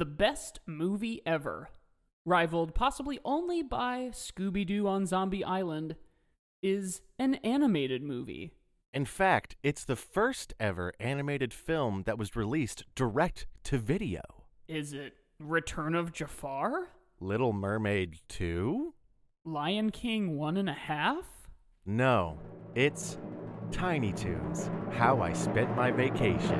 the 0.00 0.06
best 0.06 0.60
movie 0.64 1.20
ever, 1.26 1.68
rivaled 2.24 2.74
possibly 2.74 3.20
only 3.22 3.62
by 3.62 4.08
Scooby 4.12 4.66
Doo 4.66 4.88
on 4.88 5.04
Zombie 5.04 5.44
Island, 5.44 5.94
is 6.62 7.02
an 7.18 7.34
animated 7.44 8.02
movie. 8.02 8.54
In 8.94 9.04
fact, 9.04 9.56
it's 9.62 9.84
the 9.84 9.96
first 9.96 10.54
ever 10.58 10.94
animated 10.98 11.52
film 11.52 12.04
that 12.06 12.16
was 12.16 12.34
released 12.34 12.84
direct 12.94 13.46
to 13.64 13.76
video. 13.76 14.22
Is 14.68 14.94
it 14.94 15.12
Return 15.38 15.94
of 15.94 16.12
Jafar? 16.12 16.88
Little 17.20 17.52
Mermaid 17.52 18.20
2? 18.30 18.94
Lion 19.44 19.90
King 19.90 20.38
one 20.38 20.56
and 20.56 20.70
a 20.70 20.72
half? 20.72 21.26
No, 21.84 22.38
it's 22.74 23.18
Tiny 23.70 24.14
Toons 24.14 24.70
How 24.92 25.20
I 25.20 25.34
Spent 25.34 25.76
My 25.76 25.90
Vacation. 25.90 26.58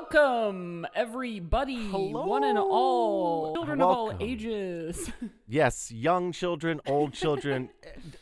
Welcome, 0.00 0.86
everybody, 0.94 1.88
one 1.88 2.44
and 2.44 2.56
all, 2.56 3.52
children 3.52 3.80
of 3.80 3.88
all 3.88 4.16
ages. 4.20 5.10
Yes, 5.48 5.90
young 5.90 6.30
children, 6.30 6.80
old 6.86 7.14
children, 7.14 7.70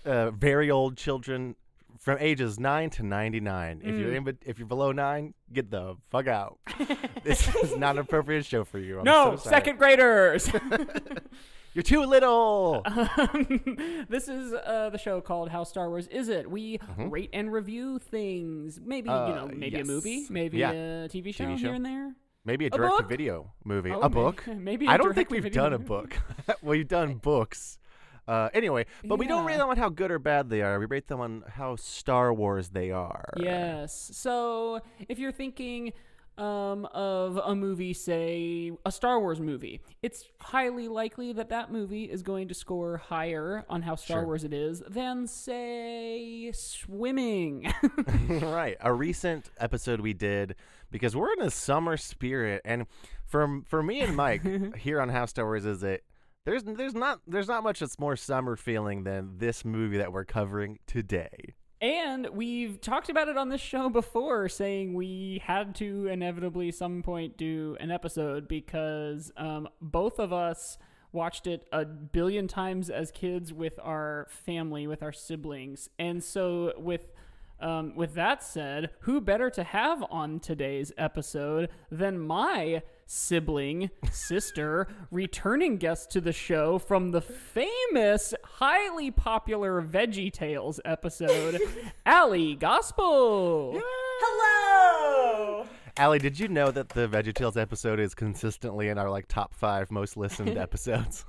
uh, 0.04 0.30
very 0.30 0.70
old 0.70 0.96
children 0.96 1.54
from 1.98 2.16
ages 2.18 2.58
9 2.58 2.88
to 2.90 3.02
99. 3.02 3.82
If 3.84 3.98
you're 3.98 4.14
in 4.14 4.38
if 4.46 4.58
you're 4.58 4.66
below 4.66 4.92
9, 4.92 5.34
get 5.52 5.70
the 5.70 5.96
fuck 6.10 6.28
out. 6.28 6.58
this 7.24 7.54
is 7.56 7.76
not 7.76 7.96
an 7.96 8.02
appropriate 8.02 8.46
show 8.46 8.64
for 8.64 8.78
you. 8.78 9.00
I'm 9.00 9.04
no, 9.04 9.32
so 9.32 9.42
sorry. 9.42 9.56
second 9.56 9.78
graders. 9.78 10.48
You're 11.76 11.82
too 11.82 12.04
little. 12.06 12.80
Um, 12.86 14.06
this 14.08 14.28
is 14.28 14.54
uh, 14.54 14.88
the 14.88 14.96
show 14.96 15.20
called 15.20 15.50
How 15.50 15.62
Star 15.62 15.90
Wars 15.90 16.06
Is 16.06 16.30
It? 16.30 16.50
We 16.50 16.80
rate 16.96 17.28
and 17.34 17.52
review 17.52 17.98
things. 17.98 18.80
Maybe 18.82 19.10
you 19.10 19.14
Uh, 19.14 19.34
know, 19.34 19.48
maybe 19.54 19.76
yes. 19.76 19.86
a 19.86 19.92
movie, 19.92 20.24
maybe 20.30 20.56
Yeah. 20.56 20.70
a 20.70 21.08
TV 21.10 21.34
show, 21.34 21.44
TV 21.44 21.58
show. 21.58 21.66
here 21.66 21.74
and 21.74 21.84
there. 21.84 22.14
Maybe 22.46 22.64
a 22.64 22.68
A 22.68 22.70
direct 22.78 22.96
to 23.00 23.04
video 23.04 23.52
movie. 23.62 23.90
Oh, 23.90 24.00
a 24.00 24.08
book? 24.08 24.42
maybe 24.56 24.86
I 24.86 24.94
a 24.94 24.98
don't 24.98 25.12
think 25.14 25.28
we've 25.30 25.52
done 25.52 25.74
a 25.74 25.78
book. 25.78 26.16
we've 26.62 26.88
done 26.88 27.16
books. 27.16 27.78
Uh, 28.26 28.48
anyway, 28.54 28.86
but 29.04 29.18
we 29.18 29.26
don't 29.26 29.44
rate 29.44 29.52
Yeah. 29.52 29.58
them 29.58 29.68
on 29.68 29.76
how 29.76 29.90
good 29.90 30.10
or 30.10 30.18
bad 30.18 30.48
they 30.48 30.62
are. 30.62 30.78
We 30.80 30.86
rate 30.86 31.08
them 31.08 31.20
on 31.20 31.44
how 31.46 31.76
Star 31.76 32.32
Wars 32.32 32.70
they 32.70 32.90
are. 32.90 33.28
Yes. 33.36 34.10
So 34.14 34.80
if 35.10 35.18
you're 35.18 35.30
thinking 35.30 35.92
um, 36.38 36.84
of 36.86 37.38
a 37.44 37.54
movie, 37.54 37.92
say 37.92 38.72
a 38.84 38.92
Star 38.92 39.20
Wars 39.20 39.40
movie, 39.40 39.80
it's 40.02 40.24
highly 40.40 40.88
likely 40.88 41.32
that 41.32 41.48
that 41.48 41.72
movie 41.72 42.04
is 42.04 42.22
going 42.22 42.48
to 42.48 42.54
score 42.54 42.98
higher 42.98 43.64
on 43.68 43.82
how 43.82 43.94
Star 43.96 44.20
Sure. 44.20 44.26
Wars 44.26 44.44
it 44.44 44.52
is 44.52 44.82
than, 44.88 45.26
say, 45.26 46.50
swimming. 46.52 47.72
right. 48.28 48.76
A 48.80 48.92
recent 48.92 49.50
episode 49.58 50.00
we 50.00 50.12
did 50.12 50.54
because 50.90 51.16
we're 51.16 51.32
in 51.32 51.42
a 51.42 51.50
summer 51.50 51.96
spirit, 51.96 52.62
and 52.64 52.86
for 53.26 53.60
for 53.66 53.82
me 53.82 54.00
and 54.00 54.16
Mike 54.16 54.76
here 54.76 55.00
on 55.00 55.08
How 55.08 55.26
Star 55.26 55.44
Wars 55.44 55.66
is 55.66 55.82
it. 55.82 56.04
There's 56.44 56.62
there's 56.62 56.94
not 56.94 57.20
there's 57.26 57.48
not 57.48 57.64
much 57.64 57.80
that's 57.80 57.98
more 57.98 58.16
summer 58.16 58.56
feeling 58.56 59.02
than 59.04 59.38
this 59.38 59.64
movie 59.64 59.98
that 59.98 60.12
we're 60.12 60.24
covering 60.24 60.78
today. 60.86 61.54
And 61.80 62.28
we've 62.30 62.80
talked 62.80 63.10
about 63.10 63.28
it 63.28 63.36
on 63.36 63.50
this 63.50 63.60
show 63.60 63.90
before, 63.90 64.48
saying 64.48 64.94
we 64.94 65.42
had 65.44 65.74
to 65.76 66.06
inevitably 66.06 66.72
some 66.72 67.02
point 67.02 67.36
do 67.36 67.76
an 67.80 67.90
episode 67.90 68.48
because 68.48 69.30
um, 69.36 69.68
both 69.80 70.18
of 70.18 70.32
us 70.32 70.78
watched 71.12 71.46
it 71.46 71.66
a 71.72 71.84
billion 71.84 72.48
times 72.48 72.88
as 72.88 73.10
kids 73.10 73.52
with 73.52 73.78
our 73.82 74.26
family, 74.30 74.86
with 74.86 75.02
our 75.02 75.12
siblings, 75.12 75.88
and 75.98 76.22
so 76.22 76.72
with. 76.78 77.12
Um, 77.58 77.96
with 77.96 78.12
that 78.16 78.42
said, 78.42 78.90
who 79.00 79.18
better 79.18 79.48
to 79.48 79.64
have 79.64 80.04
on 80.10 80.40
today's 80.40 80.92
episode 80.98 81.70
than 81.90 82.18
my 82.18 82.82
sibling, 83.06 83.90
sister, 84.10 84.88
returning 85.10 85.76
guest 85.76 86.10
to 86.10 86.20
the 86.20 86.32
show 86.32 86.78
from 86.78 87.10
the 87.12 87.20
famous, 87.20 88.34
highly 88.44 89.10
popular 89.10 89.80
Veggie 89.80 90.32
Tales 90.32 90.80
episode, 90.84 91.60
Allie 92.06 92.54
Gospel. 92.56 93.80
Hello. 94.20 95.66
Allie, 95.96 96.18
did 96.18 96.38
you 96.38 96.48
know 96.48 96.70
that 96.70 96.90
the 96.90 97.08
VeggieTales 97.08 97.56
episode 97.56 97.98
is 97.98 98.14
consistently 98.14 98.88
in 98.88 98.98
our 98.98 99.08
like 99.08 99.28
top 99.28 99.54
five 99.54 99.90
most 99.90 100.16
listened 100.16 100.58
episodes? 100.58 101.24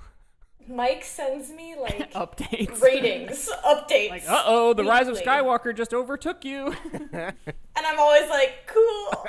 Mike 0.68 1.06
sends 1.06 1.50
me 1.52 1.76
like 1.80 2.12
Updates. 2.14 2.82
ratings, 2.82 3.50
updates. 3.66 4.10
Like, 4.10 4.30
uh 4.30 4.44
oh, 4.46 4.74
the 4.74 4.84
rise 4.84 5.08
of. 5.08 5.18
Skywalker 5.18 5.74
just 5.74 5.94
overtook 5.94 6.44
you. 6.44 6.76
And 7.14 7.34
I'm 7.78 7.98
always 8.00 8.30
like, 8.30 8.68
cool. 8.68 9.26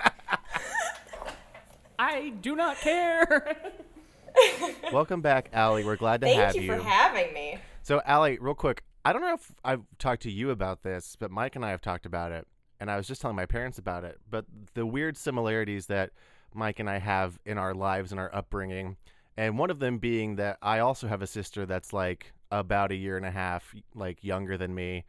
I 1.98 2.30
do 2.40 2.54
not 2.54 2.76
care. 2.76 3.56
Welcome 4.92 5.20
back, 5.20 5.50
Allie. 5.52 5.84
We're 5.84 5.96
glad 5.96 6.20
to 6.20 6.28
Thank 6.28 6.40
have 6.40 6.54
you, 6.54 6.68
Thank 6.68 6.72
you 6.72 6.84
for 6.84 6.88
having 6.88 7.34
me. 7.34 7.58
So, 7.82 8.00
Allie, 8.04 8.38
real 8.40 8.54
quick, 8.54 8.84
I 9.04 9.12
don't 9.12 9.22
know 9.22 9.34
if 9.34 9.52
I've 9.64 9.82
talked 9.98 10.22
to 10.22 10.30
you 10.30 10.50
about 10.50 10.82
this, 10.82 11.16
but 11.18 11.30
Mike 11.30 11.56
and 11.56 11.64
I 11.64 11.70
have 11.70 11.80
talked 11.80 12.06
about 12.06 12.30
it, 12.30 12.46
and 12.78 12.88
I 12.90 12.96
was 12.96 13.08
just 13.08 13.20
telling 13.20 13.36
my 13.36 13.46
parents 13.46 13.78
about 13.78 14.04
it. 14.04 14.18
But 14.30 14.44
the 14.74 14.86
weird 14.86 15.16
similarities 15.16 15.86
that 15.86 16.10
Mike 16.54 16.78
and 16.78 16.88
I 16.88 16.98
have 16.98 17.38
in 17.44 17.58
our 17.58 17.74
lives 17.74 18.12
and 18.12 18.20
our 18.20 18.32
upbringing, 18.32 18.96
and 19.36 19.58
one 19.58 19.70
of 19.70 19.80
them 19.80 19.98
being 19.98 20.36
that 20.36 20.58
I 20.62 20.78
also 20.78 21.08
have 21.08 21.22
a 21.22 21.26
sister 21.26 21.66
that's 21.66 21.92
like 21.92 22.32
about 22.52 22.92
a 22.92 22.96
year 22.96 23.16
and 23.16 23.26
a 23.26 23.30
half 23.30 23.74
like 23.94 24.22
younger 24.22 24.56
than 24.56 24.72
me, 24.72 25.04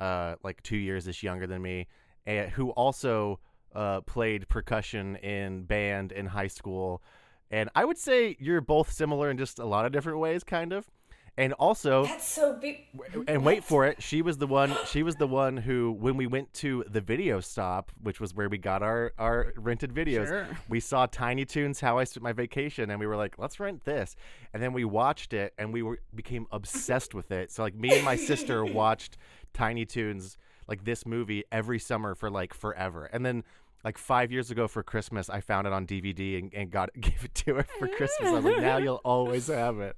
uh, 0.00 0.36
like 0.42 0.62
two 0.62 0.76
years 0.78 1.06
ish 1.06 1.22
younger 1.22 1.46
than 1.46 1.60
me, 1.60 1.86
and 2.24 2.50
who 2.50 2.70
also 2.70 3.40
uh, 3.74 4.00
played 4.02 4.48
percussion 4.48 5.16
in 5.16 5.64
band 5.64 6.12
in 6.12 6.26
high 6.26 6.46
school. 6.48 7.02
And 7.50 7.68
I 7.74 7.84
would 7.84 7.98
say 7.98 8.36
you're 8.38 8.60
both 8.60 8.92
similar 8.92 9.30
in 9.30 9.38
just 9.38 9.58
a 9.58 9.64
lot 9.64 9.84
of 9.84 9.92
different 9.92 10.18
ways, 10.18 10.44
kind 10.44 10.72
of. 10.72 10.88
And 11.36 11.52
also, 11.54 12.04
That's 12.04 12.28
so 12.28 12.60
and 13.26 13.44
wait 13.44 13.64
for 13.64 13.86
it, 13.86 14.02
she 14.02 14.20
was 14.20 14.36
the 14.36 14.46
one. 14.46 14.76
She 14.86 15.02
was 15.02 15.16
the 15.16 15.26
one 15.26 15.56
who, 15.56 15.92
when 15.92 16.16
we 16.18 16.26
went 16.26 16.52
to 16.54 16.84
the 16.90 17.00
video 17.00 17.40
stop, 17.40 17.92
which 18.02 18.20
was 18.20 18.34
where 18.34 18.48
we 18.48 18.58
got 18.58 18.82
our 18.82 19.12
our 19.16 19.54
rented 19.56 19.94
videos, 19.94 20.26
Sure. 20.26 20.46
we 20.68 20.80
saw 20.80 21.06
Tiny 21.06 21.46
Toons 21.46 21.80
How 21.80 21.98
I 21.98 22.04
Spent 22.04 22.24
My 22.24 22.32
Vacation, 22.34 22.90
and 22.90 23.00
we 23.00 23.06
were 23.06 23.16
like, 23.16 23.38
let's 23.38 23.58
rent 23.58 23.84
this. 23.84 24.16
And 24.52 24.62
then 24.62 24.72
we 24.74 24.84
watched 24.84 25.32
it, 25.32 25.54
and 25.56 25.72
we 25.72 25.82
were 25.82 26.00
became 26.14 26.46
obsessed 26.52 27.14
with 27.14 27.30
it. 27.30 27.50
So 27.50 27.62
like 27.62 27.74
me 27.74 27.94
and 27.96 28.04
my 28.04 28.16
sister 28.16 28.62
watched 28.80 29.16
Tiny 29.54 29.86
Toons 29.86 30.36
like 30.68 30.84
this 30.84 31.06
movie 31.06 31.44
every 31.50 31.78
summer 31.78 32.14
for 32.14 32.28
like 32.28 32.52
forever. 32.52 33.06
And 33.06 33.24
then 33.24 33.44
like 33.84 33.98
five 33.98 34.30
years 34.30 34.50
ago 34.50 34.68
for 34.68 34.82
Christmas, 34.82 35.30
I 35.30 35.40
found 35.40 35.66
it 35.66 35.72
on 35.72 35.86
DVD 35.86 36.38
and, 36.38 36.54
and 36.54 36.70
got 36.70 36.90
gave 37.00 37.24
it 37.24 37.34
to 37.36 37.56
her 37.56 37.66
for 37.78 37.88
Christmas. 37.88 38.28
I 38.28 38.32
was 38.32 38.44
like, 38.44 38.60
now 38.60 38.76
you'll 38.78 39.00
always 39.04 39.46
have 39.48 39.80
it. 39.80 39.96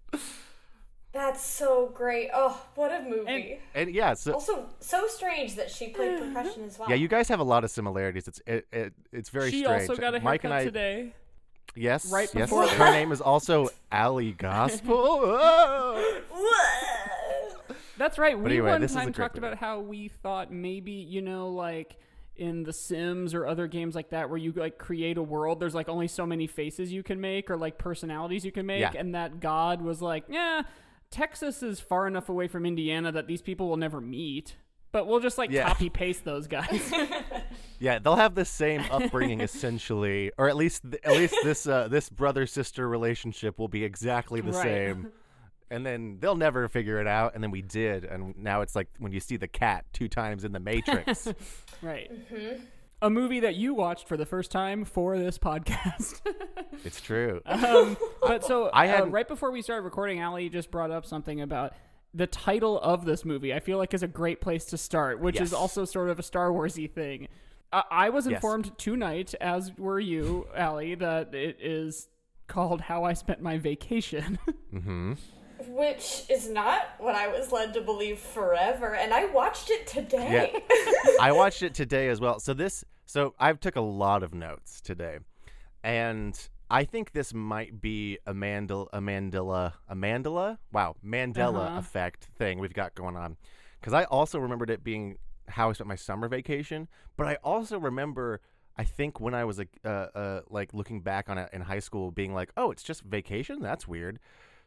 That's 1.13 1.45
so 1.45 1.91
great. 1.93 2.31
Oh, 2.33 2.59
what 2.75 2.91
a 2.91 3.03
movie. 3.03 3.59
And 3.75 3.95
yeah, 3.95 4.15
so 4.15 4.33
also, 4.33 4.67
so 4.81 5.07
strange 5.09 5.57
that 5.57 5.71
she 5.71 5.89
played 5.89 6.19
percussion 6.19 6.65
as 6.65 6.79
well. 6.79 6.89
Yeah, 6.89 6.95
you 6.95 7.07
guys 7.07 7.29
have 7.29 7.41
a 7.41 7.45
lot 7.45 7.65
of 7.65 7.71
similarities. 7.71 8.29
It's 8.29 8.41
it, 8.47 8.67
it 8.73 8.95
it's 9.13 9.29
very 9.29 9.51
she 9.51 9.63
strange. 9.63 9.91
also 9.91 10.01
got 10.01 10.15
a 10.15 10.21
Mike 10.21 10.43
haircut 10.43 10.45
and 10.45 10.55
I, 10.55 10.65
today. 10.65 11.15
yes, 11.75 12.11
right 12.11 12.31
yes. 12.35 12.49
before 12.49 12.67
Her 12.67 12.91
name 12.93 13.13
is 13.13 13.21
also 13.21 13.69
Allie 13.93 14.33
Gospel. 14.33 15.39
Oh. 16.35 17.61
That's 17.99 18.19
right. 18.19 18.39
we 18.39 18.51
anyway, 18.51 18.71
one 18.71 18.81
this 18.81 18.95
time 18.95 19.13
talked 19.13 19.37
movie. 19.37 19.47
about 19.47 19.59
how 19.59 19.81
we 19.81 20.09
thought 20.09 20.51
maybe, 20.51 20.93
you 20.93 21.23
know, 21.23 21.51
like 21.51 21.97
in 22.43 22.65
The 22.65 22.73
Sims 22.73 23.33
or 23.35 23.47
other 23.47 23.67
games 23.67 23.95
like 23.95 24.11
that 24.11 24.29
where 24.29 24.39
you 24.39 24.53
like 24.53 24.77
create 24.79 25.17
a 25.17 25.23
world, 25.23 25.61
there's 25.61 25.75
like 25.75 25.89
only 25.89 26.09
so 26.09 26.27
many 26.27 26.47
faces 26.47 26.93
you 26.93 27.03
can 27.03 27.21
make 27.21 27.51
or 27.51 27.57
like 27.57 27.79
personalities 27.79 28.45
you 28.45 28.53
can 28.53 28.67
make 28.67 28.81
Yeah. 28.81 28.93
and 28.97 29.15
that 29.15 29.41
God 29.41 29.81
was 29.83 30.03
like, 30.03 30.25
"Yeah, 30.29 30.63
Texas 31.11 31.63
is 31.63 31.81
far 31.81 32.07
enough 32.07 32.29
away 32.29 32.49
from 32.49 32.67
Indiana 32.67 33.13
that 33.13 33.27
these 33.27 33.43
people 33.43 33.69
will 33.69 33.77
never 33.77 34.01
meet." 34.01 34.57
But 34.93 35.07
we'll 35.07 35.21
just 35.21 35.39
like 35.39 35.51
Yeah. 35.51 35.67
copy 35.69 35.89
paste 35.89 36.25
those 36.25 36.47
guys. 36.47 36.93
Yeah, 37.79 37.99
they'll 37.99 38.15
have 38.17 38.37
the 38.37 38.45
same 38.45 38.83
upbringing 38.93 39.41
essentially, 39.41 40.31
or 40.39 40.49
at 40.49 40.55
least 40.57 40.83
th- 40.89 41.03
at 41.03 41.13
least 41.17 41.35
this 41.43 41.67
uh, 41.67 41.89
this 41.89 42.09
brother 42.09 42.47
sister 42.47 42.89
relationship 42.89 43.59
will 43.59 43.67
be 43.69 43.83
exactly 43.85 44.41
the 44.41 44.53
Right. 44.53 44.63
same. 44.63 45.13
And 45.73 45.87
then 45.87 46.19
they'll 46.21 46.37
never 46.37 46.69
figure 46.69 47.01
it 47.01 47.07
out, 47.07 47.35
and 47.35 47.43
then 47.43 47.51
we 47.51 47.63
did, 47.63 48.05
and 48.05 48.37
now 48.37 48.61
it's 48.61 48.77
like 48.77 48.89
when 48.99 49.11
you 49.11 49.21
see 49.21 49.39
the 49.39 49.49
cat 49.49 49.87
two 49.95 50.07
times 50.07 50.45
in 50.45 50.53
the 50.53 50.61
Matrix. 50.61 51.27
right. 51.83 52.11
Mm-hmm. 52.31 52.63
A 53.01 53.09
movie 53.11 53.41
that 53.41 53.55
you 53.57 53.73
watched 53.73 54.07
for 54.07 54.19
the 54.19 54.27
first 54.27 54.51
time 54.51 54.85
for 54.85 55.19
this 55.19 55.39
podcast. 55.39 56.21
it's 56.85 57.01
true. 57.01 57.41
um, 57.47 57.97
but 58.21 58.45
so 58.45 58.67
I 58.69 58.87
uh, 58.87 58.91
hadn't- 58.91 59.13
right 59.13 59.27
before 59.27 59.51
we 59.51 59.63
started 59.63 59.83
recording, 59.83 60.21
Allie 60.21 60.51
just 60.51 60.71
brought 60.71 60.91
up 60.91 61.07
something 61.07 61.41
about 61.41 61.73
the 62.13 62.27
title 62.27 62.79
of 62.79 63.07
this 63.07 63.25
movie, 63.25 63.55
I 63.55 63.61
feel 63.61 63.79
like 63.79 63.95
is 63.95 64.03
a 64.03 64.09
great 64.09 64.43
place 64.43 64.67
to 64.67 64.77
start, 64.77 65.21
which 65.21 65.41
is 65.41 65.55
also 65.55 65.87
sort 65.87 66.11
of 66.11 66.19
a 66.19 66.23
Star 66.23 66.51
Warsy 66.51 66.89
thing. 66.89 67.29
I, 67.73 67.83
I 67.91 68.09
was 68.11 68.27
Yes. 68.27 68.35
informed 68.35 68.77
tonight, 68.77 69.35
as 69.41 69.73
were 69.79 69.99
you, 69.99 70.47
Allie, 70.55 70.95
that 70.97 71.35
it 71.35 71.57
is 71.63 72.09
called 72.47 72.83
"How 72.83 73.05
I 73.05 73.15
Spent 73.15 73.41
My 73.41 73.57
Vacation." 73.57 74.39
Mm-hmm. 74.75 75.15
Which 75.69 76.25
is 76.31 76.49
not 76.49 76.83
what 76.99 77.15
I 77.15 77.29
was 77.29 77.53
led 77.53 77.75
to 77.75 77.81
believe 77.81 78.19
forever, 78.19 78.95
and 78.95 79.13
I 79.15 79.27
watched 79.27 79.71
it 79.71 79.87
today. 79.87 80.53
Yeah. 80.55 80.61
I 81.21 81.33
watched 81.33 81.63
it 81.63 81.75
today 81.75 82.09
as 82.09 82.21
well. 82.21 82.41
So 82.41 82.55
this, 82.55 82.85
so 83.07 83.35
I 83.39 83.53
took 83.53 83.77
a 83.77 83.81
lot 83.81 84.23
of 84.23 84.35
notes 84.35 84.81
today, 84.81 85.19
and 85.85 86.39
I 86.71 86.85
think 86.85 87.13
this 87.13 87.35
might 87.35 87.81
be 87.81 88.19
a 88.27 88.33
Mandela, 88.35 88.89
a 88.93 89.01
Mandela, 89.01 89.75
a 89.89 89.95
Mandela, 89.95 90.59
wow, 90.73 90.97
Mandela 91.05 91.67
Uh-huh. 91.67 91.79
effect 91.79 92.25
thing 92.39 92.59
we've 92.59 92.73
got 92.75 92.95
going 92.95 93.17
on. 93.17 93.37
Because 93.81 93.93
I 93.93 94.05
also 94.05 94.39
remembered 94.39 94.71
it 94.71 94.85
being 94.85 95.19
how 95.49 95.71
I 95.71 95.73
spent 95.73 95.89
my 95.89 95.97
summer 95.97 96.29
vacation, 96.29 96.89
but 97.17 97.27
I 97.27 97.37
also 97.43 97.79
remember. 97.79 98.41
I 98.75 98.85
think 98.85 99.21
when 99.21 99.35
I 99.35 99.45
was 99.45 99.59
like, 99.59 99.69
uh, 99.85 99.89
uh, 100.15 100.41
like 100.49 100.73
looking 100.73 101.03
back 101.03 101.29
on 101.29 101.37
it 101.37 101.51
in 101.53 101.61
high 101.61 101.81
school, 101.81 102.11
being 102.11 102.33
like, 102.33 102.51
"Oh, 102.57 102.71
it's 102.71 102.83
just 102.83 103.03
vacation. 103.03 103.61
That's 103.61 103.87
weird." 103.87 104.19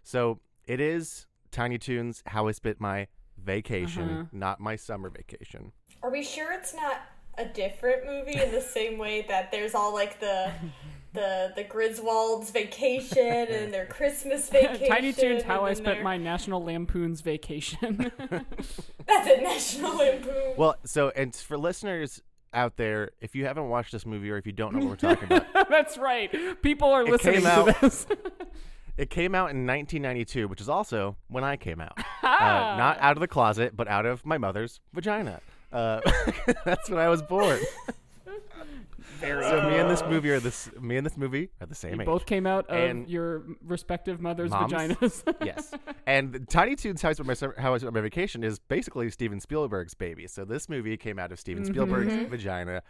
So 0.03 0.39
it 0.67 0.79
is 0.79 1.27
Tiny 1.51 1.77
Toons. 1.77 2.23
How 2.27 2.47
I 2.47 2.51
spent 2.51 2.79
my 2.79 3.07
vacation, 3.37 4.09
Uh-huh. 4.09 4.23
not 4.31 4.59
my 4.59 4.75
summer 4.75 5.09
vacation. 5.09 5.71
Are 6.01 6.11
we 6.11 6.23
sure 6.23 6.51
it's 6.53 6.73
not 6.73 7.01
a 7.37 7.45
different 7.45 8.05
movie 8.05 8.39
in 8.41 8.51
the 8.51 8.61
same 8.61 8.97
way 8.97 9.25
that 9.27 9.51
there's 9.51 9.75
all 9.75 9.93
like 9.93 10.19
the 10.19 10.51
the 11.13 11.51
the 11.55 11.63
Griswolds 11.63 12.51
vacation 12.51 13.25
and 13.49 13.73
their 13.73 13.85
Christmas 13.85 14.49
vacation? 14.49 14.87
Tiny 14.89 15.13
Toons: 15.13 15.43
How 15.43 15.63
I 15.63 15.67
then 15.69 15.75
Spent 15.77 15.95
their- 15.97 16.03
My 16.03 16.17
National 16.17 16.63
Lampoon's 16.63 17.21
Vacation. 17.21 18.11
That's 18.19 19.27
a 19.29 19.41
National 19.41 19.95
Lampoon. 19.97 20.53
Well, 20.57 20.75
so 20.85 21.09
and 21.15 21.35
for 21.35 21.57
listeners 21.57 22.21
out 22.53 22.77
there, 22.77 23.11
if 23.19 23.35
you 23.35 23.45
haven't 23.45 23.67
watched 23.69 23.91
this 23.91 24.05
movie 24.05 24.29
or 24.31 24.37
if 24.37 24.45
you 24.45 24.53
don't 24.53 24.73
know 24.73 24.79
what 24.85 24.89
we're 25.03 25.13
talking 25.15 25.25
about, 25.25 25.69
That's 25.69 25.97
right. 25.97 26.61
People 26.61 26.89
are 26.89 27.01
It 27.03 27.09
listening 27.09 27.33
came 27.35 27.43
to 27.43 27.49
out- 27.49 27.81
this. 27.81 28.07
It 28.97 29.09
came 29.09 29.35
out 29.35 29.51
in 29.51 29.67
1992, 29.67 30.47
which 30.47 30.61
is 30.61 30.69
also 30.69 31.17
when 31.27 31.43
I 31.43 31.57
came 31.57 31.81
out. 31.81 31.97
Ah. 32.23 32.23
Uh, 32.75 32.77
not 32.77 32.97
out 32.99 33.15
of 33.15 33.21
the 33.21 33.27
closet, 33.27 33.77
but 33.77 33.87
out 33.87 34.05
of 34.05 34.25
my 34.25 34.37
mother's 34.37 34.81
vagina. 34.93 35.39
Uh, 35.71 36.01
that's 36.65 36.89
when 36.89 36.99
I 36.99 37.07
was 37.07 37.21
born. 37.21 37.59
Very 39.25 39.43
So 39.43 39.69
me 39.69 39.77
and 39.77 39.89
this 39.89 40.03
movie 40.03 40.29
are 40.31 40.39
this. 40.39 40.69
Me 40.79 40.97
and 40.97 41.05
this 41.05 41.17
movie 41.17 41.49
are 41.61 41.67
the 41.67 41.75
same 41.75 41.95
You 41.95 42.01
age. 42.01 42.05
both 42.05 42.25
came 42.25 42.45
out 42.47 42.67
of 42.69 42.77
And- 42.77 43.09
your 43.09 43.43
respective 43.65 44.19
mother's 44.21 44.51
Moms? 44.51 44.71
vaginas. 44.71 45.35
yes. 45.45 45.73
And 46.07 46.47
Tiny 46.49 46.75
Toons 46.75 47.01
How 47.01 47.09
I 47.09 47.13
Spent 47.13 47.27
My 47.27 47.33
Summer, 47.33 47.55
How 47.57 47.73
I 47.73 47.77
Spent 47.77 47.93
My 47.93 48.01
Vacation 48.01 48.43
is 48.43 48.59
basically 48.59 49.09
Steven 49.09 49.39
Spielberg's 49.39 49.93
baby. 49.93 50.27
So 50.27 50.45
this 50.45 50.69
movie 50.69 50.97
came 50.97 51.17
out 51.19 51.31
of 51.31 51.39
Steven 51.39 51.63
Mm-hmm. 51.63 51.73
Spielberg's 51.73 52.29
vagina. 52.29 52.81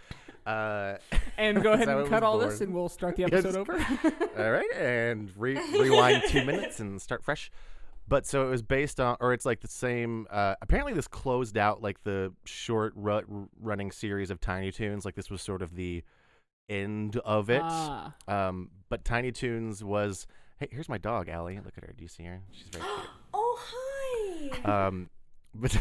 Uh, 0.46 0.96
and 1.38 1.62
go 1.64 1.72
ahead 1.74 1.88
and 1.90 2.08
cut 2.10 2.22
was 2.22 2.24
all 2.24 2.38
this, 2.38 2.62
and 2.62 2.74
we'll 2.74 2.90
start 2.90 3.16
the 3.16 3.24
Yes. 3.24 3.34
episode 3.34 3.56
over. 3.56 3.74
all 4.38 4.52
right, 4.52 4.72
and 4.76 5.32
re- 5.38 5.60
rewind 5.80 6.24
two 6.28 6.46
minutes 6.46 6.80
and 6.80 7.02
start 7.02 7.24
fresh. 7.24 7.52
But 8.08 8.28
so 8.28 8.46
it 8.46 8.52
was 8.52 8.62
based 8.62 9.00
on, 9.00 9.18
or 9.20 9.34
it's 9.34 9.48
like 9.48 9.62
the 9.62 9.68
same. 9.68 10.28
Uh, 10.30 10.54
apparently, 10.62 10.94
this 10.94 11.08
closed 11.08 11.58
out 11.58 11.82
like 11.82 12.04
the 12.04 12.32
short 12.44 12.94
ru- 12.96 13.50
running 13.60 13.92
series 13.92 14.30
of 14.30 14.40
Tiny 14.40 14.72
Toons. 14.72 15.06
Like 15.06 15.16
this 15.16 15.32
was 15.32 15.42
sort 15.42 15.64
of 15.64 15.76
the 15.76 16.04
end 16.70 17.18
of 17.18 17.50
it. 17.50 17.62
Ah. 17.64 18.14
Um, 18.28 18.70
but 18.90 19.06
Tiny 19.06 19.32
Toons 19.32 19.84
was. 19.84 20.28
Hey, 20.58 20.70
here's 20.72 20.88
my 20.88 20.98
dog, 20.98 21.28
Allie. 21.28 21.60
Look 21.64 21.78
at 21.78 21.84
her. 21.84 21.94
Do 21.96 22.04
you 22.04 22.08
see 22.08 22.24
her? 22.24 22.42
She's 22.52 22.68
very 22.70 22.84
cute. 22.84 23.10
oh 23.34 23.60
hi. 23.62 24.88
Um, 24.88 25.10
but 25.56 25.78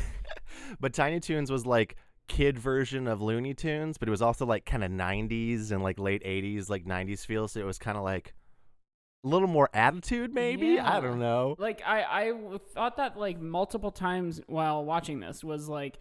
but 0.81 0.92
Tiny 0.92 1.20
Toons 1.20 1.50
was 1.50 1.64
like 1.64 1.96
kid 2.28 2.58
version 2.58 3.06
of 3.06 3.20
Looney 3.20 3.54
Tunes, 3.54 3.98
but 3.98 4.08
it 4.08 4.10
was 4.10 4.22
also 4.22 4.46
like 4.46 4.64
kind 4.64 4.82
of 4.82 4.90
90s 4.90 5.70
and 5.70 5.82
like 5.82 5.98
late 5.98 6.25
80s, 6.25 6.69
like 6.70 6.84
90s 6.84 7.25
feel. 7.25 7.48
So 7.48 7.60
it 7.60 7.66
was 7.66 7.78
kind 7.78 7.96
of 7.96 8.04
like 8.04 8.34
a 9.25 9.28
little 9.28 9.48
more 9.48 9.70
attitude, 9.72 10.34
maybe. 10.34 10.69
Yeah. 10.69 10.96
I 10.96 11.00
don't 11.00 11.19
know. 11.19 11.56
Like 11.58 11.82
I 11.86 12.02
I 12.02 12.58
thought 12.75 12.96
that 12.96 13.19
like 13.19 13.40
multiple 13.40 13.90
times 13.90 14.40
while 14.46 14.84
watching 14.84 15.20
this 15.20 15.42
was 15.42 15.69
like, 15.69 15.98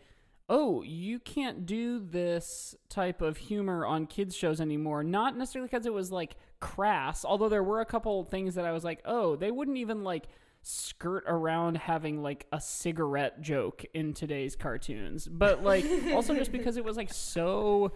oh, 0.54 0.84
you 0.84 1.18
can't 1.18 1.66
do 1.66 1.98
this 1.98 2.76
type 2.88 3.24
of 3.24 3.38
humor 3.38 3.88
on 3.88 4.06
kids 4.06 4.36
shows 4.36 4.62
anymore. 4.62 5.04
Not 5.04 5.36
necessarily 5.36 5.68
because 5.68 5.88
it 5.88 5.94
was 5.94 6.12
like 6.12 6.36
crass, 6.60 7.26
although 7.26 7.50
there 7.50 7.64
were 7.64 7.82
a 7.82 7.86
couple 7.88 8.24
things 8.24 8.54
that 8.54 8.64
I 8.64 8.72
was 8.72 8.84
like, 8.84 9.02
oh, 9.04 9.36
they 9.36 9.50
wouldn't 9.50 9.78
even 9.78 10.04
like 10.04 10.28
skirt 10.62 11.24
around 11.26 11.78
having 11.78 12.22
like 12.22 12.46
a 12.52 12.62
cigarette 12.62 13.42
joke 13.42 13.84
in 13.96 14.14
today's 14.14 14.56
cartoons. 14.56 15.28
But 15.28 15.64
like 15.64 15.86
also 16.14 16.36
just 16.36 16.52
because 16.58 16.78
it 16.78 16.86
was 16.86 16.98
like 16.98 17.12
so 17.12 17.94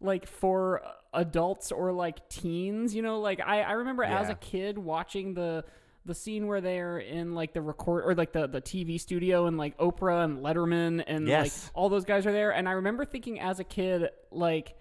like 0.00 0.26
for 0.26 0.80
adults 1.12 1.70
or 1.70 1.92
like 1.92 2.26
teens, 2.30 2.94
you 2.94 3.02
know, 3.02 3.20
like 3.20 3.38
I, 3.46 3.60
I 3.60 3.72
remember 3.72 4.02
as 4.02 4.30
a 4.30 4.34
kid 4.34 4.78
watching 4.78 5.34
the 5.34 5.62
the 6.08 6.14
scene 6.14 6.48
where 6.48 6.60
they're 6.60 6.98
in 6.98 7.34
like 7.34 7.52
the 7.52 7.60
record 7.60 8.04
or 8.04 8.14
like 8.14 8.32
the 8.32 8.48
the 8.48 8.60
TV 8.60 9.00
studio 9.00 9.46
and 9.46 9.56
like 9.56 9.78
Oprah 9.78 10.24
and 10.24 10.38
Letterman 10.38 11.04
and 11.06 11.28
like 11.28 11.52
all 11.74 11.88
those 11.88 12.04
guys 12.04 12.26
are 12.26 12.32
there 12.32 12.50
and 12.50 12.68
I 12.68 12.72
remember 12.72 13.04
thinking 13.04 13.38
as 13.38 13.60
a 13.60 13.64
kid 13.64 14.08
like 14.32 14.74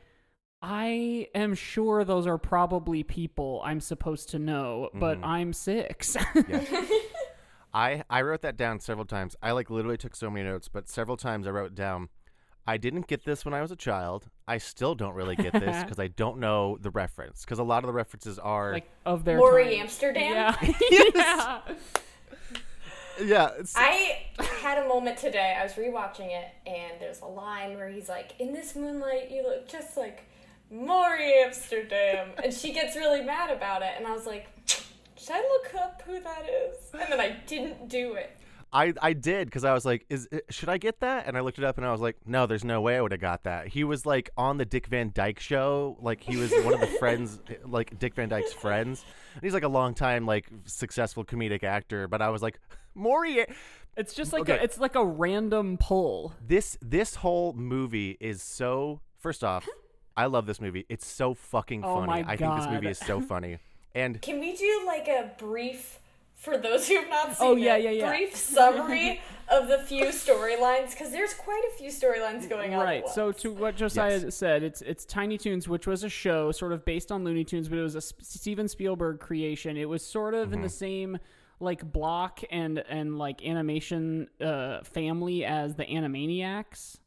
I 0.61 1.27
am 1.35 1.53
sure 1.53 2.03
those 2.03 2.25
are 2.25 2.39
probably 2.39 3.03
people 3.03 3.61
I'm 3.63 3.79
supposed 3.79 4.29
to 4.29 4.39
know, 4.39 4.89
but 4.95 5.17
mm-hmm. 5.17 5.25
I'm 5.25 5.53
6. 5.53 6.17
I 7.73 8.03
I 8.09 8.21
wrote 8.23 8.41
that 8.41 8.57
down 8.57 8.79
several 8.79 9.05
times. 9.05 9.35
I 9.41 9.51
like 9.51 9.69
literally 9.69 9.97
took 9.97 10.15
so 10.15 10.31
many 10.31 10.49
notes, 10.49 10.67
but 10.67 10.89
several 10.89 11.17
times 11.17 11.45
I 11.45 11.51
wrote 11.51 11.75
down. 11.75 12.09
I 12.67 12.75
didn't 12.75 13.07
get 13.07 13.23
this 13.23 13.45
when 13.45 13.53
I 13.53 13.61
was 13.61 13.71
a 13.71 13.77
child. 13.77 14.25
I 14.45 14.57
still 14.57 14.93
don't 14.93 15.13
really 15.13 15.37
get 15.37 15.53
this 15.53 15.83
because 15.83 15.99
I 15.99 16.07
don't 16.07 16.39
know 16.39 16.77
the 16.81 16.91
reference. 16.91 17.45
Because 17.45 17.59
a 17.59 17.63
lot 17.63 17.83
of 17.83 17.87
the 17.87 17.93
references 17.93 18.37
are 18.37 18.73
like 18.73 18.89
of 19.05 19.23
their 19.23 19.37
Morey 19.37 19.65
time. 19.65 19.81
Amsterdam. 19.83 20.55
Yeah. 20.61 20.69
yeah. 21.15 21.61
yeah. 23.23 23.49
It's, 23.57 23.73
I 23.77 24.27
had 24.61 24.83
a 24.83 24.87
moment 24.87 25.17
today. 25.17 25.57
I 25.57 25.63
was 25.63 25.73
rewatching 25.73 26.29
it, 26.29 26.47
and 26.65 26.99
there's 26.99 27.21
a 27.21 27.25
line 27.25 27.77
where 27.77 27.89
he's 27.89 28.09
like, 28.09 28.33
"In 28.37 28.51
this 28.51 28.75
moonlight, 28.75 29.31
you 29.31 29.43
look 29.43 29.69
just 29.69 29.95
like 29.95 30.25
Morey 30.69 31.35
Amsterdam," 31.35 32.31
and 32.43 32.53
she 32.53 32.73
gets 32.73 32.97
really 32.97 33.21
mad 33.21 33.49
about 33.49 33.81
it. 33.81 33.93
And 33.97 34.05
I 34.05 34.11
was 34.11 34.25
like, 34.25 34.47
"Should 34.65 35.31
I 35.31 35.39
look 35.39 35.73
up 35.75 36.01
who 36.05 36.19
that 36.19 36.45
is?" 36.49 36.75
And 36.93 37.13
then 37.13 37.21
I 37.21 37.37
didn't 37.47 37.87
do 37.87 38.15
it. 38.15 38.35
I 38.73 38.93
I 39.01 39.13
did 39.13 39.47
because 39.47 39.63
I 39.63 39.73
was 39.73 39.85
like, 39.85 40.05
is 40.09 40.27
eh, 40.31 40.39
should 40.49 40.69
I 40.69 40.77
get 40.77 40.99
that? 40.99 41.25
And 41.27 41.37
I 41.37 41.41
looked 41.41 41.57
it 41.57 41.63
up 41.63 41.77
and 41.77 41.85
I 41.87 41.91
was 41.91 42.01
like, 42.01 42.17
no, 42.25 42.45
there's 42.45 42.65
no 42.65 42.81
way 42.81 42.97
I 42.97 43.01
would 43.01 43.11
have 43.11 43.21
got 43.21 43.43
that. 43.43 43.67
He 43.67 43.83
was 43.83 44.05
like 44.05 44.29
on 44.37 44.57
the 44.57 44.65
Dick 44.65 44.87
Van 44.87 45.11
Dyke 45.13 45.39
show, 45.39 45.97
like 46.01 46.21
he 46.21 46.35
was 46.37 46.51
one 46.63 46.73
of 46.73 46.79
the 46.81 46.87
friends, 46.99 47.39
eh, 47.49 47.55
like 47.65 47.97
Dick 47.97 48.15
Van 48.15 48.27
Dyke's 48.29 48.53
friends. 48.53 49.05
And 49.35 49.43
he's 49.43 49.53
like 49.53 49.63
a 49.63 49.69
long 49.69 49.93
time 49.93 50.25
like 50.25 50.47
successful 50.65 51.23
comedic 51.23 51.63
actor. 51.63 52.07
But 52.07 52.21
I 52.21 52.29
was 52.29 52.41
like, 52.41 52.59
Morey, 52.95 53.45
It's 53.95 54.13
just 54.13 54.33
like 54.33 54.41
Okay. 54.41 54.57
a, 54.57 54.61
it's 54.63 54.77
like 54.79 54.95
a 54.95 55.05
random 55.05 55.77
pull. 55.77 56.33
this 56.45 56.77
this 56.81 57.15
whole 57.15 57.53
movie 57.53 58.17
is 58.19 58.41
so. 58.43 58.99
First 59.17 59.43
off, 59.43 59.67
I 60.15 60.25
love 60.27 60.45
this 60.45 60.59
movie. 60.61 60.85
It's 60.89 61.07
so 61.07 61.33
fucking 61.33 61.83
Oh 61.83 61.95
funny. 61.95 62.23
my 62.23 62.31
I 62.31 62.35
think 62.37 62.55
this 62.55 62.67
movie 62.67 62.89
is 62.89 62.99
so 62.99 63.19
funny. 63.21 63.59
And 63.95 64.21
Can 64.21 64.39
we 64.39 64.55
do 64.55 64.83
like 64.85 65.07
a 65.07 65.31
brief 65.39 65.99
for 66.47 66.57
those 66.57 66.87
who've 66.87 67.09
not 67.09 67.35
seen 67.37 67.47
Oh, 67.47 67.55
yeah, 67.55 67.75
it, 67.75 67.83
yeah, 67.83 67.89
yeah. 67.91 68.09
brief 68.09 68.35
summary 68.57 69.21
of 69.49 69.67
the 69.67 69.77
few 69.79 70.05
storylines 70.05 70.91
because 70.91 71.11
there's 71.11 71.33
quite 71.33 71.61
a 71.73 71.77
few 71.77 71.89
storylines 71.89 72.49
going 72.49 72.73
on. 72.73 72.83
Right. 72.83 73.07
So 73.07 73.31
to 73.33 73.51
what 73.51 73.75
Josiah 73.75 74.19
Yes. 74.19 74.35
said, 74.35 74.63
it's 74.63 74.81
it's 74.81 75.05
Tiny 75.05 75.37
Toons, 75.37 75.67
which 75.67 75.87
was 75.87 76.03
a 76.03 76.09
show 76.09 76.51
sort 76.51 76.73
of 76.73 76.83
based 76.85 77.11
on 77.11 77.23
Looney 77.23 77.43
Tunes, 77.45 77.69
but 77.69 77.77
it 77.77 77.83
was 77.83 77.95
a 77.95 78.01
Steven 78.01 78.67
Spielberg 78.67 79.19
creation. 79.19 79.77
It 79.77 79.87
was 79.87 80.05
sort 80.05 80.33
of 80.33 80.51
in 80.53 80.61
the 80.61 80.69
same 80.69 81.17
like 81.59 81.91
block 81.91 82.41
and 82.51 82.79
and 82.89 83.17
like 83.17 83.45
animation 83.45 84.27
uh, 84.41 84.83
family 84.83 85.45
as 85.45 85.75
the 85.75 85.85
Animaniacs. 85.85 86.97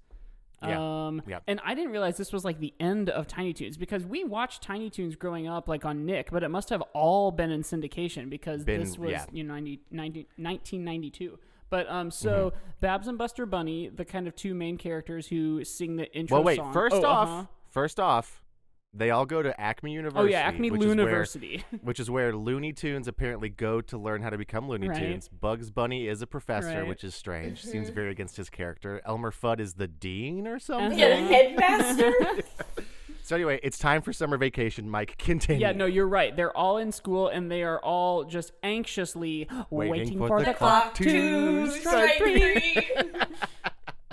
Yeah. 0.63 1.07
Um, 1.07 1.23
Yeah. 1.27 1.39
and 1.47 1.59
I 1.65 1.75
didn't 1.75 1.91
realize 1.93 2.17
this 2.19 2.33
was 2.33 2.45
like 2.45 2.61
the 2.61 2.75
end 2.79 3.09
of 3.09 3.27
Tiny 3.27 3.53
Toons 3.55 3.77
because 3.79 4.05
we 4.05 4.25
watched 4.25 4.63
Tiny 4.63 4.91
Toons 4.91 5.17
growing 5.17 5.49
up 5.49 5.69
like 5.69 5.85
on 5.87 6.05
Nick, 6.05 6.31
but 6.31 6.43
it 6.43 6.49
must 6.51 6.69
have 6.69 6.83
all 6.93 7.31
been 7.31 7.51
in 7.51 7.63
syndication 7.63 8.29
because 8.29 8.65
Been- 8.65 8.81
this 8.81 8.99
was 8.99 9.11
yeah. 9.13 9.25
you 9.33 9.43
know 9.45 9.55
90, 9.55 9.81
90, 9.91 10.27
1992. 10.37 11.39
But 11.71 11.89
um, 11.89 12.11
so 12.11 12.51
Mm-hmm. 12.51 12.57
Babs 12.81 13.07
and 13.09 13.17
Buster 13.19 13.47
Bunny, 13.47 13.89
the 13.89 14.05
kind 14.05 14.27
of 14.27 14.35
two 14.35 14.55
main 14.55 14.77
characters 14.77 15.29
who 15.29 15.65
sing 15.65 15.97
the 15.97 16.13
intro 16.17 16.39
well, 16.39 16.45
wait. 16.45 16.57
song. 16.57 16.73
First 16.73 16.97
Oh, 16.97 17.05
off, 17.07 17.29
uh-huh. 17.29 17.47
first 17.69 18.01
off, 18.01 18.43
they 18.93 19.11
all 19.11 19.25
go 19.27 19.43
to 19.43 19.59
Acme 19.61 19.93
University. 19.93 20.19
oh 20.19 20.25
University. 20.25 20.33
yeah, 20.43 20.49
Acme 20.49 20.71
which 20.71 20.81
is 20.81 20.87
where- 20.87 20.97
University. 20.97 21.65
which 21.83 22.01
is 22.01 22.11
where 22.11 22.35
Looney 22.35 22.73
Tunes 22.73 23.07
apparently 23.09 23.49
go 23.49 23.81
to 23.83 23.97
learn 23.99 24.23
how 24.23 24.31
to 24.31 24.39
become 24.39 24.69
Looney 24.69 24.89
Right. 24.89 24.99
Tunes. 24.99 25.29
Bugs 25.29 25.71
Bunny 25.71 26.09
is 26.09 26.23
a 26.23 26.27
professor, 26.27 26.69
Right. 26.69 26.77
Mm-hmm. 26.79 26.89
which 26.89 27.05
is 27.05 27.15
strange. 27.15 27.63
Seems 27.65 27.89
very 27.91 28.11
against 28.11 28.37
his 28.37 28.51
character. 28.51 29.01
Elmer 29.07 29.31
Fudd 29.31 29.61
is 29.61 29.75
the 29.75 29.87
dean 29.89 30.47
or 30.49 30.59
something. 30.59 30.99
Get 30.99 31.13
a 31.13 31.17
headmaster. 31.23 32.13
So 33.23 33.37
anyway, 33.37 33.61
it's 33.63 33.79
time 33.79 34.03
for 34.03 34.13
summer 34.13 34.37
vacation. 34.39 34.91
Mike, 34.91 35.17
continue. 35.17 35.61
Yeah, 35.65 35.71
no, 35.71 35.87
you're 35.87 36.09
right. 36.09 36.35
They're 36.35 36.57
all 36.57 36.79
in 36.79 36.91
school 36.91 37.29
and 37.29 37.49
they 37.49 37.63
are 37.63 37.79
all 37.79 38.25
just 38.25 38.51
anxiously 38.65 39.47
waiting, 39.71 40.19
for, 40.19 40.43
the, 40.43 40.53
clock 40.53 40.95
to 40.95 41.71
strike 41.71 42.17
three. 42.17 42.89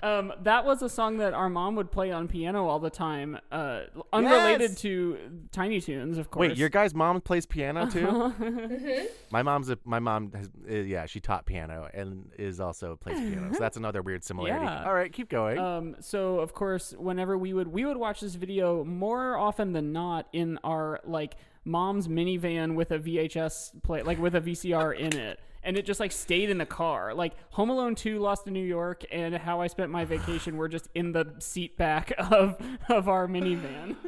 Um, 0.07 0.33
that 0.43 0.65
was 0.65 0.81
a 0.81 0.89
song 0.89 1.17
that 1.17 1.33
our 1.33 1.49
mom 1.49 1.75
would 1.75 1.91
play 1.91 2.11
on 2.11 2.27
piano 2.27 2.67
all 2.67 2.79
the 2.79 2.89
time, 2.89 3.37
uh, 3.51 3.81
unrelated 4.13 4.71
Yes. 4.71 4.81
to 4.81 5.17
Tiny 5.51 5.81
Toons, 5.81 6.17
of 6.17 6.31
course. 6.31 6.49
Wait, 6.49 6.57
your 6.57 6.69
guy's 6.69 6.93
mom 6.93 7.19
plays 7.21 7.45
piano 7.45 7.89
too? 7.89 8.07
Uh-huh. 8.07 9.03
My 9.31 9.43
mom's 9.43 9.69
a 9.69 9.77
my 9.83 9.99
mom 9.99 10.31
has 10.33 10.49
uh, 10.69 10.73
yeah 10.73 11.05
she 11.05 11.19
taught 11.19 11.45
piano 11.45 11.89
and 11.93 12.31
is 12.37 12.59
also 12.59 12.95
plays 12.95 13.19
piano. 13.19 13.53
So 13.53 13.59
that's 13.59 13.77
another 13.77 14.01
weird 14.01 14.23
similarity. 14.23 14.65
Yeah. 14.65 14.85
All 14.85 14.93
right, 14.93 15.11
keep 15.11 15.29
going. 15.29 15.57
Um, 15.59 15.95
so 15.99 16.39
of 16.39 16.53
course, 16.53 16.93
whenever 16.97 17.37
we 17.37 17.53
would 17.53 17.67
we 17.67 17.85
would 17.85 17.97
watch 17.97 18.21
this 18.21 18.35
video 18.35 18.83
more 18.85 19.37
often 19.37 19.73
than 19.73 19.91
not 19.91 20.27
in 20.33 20.57
our 20.63 21.01
like 21.03 21.35
mom's 21.65 22.07
minivan 22.07 22.75
with 22.75 22.91
a 22.91 22.99
VHS 22.99 23.83
play, 23.83 24.01
like 24.01 24.19
with 24.19 24.35
a 24.35 24.41
VCR 24.41 24.97
in 24.97 25.13
it, 25.17 25.39
and 25.67 25.77
it 25.77 25.85
just 25.85 25.99
like 25.99 26.11
stayed 26.11 26.49
in 26.49 26.57
the 26.57 26.65
car. 26.65 27.13
Like 27.13 27.33
Home 27.51 27.69
Alone 27.69 27.93
Two, 27.93 28.19
Lost 28.19 28.47
in 28.47 28.53
New 28.53 28.65
York, 28.65 29.03
and 29.11 29.35
How 29.35 29.61
I 29.61 29.67
Spent 29.67 29.91
My 29.91 30.05
Vacation 30.15 30.57
were 30.57 30.69
just 30.69 30.87
in 30.95 31.11
the 31.11 31.35
seat 31.39 31.77
back 31.77 32.13
of 32.17 32.57
of 32.89 33.07
our 33.09 33.27
minivan. 33.27 33.95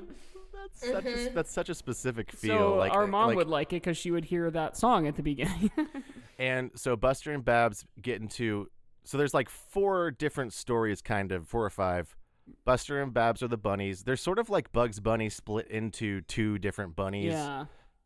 that's 0.53 0.81
such 0.91 1.05
a, 1.05 1.09
mhm. 1.09 1.33
that's 1.33 1.51
such 1.51 1.69
a 1.69 1.75
specific 1.75 2.31
feel. 2.31 2.57
so 2.57 2.75
like 2.75 2.93
our 2.93 3.03
eh, 3.03 3.07
mom 3.07 3.27
like- 3.27 3.37
would 3.37 3.47
like 3.47 3.73
it 3.73 3.77
because 3.83 3.97
she 3.97 4.09
would 4.09 4.25
hear 4.25 4.49
that 4.49 4.77
song 4.77 5.07
at 5.07 5.15
the 5.15 5.23
beginning. 5.23 5.69
And 6.37 6.71
so 6.75 6.95
Buster 6.95 7.33
and 7.33 7.43
Babs 7.43 7.85
get 8.01 8.21
into 8.21 8.69
so 9.03 9.17
there's 9.17 9.33
like 9.33 9.49
four 9.49 10.11
different 10.11 10.53
stories 10.53 11.01
kind 11.01 11.31
of, 11.31 11.47
four 11.47 11.65
or 11.65 11.69
five. 11.69 12.15
Buster 12.63 13.01
and 13.01 13.13
Babs 13.13 13.43
are 13.43 13.47
the 13.47 13.57
bunnies. 13.57 14.03
They're 14.03 14.15
sort 14.15 14.39
of 14.39 14.49
like 14.49 14.71
Bugs 14.71 14.99
Bunny 14.99 15.29
split 15.29 15.67
into 15.67 16.21
two 16.21 16.57
different 16.57 16.95
bunnies. 16.95 17.33
yeah, 17.33 17.65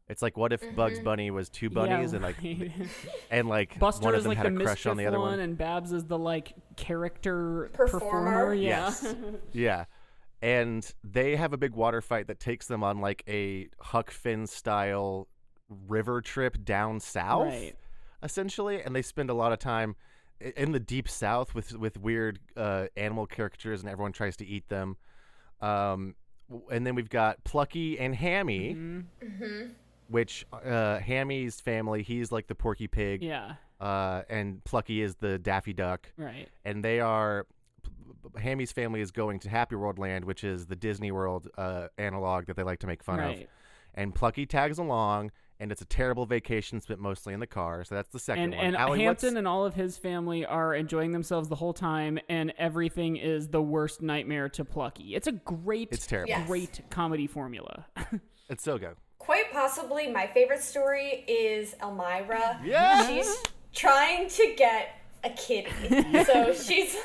It's 0.10 0.22
like 0.22 0.36
what 0.38 0.52
if 0.52 0.76
Bugs 0.76 1.00
Bunny 1.00 1.32
was 1.32 1.50
two 1.50 1.70
bunnies 1.70 2.12
yeah, 2.12 2.18
and 2.18 2.24
like 2.24 2.36
and 3.32 3.48
like 3.48 3.80
Buster 3.80 4.04
one 4.06 4.14
of 4.14 4.18
is 4.20 4.24
them 4.26 4.30
like 4.32 4.38
had 4.38 4.54
the 4.54 4.60
a 4.60 4.64
crush 4.64 4.86
on 4.86 4.98
the 4.98 5.06
other 5.06 5.20
one, 5.20 5.32
one. 5.32 5.40
and 5.40 5.58
Babs 5.58 5.92
is 5.94 6.06
the 6.06 6.18
like 6.18 6.54
character 6.76 7.70
Performer. 7.74 8.54
Yeah. 8.54 8.86
Yes. 8.88 9.16
Yeah. 9.54 9.86
And 10.42 10.86
they 11.06 11.38
have 11.38 11.54
a 11.54 11.58
big 11.58 11.72
water 11.74 12.02
fight 12.02 12.28
that 12.28 12.38
takes 12.40 12.68
them 12.68 12.84
on 12.84 13.00
like 13.00 13.24
a 13.30 13.70
Huck 13.80 14.12
Finn 14.12 14.46
style 14.46 15.30
river 15.88 16.20
trip 16.20 16.66
down 16.66 17.00
south, 17.00 17.48
Right. 17.48 17.76
essentially. 18.22 18.82
And 18.82 18.94
they 18.94 19.02
spend 19.02 19.30
a 19.30 19.34
lot 19.34 19.54
of 19.54 19.60
time 19.60 19.96
in 20.42 20.74
the 20.74 20.82
deep 20.82 21.08
south 21.08 21.56
with 21.56 21.78
with 21.78 21.98
weird 21.98 22.40
uh, 22.58 22.88
animal 22.98 23.26
caricatures, 23.26 23.80
and 23.80 23.90
everyone 23.90 24.12
tries 24.12 24.36
to 24.38 24.46
eat 24.46 24.68
them. 24.68 24.98
Um, 25.62 26.16
and 26.70 26.86
then 26.86 26.94
we've 26.96 27.10
got 27.10 27.42
Plucky 27.46 27.98
and 27.98 28.14
Hammy, 28.14 28.76
Mhm. 28.76 29.72
Which 30.14 30.46
uh, 30.54 31.00
Hammy's 31.00 31.60
family, 31.60 32.04
he's 32.04 32.32
like 32.32 32.46
the 32.48 32.54
Porky 32.56 32.88
Pig, 32.88 33.24
Yeah. 33.24 33.56
uh, 33.82 34.22
and 34.30 34.64
Plucky 34.64 35.02
is 35.02 35.16
the 35.16 35.40
Daffy 35.40 35.74
Duck 35.74 36.12
Right. 36.18 36.48
and 36.64 36.84
they 36.86 37.00
are 37.00 37.48
Hammy's 38.38 38.72
family 38.72 39.02
is 39.02 39.10
going 39.12 39.40
to 39.40 39.50
Happy 39.50 39.76
World 39.76 39.98
Land, 40.00 40.26
which 40.26 40.44
is 40.44 40.68
the 40.68 40.76
Disney 40.76 41.12
World 41.12 41.50
uh, 41.58 41.88
analog 41.98 42.46
that 42.46 42.56
they 42.56 42.64
like 42.64 42.80
to 42.80 42.88
make 42.88 43.04
fun 43.04 43.20
of. 43.20 43.38
And 43.96 44.14
Plucky 44.16 44.46
tags 44.46 44.78
along, 44.78 45.32
and 45.60 45.72
it's 45.72 45.82
a 45.82 45.86
terrible 45.86 46.26
vacation 46.26 46.80
spent 46.80 47.00
mostly 47.00 47.34
in 47.34 47.40
the 47.40 47.48
car. 47.48 47.84
So 47.84 47.96
that's 47.96 48.10
the 48.10 48.20
second 48.20 48.44
And 48.44 48.56
one. 48.56 48.66
and 48.66 48.76
Allie, 48.78 49.06
what's- 49.06 49.24
Hamton 49.24 49.38
and 49.38 49.48
all 49.48 49.66
of 49.66 49.74
his 49.74 49.98
family 49.98 50.46
are 50.46 50.74
enjoying 50.76 51.12
themselves 51.12 51.50
the 51.50 51.56
whole 51.56 51.74
time, 51.74 52.18
and 52.30 52.54
everything 52.58 53.18
is 53.18 53.48
the 53.50 53.62
worst 53.62 54.02
nightmare 54.02 54.48
to 54.50 54.64
Plucky. 54.64 55.16
It's 55.16 55.28
a 55.28 55.32
great, 55.34 55.90
It's 55.92 56.06
terrible. 56.08 56.30
Yes. 56.30 56.48
great 56.48 56.82
comedy 56.92 57.26
formula. 57.28 57.88
It's 58.50 58.62
so 58.64 58.78
good. 58.78 58.98
Quite 59.26 59.52
possibly 59.54 60.08
my 60.08 60.28
favorite 60.28 60.62
story 60.62 61.24
is 61.28 61.76
Elmira. 61.82 62.60
Yeah. 62.64 63.08
She's 63.08 63.34
trying 63.74 64.28
to 64.30 64.54
get 64.58 65.00
a 65.24 65.30
kitty. 65.30 65.72
So 66.26 66.54
she's 66.54 66.98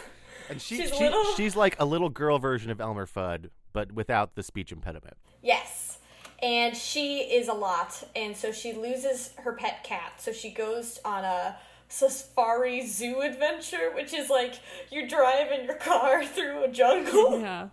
And 0.50 0.60
she, 0.60 0.78
She's 0.78 0.90
she, 0.96 1.04
little. 1.04 1.24
she's 1.36 1.54
like 1.54 1.76
a 1.78 1.84
little 1.84 2.08
girl 2.08 2.38
version 2.38 2.70
of 2.70 2.80
Elmer 2.80 3.06
Fudd, 3.06 3.50
but 3.72 3.92
without 3.92 4.34
the 4.34 4.42
speech 4.42 4.72
impediment. 4.72 5.16
yes. 5.42 5.98
And 6.40 6.76
she 6.76 7.18
is 7.22 7.48
a 7.48 7.52
lot. 7.52 8.00
And 8.14 8.36
so 8.36 8.52
she 8.52 8.72
loses 8.72 9.32
her 9.38 9.52
pet 9.54 9.82
cat. 9.82 10.14
So 10.18 10.30
she 10.32 10.50
goes 10.50 11.00
on 11.04 11.24
a 11.24 11.56
safari 11.88 12.86
zoo 12.86 13.20
adventure, 13.20 13.90
which 13.94 14.12
is 14.14 14.28
like 14.30 14.54
you 14.90 15.08
drive 15.08 15.50
in 15.50 15.64
your 15.64 15.74
car 15.76 16.24
through 16.34 16.64
a 16.64 16.68
jungle. 16.68 17.40
yeah. 17.40 17.68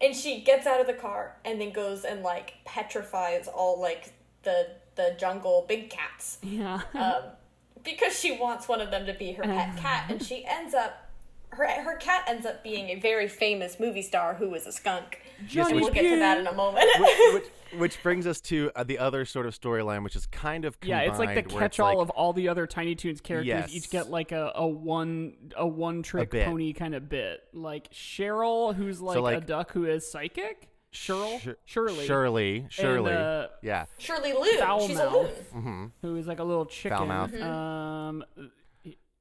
and 0.00 0.14
she 0.14 0.40
gets 0.40 0.66
out 0.66 0.80
of 0.80 0.86
the 0.86 0.92
car 0.92 1.36
and 1.44 1.60
then 1.60 1.70
goes 1.72 2.04
and 2.04 2.22
like 2.22 2.54
petrifies 2.64 3.48
all 3.48 3.80
like 3.80 4.12
the 4.42 4.66
the 4.96 5.14
jungle 5.18 5.64
big 5.68 5.90
cats 5.90 6.38
Yeah. 6.42 6.80
um, 6.94 7.22
because 7.84 8.18
she 8.18 8.32
wants 8.32 8.66
one 8.68 8.80
of 8.80 8.90
them 8.90 9.06
to 9.06 9.14
be 9.14 9.32
her 9.32 9.44
pet 9.44 9.76
cat 9.76 10.06
and 10.10 10.22
she 10.22 10.44
ends 10.44 10.74
up 10.74 11.08
her 11.50 11.66
her 11.68 11.96
cat 11.96 12.24
ends 12.26 12.44
up 12.44 12.62
being 12.64 12.88
a 12.90 12.96
very 12.96 13.28
famous 13.28 13.78
movie 13.80 14.02
star 14.02 14.34
who 14.34 14.52
is 14.54 14.66
a 14.66 14.72
skunk 14.72 15.20
Johnny 15.46 15.72
and 15.72 15.80
we'll 15.80 15.90
get 15.92 16.02
to 16.02 16.18
that 16.18 16.38
in 16.38 16.46
a 16.46 16.52
moment 16.52 16.86
which, 17.34 17.44
which 17.78 18.02
brings 18.02 18.26
us 18.26 18.40
to 18.42 18.70
uh, 18.74 18.82
the 18.84 18.98
other 18.98 19.24
sort 19.24 19.46
of 19.46 19.58
storyline, 19.58 20.02
which 20.02 20.16
is 20.16 20.26
kind 20.26 20.64
of 20.64 20.76
Yeah, 20.82 21.00
it's 21.00 21.18
like 21.18 21.34
the 21.34 21.42
combined, 21.42 21.60
catch-all 21.60 21.94
like- 21.98 22.02
of 22.02 22.10
all 22.10 22.32
the 22.32 22.48
other 22.48 22.66
Tiny 22.66 22.94
Toons 22.94 23.20
characters. 23.20 23.46
Yes. 23.46 23.72
Each 23.74 23.90
get 23.90 24.10
like 24.10 24.32
a, 24.32 24.52
a 24.54 24.66
one 24.66 25.34
a 25.56 25.66
one 25.66 26.02
trick 26.02 26.30
pony 26.32 26.72
kind 26.72 26.94
of 26.94 27.08
bit. 27.08 27.40
Like 27.52 27.92
Cheryl, 27.92 28.74
who's 28.74 29.00
like, 29.00 29.16
a 29.18 29.20
like- 29.20 29.46
duck 29.46 29.72
who 29.72 29.84
is 29.84 30.10
psychic. 30.10 30.68
Cheryl, 30.92 31.38
Sh- 31.38 31.48
Shirley, 31.66 32.06
Shirley, 32.06 32.66
Shirley, 32.70 33.12
uh, 33.12 33.48
yeah. 33.62 33.84
Shirley 33.98 34.32
Loon 34.32 34.56
Foul 34.58 34.88
she's 34.88 34.98
a 34.98 35.10
loon 35.10 35.26
hmm 35.52 35.86
who 36.00 36.16
is 36.16 36.26
like 36.26 36.38
a 36.38 36.44
little 36.44 36.64
chicken. 36.64 37.06
mouth. 37.08 37.34
Um, 37.40 38.24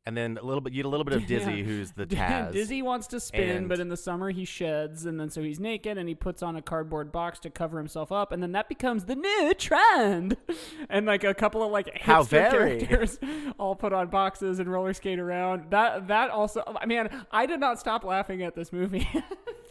And 0.08 0.16
then 0.16 0.38
a 0.42 0.44
little 0.46 0.62
bit, 0.62 0.72
you 0.72 0.78
get 0.84 0.86
a 0.86 0.90
little 0.90 1.04
bit 1.04 1.16
of 1.16 1.26
Dizzy, 1.28 1.52
Yeah. 1.52 1.64
who's 1.64 1.92
the 1.92 2.06
Taz. 2.08 2.54
Dizzy 2.54 2.82
wants 2.82 3.08
to 3.08 3.20
spin, 3.20 3.50
And- 3.58 3.70
but 3.70 3.80
in 3.82 3.90
the 3.90 3.98
summer 3.98 4.30
he 4.30 4.46
sheds, 4.46 5.06
and 5.06 5.20
then 5.20 5.30
so 5.30 5.42
he's 5.42 5.60
naked 5.60 5.98
and 5.98 6.08
he 6.08 6.16
puts 6.16 6.42
on 6.42 6.56
a 6.56 6.62
cardboard 6.62 7.12
box 7.12 7.40
to 7.40 7.50
cover 7.50 7.78
himself 7.78 8.10
up, 8.12 8.32
and 8.32 8.42
then 8.42 8.54
that 8.54 8.70
becomes 8.70 9.04
the 9.04 9.16
new 9.16 9.54
trend. 9.58 10.38
And 10.90 11.06
like 11.06 11.26
a 11.26 11.34
couple 11.34 11.62
of 11.64 11.72
like 11.72 12.00
How 12.00 12.24
very. 12.24 12.80
characters 12.80 13.20
all 13.60 13.76
put 13.76 13.92
on 13.92 14.08
boxes 14.08 14.60
and 14.60 14.72
roller 14.72 14.94
skate 14.94 15.20
around. 15.20 15.70
That 15.72 16.08
that 16.08 16.30
also, 16.30 16.64
I 16.80 16.86
mean, 16.86 17.10
I 17.32 17.46
did 17.46 17.60
not 17.60 17.78
stop 17.80 18.06
laughing 18.06 18.42
at 18.44 18.56
this 18.56 18.72
movie. 18.72 19.06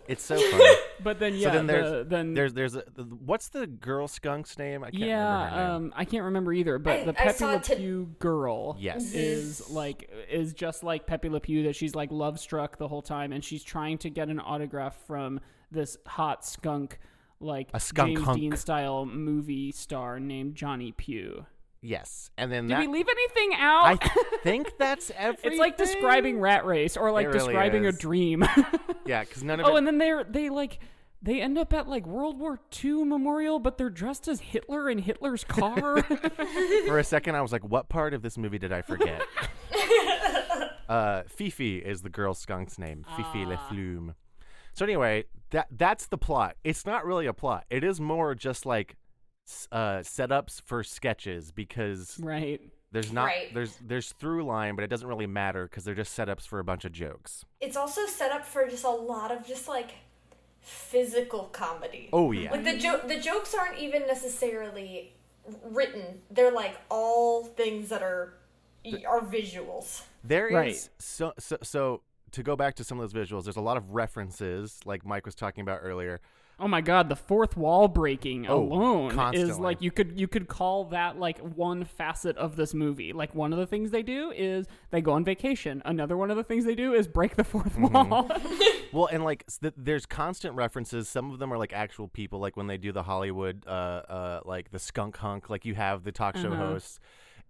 It's 0.09 0.23
so 0.25 0.37
funny. 0.39 0.65
but 1.03 1.19
then 1.19 1.35
yeah, 1.35 1.49
so 1.49 1.55
then 1.57 1.67
there's 1.67 1.91
the, 1.91 2.05
then 2.05 2.35
there's 2.35 2.53
there's 2.55 2.77
a, 2.77 2.85
the, 2.95 3.03
what's 3.05 3.49
the 3.49 3.67
girl 3.67 4.09
skunk's 4.09 4.59
name? 4.59 4.83
I 4.85 4.91
can't 4.91 5.03
yeah, 5.05 5.51
name. 5.51 5.71
um, 5.71 5.93
I 5.97 6.05
can't 6.05 6.25
remember 6.25 6.53
either. 6.53 6.79
But 6.79 7.01
I- 7.01 7.05
the 7.05 7.11
I 7.11 7.25
Pepe 7.33 7.45
Le 7.45 7.55
it 7.57 7.63
to- 7.65 7.77
Pew 7.77 8.15
girl, 8.19 8.77
Yes. 8.79 9.13
is 9.13 9.69
like 9.71 10.11
is 10.31 10.55
just 10.55 10.83
like 10.85 11.07
Pepe 11.07 11.29
Le 11.29 11.41
Pew 11.41 11.65
that 11.65 11.77
she's 11.77 11.95
like 11.95 12.11
love 12.13 12.39
struck 12.39 12.79
the 12.79 12.89
whole 12.89 13.03
time, 13.03 13.33
and 13.33 13.45
she's 13.45 13.63
trying 13.65 13.99
to 13.99 14.11
get 14.11 14.29
an 14.29 14.41
autograph 14.41 14.97
from 15.07 15.41
this 15.71 15.97
hot 16.07 16.45
skunk, 16.45 16.99
like 17.41 17.69
A 17.75 17.81
skunk 17.81 18.15
James 18.17 18.25
hunk. 18.25 18.39
Dean 18.39 18.57
style 18.57 19.05
movie 19.07 19.73
star 19.73 20.21
named 20.21 20.55
Johnny 20.55 20.93
Pew. 20.93 21.47
Yes, 21.87 22.31
and 22.37 22.50
then 22.52 22.66
Did 22.66 22.76
that 22.76 22.81
we 22.81 22.87
leave 22.88 23.09
anything 23.09 23.55
out? 23.59 23.85
I 24.02 24.09
think 24.43 24.73
that's 24.78 25.11
everything. 25.16 25.50
it's 25.52 25.61
like 25.61 25.76
describing 25.76 26.40
Rat 26.40 26.66
Race 26.66 26.97
or 26.97 27.11
like 27.11 27.26
really 27.26 27.38
describing 27.38 27.85
is. 27.85 27.95
a 27.95 27.99
dream. 27.99 28.45
yeah, 29.07 29.23
because 29.25 29.43
none 29.43 29.61
of 29.61 29.66
it. 29.66 29.71
oh, 29.71 29.75
it. 29.75 29.78
and 29.78 29.87
then 29.87 29.99
they're 29.99 30.25
they 30.25 30.50
like. 30.50 30.78
They 31.23 31.40
end 31.40 31.57
up 31.59 31.73
at 31.73 31.88
like 31.88 32.07
World 32.07 32.38
War 32.38 32.61
II 32.85 33.05
memorial, 33.05 33.59
but 33.59 33.78
they're 33.78 33.90
dressed 33.90 34.28
as 34.28 34.38
Hitler 34.38 34.88
in 34.90 34.99
Hitler's 34.99 35.43
car. 35.45 36.02
for 36.87 36.99
a 36.99 37.02
second, 37.05 37.35
I 37.35 37.40
was 37.40 37.52
like, 37.52 37.64
"What 37.64 37.88
part 37.88 38.12
of 38.14 38.23
this 38.23 38.37
movie 38.37 38.59
did 38.59 38.71
I 38.71 38.83
forget?" 38.83 39.23
uh, 40.88 41.23
Fifi 41.26 41.78
is 41.78 42.02
the 42.02 42.11
girl 42.11 42.35
skunk's 42.35 42.78
name. 42.78 43.05
Fifi 43.16 43.45
Le 43.47 43.55
Ah. 43.55 43.69
Flume. 43.69 44.14
So 44.75 44.85
anyway, 44.85 45.25
that 45.50 45.69
that's 45.71 46.07
the 46.07 46.19
plot. 46.19 46.57
It's 46.62 46.85
not 46.85 47.05
really 47.07 47.26
a 47.26 47.33
plot. 47.33 47.64
It 47.71 47.83
is 47.83 48.00
more 48.00 48.35
just 48.35 48.66
like 48.66 48.97
uh, 49.73 49.99
setups 49.99 50.61
for 50.62 50.83
sketches 50.83 51.53
because 51.53 52.19
right. 52.21 52.61
there's 52.93 53.12
not 53.12 53.26
Right. 53.26 53.53
there's 53.55 53.76
there's 53.85 54.12
through 54.12 54.45
line, 54.45 54.75
but 54.75 54.83
it 54.85 54.88
doesn't 54.88 55.09
really 55.09 55.26
matter 55.26 55.65
because 55.67 55.85
they're 55.85 55.95
just 55.95 56.17
setups 56.17 56.47
for 56.47 56.59
a 56.59 56.65
bunch 56.65 56.85
of 56.85 56.93
jokes. 56.93 57.45
it's 57.61 57.76
also 57.76 58.07
set 58.07 58.31
up 58.33 58.45
for 58.45 58.67
just 58.69 58.85
a 58.85 58.91
lot 58.91 59.31
of 59.33 59.47
just 59.47 59.69
like 59.69 59.93
physical 60.61 61.45
comedy 61.53 62.09
Oh 62.12 62.33
yeah. 62.33 62.50
Like 62.50 62.65
the 62.65 62.76
jo- 62.76 63.00
the 63.07 63.19
jokes 63.21 63.55
aren't 63.55 63.79
even 63.79 64.07
necessarily 64.07 65.12
written. 65.65 66.21
They're 66.31 66.50
like 66.50 66.76
all 66.88 67.45
things 67.45 67.88
that 67.91 68.03
are 68.03 68.35
are 69.07 69.21
visuals. 69.21 70.03
There 70.25 70.49
is 70.49 70.55
Right. 70.55 70.88
so, 70.99 71.33
so 71.38 71.59
so 71.62 72.03
to 72.33 72.43
go 72.43 72.57
back 72.57 72.75
to 72.76 72.85
some 72.85 72.99
of 72.99 73.11
those 73.12 73.29
visuals. 73.29 73.45
There's 73.45 73.57
a 73.57 73.61
lot 73.61 73.76
of 73.76 73.93
references, 73.95 74.81
like 74.85 75.07
Mike 75.07 75.25
was 75.25 75.35
talking 75.37 75.62
about 75.62 75.81
earlier. 75.83 76.21
Oh 76.59 76.67
my 76.69 76.81
god, 76.81 77.11
the 77.11 77.17
fourth 77.17 77.55
wall 77.55 77.87
breaking 77.87 78.47
Oh, 78.49 78.63
alone 78.73 79.11
is 79.35 79.59
like 79.59 79.83
you 79.83 79.91
could 79.91 80.19
you 80.19 80.27
could 80.27 80.49
call 80.49 80.87
that 80.87 81.19
like 81.19 81.39
one 81.39 81.85
facet 81.85 82.35
of 82.39 82.57
this 82.57 82.73
movie. 82.73 83.13
Like 83.13 83.35
one 83.35 83.53
of 83.53 83.59
the 83.59 83.67
things 83.67 83.91
they 83.91 84.03
do 84.03 84.31
is 84.31 84.67
they 84.91 85.03
go 85.03 85.13
on 85.13 85.23
vacation. 85.23 85.83
Another 85.85 86.17
one 86.17 86.31
of 86.31 86.39
the 86.39 86.45
things 86.45 86.65
they 86.65 86.75
do 86.75 86.95
is 86.95 87.07
break 87.07 87.37
the 87.37 87.45
4th 87.45 87.75
Mm-hmm. 87.77 88.11
wall. 88.11 88.31
Well, 88.93 89.09
and 89.13 89.23
like 89.25 89.45
th- 89.61 89.75
there's 89.77 90.07
constant 90.07 90.55
references. 90.55 91.09
Some 91.09 91.31
of 91.31 91.39
them 91.39 91.53
are 91.53 91.59
like 91.59 91.75
actual 91.75 92.09
people, 92.09 92.39
like 92.39 92.57
when 92.57 92.69
they 92.69 92.79
do 92.79 92.93
the 92.93 93.03
Hollywood, 93.03 93.65
uh, 93.67 93.71
uh, 93.71 94.41
like 94.47 94.71
the 94.71 94.79
skunk 94.79 95.19
hunk. 95.19 95.51
Like 95.51 95.67
you 95.67 95.75
have 95.75 96.05
the 96.05 96.13
talk 96.13 96.39
show 96.39 96.53
Uh-huh. 96.53 96.65
hosts, 96.65 97.01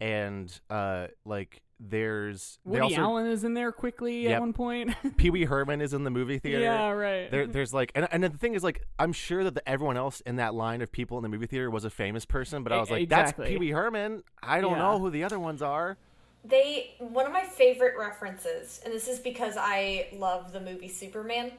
and 0.00 0.60
uh, 0.68 1.08
like 1.24 1.62
there's 1.78 2.58
they 2.64 2.70
Woody 2.72 2.82
also 2.82 3.00
Allen 3.02 3.26
is 3.26 3.44
in 3.44 3.54
there 3.54 3.70
quickly 3.72 4.22
Yep. 4.24 4.32
at 4.32 4.40
one 4.40 4.52
point. 4.52 4.94
Pee 5.16 5.30
Wee 5.30 5.44
Herman 5.44 5.80
is 5.80 5.92
in 5.92 6.04
the 6.04 6.10
movie 6.10 6.38
theater. 6.38 6.60
yeah, 6.62 6.90
right. 6.90 7.30
There, 7.30 7.46
there's 7.46 7.74
like, 7.74 7.92
and, 7.94 8.08
and 8.10 8.22
the 8.24 8.30
thing 8.30 8.54
is, 8.54 8.64
like, 8.64 8.86
I'm 8.98 9.12
sure 9.12 9.44
that 9.44 9.54
the, 9.54 9.68
everyone 9.68 9.96
else 9.96 10.20
in 10.22 10.36
that 10.36 10.54
line 10.54 10.80
of 10.80 10.90
people 10.90 11.18
in 11.18 11.22
the 11.22 11.28
movie 11.28 11.46
theater 11.46 11.70
was 11.70 11.84
a 11.84 11.90
famous 11.90 12.24
person, 12.24 12.62
but 12.62 12.72
I 12.72 12.78
was 12.78 12.90
like, 12.90 13.02
exactly. 13.02 13.44
that's 13.44 13.50
Pee 13.50 13.58
Wee 13.58 13.70
Herman. 13.72 14.22
I 14.42 14.60
don't 14.60 14.72
Yeah. 14.72 14.78
know 14.78 14.98
who 14.98 15.10
the 15.10 15.24
other 15.24 15.38
ones 15.38 15.60
are. 15.62 15.98
They 16.44 16.94
one 16.98 17.26
of 17.26 17.32
my 17.32 17.42
favorite 17.44 17.94
references, 17.98 18.80
and 18.84 18.94
this 18.94 19.08
is 19.08 19.18
because 19.18 19.54
I 19.58 20.06
love 20.12 20.52
the 20.52 20.60
movie 20.60 20.88
Superman, 20.88 21.50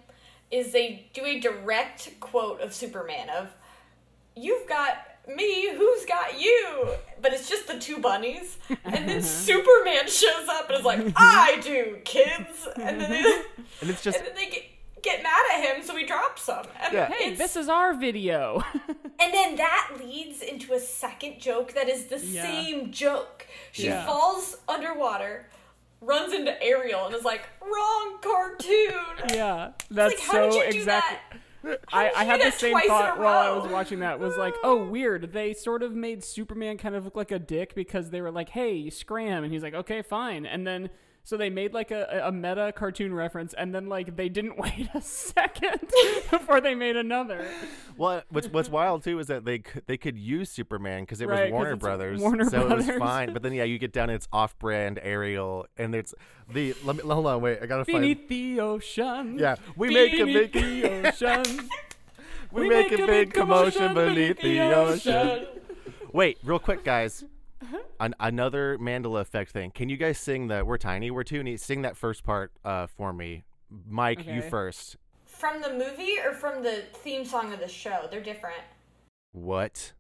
is 0.50 0.72
they 0.72 1.10
do 1.14 1.26
a 1.26 1.40
direct 1.40 2.20
quote 2.22 2.62
of 2.62 2.74
Superman 2.74 3.30
of 3.30 3.50
You've 4.36 4.68
got 4.70 4.98
me, 5.28 5.70
who's 5.76 6.06
got 6.06 6.40
you? 6.40 6.90
But 7.22 7.34
it's 7.34 7.50
just 7.50 7.68
the 7.68 7.80
two 7.80 7.98
bunnies. 8.00 8.58
And 8.86 9.08
then 9.10 9.22
Superman 9.48 10.08
shows 10.08 10.48
up 10.50 10.70
and 10.70 10.80
is 10.80 10.86
like, 10.86 11.00
I 11.16 11.60
do, 11.62 11.98
kids. 12.06 12.68
And 12.76 13.00
then 13.02 13.10
they, 13.12 13.22
And 13.82 13.90
it's 13.90 14.02
just, 14.02 14.18
and 14.18 14.26
then 14.28 14.36
they 14.36 14.46
get, 14.50 14.64
get 15.02 15.24
mad 15.24 15.44
at 15.54 15.64
him, 15.76 15.84
so 15.84 15.96
he 15.96 16.06
drops 16.06 16.46
them. 16.46 16.66
And 16.82 16.94
Yeah. 16.94 17.10
hey, 17.12 17.34
this 17.36 17.56
is 17.56 17.70
our 17.70 17.94
video. 17.94 18.64
and 19.20 19.34
then 19.34 19.56
that 19.58 19.98
leads 20.00 20.42
into 20.42 20.74
a 20.74 20.80
second 20.80 21.40
joke 21.40 21.74
that 21.74 21.90
is 21.90 22.06
the 22.06 22.20
Yeah. 22.20 22.44
same 22.44 22.92
joke. 22.92 23.46
She 23.72 23.88
Yeah. 23.88 24.06
falls 24.06 24.58
underwater, 24.68 25.50
runs 26.02 26.34
into 26.34 26.62
Ariel, 26.64 27.06
and 27.08 27.16
is 27.16 27.24
like, 27.26 27.48
"Wrong 27.62 28.18
cartoon." 28.22 28.94
yeah, 29.34 29.72
that's 29.90 30.16
like, 30.16 30.24
how 30.24 30.50
so 30.52 30.62
did 30.62 30.74
you 30.74 30.80
do 30.82 30.86
that? 30.86 31.20
I, 31.92 32.12
I 32.16 32.24
had 32.24 32.42
the 32.42 32.52
same 32.52 32.72
twice 32.72 32.86
in 32.86 32.92
a 32.92 32.94
thought 32.94 33.20
while 33.20 33.38
I 33.38 33.58
was 33.58 33.72
watching 33.72 34.00
that. 34.00 34.20
Was 34.20 34.38
like, 34.38 34.56
oh, 34.64 34.84
weird. 34.84 35.34
They 35.34 35.54
sort 35.54 35.84
of 35.84 35.94
made 35.94 36.24
Superman 36.24 36.78
kind 36.78 36.96
of 36.96 37.06
look 37.06 37.16
like 37.16 37.32
a 37.32 37.40
dick 37.40 37.76
because 37.76 38.10
they 38.10 38.22
were 38.22 38.32
like, 38.32 38.50
hey, 38.50 38.90
scram, 38.90 39.44
and 39.44 39.54
he's 39.54 39.64
like, 39.64 39.74
okay, 39.74 40.02
fine. 40.02 40.46
And 40.46 40.66
then 40.66 40.90
so 41.28 41.36
they 41.36 41.50
made 41.50 41.74
like 41.74 41.92
a, 41.92 42.22
a 42.24 42.32
meta 42.32 42.72
cartoon 42.74 43.14
reference, 43.14 43.54
and 43.54 43.76
then 43.76 43.90
like 43.90 44.16
they 44.16 44.30
didn't 44.30 44.58
wait 44.58 44.88
a 44.94 45.02
second 45.02 45.82
before 46.32 46.62
they 46.62 46.74
made 46.74 46.96
another. 46.96 47.46
well, 47.98 48.24
what's 48.30 48.48
what's 48.48 48.70
wild 48.70 49.04
too 49.04 49.20
is 49.20 49.28
that 49.28 49.44
they 49.44 49.58
c- 49.58 49.82
they 49.88 49.98
could 49.98 50.18
use 50.18 50.50
Superman 50.50 51.02
because 51.04 51.20
it 51.20 51.28
was 51.28 51.52
Warner 51.52 51.76
Brothers, 51.76 52.22
Warner 52.22 52.50
so 52.50 52.72
it 52.72 52.78
was 52.78 52.90
fine. 52.92 53.34
But 53.34 53.44
then 53.44 53.52
yeah, 53.52 53.66
you 53.66 53.78
get 53.78 53.92
down 53.92 54.10
it's 54.10 54.30
off-brand 54.32 55.02
Ariel, 55.04 55.66
and 55.76 55.94
it's 55.94 56.16
the 56.50 56.74
let 56.86 56.96
me 56.96 57.04
hold 57.04 57.26
on, 57.26 57.42
wait, 57.42 57.60
I 57.62 57.66
gotta 57.66 57.84
find. 57.84 58.00
Beneath 58.00 58.30
the 58.30 58.62
ocean. 58.62 59.38
Yeah, 59.38 59.58
we 59.76 59.90
make 59.90 60.14
a 60.14 60.24
big 60.24 60.54
the 60.54 61.08
ocean. 61.10 61.70
we 62.54 62.70
make 62.70 62.94
a 62.94 63.06
big 63.06 63.34
commotion 63.34 63.94
beneath 63.94 64.40
the 64.40 64.62
ocean. 64.62 65.46
Wait, 66.14 66.38
real 66.46 66.58
quick, 66.58 66.86
guys. 66.86 67.26
Uh-huh. 67.62 67.78
An- 68.00 68.16
another 68.20 68.78
Mandela 68.78 69.22
effect 69.22 69.52
thing. 69.52 69.72
Can 69.72 69.90
you 69.90 69.98
guys 69.98 70.18
sing 70.20 70.48
the 70.48 70.64
"We're 70.64 70.78
Tiny, 70.78 71.10
We're 71.12 71.24
Toony"? 71.24 71.60
Sing 71.60 71.82
that 71.82 71.98
first 71.98 72.24
part 72.24 72.52
uh, 72.64 72.88
for 72.88 73.12
me, 73.14 73.46
Mike. 73.88 74.26
You 74.26 74.42
first. 74.42 74.98
From 75.26 75.62
the 75.62 75.74
movie 75.74 76.18
or 76.24 76.34
from 76.34 76.64
the 76.64 76.84
theme 76.94 77.26
song 77.26 77.54
of 77.54 77.60
the 77.60 77.68
show? 77.68 78.08
They're 78.10 78.22
different. 78.22 78.62
What? 79.32 79.94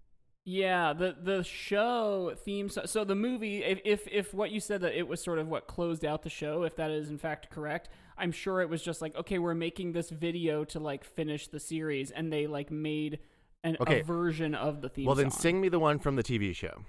Yeah, 0.45 0.93
the 0.93 1.15
the 1.21 1.43
show 1.43 2.33
theme. 2.45 2.69
So, 2.69 2.83
so 2.85 3.03
the 3.03 3.15
movie, 3.15 3.63
if, 3.63 3.81
if 3.83 4.07
if 4.09 4.33
what 4.33 4.51
you 4.51 4.59
said 4.59 4.81
that 4.81 4.97
it 4.97 5.07
was 5.07 5.21
sort 5.21 5.39
of 5.39 5.47
what 5.47 5.67
closed 5.67 6.05
out 6.05 6.21
the 6.23 6.29
show, 6.29 6.63
if 6.63 6.75
that 6.77 6.89
is 6.91 7.09
in 7.09 7.17
fact 7.17 7.49
correct, 7.49 7.89
I'm 8.17 8.31
sure 8.31 8.61
it 8.61 8.69
was 8.69 8.81
just 8.81 9.01
like, 9.01 9.15
okay, 9.17 9.39
we're 9.39 9.53
making 9.55 9.91
this 9.91 10.09
video 10.09 10.63
to 10.65 10.79
like 10.79 11.03
finish 11.03 11.47
the 11.49 11.59
series, 11.59 12.11
and 12.11 12.31
they 12.31 12.47
like 12.47 12.71
made 12.71 13.19
an, 13.63 13.75
Okay. 13.81 13.99
a 13.99 14.03
version 14.03 14.55
of 14.55 14.81
the 14.81 14.87
theme. 14.89 15.05
Well, 15.05 15.15
then 15.15 15.31
song. 15.31 15.39
sing 15.41 15.61
me 15.61 15.67
the 15.69 15.79
one 15.79 15.99
from 15.99 16.15
the 16.15 16.23
TV 16.23 16.55
show. 16.55 16.83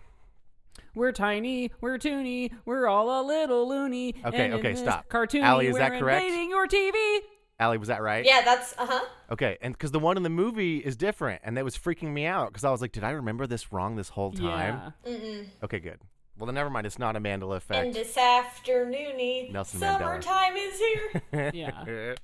We're 0.99 1.13
tiny, 1.13 1.71
we're 1.81 1.97
toony, 1.97 2.51
we're 2.65 2.89
all 2.89 3.21
a 3.21 3.23
little 3.25 3.69
loony. 3.69 4.17
Okay, 4.25 4.47
and 4.47 4.55
in 4.55 4.59
okay, 4.59 4.73
this 4.73 4.81
stop. 4.81 5.09
Cartoony, 5.09 5.45
Allie, 5.45 5.69
is 5.69 5.75
we're 5.75 5.79
that 5.79 5.97
correct? 5.97 6.27
invading 6.27 6.51
your 6.51 6.67
TV. 6.67 7.19
Allie, 7.61 7.79
was 7.79 7.87
that 7.87 8.03
right? 8.03 8.25
Yeah, 8.25 8.43
that's 8.45 8.75
uh 8.77 8.85
huh. 8.85 9.05
Okay, 9.31 9.59
and 9.63 9.75
because 9.75 9.93
the 9.93 10.01
one 10.01 10.17
in 10.17 10.25
the 10.25 10.29
movie 10.29 10.79
is 10.79 10.97
different, 10.97 11.41
and 11.45 11.57
that 11.57 11.65
was 11.65 11.79
freaking 11.79 12.13
me 12.13 12.27
out 12.27 12.49
because 12.49 12.65
I 12.65 12.73
was 12.73 12.81
like, 12.81 12.91
did 12.91 13.05
I 13.05 13.11
remember 13.11 13.47
this 13.47 13.73
wrong 13.73 13.95
this 13.95 14.09
whole 14.09 14.33
time? 14.33 14.93
Yeah. 15.05 15.13
Mm-mm. 15.13 15.47
Okay, 15.63 15.79
good. 15.79 16.01
Well, 16.37 16.47
then 16.47 16.57
never 16.57 16.69
mind. 16.69 16.85
It's 16.85 16.99
not 16.99 17.15
a 17.15 17.21
Mandela 17.21 17.59
effect. 17.59 17.87
And 17.87 17.95
this 17.95 18.17
afternoony, 18.17 19.53
Nelson 19.53 19.79
Mandela. 19.79 19.99
summertime 19.99 20.57
is 20.57 20.81
here. 20.81 21.51
Yeah. 21.55 22.15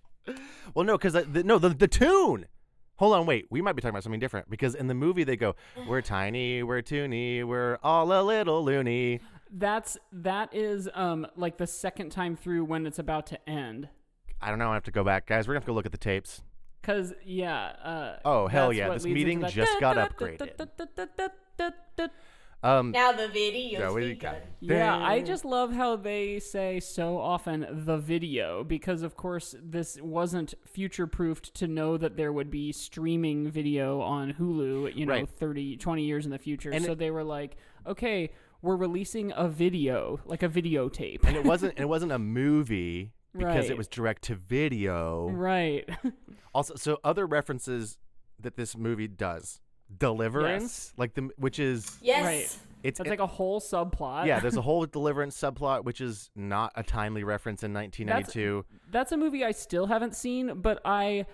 well, 0.74 0.84
no, 0.84 0.98
because 0.98 1.12
the, 1.12 1.44
no, 1.44 1.60
the 1.60 1.68
the 1.68 1.86
tune. 1.86 2.46
Hold 2.96 3.14
on, 3.14 3.26
wait. 3.26 3.46
We 3.50 3.60
might 3.60 3.72
be 3.74 3.82
talking 3.82 3.90
about 3.90 4.04
something 4.04 4.20
different 4.20 4.48
because 4.50 4.74
in 4.74 4.86
the 4.86 4.94
movie 4.94 5.24
they 5.24 5.36
go, 5.36 5.56
"We're 5.88 6.00
tiny, 6.18 6.62
we're 6.62 6.82
toony, 6.82 7.44
we're 7.44 7.78
all 7.82 8.12
a 8.12 8.22
little 8.22 8.64
loony." 8.64 9.20
That's 9.50 9.96
that 10.12 10.54
is 10.54 10.88
um 10.94 11.26
like 11.36 11.58
the 11.58 11.66
second 11.66 12.10
time 12.10 12.36
through 12.36 12.64
when 12.64 12.86
it's 12.86 12.98
about 12.98 13.26
to 13.28 13.48
end. 13.48 13.88
I 14.40 14.50
don't 14.50 14.58
know. 14.58 14.70
I 14.70 14.74
have 14.74 14.84
to 14.84 14.90
go 14.90 15.04
back, 15.04 15.26
guys. 15.26 15.46
We're 15.48 15.54
gonna 15.54 15.60
have 15.60 15.64
to 15.64 15.70
go 15.70 15.74
look 15.74 15.86
at 15.86 15.92
the 15.92 15.98
tapes. 15.98 16.42
Cause 16.82 17.14
yeah. 17.24 17.64
Uh, 17.82 18.16
Oh, 18.24 18.46
hell 18.46 18.72
yeah, 18.72 18.90
this 18.90 19.04
meeting 19.06 19.44
just 19.46 19.80
got 19.80 19.96
Um, 22.64 22.92
now 22.92 23.12
the 23.12 23.28
video. 23.28 23.80
Yeah, 23.80 23.92
we 23.92 24.08
begun. 24.14 24.34
got- 24.34 24.42
Yeah, 24.60 24.96
I 24.96 25.20
just 25.20 25.44
love 25.44 25.72
how 25.72 25.96
they 25.96 26.38
say 26.38 26.80
so 26.80 27.18
often 27.18 27.66
the 27.84 27.98
video 27.98 28.64
because 28.64 29.02
of 29.02 29.16
course 29.16 29.54
this 29.62 30.00
wasn't 30.00 30.54
future 30.64 31.06
proofed 31.06 31.52
to 31.56 31.68
know 31.68 31.96
that 31.98 32.16
there 32.16 32.32
would 32.32 32.50
be 32.50 32.72
streaming 32.72 33.50
video 33.50 34.00
on 34.00 34.32
Hulu, 34.32 34.94
you 34.96 35.04
know, 35.04 35.12
Right. 35.12 35.28
thirty, 35.28 35.76
twenty 35.76 35.76
30, 35.76 35.76
20 35.76 36.04
years 36.06 36.24
in 36.24 36.30
the 36.30 36.38
future. 36.38 36.70
And 36.70 36.84
so 36.84 36.92
it- 36.92 36.98
they 36.98 37.10
were 37.10 37.24
like, 37.24 37.56
okay, 37.86 38.30
we're 38.62 38.76
releasing 38.76 39.30
a 39.36 39.46
video, 39.46 40.20
like 40.24 40.42
a 40.42 40.48
videotape. 40.48 41.22
and 41.24 41.36
it 41.36 41.44
wasn't 41.44 41.78
it 41.78 41.86
wasn't 41.88 42.12
a 42.12 42.18
movie 42.18 43.12
because 43.36 43.68
it 43.68 43.76
was 43.76 43.88
direct 43.88 44.22
to 44.22 44.34
video. 44.34 45.28
right. 45.28 45.88
Also, 46.54 46.76
so 46.76 46.98
other 47.02 47.26
references 47.26 47.98
that 48.40 48.54
this 48.56 48.76
movie 48.76 49.08
does, 49.08 49.60
Deliverance, 49.98 50.92
like 50.96 51.14
the 51.14 51.30
which 51.36 51.58
is 51.58 51.98
Yes. 52.02 52.24
Right. 52.24 52.58
it's 52.82 52.98
That's 52.98 53.10
like 53.10 53.18
a 53.20 53.26
whole 53.26 53.60
subplot. 53.60 54.26
yeah. 54.26 54.40
There's 54.40 54.56
a 54.56 54.62
whole 54.70 54.84
Deliverance 54.86 55.36
subplot 55.36 55.84
which 55.84 56.00
is 56.00 56.30
not 56.36 56.72
a 56.76 56.82
timely 56.82 57.24
reference 57.24 57.62
in 57.62 57.72
1992. 57.72 58.64
that's 58.90 59.12
a 59.12 59.16
movie 59.16 59.44
I 59.44 59.52
still 59.52 59.86
haven't 59.86 60.14
seen, 60.16 60.60
but 60.60 60.80
I 60.84 61.26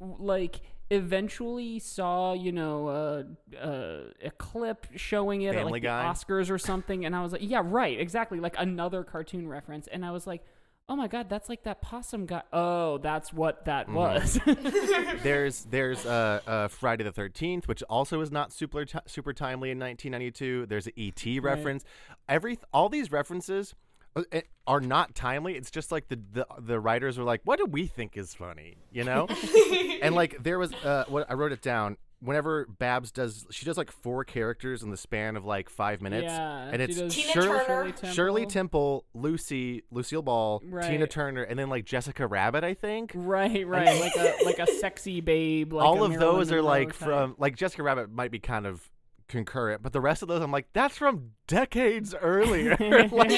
like 0.00 0.60
eventually 0.90 1.78
saw 1.78 2.32
you 2.32 2.50
know 2.52 2.88
uh, 2.88 3.22
uh, 3.62 4.00
a 4.24 4.30
clip 4.38 4.86
showing 4.96 5.42
it 5.42 5.54
at 5.54 5.66
like 5.66 5.82
Guy? 5.82 6.02
the 6.02 6.08
Oscars 6.08 6.50
or 6.50 6.58
something, 6.58 7.04
and 7.04 7.14
I 7.14 7.22
was 7.22 7.32
like, 7.32 7.42
yeah, 7.44 7.60
right, 7.64 7.98
exactly, 8.00 8.40
like 8.40 8.54
another 8.58 9.04
cartoon 9.04 9.48
reference, 9.48 9.86
and 9.86 10.04
I 10.04 10.10
was 10.10 10.26
like. 10.26 10.42
Oh 10.90 10.96
my 10.96 11.06
god, 11.06 11.28
that's 11.28 11.48
like 11.50 11.64
that 11.64 11.82
possum 11.82 12.24
guy. 12.24 12.42
Oh, 12.52 12.96
that's 12.98 13.32
what 13.32 13.66
that 13.66 13.88
Mm-hmm. 13.88 13.94
was. 13.94 14.40
there's 15.22 15.64
there's 15.64 16.06
uh, 16.06 16.40
uh, 16.46 16.68
Friday 16.68 17.04
the 17.04 17.12
13th, 17.12 17.68
which 17.68 17.82
also 17.84 18.20
is 18.20 18.30
not 18.32 18.52
super 18.52 18.84
ti 18.84 18.98
super 19.06 19.32
timely 19.34 19.70
in 19.70 19.78
1992. 19.78 20.66
There's 20.66 20.86
an 20.86 20.94
ET 20.96 21.42
reference. 21.42 21.84
Every 22.28 22.58
all 22.72 22.88
these 22.88 23.12
references 23.12 23.74
uh, 24.16 24.22
eh, 24.32 24.40
are 24.66 24.80
not 24.80 25.14
timely. 25.14 25.56
It's 25.56 25.70
just 25.70 25.92
like 25.92 26.08
the, 26.08 26.18
the 26.32 26.46
the 26.58 26.80
writers 26.80 27.18
were 27.18 27.24
like, 27.24 27.42
what 27.44 27.58
do 27.58 27.66
we 27.66 27.86
think 27.86 28.16
is 28.16 28.34
funny, 28.34 28.78
you 28.90 29.04
know? 29.04 29.26
and 30.02 30.14
like 30.14 30.42
there 30.42 30.58
was 30.58 30.72
uh, 30.72 31.04
what 31.08 31.30
I 31.30 31.34
wrote 31.34 31.52
it 31.52 31.60
down. 31.60 31.98
Whenever 32.20 32.66
Babs 32.66 33.12
does, 33.12 33.46
she 33.50 33.64
does 33.64 33.76
like 33.76 33.92
four 33.92 34.24
characters 34.24 34.82
in 34.82 34.90
the 34.90 34.96
span 34.96 35.36
of 35.36 35.44
like 35.44 35.70
five 35.70 36.02
minutes, 36.02 36.24
yeah, 36.24 36.68
and 36.72 36.82
it's 36.82 36.98
does 36.98 37.14
Tina 37.14 37.32
Shirley, 37.32 37.92
Turner. 37.92 38.12
Shirley 38.12 38.46
Temple, 38.46 39.04
Lucy, 39.14 39.84
Lucille 39.90 40.22
Ball, 40.22 40.60
Tina 40.60 41.06
Turner, 41.06 41.42
and 41.42 41.58
then 41.58 41.68
like 41.68 41.84
Jessica 41.84 42.26
Rabbit, 42.26 42.64
I 42.64 42.74
think 42.74 43.12
Right, 43.14 43.66
right, 43.66 44.00
like 44.00 44.16
a 44.16 44.44
like 44.44 44.58
a 44.58 44.66
sexy 44.66 45.20
babe. 45.20 45.72
Like 45.72 45.84
all 45.84 46.02
of 46.02 46.10
Marilyn 46.10 46.36
those 46.38 46.52
are 46.52 46.62
like 46.62 46.88
type. 46.88 46.96
from 46.96 47.36
like 47.38 47.56
Jessica 47.56 47.82
Rabbit 47.82 48.10
might 48.10 48.32
be 48.32 48.40
kind 48.40 48.66
of 48.66 48.90
concurrent, 49.28 49.82
but 49.82 49.92
the 49.92 50.00
rest 50.00 50.22
of 50.22 50.28
those 50.28 50.42
I'm 50.42 50.50
like 50.50 50.66
that's 50.72 50.96
from 50.96 51.32
decades 51.46 52.14
earlier. 52.20 52.76
like, 53.12 53.30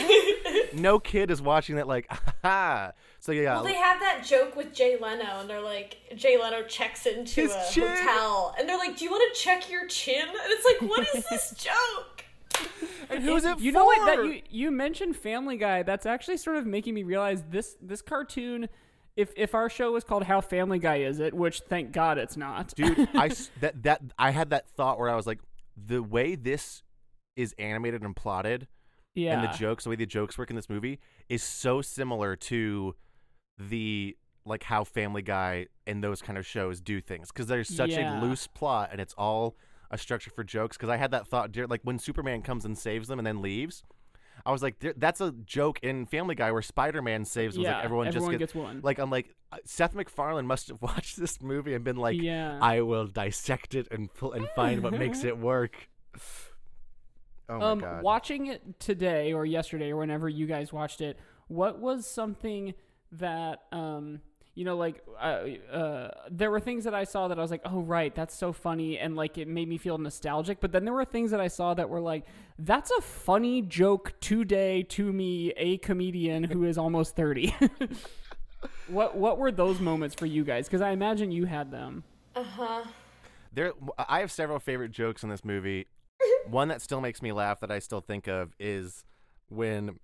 no 0.75 0.99
kid 0.99 1.31
is 1.31 1.41
watching 1.43 1.77
that 1.77 1.87
like 1.89 2.07
ha. 2.43 2.93
So 3.21 3.33
yeah, 3.33 3.55
Well, 3.57 3.65
they 3.65 3.75
have 3.75 4.01
that 4.01 4.25
joke 4.25 4.57
with 4.57 4.73
Jay 4.75 4.97
Leno, 5.01 5.41
and 5.41 5.49
they're 5.51 5.61
like, 5.61 5.99
Jay 6.17 6.39
Leno 6.41 6.63
checks 6.63 7.05
into 7.07 7.43
His 7.43 7.53
a 7.53 7.67
chin. 7.71 7.87
hotel, 7.89 8.55
and 8.59 8.69
they're 8.69 8.79
like, 8.79 8.97
"Do 8.97 9.05
you 9.05 9.11
want 9.11 9.35
to 9.35 9.41
check 9.41 9.71
your 9.71 9.87
chin?" 9.89 10.27
And 10.27 10.39
it's 10.47 10.65
like, 10.65 10.91
"What 10.91 11.07
is 11.15 11.27
this 11.29 11.51
joke?" 11.59 12.25
and 13.11 13.23
who's 13.23 13.45
it 13.45 13.59
you 13.61 13.73
for? 13.73 13.79
know 13.79 13.85
what 13.85 14.07
that 14.07 14.25
you 14.25 14.43
you 14.51 14.71
mentioned 14.71 15.17
Family 15.17 15.57
Guy. 15.57 15.83
That's 15.83 16.07
actually 16.07 16.37
sort 16.39 16.57
of 16.57 16.67
making 16.67 16.95
me 16.95 17.03
realize 17.03 17.45
this 17.51 17.77
this 17.83 18.01
cartoon. 18.03 18.69
If 19.17 19.33
if 19.37 19.55
our 19.55 19.69
show 19.69 19.93
was 19.93 20.05
called 20.05 20.25
How 20.25 20.41
Family 20.41 20.79
Guy 20.79 20.97
Is 21.01 21.21
It, 21.21 21.35
which 21.35 21.61
thank 21.69 21.93
God 21.93 22.17
it's 22.17 22.37
not, 22.37 22.75
dude 22.75 23.09
I 23.15 23.27
s- 23.31 23.51
that 23.61 23.83
that 23.83 24.01
I 24.19 24.31
had 24.31 24.51
that 24.51 24.69
thought 24.71 24.99
where 24.99 25.11
I 25.11 25.17
was 25.17 25.27
like 25.27 25.41
the 25.77 26.03
way 26.03 26.37
this 26.37 26.83
is 27.37 27.55
animated 27.59 28.03
and 28.03 28.15
plotted 28.17 28.67
yeah, 29.15 29.41
and 29.41 29.43
the 29.53 29.57
jokes 29.57 29.85
the 29.85 29.91
way 29.91 29.97
the 29.97 30.07
jokes 30.07 30.39
work 30.39 30.51
in 30.51 30.57
this 30.57 30.69
movie 30.69 30.99
is 31.29 31.43
so 31.43 31.83
similar 31.83 32.37
to 32.37 32.95
the 33.59 34.17
like 34.47 34.63
how 34.65 34.85
Family 34.85 35.23
Guy 35.23 35.67
and 35.87 36.03
those 36.03 36.23
kind 36.23 36.39
of 36.39 36.47
shows 36.47 36.81
do 36.81 37.01
things 37.01 37.29
because 37.31 37.47
there's 37.47 37.69
such 37.69 37.91
Yeah. 37.91 38.21
a 38.21 38.25
loose 38.25 38.47
plot 38.47 38.89
and 38.93 39.01
it's 39.01 39.15
all 39.19 39.57
a 39.91 39.99
structure 39.99 40.31
for 40.31 40.43
jokes. 40.45 40.77
Because 40.77 40.89
I 40.89 40.97
had 40.97 41.11
that 41.11 41.27
thought, 41.27 41.55
like 41.69 41.81
when 41.83 41.99
Superman 41.99 42.43
comes 42.43 42.65
and 42.65 42.77
saves 42.79 43.09
them 43.09 43.19
and 43.19 43.27
then 43.27 43.43
leaves. 43.43 43.83
I 44.47 44.53
was 44.53 44.63
like, 44.63 44.77
that's 44.97 45.21
a 45.21 45.33
joke 45.45 45.81
in 45.83 46.07
Family 46.07 46.35
Guy 46.35 46.51
where 46.51 46.63
Spider-Man 46.63 47.27
saves 47.27 47.57
them. 47.57 47.61
It's 47.63 47.69
yeah, 47.69 47.77
like 47.77 47.85
everyone, 47.85 48.07
everyone 48.09 48.31
just 48.33 48.39
gets 48.39 48.55
one. 48.55 48.81
like 48.83 48.99
I'm 48.99 49.11
like 49.11 49.35
uh, 49.53 49.59
Seth 49.67 49.95
MacFarlane 49.95 50.47
must 50.47 50.69
have 50.69 50.81
watched 50.83 51.19
this 51.19 51.43
movie 51.43 51.75
and 51.75 51.85
been 51.85 51.97
like, 51.99 52.19
yeah. 52.19 52.59
I 52.63 52.81
will 52.81 53.07
dissect 53.07 53.75
it 53.75 53.89
and 53.91 54.13
pull 54.15 54.33
and 54.33 54.49
find 54.57 54.83
what 54.83 54.95
makes 54.95 55.25
it 55.25 55.37
work. 55.37 55.91
Oh 57.51 57.59
my 57.59 57.71
um, 57.71 57.79
god! 57.81 58.03
watching 58.03 58.47
it 58.47 58.79
today 58.79 59.33
or 59.33 59.45
yesterday 59.45 59.91
or 59.91 59.97
whenever 59.97 60.29
you 60.29 60.47
guys 60.47 60.73
watched 60.73 61.01
it, 61.01 61.19
what 61.49 61.81
was 61.81 62.07
something 62.07 62.75
that 63.13 63.63
um 63.73 64.21
you 64.55 64.65
know 64.65 64.77
like 64.77 65.03
uh, 65.21 65.41
uh 65.73 66.11
there 66.31 66.49
were 66.49 66.61
things 66.61 66.85
that 66.85 66.95
I 66.95 67.03
saw 67.03 67.27
that 67.29 67.39
I 67.39 67.43
was 67.43 67.51
like, 67.51 67.63
"Oh 67.65 67.81
right, 67.81 68.15
that's 68.15 68.35
so 68.35 68.53
funny." 68.53 68.99
And 68.99 69.17
like 69.17 69.37
it 69.37 69.49
made 69.49 69.69
me 69.69 69.79
feel 69.79 69.99
nostalgic, 69.99 70.61
but 70.61 70.71
then 70.71 70.85
there 70.85 70.95
were 70.95 71.05
things 71.05 71.33
that 71.33 71.41
I 71.41 71.49
saw 71.49 71.75
that 71.75 71.89
were 71.89 72.01
like, 72.01 72.25
"That's 72.59 72.93
a 72.93 73.01
funny 73.01 73.63
joke 73.63 74.15
today 74.21 74.85
to 74.85 75.13
me, 75.13 75.53
a 75.57 75.79
comedian 75.79 76.45
who 76.45 76.65
is 76.65 76.79
almost 76.79 77.17
30." 77.17 77.55
what 78.89 79.17
what 79.17 79.39
were 79.39 79.51
those 79.51 79.81
moments 79.81 80.15
for 80.15 80.27
you 80.27 80.45
guys? 80.45 80.69
Cuz 80.69 80.81
I 80.81 80.91
imagine 80.91 81.33
you 81.33 81.47
had 81.47 81.73
them. 81.73 82.05
Uh 82.37 82.45
huh. 82.45 82.85
There, 83.53 83.73
I 83.99 84.21
have 84.21 84.31
several 84.31 84.61
favorite 84.61 84.93
jokes 84.93 85.25
in 85.25 85.29
this 85.29 85.45
movie. 85.45 85.89
One 86.49 86.69
that 86.69 86.83
still 86.83 87.01
makes 87.01 87.23
me 87.23 87.33
laugh 87.33 87.61
that 87.61 87.71
I 87.71 87.79
still 87.79 88.01
think 88.01 88.27
of 88.27 88.53
is 88.59 89.05
when 89.49 89.99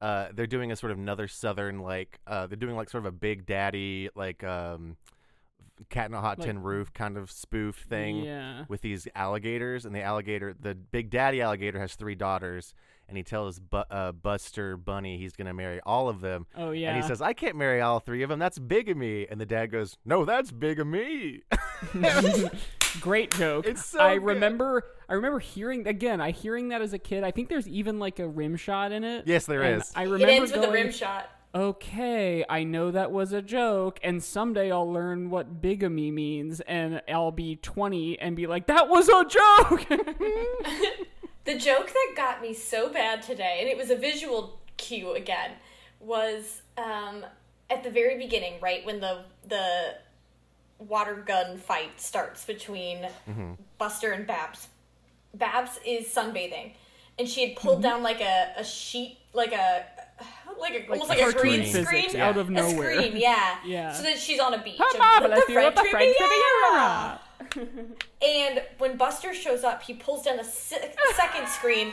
uh, 0.00 0.28
they're 0.34 0.46
doing 0.46 0.72
a 0.72 0.76
sort 0.76 0.92
of 0.92 0.98
another 0.98 1.28
southern 1.28 1.78
like 1.78 2.18
uh, 2.26 2.46
they're 2.46 2.56
doing 2.56 2.76
like 2.76 2.90
sort 2.90 3.06
of 3.06 3.14
a 3.14 3.16
Big 3.16 3.46
Daddy 3.46 4.10
like 4.14 4.42
um, 4.44 4.96
Cat 5.88 6.08
in 6.08 6.14
a 6.14 6.20
Hot 6.20 6.38
Like- 6.38 6.46
Tin 6.46 6.62
Roof 6.62 6.92
kind 6.92 7.16
of 7.16 7.30
spoof 7.30 7.86
thing 7.88 8.18
Yeah. 8.24 8.64
with 8.68 8.80
these 8.82 9.08
alligators, 9.14 9.84
and 9.86 9.94
the 9.94 10.02
alligator, 10.02 10.54
the 10.58 10.74
Big 10.74 11.10
Daddy 11.10 11.40
alligator, 11.40 11.78
has 11.80 11.94
three 11.94 12.14
daughters, 12.14 12.74
and 13.08 13.16
he 13.16 13.22
tells 13.22 13.58
Bu- 13.58 13.78
uh, 13.90 14.12
Buster 14.12 14.76
Bunny 14.76 15.18
he's 15.18 15.32
gonna 15.34 15.54
marry 15.54 15.80
all 15.86 16.08
of 16.08 16.20
them. 16.20 16.46
Oh 16.56 16.72
yeah. 16.72 16.92
And 16.92 17.02
he 17.02 17.08
says, 17.08 17.22
I 17.22 17.32
can't 17.32 17.56
marry 17.56 17.80
all 17.80 17.98
three 18.00 18.22
of 18.22 18.28
them. 18.28 18.38
That's 18.38 18.58
bigamy. 18.58 19.26
And 19.28 19.40
the 19.40 19.46
dad 19.46 19.66
goes, 19.72 19.96
No, 20.04 20.24
that's 20.24 20.50
bigamy. 20.52 21.42
Great 23.00 23.30
joke. 23.32 23.66
It's 23.66 23.84
so 23.84 24.00
I 24.00 24.14
good. 24.14 24.24
remember 24.24 24.84
I 25.08 25.14
remember 25.14 25.38
hearing 25.38 25.86
again, 25.86 26.20
I 26.20 26.30
hearing 26.30 26.68
that 26.68 26.82
as 26.82 26.92
a 26.92 26.98
kid. 26.98 27.24
I 27.24 27.30
think 27.30 27.48
there's 27.48 27.68
even 27.68 27.98
like 27.98 28.18
a 28.18 28.28
rim 28.28 28.56
shot 28.56 28.92
in 28.92 29.04
it. 29.04 29.26
Yes, 29.26 29.46
there 29.46 29.60
there 29.60 29.76
is. 29.76 29.82
is. 29.84 29.92
I 29.94 30.04
It 30.04 30.08
remember 30.10 30.28
ends 30.32 30.52
with 30.52 30.64
a 30.64 30.70
rim 30.70 30.90
shot. 30.92 31.28
Okay, 31.54 32.46
I 32.48 32.64
know 32.64 32.90
that 32.90 33.12
was 33.12 33.34
a 33.34 33.42
joke, 33.42 34.00
and 34.02 34.24
someday 34.24 34.72
I'll 34.72 34.90
learn 34.90 35.28
what 35.28 35.60
bigamy 35.60 36.10
means, 36.10 36.62
and 36.62 37.02
I'll 37.10 37.30
be 37.30 37.56
20 37.56 38.18
and 38.18 38.34
be 38.34 38.46
like, 38.46 38.66
"That 38.68 38.88
was 38.88 39.08
a 39.08 39.24
joke." 39.28 39.86
The 41.44 41.58
joke 41.58 41.88
that 41.92 42.12
got 42.16 42.40
me 42.40 42.54
so 42.54 42.88
bad 42.92 43.20
today, 43.20 43.58
and 43.60 43.68
it 43.68 43.76
was 43.76 43.90
a 43.90 43.96
visual 43.96 44.60
cue 44.76 45.14
again, 45.14 45.50
was 45.98 46.62
um, 46.78 47.24
at 47.68 47.82
the 47.82 47.90
very 47.90 48.16
beginning, 48.16 48.60
right 48.62 48.86
when 48.86 49.00
the 49.00 49.24
the 49.48 49.94
water 50.88 51.22
gun 51.26 51.58
fight 51.58 52.00
starts 52.00 52.44
between 52.44 52.98
mm-hmm. 53.28 53.52
Buster 53.78 54.12
and 54.12 54.26
Babs. 54.26 54.68
Babs 55.34 55.78
is 55.86 56.06
sunbathing, 56.08 56.74
and 57.18 57.28
she 57.28 57.48
had 57.48 57.56
pulled 57.56 57.76
mm-hmm. 57.76 57.82
down 57.82 58.02
like 58.02 58.20
a, 58.20 58.52
a 58.56 58.64
sheet, 58.64 59.18
like 59.32 59.52
a 59.52 59.84
like 60.60 60.74
a 60.74 60.90
almost 60.90 61.08
like 61.08 61.18
a 61.18 61.22
cartoon 61.22 61.40
green 61.40 61.62
physics 61.62 61.86
screen 61.86 62.16
out 62.20 62.36
of 62.36 62.48
A 62.48 62.52
nowhere. 62.52 62.94
screen, 62.94 63.16
yeah, 63.16 63.56
Yeah. 63.64 63.92
So 63.92 64.02
that 64.04 64.18
she's 64.18 64.40
on 64.40 64.54
a 64.54 64.62
beach. 64.62 64.78
How 64.78 64.90
of 64.90 64.98
marvelous 64.98 65.44
the 65.46 65.52
you 65.52 65.58
with 65.58 65.74
the 65.74 65.80
French 65.90 66.16
French 66.16 66.30
Riviera. 66.30 67.20
Riviera. 67.54 67.88
And 68.22 68.62
when 68.78 68.96
Buster 68.96 69.34
shows 69.34 69.64
up, 69.64 69.82
he 69.82 69.94
pulls 69.94 70.24
down 70.24 70.38
a 70.38 70.44
se- 70.44 70.94
second 71.16 71.48
screen, 71.48 71.88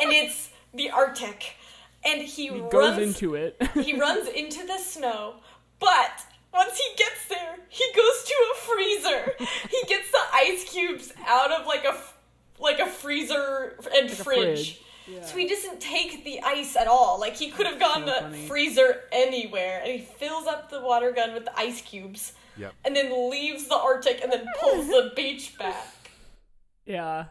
and 0.00 0.12
it's 0.12 0.50
the 0.72 0.88
Arctic. 0.90 1.56
And 2.04 2.22
he, 2.22 2.44
He 2.44 2.50
runs 2.50 2.70
goes 2.72 2.98
into 2.98 3.34
it. 3.34 3.60
he 3.74 3.98
runs 3.98 4.28
into 4.28 4.64
the 4.66 4.78
snow, 4.78 5.34
but 5.80 6.22
once 6.54 6.78
he 6.78 6.94
gets 6.96 7.26
there, 7.28 7.56
he 7.68 7.84
goes 7.94 8.24
to 8.24 8.34
a 8.52 8.56
freezer. 8.58 9.32
He 9.70 9.82
gets 9.88 10.10
the 10.10 10.18
ice 10.32 10.64
cubes 10.70 11.12
out 11.26 11.50
of 11.52 11.66
like 11.66 11.84
a 11.84 11.88
f- 11.88 12.16
like 12.58 12.78
a 12.78 12.86
freezer 12.86 13.78
and 13.96 14.08
a 14.10 14.14
fridge. 14.14 14.24
fridge. 14.24 14.80
Yeah. 15.06 15.22
So 15.26 15.36
he 15.36 15.46
doesn't 15.46 15.80
take 15.80 16.24
the 16.24 16.40
ice 16.42 16.76
at 16.76 16.86
all. 16.86 17.20
Like 17.20 17.36
he 17.36 17.50
could 17.50 17.66
have 17.66 17.78
gone 17.78 18.06
so 18.06 18.14
to 18.14 18.20
funny. 18.22 18.46
freezer 18.46 19.00
anywhere, 19.12 19.80
and 19.84 19.92
he 19.92 19.98
fills 19.98 20.46
up 20.46 20.70
the 20.70 20.80
water 20.80 21.12
gun 21.12 21.34
with 21.34 21.44
the 21.44 21.58
ice 21.58 21.82
cubes, 21.82 22.32
Yep. 22.56 22.72
and 22.86 22.96
then 22.96 23.30
leaves 23.30 23.66
the 23.68 23.76
Arctic, 23.76 24.22
and 24.22 24.32
then 24.32 24.46
pulls 24.60 24.86
the 24.86 25.12
beach 25.16 25.58
back. 25.58 25.84
Yeah. 26.86 27.26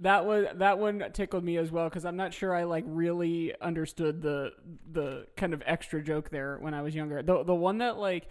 That 0.00 0.26
was 0.26 0.46
that 0.56 0.78
one 0.78 1.02
tickled 1.14 1.42
me 1.42 1.56
as 1.56 1.72
well 1.72 1.88
because 1.88 2.04
I'm 2.04 2.16
not 2.16 2.34
sure 2.34 2.54
I 2.54 2.64
like 2.64 2.84
really 2.86 3.54
understood 3.62 4.20
the 4.20 4.52
the 4.92 5.26
kind 5.38 5.54
of 5.54 5.62
extra 5.64 6.02
joke 6.02 6.28
there 6.28 6.58
when 6.60 6.74
I 6.74 6.82
was 6.82 6.94
younger. 6.94 7.22
The 7.22 7.42
the 7.44 7.54
one 7.54 7.78
that 7.78 7.96
like, 7.96 8.28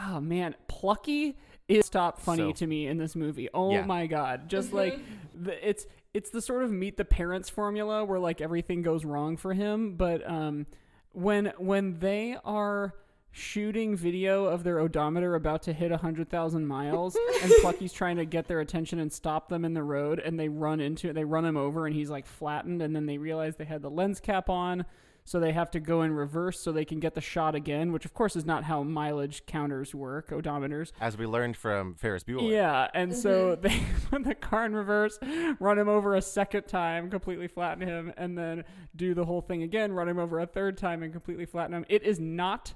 oh 0.00 0.20
man, 0.20 0.54
Plucky 0.68 1.36
is 1.68 1.88
top 1.90 2.20
funny 2.20 2.50
So- 2.50 2.52
to 2.52 2.66
me 2.66 2.86
in 2.86 2.96
this 2.98 3.14
movie. 3.16 3.48
Oh 3.52 3.72
Yeah. 3.72 3.84
my 3.84 4.06
god, 4.06 4.48
just 4.48 4.72
like 4.72 4.98
the, 5.34 5.68
it's 5.68 5.86
it's 6.14 6.30
the 6.30 6.40
sort 6.40 6.62
of 6.62 6.70
meet 6.72 6.96
the 6.96 7.04
parents 7.04 7.50
formula 7.50 8.04
where 8.04 8.18
like 8.18 8.40
everything 8.40 8.82
goes 8.82 9.04
wrong 9.04 9.36
for 9.36 9.52
him, 9.52 9.94
but 9.96 10.28
um, 10.28 10.66
when 11.12 11.52
when 11.58 11.98
they 11.98 12.36
are 12.44 12.94
shooting 13.30 13.94
video 13.94 14.46
of 14.46 14.64
their 14.64 14.78
odometer 14.80 15.34
about 15.34 15.62
to 15.62 15.72
hit 15.72 15.90
100,000 15.90 16.66
miles 16.66 17.14
and 17.42 17.52
Plucky's 17.60 17.92
trying 17.92 18.16
to 18.16 18.24
get 18.24 18.48
their 18.48 18.60
attention 18.60 18.98
and 18.98 19.12
stop 19.12 19.48
them 19.50 19.66
in 19.66 19.74
the 19.74 19.82
road 19.82 20.18
and 20.18 20.40
they 20.40 20.48
run 20.48 20.80
into 20.80 21.10
it 21.10 21.12
they 21.12 21.24
run 21.24 21.44
him 21.44 21.56
over 21.56 21.86
and 21.86 21.94
he's 21.94 22.08
like 22.08 22.26
flattened 22.26 22.80
and 22.80 22.96
then 22.96 23.04
they 23.04 23.18
realize 23.18 23.54
they 23.56 23.66
had 23.66 23.82
the 23.82 23.90
lens 23.90 24.18
cap 24.18 24.48
on 24.48 24.84
so 25.28 25.38
they 25.38 25.52
have 25.52 25.70
to 25.70 25.78
go 25.80 26.02
in 26.02 26.12
reverse 26.12 26.58
so 26.58 26.72
they 26.72 26.84
can 26.84 26.98
get 27.00 27.14
the 27.14 27.20
shot 27.20 27.54
again 27.54 27.92
which 27.92 28.04
of 28.04 28.14
course 28.14 28.34
is 28.34 28.46
not 28.46 28.64
how 28.64 28.82
mileage 28.82 29.44
counters 29.46 29.94
work 29.94 30.30
odometers 30.30 30.92
As 31.00 31.16
we 31.18 31.26
learned 31.26 31.56
from 31.56 31.94
Ferris 31.94 32.24
Bueller. 32.24 32.50
yeah, 32.50 32.88
and 32.94 33.14
so 33.14 33.54
they 33.60 33.80
put 34.10 34.24
the 34.24 34.34
car 34.34 34.64
in 34.64 34.74
reverse, 34.74 35.18
run 35.60 35.78
him 35.78 35.88
over 35.88 36.14
a 36.16 36.22
second 36.22 36.66
time, 36.66 37.10
completely 37.10 37.48
flatten 37.48 37.86
him, 37.86 38.12
and 38.16 38.36
then 38.38 38.64
do 38.96 39.14
the 39.14 39.24
whole 39.24 39.40
thing 39.42 39.62
again, 39.62 39.92
run 39.92 40.08
him 40.08 40.18
over 40.18 40.40
a 40.40 40.46
third 40.46 40.78
time 40.78 41.02
and 41.02 41.12
completely 41.12 41.44
flatten 41.46 41.74
him. 41.74 41.84
It 41.88 42.02
is 42.04 42.18
not 42.18 42.74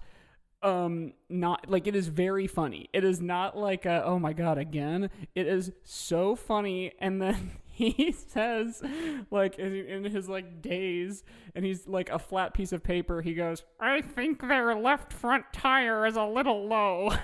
um 0.63 1.13
not 1.29 1.69
like 1.69 1.87
it 1.87 1.97
is 1.97 2.07
very 2.09 2.47
funny. 2.47 2.89
It 2.93 3.03
is 3.03 3.21
not 3.21 3.57
like 3.57 3.85
a, 3.87 4.05
oh 4.05 4.19
my 4.19 4.33
god 4.33 4.59
again. 4.59 5.11
It 5.35 5.47
is 5.47 5.73
so 5.83 6.37
funny 6.37 6.93
and 7.01 7.21
then 7.21 7.53
he 7.91 8.13
says 8.29 8.83
like 9.31 9.59
in, 9.59 10.05
his 10.05 10.29
like 10.29 10.63
daze 10.63 11.25
and 11.55 11.65
he's 11.65 11.87
like 11.87 12.11
a 12.11 12.19
flat 12.19 12.55
piece 12.55 12.73
of 12.73 12.83
paper 12.83 13.21
he 13.21 13.35
goes 13.35 13.63
i 13.81 14.01
think 14.01 14.41
their 14.41 14.75
left 14.75 15.13
front 15.13 15.45
tire 15.53 16.07
is 16.07 16.17
a 16.17 16.25
little 16.25 16.67
low 16.67 17.13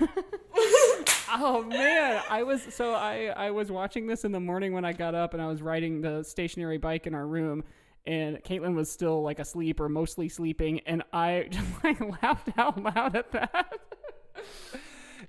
Oh 1.31 1.63
man, 1.63 2.23
I 2.29 2.41
was 2.41 2.61
so 2.73 2.93
I 2.93 3.27
I 3.27 3.51
was 3.51 3.71
watching 3.71 4.07
this 4.07 4.25
in 4.25 4.31
the 4.31 4.39
morning 4.39 4.73
when 4.73 4.83
I 4.83 4.93
got 4.93 5.13
up 5.13 5.33
and 5.33 5.41
I 5.41 5.47
was 5.47 5.61
riding 5.61 6.01
the 6.01 6.23
stationary 6.23 6.79
bike 6.79 7.05
in 7.05 7.13
our 7.13 7.27
room 7.27 7.63
and 8.07 8.37
Caitlin 8.43 8.73
was 8.73 8.91
still 8.91 9.21
like 9.21 9.37
asleep 9.37 9.79
or 9.79 9.89
mostly 9.89 10.27
sleeping 10.27 10.79
and 10.81 11.03
I 11.13 11.47
just 11.51 11.83
like 11.83 12.23
laughed 12.23 12.49
out 12.57 12.81
loud 12.81 13.15
at 13.15 13.31
that. 13.33 13.73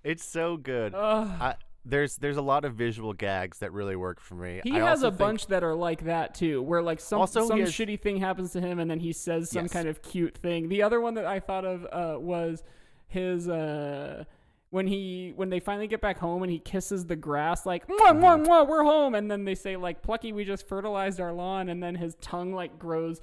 It's 0.02 0.24
so 0.24 0.56
good. 0.56 0.94
I, 0.94 1.56
there's 1.84 2.16
there's 2.16 2.36
a 2.36 2.42
lot 2.42 2.64
of 2.64 2.74
visual 2.74 3.12
gags 3.12 3.58
that 3.60 3.72
really 3.72 3.96
work 3.96 4.20
for 4.20 4.34
me. 4.34 4.60
He 4.64 4.72
I 4.72 4.84
has 4.88 5.02
a 5.02 5.10
bunch 5.10 5.46
that 5.48 5.62
are 5.64 5.74
like 5.74 6.04
that 6.04 6.34
too, 6.34 6.62
where 6.62 6.82
like 6.82 7.00
some 7.00 7.20
Also, 7.20 7.46
some 7.48 7.60
has- 7.60 7.70
shitty 7.72 8.00
thing 8.00 8.18
happens 8.18 8.52
to 8.52 8.60
him 8.60 8.78
and 8.78 8.90
then 8.90 9.00
he 9.00 9.12
says 9.12 9.50
some 9.50 9.64
Yes. 9.64 9.72
kind 9.72 9.88
of 9.88 10.02
cute 10.02 10.36
thing. 10.36 10.68
The 10.68 10.82
other 10.82 11.00
one 11.00 11.14
that 11.14 11.24
I 11.26 11.40
thought 11.40 11.64
of 11.64 11.86
uh, 11.90 12.18
was 12.20 12.62
his 13.08 13.48
uh, 13.48 14.24
when 14.70 14.86
he 14.86 15.32
when 15.36 15.48
they 15.50 15.58
finally 15.58 15.88
get 15.88 16.00
back 16.00 16.18
home 16.18 16.42
and 16.42 16.52
he 16.52 16.58
kisses 16.58 17.06
the 17.06 17.16
grass 17.16 17.66
like 17.66 17.88
mwah, 17.88 18.12
mwah, 18.12 18.44
mwah, 18.46 18.68
we're 18.68 18.84
home 18.84 19.14
and 19.16 19.30
then 19.30 19.44
they 19.44 19.54
say 19.56 19.76
like 19.76 20.00
plucky 20.02 20.32
we 20.32 20.44
just 20.44 20.68
fertilized 20.68 21.18
our 21.20 21.32
lawn 21.32 21.68
and 21.70 21.82
then 21.82 21.94
his 21.96 22.14
tongue 22.20 22.52
like 22.52 22.78
grows 22.78 23.20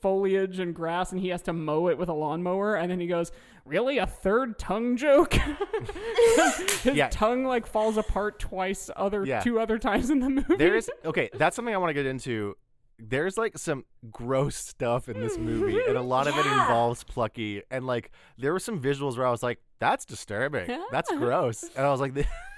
foliage 0.00 0.58
and 0.58 0.74
grass 0.74 1.12
and 1.12 1.20
he 1.20 1.28
has 1.28 1.42
to 1.42 1.52
mow 1.52 1.88
it 1.88 1.98
with 1.98 2.08
a 2.08 2.12
lawnmower 2.14 2.76
and 2.76 2.90
then 2.90 2.98
he 2.98 3.06
goes 3.06 3.30
really 3.66 3.98
a 3.98 4.06
third 4.06 4.58
tongue 4.58 4.96
joke 4.96 5.34
his 6.82 6.96
Yeah. 6.96 7.08
tongue 7.10 7.44
like 7.44 7.66
falls 7.66 7.96
apart 7.96 8.38
twice 8.38 8.90
other 8.96 9.24
Yeah. 9.24 9.40
two 9.40 9.60
other 9.60 9.78
times 9.78 10.10
in 10.10 10.20
the 10.20 10.30
movie 10.30 10.56
There 10.56 10.76
is 10.76 10.90
okay. 11.04 11.28
That's 11.34 11.56
something 11.56 11.74
I 11.74 11.78
want 11.78 11.90
to 11.90 11.94
get 11.94 12.06
into. 12.06 12.56
There's 12.98 13.36
like 13.36 13.58
some 13.58 13.84
gross 14.10 14.56
stuff 14.56 15.10
in 15.10 15.20
this 15.20 15.36
movie, 15.36 15.78
and 15.86 15.98
a 15.98 16.02
lot 16.02 16.26
of 16.26 16.34
it 16.38 16.46
involves 16.46 17.04
Plucky. 17.04 17.62
And 17.70 17.86
like, 17.86 18.10
there 18.38 18.54
were 18.54 18.58
some 18.58 18.80
visuals 18.80 19.18
where 19.18 19.26
I 19.26 19.30
was 19.30 19.42
like, 19.42 19.58
"That's 19.80 20.06
disturbing. 20.06 20.66
That's 20.90 21.10
gross." 21.12 21.62
And 21.76 21.84
I 21.86 21.90
was 21.90 22.00
like, 22.00 22.14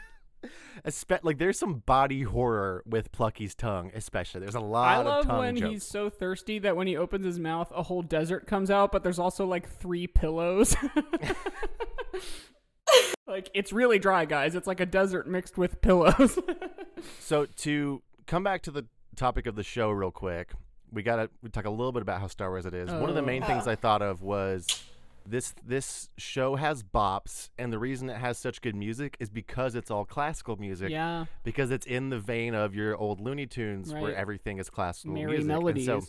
Espe- 0.87 1.21
like 1.25 1.39
there's 1.39 1.59
some 1.59 1.81
body 1.87 2.23
horror 2.23 2.83
with 2.87 3.11
Plucky's 3.13 3.55
tongue, 3.55 3.91
especially. 3.95 4.41
There's 4.41 4.55
a 4.55 4.61
lot 4.61 4.89
I 4.97 5.01
of 5.01 5.07
love 5.07 5.25
tongue 5.27 5.39
when 5.39 5.57
jokes. 5.57 5.71
he's 5.73 5.85
so 5.85 6.09
thirsty 6.11 6.59
that 6.61 6.77
when 6.77 6.87
he 6.87 6.97
opens 6.97 7.25
his 7.25 7.39
mouth, 7.39 7.73
a 7.75 7.83
whole 7.83 8.03
desert 8.03 8.47
comes 8.47 8.71
out, 8.71 8.93
but 8.93 9.03
there's 9.03 9.19
also 9.19 9.47
like 9.47 9.69
three 9.69 10.07
pillows. 10.07 10.77
like 13.27 13.51
it's 13.55 13.73
really 13.73 13.99
dry, 13.99 14.25
guys. 14.25 14.55
It's 14.55 14.67
like 14.67 14.81
a 14.81 14.87
desert 14.87 15.27
mixed 15.27 15.57
with 15.59 15.81
pillows. 15.81 16.39
So 17.21 17.47
to 17.59 18.03
come 18.27 18.43
back 18.43 18.63
to 18.63 18.73
the 18.73 18.85
topic 19.15 19.47
of 19.47 19.55
the 19.55 19.63
show 19.63 19.91
real 19.93 20.11
quick, 20.11 20.51
we 20.91 21.05
gotta 21.05 21.31
we 21.45 21.49
talk 21.49 21.65
a 21.65 21.71
little 21.71 21.93
bit 21.93 22.03
about 22.03 22.21
how 22.21 22.27
Star 22.27 22.51
Wars 22.51 22.67
it 22.67 22.75
is. 22.75 22.91
One 22.91 23.09
of 23.09 23.15
the 23.15 23.23
Oh. 23.23 23.25
main 23.25 23.45
things 23.45 23.69
I 23.69 23.77
thought 23.77 24.03
of 24.03 24.21
was 24.21 24.67
this 25.31 25.55
this 25.65 26.11
show 26.17 26.57
has 26.57 26.83
bops, 26.83 27.51
and 27.59 27.73
the 27.73 27.79
reason 27.79 28.09
it 28.11 28.17
has 28.19 28.39
such 28.39 28.61
good 28.61 28.75
music 28.75 29.17
is 29.21 29.31
because 29.31 29.75
it's 29.75 29.91
all 29.91 30.05
classical 30.05 30.57
music. 30.57 30.91
yeah, 30.91 31.27
Because 31.45 31.71
it's 31.71 31.87
in 31.87 32.11
the 32.11 32.19
vein 32.19 32.55
of 32.55 32.75
your 32.75 32.97
old 32.97 33.21
Looney 33.21 33.47
Tunes, 33.47 33.93
where 33.93 34.15
everything 34.15 34.59
is 34.59 34.71
classical 34.71 35.13
merry 35.15 35.27
music. 35.33 35.41
And 35.41 35.49
melodies. 35.49 35.87
so, 35.87 36.03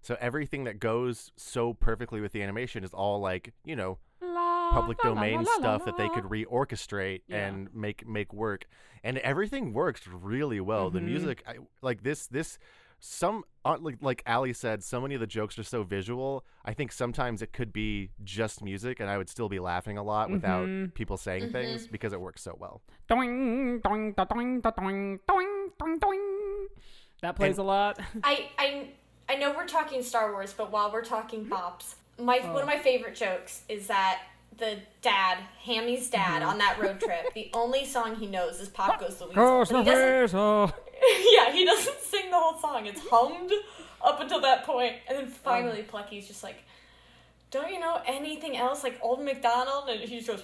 so 0.00 0.16
everything 0.20 0.64
that 0.64 0.80
goes 0.80 1.30
so 1.36 1.74
perfectly 1.74 2.20
with 2.20 2.32
the 2.32 2.42
animation 2.42 2.82
is 2.84 2.92
all 2.92 3.20
like 3.20 3.52
you 3.64 3.76
know 3.76 3.98
public 4.20 5.02
La, 5.04 5.10
la, 5.10 5.14
domain 5.16 5.34
la, 5.42 5.50
la, 5.52 5.58
stuff 5.58 5.84
that 5.84 5.96
they 5.98 6.08
could 6.08 6.24
reorchestrate 6.24 7.20
Yeah. 7.28 7.46
and 7.48 7.74
make 7.74 8.06
make 8.08 8.32
work 8.32 8.64
and 9.04 9.18
everything 9.18 9.72
works 9.74 10.06
really 10.08 10.60
well 10.60 10.88
the 10.90 11.00
Mhm. 11.00 11.04
music 11.04 11.42
I, 11.46 11.56
like 11.82 12.02
this 12.02 12.26
this 12.28 12.58
some 13.04 13.42
uh, 13.64 13.76
like 13.80 13.96
like 14.00 14.22
Allie 14.26 14.52
said 14.52 14.80
so 14.84 15.00
many 15.00 15.14
of 15.16 15.20
the 15.20 15.26
jokes 15.26 15.58
are 15.58 15.64
so 15.64 15.82
visual 15.82 16.44
I 16.64 16.72
think 16.72 16.92
sometimes 16.92 17.42
it 17.42 17.52
could 17.52 17.72
be 17.72 18.10
just 18.22 18.62
music 18.62 19.00
and 19.00 19.10
I 19.10 19.18
would 19.18 19.28
still 19.28 19.48
be 19.48 19.58
laughing 19.58 19.98
a 19.98 20.04
lot 20.04 20.30
without 20.30 20.68
Mhm. 20.68 20.94
people 20.94 21.16
saying 21.16 21.50
things 21.50 21.88
because 21.88 22.12
it 22.12 22.20
works 22.20 22.42
so 22.42 22.56
well 22.60 22.80
Doing, 23.08 23.80
doing, 23.80 24.12
doing, 24.14 24.60
doing, 24.60 24.60
doing, 25.28 25.70
doing, 25.80 25.98
doing. 25.98 26.68
That 27.22 27.34
plays 27.34 27.58
a 27.58 27.62
lot. 27.64 27.98
I 28.24 28.50
I 28.56 28.88
I 29.28 29.34
know 29.34 29.52
we're 29.52 29.66
talking 29.66 30.02
Star 30.02 30.30
Wars, 30.32 30.54
but 30.56 30.70
while 30.70 30.92
we're 30.92 31.04
talking 31.04 31.44
bops, 31.46 31.96
my 32.20 32.38
Oh. 32.44 32.52
one 32.52 32.62
of 32.62 32.68
my 32.68 32.78
favorite 32.78 33.16
jokes 33.16 33.62
is 33.68 33.88
that 33.88 34.22
the 34.58 34.78
dad, 35.00 35.38
Hammy's 35.64 36.08
dad, 36.10 36.40
Mm-hmm. 36.42 36.50
on 36.50 36.58
that 36.58 36.78
road 36.80 37.00
trip, 37.00 37.32
the 37.34 37.50
only 37.54 37.84
song 37.84 38.16
he 38.16 38.26
knows 38.26 38.60
is 38.60 38.68
"Pop 38.68 39.00
Goes 39.00 39.16
the 39.16 39.26
Weasel." 39.26 39.34
Cross 39.42 39.70
But 39.72 39.84
the 39.84 39.90
he 39.90 39.96
doesn't, 39.96 40.28
face, 40.28 40.34
oh. 40.34 40.72
yeah, 41.46 41.52
he 41.52 41.64
doesn't 41.64 42.00
sing 42.00 42.30
the 42.30 42.38
whole 42.38 42.58
song. 42.60 42.86
It's 42.86 43.00
hummed 43.10 43.52
up 44.02 44.20
until 44.20 44.40
that 44.42 44.64
point, 44.64 44.94
and 45.08 45.18
then 45.18 45.26
finally 45.26 45.80
um. 45.80 45.86
Plucky's 45.86 46.26
just 46.28 46.42
like, 46.42 46.62
"Don't 47.50 47.70
you 47.72 47.80
know 47.80 48.00
anything 48.06 48.56
else 48.56 48.82
like 48.84 48.98
Old 49.02 49.22
MacDonald?" 49.24 49.88
And 49.88 50.00
he 50.00 50.20
just 50.20 50.28
goes, 50.28 50.42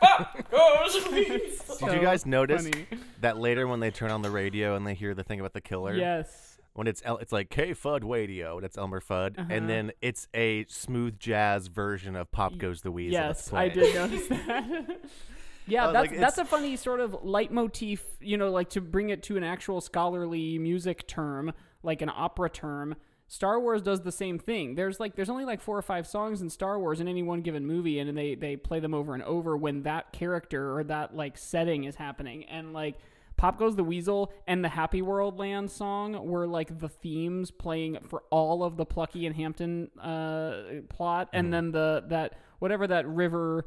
"Pop 0.00 0.50
goes 0.50 1.04
the 1.04 1.10
weasel." 1.10 1.76
did 1.88 1.94
you 1.94 2.00
guys 2.02 2.26
notice 2.26 2.64
funny. 2.68 2.86
that 3.20 3.38
later 3.38 3.66
when 3.66 3.80
they 3.80 3.90
turn 3.90 4.10
on 4.10 4.22
the 4.22 4.30
radio 4.30 4.76
and 4.76 4.86
they 4.86 4.94
hear 4.94 5.14
the 5.14 5.24
thing 5.24 5.40
about 5.40 5.52
the 5.52 5.60
killer 5.60 5.94
Yes. 5.94 6.51
When 6.74 6.86
it's 6.86 7.02
El- 7.04 7.18
it's 7.18 7.32
like 7.32 7.50
K 7.50 7.72
Fudd 7.72 8.08
Radio, 8.08 8.60
that's 8.60 8.78
Elmer 8.78 9.00
Fudd, 9.00 9.38
Uh-huh. 9.38 9.48
and 9.50 9.68
then 9.68 9.92
it's 10.00 10.28
a 10.34 10.64
smooth 10.68 11.18
jazz 11.18 11.66
version 11.68 12.16
of 12.16 12.30
Pop 12.32 12.56
Goes 12.58 12.82
the 12.82 12.90
Weasel. 12.90 13.12
Yes, 13.12 13.52
I 13.52 13.68
did 13.68 13.94
notice 13.94 14.26
that. 14.28 15.00
yeah, 15.66 15.90
that's 15.92 16.10
like, 16.10 16.18
that's 16.20 16.38
a 16.38 16.44
funny 16.44 16.76
sort 16.76 17.00
of 17.00 17.12
leitmotif, 17.22 18.00
you 18.20 18.36
know, 18.36 18.50
like 18.50 18.70
to 18.70 18.80
bring 18.80 19.10
it 19.10 19.22
to 19.24 19.36
an 19.36 19.44
actual 19.44 19.80
scholarly 19.80 20.58
music 20.58 21.06
term, 21.06 21.52
like 21.82 22.02
an 22.02 22.10
opera 22.14 22.48
term. 22.50 22.94
Star 23.28 23.58
Wars 23.60 23.80
does 23.80 24.02
the 24.02 24.12
same 24.12 24.38
thing. 24.38 24.74
There's 24.74 25.00
like 25.00 25.14
there's 25.14 25.30
only 25.30 25.44
like 25.46 25.60
four 25.62 25.78
or 25.78 25.82
five 25.82 26.06
songs 26.06 26.42
in 26.42 26.50
Star 26.50 26.78
Wars 26.78 27.00
in 27.00 27.08
any 27.08 27.22
one 27.22 27.40
given 27.40 27.64
movie, 27.66 27.98
and 27.98 28.16
they 28.16 28.34
they 28.34 28.56
play 28.56 28.78
them 28.80 28.92
over 28.92 29.14
and 29.14 29.22
over 29.22 29.56
when 29.56 29.84
that 29.84 30.12
character 30.12 30.76
or 30.76 30.84
that 30.84 31.16
like 31.16 31.38
setting 31.38 31.84
is 31.84 31.96
happening, 31.96 32.44
and 32.44 32.72
like. 32.72 32.96
Pop 33.42 33.58
Goes 33.58 33.74
the 33.74 33.82
Weasel 33.82 34.32
and 34.46 34.64
the 34.64 34.68
Happy 34.68 35.02
World 35.02 35.36
Land 35.36 35.68
song 35.68 36.24
were 36.28 36.46
like 36.46 36.78
the 36.78 36.88
themes 36.88 37.50
playing 37.50 37.98
for 38.08 38.22
all 38.30 38.62
of 38.62 38.76
the 38.76 38.84
Plucky 38.86 39.26
and 39.26 39.34
Hamton 39.34 39.90
uh, 40.00 40.52
plot, 40.88 41.28
and 41.32 41.52
then 41.52 41.72
the 41.72 42.04
that 42.06 42.38
whatever 42.60 42.86
that 42.86 43.04
river 43.08 43.64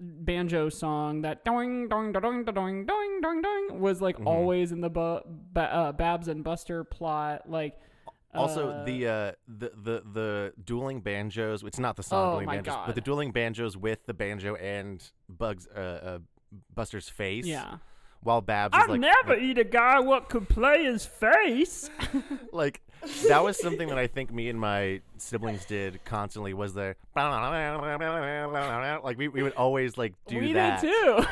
banjo 0.00 0.68
song 0.68 1.22
that 1.22 1.44
doing 1.44 1.88
doing 1.88 2.12
doing 2.12 2.44
doing 2.44 2.84
doing 2.86 3.20
doing 3.22 3.42
doing 3.42 3.80
was 3.80 4.02
like 4.02 4.16
Mm-hmm. 4.16 4.26
always 4.26 4.72
in 4.72 4.80
the 4.80 4.90
bu- 4.90 5.20
ba- 5.26 5.72
uh, 5.72 5.92
Babs 5.92 6.26
and 6.26 6.42
Buster 6.42 6.82
plot. 6.82 7.48
Like 7.48 7.74
Also, 8.34 8.70
uh, 8.70 8.84
the 8.84 9.06
uh, 9.06 9.32
the 9.46 9.70
the 9.76 10.02
the 10.12 10.52
dueling 10.64 11.00
banjos. 11.00 11.62
It's 11.62 11.78
not 11.78 11.94
the 11.94 12.02
song 12.02 12.26
Oh 12.26 12.30
dueling 12.32 12.46
my 12.46 12.56
banjos, 12.56 12.74
God. 12.74 12.86
but 12.86 12.94
the 12.96 13.00
dueling 13.00 13.30
banjos 13.30 13.76
with 13.76 14.06
the 14.06 14.14
banjo 14.14 14.56
and 14.56 15.08
Bugs 15.28 15.68
uh, 15.68 15.78
uh 15.78 16.18
Buster's 16.74 17.08
face. 17.08 17.46
yeah, 17.46 17.76
While 18.24 18.40
Babs 18.40 18.76
I 18.76 18.86
like, 18.86 19.00
never 19.00 19.36
eat 19.36 19.58
a 19.58 19.64
guy 19.64 20.00
what 20.00 20.28
could 20.28 20.48
play 20.48 20.84
his 20.84 21.04
face. 21.04 21.90
like 22.52 22.80
that 23.28 23.44
was 23.44 23.60
something 23.60 23.88
that 23.88 23.98
I 23.98 24.06
think 24.06 24.32
me 24.32 24.48
and 24.48 24.58
my 24.58 25.02
siblings 25.18 25.64
did 25.66 26.04
constantly. 26.04 26.54
Was 26.54 26.74
there 26.74 26.96
like 29.04 29.18
we 29.18 29.28
we 29.28 29.42
would 29.42 29.52
always 29.52 29.98
like 29.98 30.14
do 30.26 30.40
we 30.40 30.54
that. 30.54 30.80
did 30.80 30.90
too. 30.90 31.24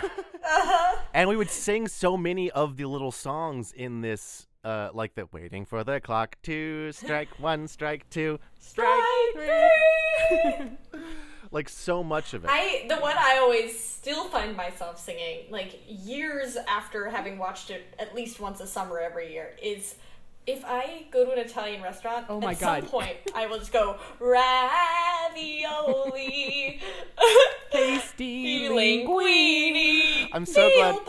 And 1.14 1.28
we 1.28 1.36
would 1.36 1.50
sing 1.50 1.88
so 1.88 2.16
many 2.16 2.50
of 2.50 2.76
the 2.76 2.84
little 2.86 3.12
songs 3.12 3.72
in 3.72 4.00
this, 4.00 4.46
uh, 4.64 4.90
like 4.92 5.14
the 5.14 5.26
waiting 5.32 5.64
for 5.64 5.84
the 5.84 6.00
clock 6.00 6.36
to 6.42 6.92
strike 6.92 7.28
one, 7.38 7.68
strike 7.68 8.08
two, 8.10 8.38
strike 8.58 9.02
three. 9.34 10.70
like 11.52 11.68
so 11.68 12.02
much 12.02 12.34
of 12.34 12.44
it. 12.44 12.50
I 12.52 12.86
the 12.88 12.96
one 12.96 13.14
I 13.16 13.38
always 13.40 13.78
still 13.78 14.28
find 14.28 14.56
myself 14.56 14.98
singing, 14.98 15.46
like 15.50 15.80
years 15.86 16.56
after 16.68 17.08
having 17.10 17.38
watched 17.38 17.70
it 17.70 17.84
at 17.98 18.14
least 18.14 18.40
once 18.40 18.60
a 18.60 18.66
summer 18.66 18.98
every 18.98 19.32
year, 19.32 19.50
is 19.62 19.94
if 20.44 20.64
I 20.64 21.04
go 21.12 21.24
to 21.24 21.30
an 21.32 21.38
Italian 21.38 21.82
restaurant, 21.82 22.26
Oh 22.28 22.40
my 22.40 22.50
at 22.52 22.58
some 22.58 22.82
point 22.82 23.16
I 23.34 23.46
will 23.46 23.58
just 23.58 23.72
go 23.72 23.96
ravioli, 25.62 26.80
Tasty 27.72 28.68
linguine, 28.68 30.28
I'm 30.32 30.46
so 30.46 30.68
glad- 30.76 30.94
veal. 30.94 31.04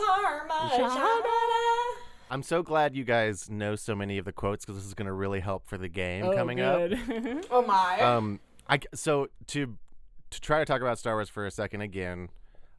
I'm 2.30 2.42
so 2.42 2.62
glad 2.62 2.96
you 2.96 3.04
guys 3.04 3.48
know 3.50 3.76
so 3.76 3.94
many 3.94 4.18
of 4.18 4.24
the 4.24 4.32
quotes 4.32 4.64
because 4.64 4.76
this 4.80 4.86
is 4.86 4.94
going 4.94 5.06
to 5.06 5.12
really 5.12 5.40
help 5.40 5.66
for 5.66 5.78
the 5.78 5.88
game 5.88 6.24
Oh, 6.24 6.32
coming 6.34 6.60
up. 6.60 6.90
Oh 7.50 7.62
my! 7.62 8.00
Um, 8.00 8.40
I 8.68 8.80
so 8.94 9.28
to 9.48 9.76
to 10.34 10.40
try 10.40 10.58
to 10.58 10.64
talk 10.64 10.80
about 10.80 10.98
Star 10.98 11.14
Wars 11.14 11.28
for 11.28 11.46
a 11.46 11.50
second 11.50 11.80
again, 11.80 12.28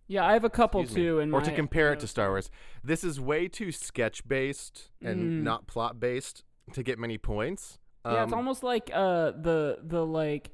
yeah, 0.08 0.26
I 0.26 0.34
have 0.34 0.44
a 0.44 0.50
couple 0.50 0.82
excuse 0.82 0.98
me, 0.98 1.04
too. 1.04 1.20
In 1.20 1.34
or 1.34 1.40
my, 1.40 1.46
to 1.46 1.52
compare 1.56 1.92
it 1.94 2.00
to. 2.02 2.08
Star 2.08 2.30
Wars. 2.30 2.50
This 2.84 3.04
is 3.04 3.20
way 3.20 3.48
too 3.48 3.72
sketch 3.72 4.28
based 4.28 4.92
and 5.02 5.42
Mm. 5.42 5.44
not 5.44 5.68
plot 5.68 6.00
based 6.00 6.44
to 6.74 6.84
get 6.84 7.00
many 7.00 7.18
points. 7.18 7.80
Yeah, 8.06 8.24
it's 8.24 8.32
Um, 8.34 8.38
almost 8.40 8.62
like 8.64 8.92
uh 8.94 9.32
the 9.32 9.80
the 9.82 10.06
like 10.06 10.52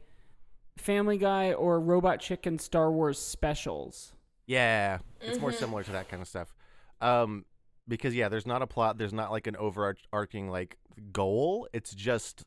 Family 0.77 1.17
Guy 1.17 1.51
or 1.53 1.79
Robot 1.81 2.19
Chicken 2.21 2.57
Star 2.59 2.91
Wars 2.91 3.19
specials. 3.19 4.13
Yeah, 4.47 4.99
it's 5.19 5.39
more 5.39 5.51
Mhm. 5.51 5.55
similar 5.59 5.83
to 5.83 5.91
that 5.91 6.07
kind 6.09 6.21
of 6.21 6.27
stuff. 6.29 6.53
Um, 7.01 7.45
because 7.87 8.15
yeah, 8.15 8.29
there's 8.29 8.45
not 8.47 8.61
a 8.61 8.67
plot. 8.67 8.97
There's 8.97 9.13
not 9.13 9.31
like 9.31 9.47
an 9.47 9.55
overarching 9.57 10.49
like 10.49 10.77
goal. 11.11 11.67
It's 11.73 11.93
just 11.93 12.45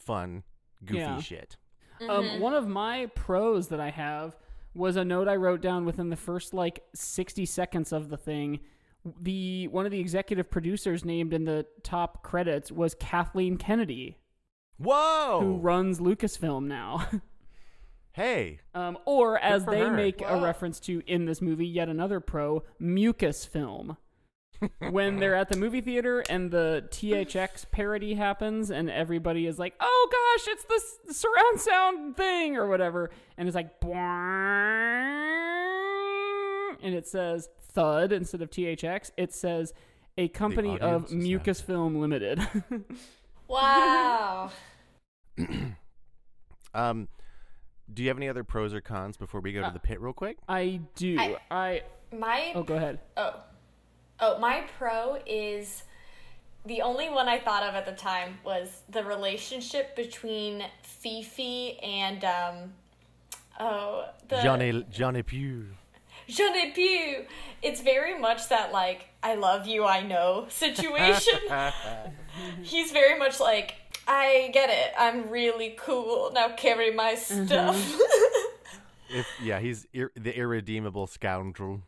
fun, 0.00 0.42
goofy 0.84 1.00
Yeah. 1.00 1.20
shit. 1.20 1.56
Mm-hmm. 2.02 2.34
Um, 2.34 2.40
one 2.40 2.54
of 2.54 2.68
my 2.68 3.06
pros 3.14 3.68
that 3.68 3.80
I 3.80 3.90
have 3.90 4.36
was 4.74 4.96
a 4.96 5.04
note 5.04 5.28
I 5.28 5.36
wrote 5.36 5.60
down 5.60 5.84
within 5.84 6.10
the 6.10 6.16
first 6.16 6.54
like 6.54 6.82
60 6.94 7.46
seconds 7.46 7.92
of 7.92 8.08
the 8.08 8.16
thing. 8.16 8.60
The 9.20 9.68
one 9.68 9.84
of 9.84 9.90
the 9.90 10.00
executive 10.00 10.50
producers 10.50 11.04
named 11.04 11.32
in 11.32 11.44
the 11.44 11.66
top 11.82 12.22
credits 12.22 12.70
was 12.70 12.94
Kathleen 12.94 13.56
Kennedy, 13.56 14.18
Whoa! 14.78 15.40
who 15.40 15.56
runs 15.56 15.98
Lucasfilm 15.98 16.66
now. 16.66 17.08
hey, 18.12 18.60
um, 18.74 18.96
or 19.04 19.38
as 19.38 19.64
they 19.64 19.80
her. 19.80 19.92
make 19.92 20.22
a 20.24 20.40
reference 20.40 20.78
to 20.80 21.02
in 21.06 21.24
this 21.24 21.42
movie, 21.42 21.66
yet 21.66 21.88
another 21.88 22.20
pro, 22.20 22.62
Mucus 22.78 23.44
Film. 23.44 23.96
When 24.90 25.18
they're 25.18 25.34
at 25.42 25.48
the 25.48 25.56
movie 25.56 25.80
theater 25.80 26.22
and 26.28 26.50
the 26.50 26.84
THX 26.90 27.70
parody 27.70 28.14
happens 28.14 28.70
and 28.70 28.90
everybody 28.90 29.46
is 29.46 29.58
like, 29.58 29.74
"Oh 29.80 30.08
gosh, 30.10 30.48
it's 30.52 30.64
this 30.64 30.98
surround 31.18 31.60
sound 31.60 32.16
thing 32.16 32.56
or 32.56 32.66
whatever," 32.68 33.10
and 33.36 33.48
it's 33.48 33.54
like, 33.54 33.70
and 36.82 36.94
it 36.94 37.06
says 37.06 37.48
thud 37.72 38.12
instead 38.12 38.42
of 38.42 38.50
THX. 38.50 39.10
It 39.16 39.32
says 39.32 39.72
a 40.18 40.28
company 40.28 40.78
of 40.78 41.10
Mucus 41.12 41.60
Film 41.60 41.96
Limited. 41.96 42.40
wow. 43.48 44.50
um, 46.74 47.08
do 47.92 48.02
you 48.02 48.08
have 48.08 48.16
any 48.18 48.28
other 48.28 48.44
pros 48.44 48.74
or 48.74 48.80
cons 48.80 49.16
before 49.16 49.40
we 49.40 49.52
go 49.52 49.62
to 49.62 49.70
the 49.72 49.78
pit 49.80 50.00
real 50.00 50.12
quick? 50.12 50.38
I 50.48 50.80
do. 50.96 51.16
I- 51.18 51.36
I 51.50 51.82
My 52.16 52.52
oh, 52.54 52.62
go 52.62 52.76
ahead. 52.76 53.00
Oh. 53.16 53.34
Oh, 54.24 54.38
my 54.38 54.62
pro 54.78 55.18
is 55.26 55.82
the 56.64 56.80
only 56.80 57.10
one 57.10 57.28
I 57.28 57.40
thought 57.40 57.64
of 57.64 57.74
at 57.74 57.84
the 57.84 57.92
time 57.92 58.38
was 58.44 58.82
the 58.88 59.02
relationship 59.02 59.96
between 59.96 60.62
Fifi 60.84 61.76
and 61.80 62.24
um 62.24 62.72
oh 63.58 64.04
the 64.28 64.40
Johnny 64.40 64.84
Johnny 64.92 65.24
Pew. 65.24 65.66
Je 66.28 66.50
ne. 66.52 67.26
It's 67.62 67.80
very 67.80 68.16
much 68.16 68.48
that 68.48 68.72
like 68.72 69.08
I 69.24 69.34
love 69.34 69.66
you, 69.66 69.84
I 69.84 70.04
know 70.04 70.46
situation. 70.50 71.40
He's 72.62 72.92
very 72.92 73.18
much 73.18 73.40
like 73.40 73.74
I 74.06 74.50
get 74.54 74.70
it. 74.70 74.92
I'm 74.96 75.30
really 75.30 75.74
cool. 75.76 76.30
Now 76.32 76.50
carry 76.56 76.94
my 76.94 77.16
stuff. 77.16 77.76
if 79.10 79.26
yeah, 79.42 79.58
he's 79.58 79.86
ir- 79.92 80.12
the 80.14 80.36
irredeemable 80.36 81.06
scoundrel. 81.08 81.82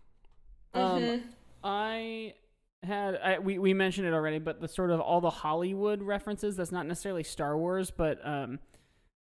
Um, 0.74 1.22
I 1.64 2.34
had 2.82 3.16
I, 3.16 3.38
we 3.38 3.58
we 3.58 3.72
mentioned 3.74 4.06
it 4.06 4.12
already, 4.12 4.38
but 4.38 4.60
the 4.60 4.68
sort 4.68 4.90
of 4.90 5.00
all 5.00 5.20
the 5.20 5.30
Hollywood 5.30 6.02
references. 6.02 6.56
That's 6.56 6.70
not 6.70 6.86
necessarily 6.86 7.24
Star 7.24 7.56
Wars, 7.56 7.90
but 7.90 8.24
um, 8.26 8.58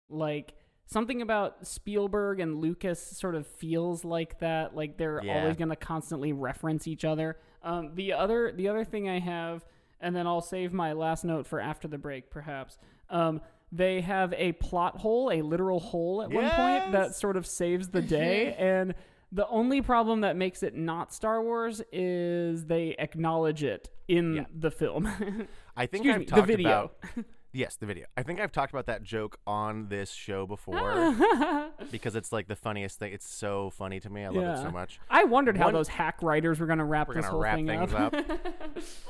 like 0.09 0.53
something 0.85 1.21
about 1.21 1.65
Spielberg 1.65 2.39
and 2.41 2.59
Lucas 2.59 3.01
sort 3.01 3.35
of 3.35 3.47
feels 3.47 4.03
like 4.03 4.39
that. 4.39 4.75
Like 4.75 4.97
they're 4.97 5.21
Yeah. 5.23 5.39
always 5.41 5.55
going 5.55 5.69
to 5.69 5.75
constantly 5.77 6.33
reference 6.33 6.87
each 6.87 7.05
other. 7.05 7.37
Um, 7.63 7.91
the 7.95 8.13
other 8.13 8.51
the 8.51 8.67
other 8.67 8.83
thing 8.83 9.07
I 9.09 9.19
have, 9.19 9.65
and 10.01 10.13
then 10.15 10.27
I'll 10.27 10.41
save 10.41 10.73
my 10.73 10.91
last 10.91 11.23
note 11.23 11.47
for 11.47 11.59
after 11.61 11.87
the 11.87 11.97
break, 11.97 12.29
perhaps. 12.29 12.77
Um, 13.09 13.39
they 13.71 14.01
have 14.01 14.33
a 14.33 14.51
plot 14.51 14.97
hole, 14.97 15.31
a 15.31 15.41
literal 15.41 15.79
hole 15.79 16.21
at 16.21 16.29
one 16.29 16.47
point 16.51 16.91
that 16.91 17.15
sort 17.15 17.37
of 17.37 17.47
saves 17.47 17.87
the 17.89 18.01
day, 18.01 18.53
and 18.59 18.93
the 19.33 19.47
only 19.47 19.81
problem 19.81 20.21
that 20.21 20.35
makes 20.37 20.61
it 20.63 20.75
not 20.75 21.11
Star 21.11 21.41
Wars 21.41 21.81
is 21.91 22.65
they 22.67 22.95
acknowledge 22.99 23.63
it 23.63 23.89
in 24.07 24.33
Yeah. 24.35 24.43
the 24.53 24.69
film. 24.71 25.07
I 25.75 25.87
think 25.87 26.05
Excuse 26.05 26.13
I've 26.13 26.19
me, 26.19 26.25
the 26.41 26.41
video. 26.45 26.69
about 26.69 27.25
yes, 27.51 27.75
the 27.77 27.87
video. 27.87 28.05
I 28.15 28.21
think 28.21 28.39
I've 28.39 28.51
talked 28.51 28.71
about 28.71 28.85
that 28.85 29.01
joke 29.01 29.39
on 29.47 29.87
this 29.87 30.11
show 30.11 30.45
before 30.45 31.15
because 31.91 32.15
it's 32.15 32.31
like 32.31 32.47
the 32.47 32.55
funniest 32.55 32.99
thing. 32.99 33.11
It's 33.11 33.27
so 33.27 33.71
funny 33.71 33.99
to 34.01 34.09
me. 34.11 34.23
I 34.23 34.29
love 34.29 34.59
it 34.59 34.61
so 34.61 34.69
much. 34.69 34.99
I 35.09 35.23
wondered 35.23 35.57
how 35.57 35.71
those 35.71 35.87
hack 35.87 36.21
writers 36.21 36.59
were 36.59 36.67
going 36.67 36.77
to 36.79 36.85
wrap 36.85 37.07
this 37.07 37.15
gonna 37.15 37.27
whole 37.29 37.39
wrap 37.41 37.55
thing 37.55 37.69
up. 37.71 37.91
up. 37.91 38.13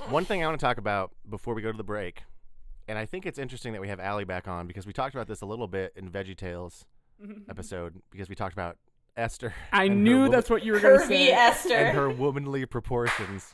One 0.09 0.23
thing 0.23 0.41
I 0.41 0.47
want 0.47 0.57
to 0.57 0.65
talk 0.65 0.77
about 0.77 1.11
before 1.29 1.53
we 1.53 1.61
go 1.61 1.71
to 1.71 1.77
the 1.77 1.83
break, 1.83 2.23
and 2.87 2.97
I 2.97 3.05
think 3.05 3.25
it's 3.25 3.39
interesting 3.39 3.73
that 3.73 3.81
we 3.81 3.89
have 3.89 3.99
Allie 3.99 4.23
back 4.25 4.47
on 4.47 4.67
because 4.67 4.85
we 4.87 4.93
talked 4.93 5.15
about 5.15 5.27
this 5.27 5.41
a 5.41 5.45
little 5.45 5.67
bit 5.67 5.91
in 5.97 6.09
Veggie 6.09 6.37
Tales 6.37 6.85
episode 7.49 8.01
because 8.11 8.29
we 8.29 8.35
talked 8.35 8.53
about 8.53 8.77
Esther. 9.15 9.53
I 9.71 9.87
knew 9.87 10.15
woman- 10.17 10.31
that's 10.31 10.49
what 10.49 10.63
you 10.63 10.73
were 10.73 10.79
going 10.79 10.99
to 10.99 11.05
say. 11.05 11.31
Esther. 11.31 11.75
and 11.75 11.95
her 11.97 12.09
womanly 12.09 12.65
proportions. 12.65 13.53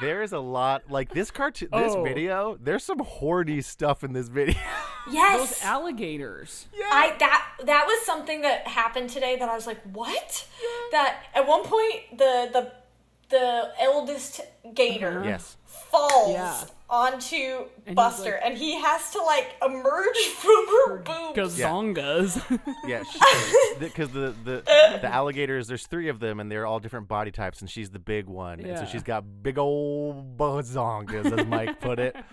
There's 0.00 0.32
a 0.32 0.38
lot 0.38 0.84
like 0.88 1.12
this 1.12 1.30
cartoon, 1.30 1.68
this 1.72 1.92
Oh. 1.94 2.02
video. 2.04 2.56
There's 2.60 2.84
some 2.84 3.00
horny 3.00 3.60
stuff 3.60 4.02
in 4.04 4.12
this 4.12 4.28
video. 4.28 4.54
yes. 5.10 5.38
Those 5.38 5.62
alligators. 5.64 6.68
I 6.90 7.16
that 7.18 7.46
that 7.64 7.84
was 7.86 8.00
something 8.06 8.40
that 8.42 8.66
happened 8.68 9.10
today 9.10 9.36
that 9.36 9.48
I 9.48 9.54
was 9.54 9.66
like, 9.66 9.82
what? 9.92 10.46
That 10.92 11.24
at 11.34 11.46
one 11.46 11.64
point 11.64 12.16
the 12.16 12.48
the 12.52 12.72
the 13.30 13.72
eldest 13.80 14.40
gator 14.74 15.22
yes, 15.24 15.56
falls 15.66 16.32
Yeah. 16.32 16.64
Onto 16.90 17.64
he's 17.86 17.94
Buster, 17.94 18.32
like- 18.32 18.40
and 18.44 18.58
he 18.58 18.78
has 18.80 19.10
to 19.12 19.22
like 19.22 19.54
emerge 19.64 20.16
from 20.36 20.66
her 20.66 20.96
boobs. 20.98 21.56
Gazongas. 21.56 22.60
yeah, 22.86 23.02
because 23.78 24.10
the, 24.12 24.34
the 24.44 24.62
the 25.00 25.06
alligators. 25.06 25.68
There's 25.68 25.86
three 25.86 26.08
of 26.08 26.20
them, 26.20 26.40
and 26.40 26.50
they're 26.50 26.66
all 26.66 26.80
different 26.80 27.08
body 27.08 27.30
types, 27.30 27.60
and 27.60 27.70
she's 27.70 27.90
the 27.90 27.98
big 27.98 28.26
one, 28.26 28.60
and 28.60 28.78
so 28.78 28.84
she's 28.84 29.02
got 29.04 29.24
big 29.42 29.56
old 29.56 30.36
bazongas, 30.36 31.38
as 31.38 31.46
Mike 31.46 31.80
put 31.80 31.98
it. 31.98 32.16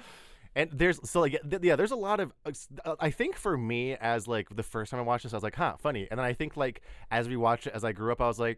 And 0.55 0.71
there's 0.73 0.99
so 1.07 1.21
like 1.21 1.39
th- 1.47 1.61
yeah, 1.61 1.75
there's 1.75 1.91
a 1.91 1.95
lot 1.95 2.19
of 2.19 2.33
uh, 2.43 2.95
I 2.99 3.11
think 3.11 3.35
for 3.35 3.55
me 3.55 3.93
as 3.93 4.27
like 4.27 4.47
the 4.49 4.63
first 4.63 4.89
time 4.89 4.99
I 4.99 5.03
watched 5.03 5.21
this, 5.21 5.33
I 5.33 5.35
was 5.35 5.43
like, 5.43 5.53
huh, 5.55 5.75
funny. 5.77 6.07
And 6.09 6.17
then 6.17 6.25
I 6.25 6.33
think 6.33 6.57
like 6.57 6.81
as 7.11 7.29
we 7.29 7.37
watched 7.37 7.67
it, 7.67 7.73
as 7.75 7.83
I 7.83 7.91
grew 7.91 8.11
up, 8.11 8.19
I 8.21 8.25
was 8.27 8.39
like, 8.39 8.57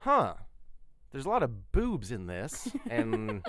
huh. 0.00 0.32
There's 1.14 1.26
a 1.26 1.28
lot 1.28 1.44
of 1.44 1.70
boobs 1.70 2.10
in 2.10 2.26
this, 2.26 2.66
and 2.90 3.40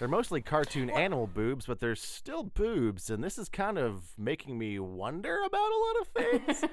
they're 0.00 0.08
mostly 0.08 0.40
cartoon 0.40 0.90
animal 0.90 1.28
boobs, 1.28 1.64
but 1.64 1.78
they're 1.78 1.94
still 1.94 2.42
boobs, 2.42 3.08
and 3.08 3.22
this 3.22 3.38
is 3.38 3.48
kind 3.48 3.78
of 3.78 4.02
making 4.18 4.58
me 4.58 4.80
wonder 4.80 5.38
about 5.46 5.70
a 5.70 5.78
lot 5.78 5.96
of 6.00 6.08
things. 6.08 6.64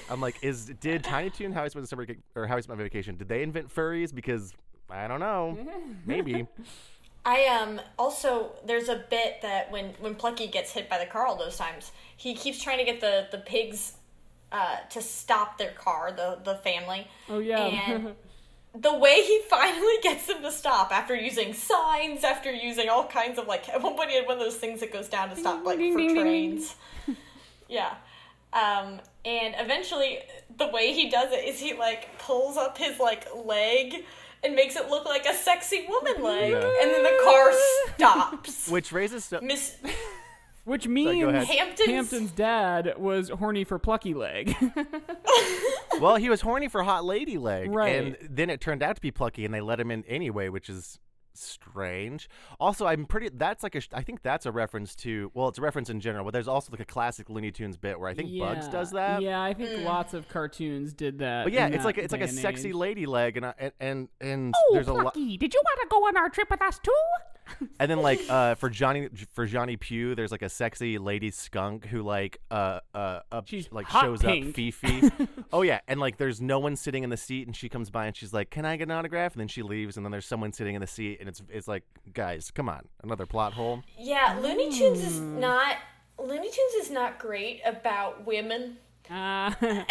I'm 0.10 0.22
like, 0.22 0.36
is 0.40 0.72
did 0.80 1.04
Tiny 1.04 1.28
Toon 1.28 1.52
How 1.52 1.64
I 1.64 1.68
Spent 1.68 1.86
Summer 1.86 2.06
or 2.34 2.46
How 2.46 2.56
I 2.56 2.60
Spent 2.62 2.78
My 2.78 2.82
Vacation? 2.82 3.18
Did 3.18 3.28
they 3.28 3.42
invent 3.42 3.68
furries? 3.68 4.14
Because 4.14 4.54
I 4.88 5.06
don't 5.06 5.20
know, 5.20 5.58
maybe. 6.06 6.46
I 7.26 7.44
um 7.48 7.78
also 7.98 8.52
there's 8.64 8.88
a 8.88 9.04
bit 9.10 9.42
that 9.42 9.70
when 9.70 9.92
when 10.00 10.14
Plucky 10.14 10.46
gets 10.46 10.72
hit 10.72 10.88
by 10.88 10.96
the 10.96 11.04
car 11.04 11.26
all 11.26 11.36
those 11.36 11.58
times, 11.58 11.92
he 12.16 12.34
keeps 12.34 12.62
trying 12.62 12.78
to 12.78 12.84
get 12.84 13.02
the 13.02 13.28
the 13.30 13.38
pigs 13.38 13.96
uh, 14.50 14.76
to 14.88 15.02
stop 15.02 15.58
their 15.58 15.72
car, 15.72 16.10
the 16.10 16.38
the 16.42 16.54
family. 16.56 17.06
Oh, 17.28 17.38
yeah. 17.38 17.66
And 17.66 18.14
the 18.74 18.94
way 18.96 19.22
he 19.22 19.40
finally 19.50 19.94
gets 20.02 20.26
them 20.26 20.42
to 20.42 20.50
stop 20.52 20.92
after 20.92 21.14
using 21.14 21.52
signs, 21.52 22.24
after 22.24 22.50
using 22.52 22.88
all 22.88 23.06
kinds 23.06 23.38
of 23.38 23.46
like 23.46 23.68
at 23.70 23.82
one 23.82 23.94
point 23.94 24.10
he 24.10 24.16
had 24.16 24.26
one 24.26 24.38
of 24.38 24.42
those 24.42 24.56
things 24.56 24.80
that 24.80 24.92
goes 24.92 25.08
down 25.08 25.30
to 25.30 25.36
stop 25.36 25.64
like 25.64 25.78
Ding, 25.78 25.92
for 25.92 25.98
ding, 25.98 26.08
ding, 26.08 26.14
ding. 26.16 26.24
trains. 26.24 26.74
yeah. 27.68 27.94
Um, 28.52 29.00
and 29.24 29.54
eventually 29.58 30.18
the 30.58 30.68
way 30.68 30.92
he 30.92 31.08
does 31.08 31.32
it 31.32 31.44
is 31.48 31.58
he 31.58 31.74
like 31.74 32.18
pulls 32.18 32.56
up 32.56 32.76
his 32.76 32.98
like 33.00 33.26
leg 33.34 34.04
and 34.44 34.54
makes 34.56 34.74
it 34.76 34.88
look 34.90 35.04
like 35.06 35.24
a 35.24 35.32
sexy 35.34 35.86
woman 35.88 36.20
leg, 36.22 36.50
Yeah. 36.50 36.58
and 36.82 36.90
then 36.90 37.02
the 37.04 37.20
car 37.22 37.52
stops. 37.94 38.68
Which 38.68 38.90
raises 38.90 39.24
so- 39.24 39.40
Miss 39.40 39.76
Which 40.64 40.86
means 40.86 41.22
ahead. 41.22 41.46
Hamton's, 41.46 41.88
Hamton's 41.88 42.32
dad 42.32 42.94
was 42.96 43.30
horny 43.30 43.64
for 43.64 43.78
Plucky 43.78 44.14
Leg. 44.14 44.54
well, 46.00 46.16
he 46.16 46.28
was 46.28 46.40
horny 46.40 46.68
for 46.68 46.84
Hot 46.84 47.04
Lady 47.04 47.36
Leg, 47.36 47.72
Right. 47.72 47.96
and 47.96 48.16
then 48.30 48.48
it 48.48 48.60
turned 48.60 48.82
out 48.82 48.94
to 48.94 49.02
be 49.02 49.10
Plucky, 49.10 49.44
and 49.44 49.52
they 49.52 49.60
let 49.60 49.80
him 49.80 49.90
in 49.90 50.04
anyway, 50.06 50.48
which 50.48 50.68
is 50.68 51.00
strange. 51.34 52.28
Also, 52.60 52.86
I'm 52.86 53.06
pretty. 53.06 53.30
That's 53.32 53.62
like 53.62 53.74
a. 53.74 53.82
I 53.92 54.02
think 54.02 54.22
that's 54.22 54.46
a 54.46 54.52
reference 54.52 54.94
to. 54.96 55.30
Well, 55.34 55.48
it's 55.48 55.58
a 55.58 55.62
reference 55.62 55.90
in 55.90 56.00
general, 56.00 56.24
but 56.24 56.32
there's 56.32 56.48
also 56.48 56.70
like 56.70 56.80
a 56.80 56.84
classic 56.84 57.28
Looney 57.28 57.50
Tunes 57.50 57.76
bit 57.76 57.98
where 57.98 58.08
I 58.08 58.14
think 58.14 58.38
Bugs 58.38 58.68
does 58.68 58.92
that. 58.92 59.22
Yeah, 59.22 59.42
I 59.42 59.54
think 59.54 59.80
hmm. 59.80 59.84
lots 59.84 60.14
of 60.14 60.28
cartoons 60.28 60.92
did 60.92 61.18
that. 61.18 61.44
But 61.44 61.52
yeah, 61.52 61.66
it's 61.66 61.84
like 61.84 61.96
that 61.96 62.04
it's 62.04 62.12
like 62.12 62.22
a 62.22 62.28
sexy 62.28 62.68
age. 62.68 62.74
lady 62.74 63.06
leg, 63.06 63.36
and 63.36 63.46
I- 63.46 63.54
and 63.58 63.72
and, 63.80 64.08
and 64.20 64.54
Oh, 64.56 64.74
there's 64.74 64.88
a 64.88 64.92
lot. 64.92 65.14
Plucky, 65.14 65.36
did 65.36 65.54
you 65.54 65.60
want 65.64 65.80
to 65.80 65.86
go 65.90 66.06
on 66.06 66.16
our 66.16 66.28
trip 66.28 66.50
with 66.50 66.62
us 66.62 66.78
too? 66.78 66.92
And 67.80 67.90
then 67.90 68.00
like 68.02 68.20
uh 68.28 68.54
for 68.56 68.68
Johnny 68.70 69.08
for 69.32 69.46
Johnny 69.46 69.76
Pew, 69.76 70.14
there's 70.14 70.30
like 70.32 70.42
a 70.42 70.48
sexy 70.48 70.98
lady 70.98 71.30
skunk 71.30 71.86
who 71.86 72.02
like 72.02 72.38
uh 72.50 72.80
uh 72.94 73.20
up, 73.30 73.48
She's 73.48 73.70
like 73.72 73.86
hot 73.86 74.02
shows 74.04 74.22
pink. 74.22 74.48
up 74.48 74.54
Fifi. 74.54 75.10
oh 75.52 75.62
yeah, 75.62 75.80
and 75.88 75.98
like 76.00 76.16
there's 76.16 76.40
no 76.40 76.58
one 76.58 76.76
sitting 76.76 77.02
in 77.04 77.10
the 77.10 77.16
seat, 77.16 77.46
and 77.46 77.54
she 77.56 77.68
comes 77.68 77.90
by 77.90 78.06
and 78.06 78.16
she's 78.16 78.32
like, 78.32 78.50
"Can 78.50 78.64
I 78.64 78.76
get 78.76 78.84
an 78.84 78.92
autograph?" 78.92 79.32
And 79.32 79.40
then 79.40 79.48
she 79.48 79.62
leaves, 79.62 79.96
and 79.96 80.04
then 80.06 80.10
there's 80.12 80.26
someone 80.26 80.52
sitting 80.52 80.74
in 80.74 80.80
the 80.80 80.86
seat, 80.86 81.18
and 81.20 81.28
it's 81.28 81.42
it's 81.48 81.68
like, 81.68 81.82
guys, 82.12 82.50
come 82.50 82.68
on, 82.68 82.88
another 83.02 83.26
plot 83.26 83.52
hole. 83.54 83.82
yeah, 83.98 84.38
Looney 84.42 84.70
Tunes 84.70 85.00
is 85.02 85.18
Hmm. 85.18 85.40
not 85.40 85.76
Looney 86.18 86.50
Tunes 86.50 86.74
is 86.84 86.90
not 86.90 87.18
great 87.18 87.60
about 87.64 88.24
women. 88.26 88.76
Uh, 89.10 89.52
yeah, 89.60 89.84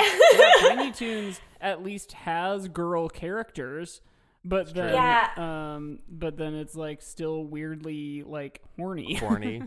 Tiny 0.62 0.92
Toons 0.92 1.42
at 1.60 1.84
least 1.84 2.14
has 2.14 2.68
girl 2.70 3.10
characters, 3.10 4.02
but 4.44 4.74
then 4.74 4.94
Yeah. 4.94 5.30
um, 5.76 6.00
but 6.10 6.38
then 6.38 6.54
it's 6.56 6.76
like 6.76 7.02
still 7.02 7.44
weirdly 7.44 8.24
like 8.24 8.62
horny. 8.78 9.16
Corny. 9.20 9.64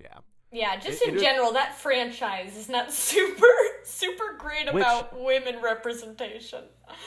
yeah. 0.00 0.18
Yeah, 0.52 0.76
just 0.78 1.02
It- 1.02 1.08
in 1.08 1.14
it 1.14 1.16
is- 1.16 1.22
general, 1.22 1.52
that 1.52 1.74
franchise 1.76 2.56
is 2.56 2.68
not 2.68 2.92
super 2.92 3.46
super 3.84 4.34
great 4.38 4.72
Which- 4.72 4.82
about 4.82 5.20
women 5.20 5.60
representation. 5.62 6.64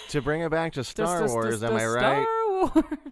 To 0.10 0.22
bring 0.22 0.42
it 0.42 0.52
back 0.52 0.74
to 0.74 0.82
Just- 0.82 0.92
Star 0.92 1.22
just- 1.22 1.34
Wars, 1.34 1.62
just 1.62 1.64
am 1.64 1.74
the 1.78 1.84
I 1.84 1.88
right? 1.88 2.02
Star 2.02 2.82
Wars. 2.84 2.98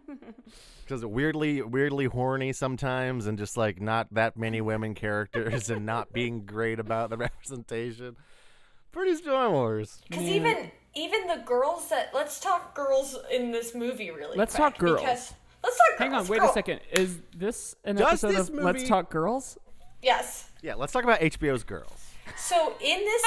Because 0.83 1.05
weirdly, 1.05 1.61
weirdly 1.61 2.05
horny 2.05 2.53
sometimes, 2.53 3.27
and 3.27 3.37
just 3.37 3.57
like 3.57 3.81
not 3.81 4.07
that 4.13 4.37
many 4.37 4.61
women 4.61 4.95
characters, 4.95 5.69
and 5.69 5.85
not 5.85 6.13
being 6.13 6.45
great 6.45 6.79
about 6.79 7.09
the 7.09 7.17
representation. 7.17 8.15
Pretty 8.93 9.15
Star 9.15 9.51
Wars. 9.51 9.99
Because 10.09 10.23
Man. 10.23 10.33
even 10.33 10.71
even 10.97 11.27
the 11.27 11.41
girls 11.45 11.89
that 11.89 12.11
let's 12.13 12.39
talk 12.39 12.75
girls 12.75 13.17
in 13.31 13.51
this 13.51 13.75
movie 13.75 14.11
really. 14.11 14.37
Let's 14.37 14.55
quick, 14.55 14.73
talk 14.73 14.77
girls. 14.79 15.01
Because, 15.01 15.33
let's 15.63 15.77
talk. 15.77 15.99
Hang 15.99 16.13
on, 16.13 16.27
wait 16.27 16.39
Girl- 16.39 16.49
a 16.49 16.53
second. 16.53 16.79
Is 16.91 17.19
this 17.35 17.75
an 17.83 17.95
Does 17.95 18.23
episode 18.23 18.31
this 18.31 18.49
of 18.49 18.55
Let's 18.55 18.87
Talk 18.87 19.09
Girls? 19.09 19.57
Yes. 20.01 20.49
Yeah, 20.61 20.75
let's 20.75 20.93
talk 20.93 21.03
about 21.03 21.19
HBO's 21.19 21.63
Girls. 21.63 22.03
So 22.35 22.73
in 22.81 22.99
this 22.99 23.23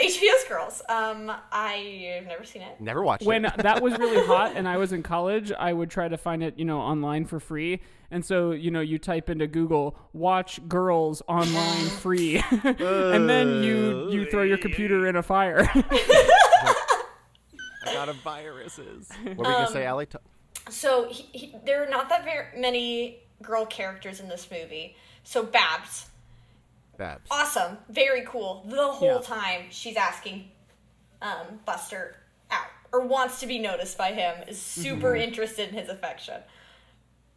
HBO's 0.18 0.48
Girls, 0.48 0.82
um, 0.88 1.32
I've 1.52 2.26
never 2.26 2.44
seen 2.44 2.62
it. 2.62 2.80
Never 2.80 3.02
watched 3.02 3.22
it. 3.22 3.28
when 3.28 3.44
it. 3.44 3.56
that 3.58 3.82
was 3.82 3.98
really 3.98 4.24
hot 4.26 4.52
and 4.54 4.68
I 4.68 4.76
was 4.76 4.92
in 4.92 5.02
college, 5.02 5.52
I 5.52 5.72
would 5.72 5.90
try 5.90 6.08
to 6.08 6.16
find 6.16 6.42
it, 6.42 6.58
you 6.58 6.64
know, 6.64 6.80
online 6.80 7.26
for 7.26 7.40
free. 7.40 7.80
And 8.10 8.24
so, 8.24 8.52
you 8.52 8.70
know, 8.70 8.80
you 8.80 8.98
type 8.98 9.28
into 9.28 9.48
Google 9.48 9.98
"watch 10.12 10.66
girls 10.68 11.22
online 11.26 11.86
free," 11.86 12.36
and 12.62 13.28
then 13.28 13.64
you 13.64 14.08
you 14.10 14.30
throw 14.30 14.44
your 14.44 14.58
computer 14.58 15.08
in 15.08 15.16
a 15.16 15.24
fire. 15.24 15.68
I 17.96 18.06
got 18.06 18.08
a 18.08 18.12
viruses. 18.14 19.08
What 19.24 19.38
were 19.38 19.44
you 19.50 19.54
gonna 19.54 19.66
say, 19.68 19.82
Um, 19.86 19.90
Allie? 19.92 20.06
T- 20.06 20.18
So 20.70 21.08
he, 21.08 21.22
he, 21.38 21.54
there 21.64 21.82
are 21.82 21.88
not 21.88 22.08
that 22.08 22.24
very 22.24 22.46
many 22.60 23.18
girl 23.42 23.66
characters 23.66 24.20
in 24.20 24.28
this 24.28 24.48
movie. 24.50 24.96
So 25.24 25.42
Babs, 25.42 26.06
Babs. 26.96 27.26
awesome, 27.30 27.78
very 27.88 28.22
cool. 28.26 28.64
The 28.66 28.86
whole 28.92 29.14
Yeah. 29.16 29.20
time 29.20 29.62
she's 29.70 29.96
asking 29.96 30.50
um, 31.22 31.60
Buster 31.64 32.16
out 32.50 32.66
or 32.92 33.00
wants 33.06 33.40
to 33.40 33.46
be 33.46 33.58
noticed 33.58 33.96
by 33.98 34.12
him, 34.12 34.46
is 34.48 34.60
super 34.60 35.12
Mm-hmm. 35.12 35.22
interested 35.22 35.68
in 35.70 35.74
his 35.74 35.88
affection. 35.88 36.40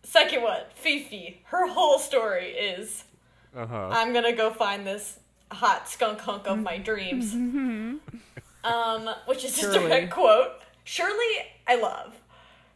Second 0.04 0.44
one, 0.44 0.62
Fifi. 0.76 1.42
Her 1.46 1.68
whole 1.68 1.98
story 2.00 2.48
is 2.52 3.04
Uh 3.56 3.66
huh. 3.66 3.90
I'm 3.92 4.14
gonna 4.14 4.36
go 4.36 4.52
find 4.52 4.86
this 4.86 5.20
hot 5.52 5.90
skunk 5.90 6.20
hunk 6.20 6.48
of 6.48 6.60
my 6.60 6.78
dreams. 6.78 7.34
um, 8.64 9.10
which 9.26 9.44
is 9.46 9.62
a 9.64 9.72
direct 9.74 10.12
quote. 10.12 10.52
Shirley, 10.84 11.46
I 11.68 11.76
love. 11.82 12.14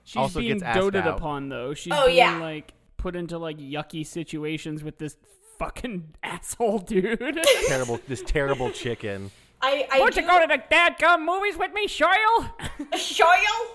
She's 0.04 0.18
Also 0.18 0.40
being 0.40 0.60
gets 0.60 0.78
doted 0.78 1.08
out. 1.08 1.18
upon 1.18 1.50
though. 1.50 1.74
She's 1.74 1.94
Oh, 1.96 2.06
being 2.06 2.18
yeah. 2.18 2.38
like 2.40 2.74
put 2.98 3.16
into 3.16 3.38
like 3.38 3.58
yucky 3.58 4.06
situations 4.06 4.84
with 4.84 4.98
this 4.98 5.16
fucking 5.60 6.14
asshole 6.24 6.80
dude. 6.80 7.40
terrible, 7.68 8.00
this 8.08 8.22
terrible 8.22 8.70
chicken. 8.72 9.32
I, 9.62 9.88
I 9.92 10.00
Won't 10.00 10.14
do 10.16 10.22
you 10.22 10.28
go 10.28 10.42
to 10.42 10.48
the 10.48 10.62
dadgum 10.76 11.26
movies 11.26 11.58
with 11.58 11.74
me, 11.74 11.88
Shoyle? 11.88 12.52
Shoyle. 12.94 13.68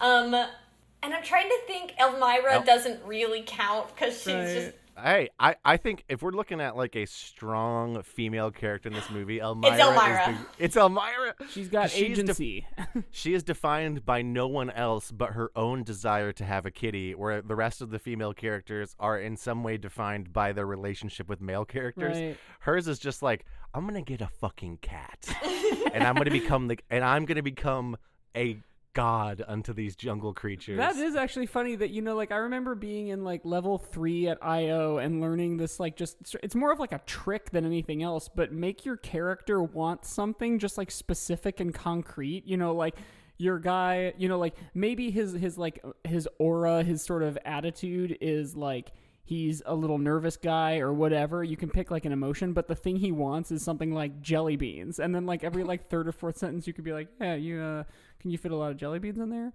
Um, 0.00 0.34
and 0.34 1.14
I'm 1.14 1.22
trying 1.22 1.48
to 1.48 1.58
think. 1.68 1.92
Elmyra 2.00 2.52
El- 2.54 2.62
doesn't 2.64 3.00
really 3.04 3.44
count 3.46 3.94
because 3.94 4.16
she's 4.18 4.34
Right. 4.34 4.46
just. 4.54 4.72
Hey, 4.96 5.28
I, 5.38 5.56
I 5.64 5.76
think 5.76 6.04
if 6.08 6.22
we're 6.22 6.30
looking 6.32 6.60
at 6.60 6.76
like 6.76 6.94
a 6.96 7.06
strong 7.06 8.02
female 8.02 8.50
character 8.50 8.88
in 8.88 8.94
this 8.94 9.10
movie, 9.10 9.38
Elmyra. 9.38 9.78
Elmyra. 9.78 10.30
Is 10.30 10.38
the, 10.38 10.64
it's 10.64 10.76
Elmyra. 10.76 11.32
She's 11.50 11.68
got 11.68 11.90
She's 11.90 12.16
def- 12.16 12.18
agency. 12.40 12.66
She 13.10 13.34
is 13.34 13.42
defined 13.42 14.04
by 14.04 14.22
no 14.22 14.46
one 14.46 14.70
else 14.70 15.10
but 15.10 15.30
her 15.30 15.50
own 15.56 15.82
desire 15.82 16.32
to 16.32 16.44
have 16.44 16.66
a 16.66 16.70
kitty, 16.70 17.14
where 17.14 17.42
the 17.42 17.56
rest 17.56 17.80
of 17.80 17.90
the 17.90 17.98
female 17.98 18.32
characters 18.32 18.94
are 19.00 19.18
in 19.18 19.36
some 19.36 19.62
way 19.62 19.76
defined 19.78 20.32
by 20.32 20.52
their 20.52 20.66
relationship 20.66 21.28
with 21.28 21.40
male 21.40 21.64
characters. 21.64 22.16
Right. 22.16 22.36
Hers 22.60 22.86
is 22.88 22.98
just 22.98 23.22
like, 23.22 23.44
I'm 23.72 23.86
gonna 23.86 24.02
get 24.02 24.20
a 24.20 24.28
fucking 24.28 24.78
cat, 24.78 25.26
and 25.92 26.04
I'm 26.04 26.14
gonna 26.14 26.30
become 26.30 26.68
the, 26.68 26.78
and 26.90 27.04
I'm 27.04 27.24
gonna 27.24 27.42
become 27.42 27.96
a 28.36 28.58
god 28.94 29.42
unto 29.46 29.72
these 29.72 29.96
jungle 29.96 30.32
creatures. 30.32 30.78
That 30.78 30.96
is 30.96 31.16
actually 31.16 31.46
funny 31.46 31.76
that 31.76 31.90
you 31.90 32.00
know 32.00 32.14
like 32.14 32.32
I 32.32 32.36
remember 32.36 32.74
being 32.74 33.08
in 33.08 33.24
like 33.24 33.42
level 33.44 33.78
3 33.78 34.28
at 34.28 34.38
IO 34.42 34.98
and 34.98 35.20
learning 35.20 35.56
this 35.56 35.78
like 35.78 35.96
just 35.96 36.36
it's 36.42 36.54
more 36.54 36.72
of 36.72 36.78
like 36.78 36.92
a 36.92 37.00
trick 37.04 37.50
than 37.50 37.66
anything 37.66 38.02
else 38.02 38.28
but 38.34 38.52
make 38.52 38.84
your 38.84 38.96
character 38.96 39.62
want 39.62 40.04
something 40.04 40.58
just 40.58 40.78
like 40.78 40.90
specific 40.90 41.60
and 41.60 41.74
concrete 41.74 42.46
you 42.46 42.56
know 42.56 42.74
like 42.74 42.94
your 43.36 43.58
guy 43.58 44.14
you 44.16 44.28
know 44.28 44.38
like 44.38 44.54
maybe 44.74 45.10
his 45.10 45.32
his 45.32 45.58
like 45.58 45.80
uh, 45.84 45.90
his 46.04 46.28
aura 46.38 46.82
his 46.82 47.02
sort 47.02 47.22
of 47.22 47.36
attitude 47.44 48.16
is 48.20 48.54
like 48.54 48.92
he's 49.24 49.62
a 49.64 49.74
little 49.74 49.96
nervous 49.98 50.36
guy 50.36 50.78
or 50.78 50.92
whatever 50.92 51.42
you 51.42 51.56
can 51.56 51.70
pick 51.70 51.90
like 51.90 52.04
an 52.04 52.12
emotion 52.12 52.52
but 52.52 52.68
the 52.68 52.74
thing 52.74 52.96
he 52.96 53.10
wants 53.10 53.50
is 53.50 53.62
something 53.62 53.92
like 53.92 54.20
jelly 54.20 54.54
beans 54.54 54.98
and 54.98 55.14
then 55.14 55.24
like 55.24 55.42
every 55.42 55.64
like 55.64 55.82
third 55.88 56.06
or 56.06 56.12
fourth 56.12 56.36
sentence 56.36 56.66
you 56.66 56.72
could 56.72 56.84
be 56.84 56.92
like 56.92 57.08
yeah 57.20 57.34
you 57.34 57.58
uh 57.60 57.82
can 58.20 58.30
you 58.30 58.36
fit 58.38 58.52
a 58.52 58.56
lot 58.56 58.70
of 58.70 58.76
jelly 58.76 58.98
beans 58.98 59.18
in 59.18 59.30
there 59.30 59.52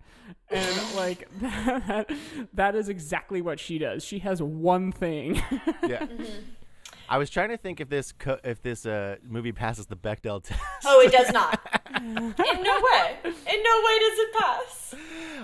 and 0.49 0.93
like 0.95 1.29
that 1.39 2.11
that 2.53 2.75
is 2.75 2.89
exactly 2.89 3.41
what 3.41 3.59
she 3.59 3.77
does 3.77 4.03
she 4.03 4.19
has 4.19 4.41
one 4.41 4.91
thing 4.91 5.41
yeah. 5.87 6.05
I 7.11 7.17
was 7.17 7.31
trying 7.31 7.49
to 7.49 7.57
think 7.57 7.81
if 7.81 7.89
this 7.89 8.11
co- 8.11 8.37
if 8.43 8.61
this 8.61 8.85
uh, 8.85 9.15
movie 9.27 9.51
passes 9.51 9.87
the 9.87 9.95
Bechdel 9.95 10.43
test. 10.43 10.61
Oh, 10.85 11.01
it 11.01 11.11
does 11.11 11.33
not. 11.33 11.58
In 11.95 12.03
no 12.05 12.33
way. 12.33 13.17
In 13.23 13.63
no 13.63 13.81
way 13.83 13.99
does 13.99 14.17
it 14.19 14.33
pass. 14.39 14.95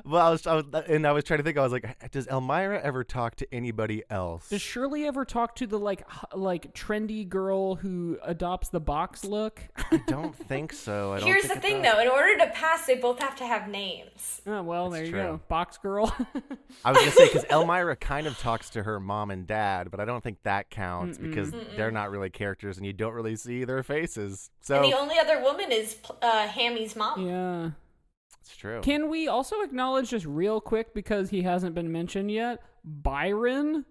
well, 0.06 0.28
I 0.28 0.30
was, 0.30 0.48
I 0.48 0.54
was 0.56 0.66
and 0.88 1.06
I 1.08 1.12
was 1.12 1.24
trying 1.24 1.40
to 1.40 1.44
think. 1.44 1.58
I 1.58 1.62
was 1.62 1.72
like, 1.72 2.12
does 2.12 2.28
Elmyra 2.28 2.82
ever 2.82 3.04
talk 3.04 3.36
to 3.38 3.54
anybody 3.54 4.04
else? 4.10 4.50
does 4.50 4.62
shirley 4.62 5.06
ever 5.06 5.26
talk 5.26 5.56
to 5.58 5.68
the 5.68 5.78
like 5.80 6.02
h- 6.12 6.24
like 6.34 6.74
trendy 6.74 7.28
girl 7.28 7.76
who 7.76 8.18
adopts 8.24 8.70
the 8.70 8.80
box 8.80 9.26
look 9.26 9.62
I 9.92 9.98
don't 10.08 10.36
think 10.36 10.72
so. 10.74 11.14
I 11.14 11.20
don't 11.20 11.28
Here's 11.28 11.44
think 11.46 11.56
the 11.56 11.60
thing, 11.62 11.82
does. 11.82 11.94
though. 11.96 12.02
In 12.02 12.08
order 12.08 12.38
to 12.38 12.48
pass, 12.52 12.86
they 12.86 12.96
both 12.96 13.20
have 13.20 13.36
to 13.38 13.46
have 13.46 13.68
names. 13.68 14.42
oh 14.48 14.62
well 14.64 14.90
That's 14.90 15.00
there 15.02 15.06
you 15.06 15.12
true. 15.12 15.22
go 15.38 15.42
box 15.48 15.78
girl 15.78 16.16
I 16.86 16.92
was 16.92 17.00
gonna 17.00 17.12
say 17.12 17.28
because 17.28 17.44
Elmyra 17.50 18.00
kind 18.00 18.28
of 18.28 18.38
talks 18.40 18.70
to 18.72 18.84
her 18.84 19.00
mom 19.00 19.32
and 19.32 19.46
dad, 19.48 19.92
but 19.92 20.00
I 20.00 20.06
don't 20.06 20.24
think 20.24 20.38
that 20.44 20.70
counts 20.70 21.18
because 21.18 21.52
they're 21.76 21.92
not 21.92 22.12
really 22.12 22.30
characters 22.30 22.78
and 22.78 22.86
you 22.86 22.94
don't 22.94 23.14
really 23.14 23.36
see 23.36 23.64
their 23.66 23.84
faces. 23.84 24.50
So 24.62 24.78
And 24.82 24.86
the 24.92 24.98
only 24.98 25.18
other 25.20 25.42
woman 25.42 25.72
is 25.72 25.96
uh, 26.22 26.47
Hammy's 26.47 26.95
mom. 26.95 27.28
yeah 27.28 27.72
it's 28.45 28.55
true. 28.55 28.80
Can 28.82 29.09
we 29.09 29.28
also 29.28 29.61
acknowledge 29.61 30.11
just 30.11 30.28
real 30.28 30.61
quick 30.61 30.93
because 30.93 31.32
he 31.32 31.41
hasn't 31.41 31.74
been 31.74 31.91
mentioned 31.91 32.30
yet? 32.30 32.61
Byron. 32.84 33.86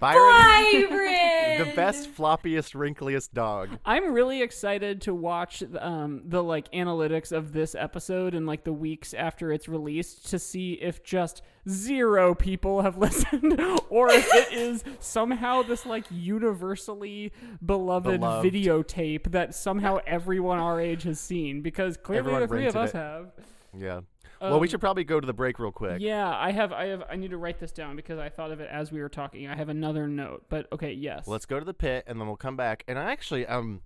Byron, 0.00 0.88
Byron! 0.88 1.58
the 1.68 1.72
best, 1.76 2.12
floppiest, 2.14 2.74
wrinkliest 2.74 3.32
dog. 3.34 3.68
I'm 3.84 4.12
really 4.12 4.42
excited 4.42 5.00
to 5.02 5.14
watch 5.14 5.62
um, 5.78 6.22
the 6.24 6.42
like 6.42 6.70
analytics 6.72 7.30
of 7.32 7.52
this 7.52 7.74
episode 7.74 8.34
and 8.34 8.46
like 8.46 8.64
the 8.64 8.72
weeks 8.72 9.14
after 9.14 9.52
it's 9.52 9.68
released 9.68 10.28
to 10.30 10.38
see 10.38 10.72
if 10.74 11.04
just 11.04 11.42
zero 11.68 12.34
people 12.34 12.82
have 12.82 12.98
listened 12.98 13.60
or 13.90 14.10
if 14.10 14.28
it 14.34 14.52
is 14.58 14.82
somehow 14.98 15.62
this 15.62 15.86
like 15.86 16.04
universally 16.10 17.32
beloved, 17.64 18.20
Beloved. 18.20 18.52
videotape 18.52 19.30
that 19.30 19.54
somehow 19.54 19.98
everyone 20.06 20.58
our 20.58 20.80
age 20.80 21.04
has 21.04 21.20
seen 21.20 21.62
because 21.62 21.96
clearly 21.96 22.18
Everyone 22.20 22.40
the 22.42 22.48
three 22.48 22.66
of 22.66 22.76
us 22.76 22.90
it. 22.90 22.96
have. 22.96 23.30
Yeah. 23.78 24.00
Well, 24.42 24.60
we 24.60 24.66
Um, 24.66 24.70
should 24.70 24.80
probably 24.80 25.04
go 25.04 25.20
to 25.20 25.26
the 25.26 25.32
break 25.32 25.58
real 25.58 25.72
quick. 25.72 26.00
Yeah, 26.00 26.28
I 26.36 26.50
have, 26.52 26.72
I 26.72 26.86
have, 26.86 27.02
I 27.08 27.16
need 27.16 27.30
to 27.30 27.36
write 27.38 27.58
this 27.60 27.72
down 27.72 27.96
because 27.96 28.18
I 28.18 28.28
thought 28.28 28.50
of 28.50 28.60
it 28.60 28.68
as 28.70 28.90
we 28.92 29.00
were 29.00 29.08
talking. 29.08 29.46
I 29.48 29.54
have 29.54 29.68
another 29.68 30.08
note, 30.08 30.44
but 30.48 30.66
okay, 30.72 30.92
yes. 30.92 31.26
Let's 31.26 31.46
go 31.46 31.58
to 31.58 31.64
the 31.64 31.74
pit 31.74 32.04
and 32.06 32.20
then 32.20 32.26
we'll 32.26 32.36
come 32.36 32.56
back. 32.56 32.84
And 32.88 32.98
I 32.98 33.12
actually 33.12 33.46
um 33.46 33.80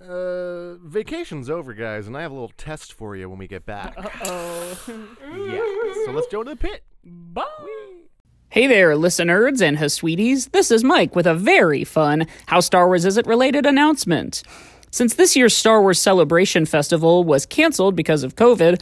uh 0.00 0.74
vacation's 0.76 1.50
over, 1.50 1.74
guys, 1.74 2.06
and 2.06 2.16
I 2.16 2.22
have 2.22 2.30
a 2.30 2.34
little 2.34 2.52
test 2.56 2.92
for 2.92 3.14
you 3.16 3.28
when 3.28 3.38
we 3.38 3.46
get 3.46 3.66
back. 3.66 3.94
oh. 4.24 4.78
yeah. 4.88 6.04
So 6.06 6.12
let's 6.12 6.28
go 6.28 6.42
to 6.42 6.50
the 6.50 6.56
pit. 6.56 6.82
Bye. 7.04 7.44
Hey 8.48 8.66
there, 8.66 8.96
listeners 8.96 9.60
and 9.62 9.78
his 9.78 9.94
sweeties. 9.94 10.48
This 10.48 10.70
is 10.70 10.82
Mike 10.82 11.14
with 11.14 11.26
a 11.26 11.34
very 11.34 11.84
fun 11.84 12.26
How 12.46 12.60
Star 12.60 12.86
Wars 12.88 13.04
Is 13.04 13.16
It 13.16 13.26
related 13.26 13.64
announcement. 13.66 14.42
Since 14.90 15.14
this 15.14 15.36
year's 15.36 15.56
Star 15.56 15.80
Wars 15.82 16.00
Celebration 16.00 16.66
Festival 16.66 17.22
was 17.22 17.46
canceled 17.46 17.94
because 17.94 18.24
of 18.24 18.34
COVID, 18.34 18.80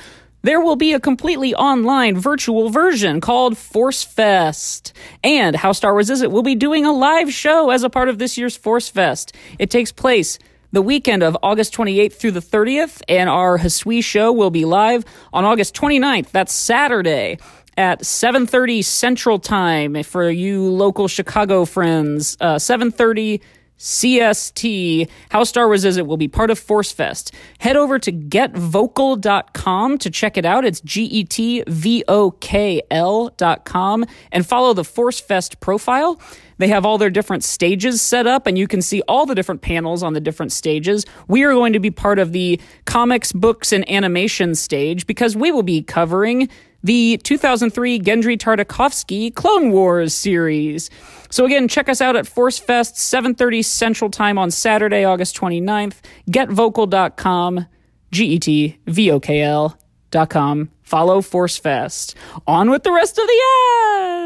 there 0.49 0.63
will 0.63 0.77
be 0.77 0.95
a 0.95 1.01
completely 1.01 1.55
online 1.55 2.17
virtual 2.17 2.71
version 2.71 3.21
called 3.21 3.59
Force 3.59 4.03
Fest. 4.03 4.95
And 5.23 5.55
How 5.55 5.73
Star 5.73 5.93
Wars 5.93 6.09
Is 6.09 6.23
It 6.23 6.31
will 6.31 6.43
be 6.43 6.55
doing 6.55 6.87
a 6.87 6.93
live 6.93 7.31
show 7.31 7.69
as 7.69 7.83
a 7.83 7.91
part 7.91 8.09
of 8.09 8.19
this 8.19 8.39
year's 8.39 8.57
Force 8.57 8.89
Fest. 8.89 9.37
It 9.59 9.69
takes 9.69 9.93
place 9.93 10.39
the 10.73 10.81
weekend 10.81 11.23
of 11.23 11.37
August 11.43 11.75
28th 11.75 12.15
through 12.15 12.31
the 12.31 12.41
30th, 12.41 13.03
and 13.11 13.29
our 13.29 13.59
Hasui 13.59 14.03
show 14.03 14.33
will 14.33 14.49
be 14.49 14.65
live 14.65 15.05
on 15.35 15.45
August 15.45 15.75
29th. 15.75 16.31
That's 16.31 16.55
Saturday 16.55 17.37
at 17.77 18.01
7.30 18.01 18.83
Central 18.83 19.39
Time 19.39 20.03
for 20.03 20.31
you 20.31 20.63
local 20.71 21.09
Chicago 21.09 21.67
friends. 21.67 22.39
Uh, 22.41 22.55
7.30 22.55 23.43
CST. 23.79 25.09
How 25.31 25.45
Star 25.45 25.67
Wars 25.67 25.85
Is 25.85 25.97
It 25.97 26.07
will 26.07 26.17
be 26.17 26.29
part 26.29 26.51
of 26.51 26.59
Force 26.59 26.93
Fest. 26.93 27.33
Head 27.61 27.77
over 27.77 27.99
to 27.99 28.13
getvokl.com 28.13 29.99
to 29.99 30.11
check 30.11 30.37
it 30.37 30.45
out. 30.45 30.65
It's 30.65 30.81
G 30.81 31.05
E 31.05 31.25
T 31.25 31.63
V 31.67 32.05
O 32.09 32.33
K 32.33 32.83
L 32.91 33.31
dot 33.37 33.65
com 33.65 34.05
and 34.33 34.47
follow 34.47 34.73
the 34.73 34.85
Force 34.85 35.21
Fest 35.21 35.61
profile. 35.61 36.21
They 36.59 36.69
have 36.69 36.85
all 36.85 36.99
their 36.99 37.11
different 37.11 37.45
stages 37.45 38.03
set 38.03 38.27
up, 38.27 38.49
and 38.49 38.59
you 38.59 38.67
can 38.67 38.83
see 38.83 39.01
all 39.03 39.27
the 39.27 39.35
different 39.37 39.63
panels 39.63 40.03
on 40.03 40.13
the 40.13 40.21
different 40.21 40.51
stages. 40.51 41.07
We 41.29 41.45
are 41.45 41.53
going 41.53 41.73
to 41.73 41.79
be 41.79 41.93
part 41.93 42.19
of 42.19 42.33
the 42.33 42.61
comics, 42.85 43.33
books, 43.33 43.73
and 43.73 43.89
animation 43.89 44.57
stage 44.57 45.07
because 45.07 45.37
we 45.37 45.53
will 45.53 45.63
be 45.63 45.83
covering 45.83 46.49
the 46.83 47.19
2003 47.25 47.99
Genndy 48.01 48.37
Tartakovsky 48.39 49.35
Clone 49.35 49.71
Wars 49.71 50.15
series. 50.15 50.91
So 51.31 51.45
again, 51.45 51.69
check 51.69 51.89
us 51.89 52.01
out 52.01 52.17
at 52.17 52.27
Force 52.27 52.59
Fest, 52.59 52.97
7:30 52.97 53.65
Central 53.65 54.11
Time 54.11 54.39
on 54.39 54.51
Saturday, 54.51 55.05
August 55.05 55.37
29th. 55.37 55.97
Getvokl.com, 56.31 57.67
G 58.13 58.25
E 58.27 58.39
T 58.39 58.79
V 58.87 59.11
O 59.11 59.21
K 59.21 59.43
L 59.43 59.79
dot 60.11 60.31
com. 60.31 60.71
Follow 60.83 61.21
Force 61.21 61.57
Fest. 61.57 62.15
On 62.47 62.71
with 62.71 62.83
the 62.83 62.93
rest 62.93 63.19
of 63.19 63.27
the 63.27 63.43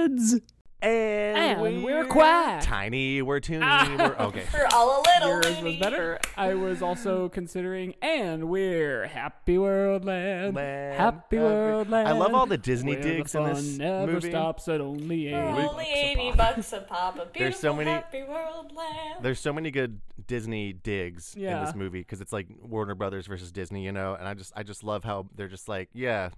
ads. 0.05 0.52
And, 0.83 1.63
And 1.63 1.85
we're 1.85 2.07
quiet. 2.07 2.63
Tiny, 2.63 3.23
we're 3.23 3.41
toony, 3.41 3.99
we're 3.99 4.17
okay. 4.27 4.45
We're 4.53 4.67
all 4.73 5.01
a 5.01 5.03
little 5.07 5.29
Yours 5.43 5.63
was 5.63 5.77
better. 5.77 6.19
I 6.37 6.55
was 6.55 6.83
also 6.83 7.29
considering, 7.29 7.95
and 8.03 8.49
we're 8.49 9.07
Happy 9.07 9.59
World 9.59 10.05
Land. 10.05 10.57
Land, 10.57 10.95
Happy 10.97 11.37
happy- 11.37 11.39
World 11.39 11.89
Land. 11.91 12.09
I 12.09 12.13
love 12.13 12.35
all 12.35 12.47
the 12.47 12.59
Disney 12.59 12.95
where 12.95 13.03
digs 13.03 13.33
the 13.33 13.43
in 13.45 13.55
this 13.55 13.79
never 13.79 14.13
movie. 14.13 14.31
stops 14.31 14.67
at 14.69 14.81
only 14.81 15.29
eight. 15.29 15.33
For 15.33 15.55
Wait. 15.57 15.69
only 15.69 15.87
80 15.87 16.33
bucks 16.37 16.73
a 16.73 16.81
pop. 16.81 17.17
A 17.19 17.29
There's 17.39 17.59
so 17.59 17.73
many- 17.75 17.91
happy 17.91 18.25
world 18.25 18.73
land. 18.75 19.21
There's 19.23 19.39
so 19.41 19.53
many 19.53 19.71
good 19.71 20.01
Disney 20.27 20.73
digs 20.73 21.35
in 21.37 21.43
this 21.43 21.75
movie 21.77 22.01
because 22.01 22.21
it's 22.21 22.33
like 22.33 22.49
Warner 22.61 22.95
Brothers 22.97 23.29
versus 23.29 23.53
Disney, 23.53 23.85
you 23.85 23.93
know. 23.93 24.15
And 24.15 24.27
I 24.27 24.35
just, 24.35 24.53
I 24.57 24.65
just 24.65 24.83
love 24.83 25.05
how 25.05 25.27
they're 25.37 25.47
just 25.49 25.69
like, 25.69 25.91
yeah, 25.93 26.31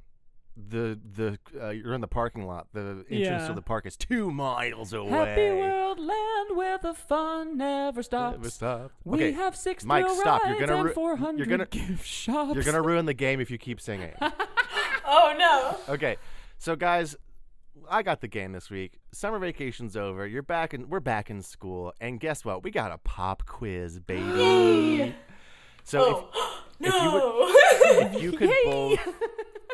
the 0.56 0.98
the 1.16 1.38
uh, 1.60 1.70
you're 1.70 1.94
in 1.94 2.00
the 2.00 2.06
parking 2.08 2.46
lot. 2.46 2.68
The 2.72 3.04
entrance 3.08 3.08
Yeah. 3.10 3.48
to 3.48 3.54
the 3.54 3.62
park 3.62 3.86
is 3.86 3.96
two 3.96 4.30
miles 4.30 4.92
away. 4.92 5.10
Happy 5.10 5.50
World 5.50 5.98
Land 5.98 6.56
where 6.56 6.78
the 6.78 6.94
fun 6.94 7.58
never 7.58 8.02
stops. 8.02 8.36
Never 8.36 8.50
stop. 8.50 8.92
We 9.04 9.18
okay, 9.18 9.32
have 9.32 9.56
six 9.56 9.84
Mike, 9.84 10.04
thrill 10.04 10.16
stop. 10.16 10.42
You're 10.44 10.52
rides 10.54 10.66
gonna 10.66 10.76
and 10.76 10.84
ru- 10.88 10.92
400 10.94 11.38
you're 11.38 11.46
gonna- 11.58 11.66
gift 11.66 12.06
shops. 12.06 12.54
you're 12.54 12.62
gonna 12.64 12.82
ruin 12.82 13.06
the 13.06 13.14
game 13.14 13.40
if 13.40 13.50
you 13.50 13.58
keep 13.58 13.80
singing. 13.80 14.12
Oh 15.06 15.34
no. 15.38 15.92
okay, 15.94 16.16
so 16.58 16.76
guys, 16.76 17.14
I 17.90 18.02
got 18.02 18.22
the 18.22 18.28
game 18.28 18.52
this 18.52 18.70
week. 18.70 19.00
Summer 19.12 19.38
vacation's 19.38 19.96
over. 19.98 20.26
You're 20.26 20.42
back 20.42 20.72
in. 20.72 20.88
We're 20.88 21.00
back 21.00 21.28
in 21.28 21.42
school, 21.42 21.92
and 22.00 22.18
guess 22.18 22.42
what? 22.44 22.62
We 22.62 22.70
got 22.70 22.90
a 22.90 22.96
pop 22.98 23.44
quiz, 23.44 23.98
baby. 24.00 25.14
So 25.82 26.00
if, 26.00 26.24
Oh, 26.34 26.62
if 26.80 26.94
you 27.02 27.12
would, 27.12 27.22
No. 27.22 28.16
if 28.16 28.22
you 28.22 28.32
could 28.32 28.50
both, 28.64 28.98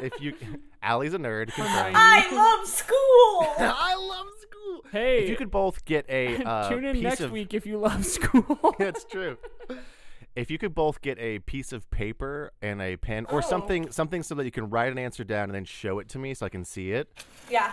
if 0.00 0.12
you, 0.20 0.34
Allie's 0.82 1.14
a 1.14 1.18
nerd. 1.18 1.52
confirmed. 1.52 1.94
I 1.96 2.30
love 2.34 2.66
school. 2.66 2.96
I 3.58 3.94
love 3.96 4.26
school. 4.40 4.84
Hey, 4.92 5.24
If 5.24 5.30
you 5.30 5.36
could 5.36 5.50
both 5.50 5.84
get 5.84 6.06
a 6.08 6.36
uh, 6.44 6.68
tune 6.68 6.84
in 6.84 6.94
piece 6.94 7.02
next 7.02 7.20
of, 7.20 7.30
week 7.32 7.54
if 7.54 7.66
you 7.66 7.78
love 7.78 8.04
school. 8.04 8.74
That's 8.78 9.04
true. 9.04 9.36
If 10.36 10.50
you 10.50 10.58
could 10.58 10.74
both 10.74 11.00
get 11.00 11.18
a 11.18 11.40
piece 11.40 11.72
of 11.72 11.90
paper 11.90 12.52
and 12.62 12.80
a 12.80 12.96
pen, 12.96 13.26
or 13.26 13.38
Oh. 13.38 13.40
something, 13.40 13.90
something 13.90 14.22
so 14.22 14.34
that 14.36 14.44
you 14.44 14.50
can 14.52 14.70
write 14.70 14.92
an 14.92 14.98
answer 14.98 15.24
down 15.24 15.44
and 15.44 15.54
then 15.54 15.64
show 15.64 15.98
it 15.98 16.08
to 16.10 16.18
me 16.18 16.34
so 16.34 16.46
I 16.46 16.48
can 16.48 16.64
see 16.64 16.92
it, 16.92 17.08
yeah. 17.50 17.72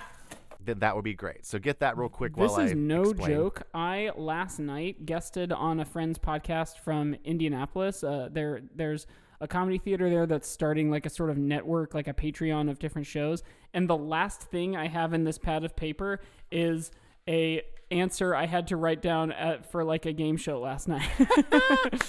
then 0.60 0.80
that 0.80 0.96
would 0.96 1.04
be 1.06 1.14
great. 1.14 1.46
So 1.46 1.60
get 1.60 1.80
that 1.82 1.98
real 1.98 2.10
quick 2.10 2.36
This 2.36 2.52
while 2.52 2.62
is 2.62 2.74
no 2.74 3.04
explain. 3.12 3.30
joke. 3.30 3.62
I 3.76 4.12
last 4.16 4.58
night 4.60 5.06
guested 5.06 5.52
on 5.52 5.80
a 5.80 5.86
friend's 5.86 6.18
podcast 6.18 6.80
from 6.80 7.16
Indianapolis. 7.24 8.04
Uh, 8.04 8.28
there, 8.32 8.62
there's 8.76 9.06
a 9.40 9.48
comedy 9.48 9.78
theater 9.78 10.10
there 10.10 10.26
that's 10.26 10.48
starting 10.50 10.90
like 10.90 11.06
a 11.06 11.10
sort 11.10 11.30
of 11.30 11.38
network, 11.38 11.94
like 11.94 12.08
a 12.08 12.14
Patreon 12.14 12.70
of 12.70 12.80
different 12.80 13.06
shows. 13.08 13.44
And 13.74 13.88
the 13.90 13.98
last 13.98 14.42
thing 14.42 14.76
I 14.76 14.88
have 14.88 15.14
in 15.14 15.24
this 15.24 15.38
pad 15.38 15.64
of 15.64 15.76
paper 15.76 16.20
is 16.52 16.92
a 17.28 17.62
answer 17.92 18.34
I 18.36 18.46
had 18.48 18.68
to 18.68 18.78
write 18.78 19.02
down 19.02 19.32
at, 19.32 19.72
for 19.72 19.84
like 19.84 20.06
a 20.06 20.14
game 20.14 20.38
show 20.38 20.60
last 20.60 20.88
night. 20.88 21.08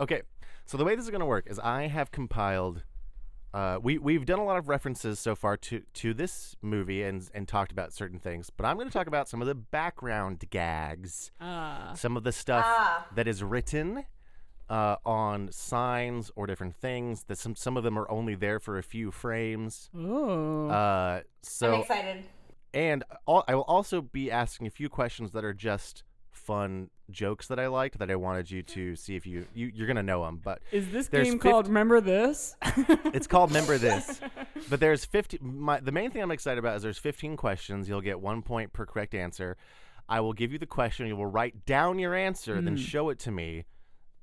Okay, 0.00 0.22
so 0.64 0.76
the 0.78 0.84
way 0.84 0.94
this 0.94 1.04
is 1.04 1.10
going 1.10 1.20
to 1.20 1.26
work 1.26 1.48
is 1.50 1.58
I 1.58 1.88
have 1.88 2.12
compiled. 2.12 2.84
Uh, 3.52 3.78
we 3.82 3.98
we've 3.98 4.24
done 4.24 4.38
a 4.38 4.44
lot 4.44 4.56
of 4.58 4.68
references 4.68 5.18
so 5.18 5.34
far 5.34 5.56
to 5.56 5.82
to 5.94 6.14
this 6.14 6.54
movie 6.62 7.02
and 7.02 7.28
and 7.34 7.48
talked 7.48 7.72
about 7.72 7.92
certain 7.92 8.20
things, 8.20 8.48
but 8.48 8.64
I'm 8.64 8.76
going 8.76 8.86
to 8.86 8.92
talk 8.92 9.08
about 9.08 9.28
some 9.28 9.40
of 9.40 9.48
the 9.48 9.54
background 9.56 10.44
gags, 10.50 11.32
Ah. 11.40 11.94
some 11.96 12.16
of 12.16 12.22
the 12.22 12.30
stuff 12.30 12.64
Ah. 12.64 13.06
that 13.14 13.26
is 13.26 13.42
written 13.42 14.04
uh, 14.70 14.96
on 15.04 15.50
signs 15.52 16.30
or 16.36 16.46
different 16.46 16.76
things. 16.76 17.24
That 17.24 17.38
some 17.38 17.56
some 17.56 17.76
of 17.76 17.84
them 17.84 17.98
are 17.98 18.10
only 18.10 18.34
there 18.34 18.60
for 18.60 18.78
a 18.78 18.82
few 18.82 19.10
frames. 19.10 19.90
oh. 19.96 20.68
Uh, 20.68 21.20
I'm 21.20 21.22
so 21.42 21.80
excited. 21.80 22.24
and 22.74 23.04
al- 23.28 23.44
I 23.48 23.54
will 23.54 23.62
also 23.62 24.00
be 24.02 24.30
asking 24.30 24.66
a 24.66 24.70
few 24.70 24.88
questions 24.88 25.32
that 25.32 25.44
are 25.44 25.54
just 25.54 26.02
fun 26.32 26.88
jokes 27.10 27.46
that 27.48 27.58
I 27.58 27.66
liked 27.66 27.98
that 27.98 28.10
I 28.10 28.16
wanted 28.16 28.50
you 28.50 28.62
to 28.62 28.94
see 28.96 29.16
if 29.16 29.26
you, 29.26 29.46
you 29.54 29.70
you're 29.74 29.86
gonna 29.86 30.02
know 30.02 30.24
them. 30.24 30.40
But 30.42 30.60
is 30.72 30.90
this 30.90 31.08
there's 31.08 31.28
game 31.28 31.38
called 31.38 31.66
Remember 31.68 32.00
This? 32.00 32.54
it's 32.62 33.26
called 33.26 33.50
Remember 33.50 33.78
This. 33.78 34.20
But 34.70 34.80
there's 34.80 35.04
50. 35.04 35.38
My, 35.40 35.78
the 35.78 35.92
main 35.92 36.10
thing 36.10 36.20
I'm 36.20 36.32
excited 36.32 36.58
about 36.58 36.76
is 36.76 36.82
there's 36.82 36.98
15 36.98 37.36
questions. 37.36 37.88
You'll 37.88 38.00
get 38.00 38.20
one 38.20 38.42
point 38.42 38.72
per 38.72 38.84
correct 38.84 39.14
answer. 39.14 39.56
I 40.08 40.20
will 40.20 40.32
give 40.32 40.52
you 40.52 40.58
the 40.58 40.66
question. 40.66 41.06
You 41.06 41.16
will 41.16 41.26
write 41.26 41.64
down 41.64 41.98
your 42.00 42.12
answer, 42.14 42.60
then 42.60 42.76
show 42.76 43.08
it 43.10 43.18
to 43.20 43.30
me, 43.30 43.64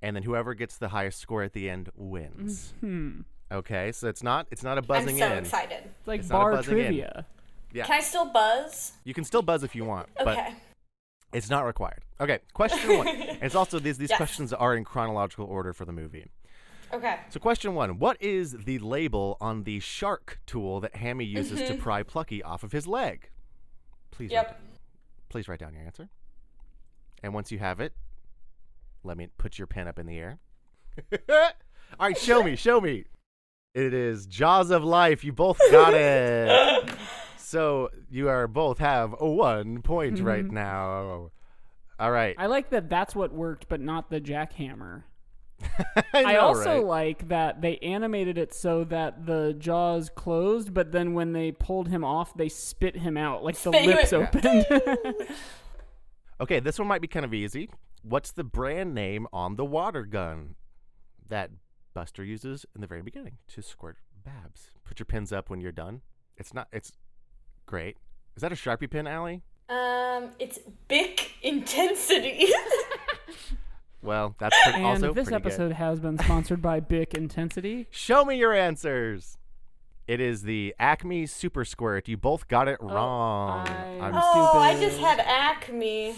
and 0.05 0.15
then 0.15 0.23
whoever 0.23 0.53
gets 0.53 0.77
the 0.77 0.89
highest 0.89 1.19
score 1.19 1.43
at 1.43 1.53
the 1.53 1.69
end 1.69 1.89
wins. 1.95 2.73
hmm. 2.79 3.21
Okay, 3.51 3.91
so 3.91 4.07
it's 4.07 4.23
not 4.23 4.47
it's 4.51 4.63
not 4.63 4.77
a 4.77 4.81
I'm 4.93 5.07
so 5.17 5.25
in. 5.33 5.43
excited. 5.43 5.83
It's 5.99 6.07
like 6.07 6.19
It's 6.21 6.29
a 6.29 6.33
bar 6.33 6.51
buzzing 6.53 6.77
in. 6.77 6.83
trivia. 6.85 7.25
Yeah, 7.73 7.85
Can 7.85 7.95
I 7.97 8.01
still 8.01 8.25
buzz? 8.31 8.93
you 9.03 9.13
can 9.13 9.23
still 9.23 9.41
buzz 9.41 9.63
if 9.63 9.75
you 9.75 9.83
want, 9.85 10.07
but 10.23 10.37
it's 11.33 11.49
not 11.49 11.65
required. 11.65 12.03
Okay, 12.21 12.39
question 12.53 12.97
one. 12.97 13.07
And 13.07 13.37
it's 13.43 13.55
also 13.55 13.79
these 13.79 13.97
these 13.97 14.09
Yes. 14.11 14.17
questions 14.17 14.53
are 14.53 14.75
in 14.75 14.83
chronological 14.83 15.45
order 15.45 15.73
for 15.73 15.85
the 15.85 15.91
movie. 15.91 16.25
Okay. 16.93 17.19
So, 17.29 17.39
question 17.39 17.73
one 17.75 17.99
What 17.99 18.21
is 18.21 18.53
the 18.65 18.79
label 18.79 19.37
on 19.41 19.63
the 19.63 19.79
shark 19.79 20.39
tool 20.45 20.79
that 20.81 20.95
Hammy 20.95 21.25
uses 21.25 21.59
Mm-hmm. 21.59 21.75
to 21.75 21.81
pry 21.81 22.03
Plucky 22.03 22.41
off 22.43 22.63
of 22.63 22.71
his 22.71 22.87
leg? 22.87 23.29
Please, 24.11 24.31
write, 24.31 24.47
Yep. 24.47 24.61
please 25.29 25.47
write 25.49 25.59
down 25.59 25.73
your 25.73 25.83
answer. 25.83 26.07
And 27.21 27.33
once 27.33 27.51
you 27.51 27.59
have 27.59 27.79
it, 27.79 27.93
let 29.05 29.17
me 29.17 29.27
put 29.37 29.57
your 29.57 29.67
pen 29.67 29.87
up 29.87 29.99
in 29.99 30.05
the 30.05 30.17
air. 30.17 30.39
All 31.29 32.07
right, 32.07 32.17
show 32.17 32.43
me, 32.43 32.55
show 32.55 32.81
me. 32.81 33.05
It 33.73 33.93
is 33.93 34.25
Jaws 34.25 34.71
of 34.71 34.83
Life. 34.83 35.23
You 35.23 35.33
both 35.33 35.59
got 35.71 35.93
it. 35.95 36.89
so, 37.37 37.89
you 38.09 38.29
are 38.29 38.47
both 38.47 38.79
have 38.79 39.15
a 39.19 39.29
one 39.29 39.81
point 39.81 40.19
right 40.19 40.43
mm-hmm. 40.43 40.55
now. 40.55 41.31
All 41.99 42.11
right. 42.11 42.35
I 42.37 42.47
like 42.47 42.69
that 42.71 42.89
that's 42.89 43.15
what 43.15 43.33
worked, 43.33 43.67
but 43.69 43.79
not 43.79 44.09
the 44.09 44.19
jackhammer. 44.19 45.03
I, 46.13 46.33
I 46.33 46.35
also 46.37 46.77
right? 46.77 46.85
like 46.85 47.29
that 47.29 47.61
they 47.61 47.77
animated 47.77 48.37
it 48.37 48.53
so 48.53 48.83
that 48.85 49.25
the 49.25 49.55
jaws 49.57 50.09
closed, 50.13 50.73
but 50.73 50.91
then 50.91 51.13
when 51.13 51.31
they 51.31 51.51
pulled 51.51 51.87
him 51.87 52.03
off, 52.03 52.35
they 52.35 52.49
spit 52.49 52.97
him 52.97 53.15
out, 53.15 53.43
like 53.43 53.55
the 53.55 53.71
Spit 53.71 53.85
lips 53.85 54.13
opened. 54.13 54.65
Okay, 56.39 56.59
this 56.59 56.77
one 56.77 56.87
might 56.87 57.01
be 57.01 57.07
kind 57.07 57.25
of 57.25 57.33
easy. 57.33 57.69
What's 58.07 58.31
the 58.31 58.43
brand 58.43 58.93
name 58.93 59.25
on 59.33 59.55
the 59.55 59.65
water 59.65 60.03
gun 60.05 60.55
that 61.27 61.49
Buster 61.95 62.23
uses 62.23 62.63
in 62.75 62.81
the 62.81 62.87
very 62.87 63.01
beginning 63.01 63.37
to 63.47 63.63
squirt 63.63 63.97
Babs? 64.23 64.69
Put 64.83 64.99
your 64.99 65.05
pins 65.07 65.33
up 65.33 65.49
when 65.49 65.59
you're 65.59 65.71
done. 65.71 66.01
It's 66.37 66.53
not. 66.53 66.67
It's 66.71 66.91
great. 67.65 67.97
Is 68.35 68.41
that 68.41 68.51
a 68.51 68.55
Sharpie 68.55 68.89
pin, 68.91 69.07
Allie? 69.07 69.41
Um, 69.69 70.29
it's 70.37 70.59
Bic 70.87 71.31
intensity. 71.41 72.47
Well, 74.01 74.35
that's 74.37 74.55
pretty, 74.61 74.77
and 74.77 74.85
also 74.85 75.13
this 75.13 75.29
pretty 75.29 75.29
good. 75.41 75.47
episode 75.47 75.71
has 75.71 75.99
been 75.99 76.19
sponsored 76.19 76.61
by 76.61 76.79
Bic 76.91 77.15
Intensity. 77.15 77.87
Show 77.89 78.23
me 78.23 78.37
your 78.37 78.53
answers. 78.53 79.39
It 80.07 80.19
is 80.21 80.43
the 80.43 80.75
Acme 80.77 81.25
Super 81.25 81.65
Squirt. 81.65 82.07
You 82.07 82.15
both 82.15 82.47
got 82.47 82.67
it 82.67 82.77
wrong. 82.83 83.67
I'm 83.67 84.03
I'm- 84.03 84.13
oh, 84.15 84.59
I 84.59 84.79
just 84.79 84.99
had 84.99 85.19
Acme. 85.21 86.13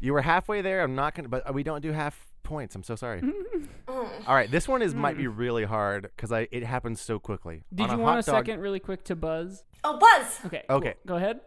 You 0.00 0.12
were 0.12 0.22
halfway 0.22 0.62
there. 0.62 0.82
I'm 0.82 0.94
not 0.94 1.14
gonna, 1.14 1.28
but 1.28 1.52
we 1.54 1.62
don't 1.62 1.80
do 1.82 1.92
half 1.92 2.26
points. 2.42 2.74
I'm 2.74 2.82
so 2.82 2.94
sorry. 2.96 3.22
All 3.88 4.34
right, 4.34 4.50
this 4.50 4.68
one 4.68 4.82
is 4.82 4.94
might 4.94 5.16
be 5.16 5.26
really 5.26 5.64
hard 5.64 6.02
because 6.16 6.32
I 6.32 6.48
it 6.50 6.64
happens 6.64 7.00
so 7.00 7.18
quickly. 7.18 7.62
Did 7.74 7.84
On 7.84 7.90
you 7.90 8.02
a 8.02 8.04
want 8.04 8.14
hot 8.16 8.28
a 8.28 8.30
dog- 8.32 8.46
second, 8.46 8.60
really 8.60 8.80
quick, 8.80 9.04
to 9.04 9.16
buzz? 9.16 9.64
Oh, 9.84 9.96
Buzz. 9.98 10.40
Okay. 10.46 10.64
cool. 10.68 10.78
Okay. 10.78 10.94
Go 11.06 11.16
ahead. 11.16 11.40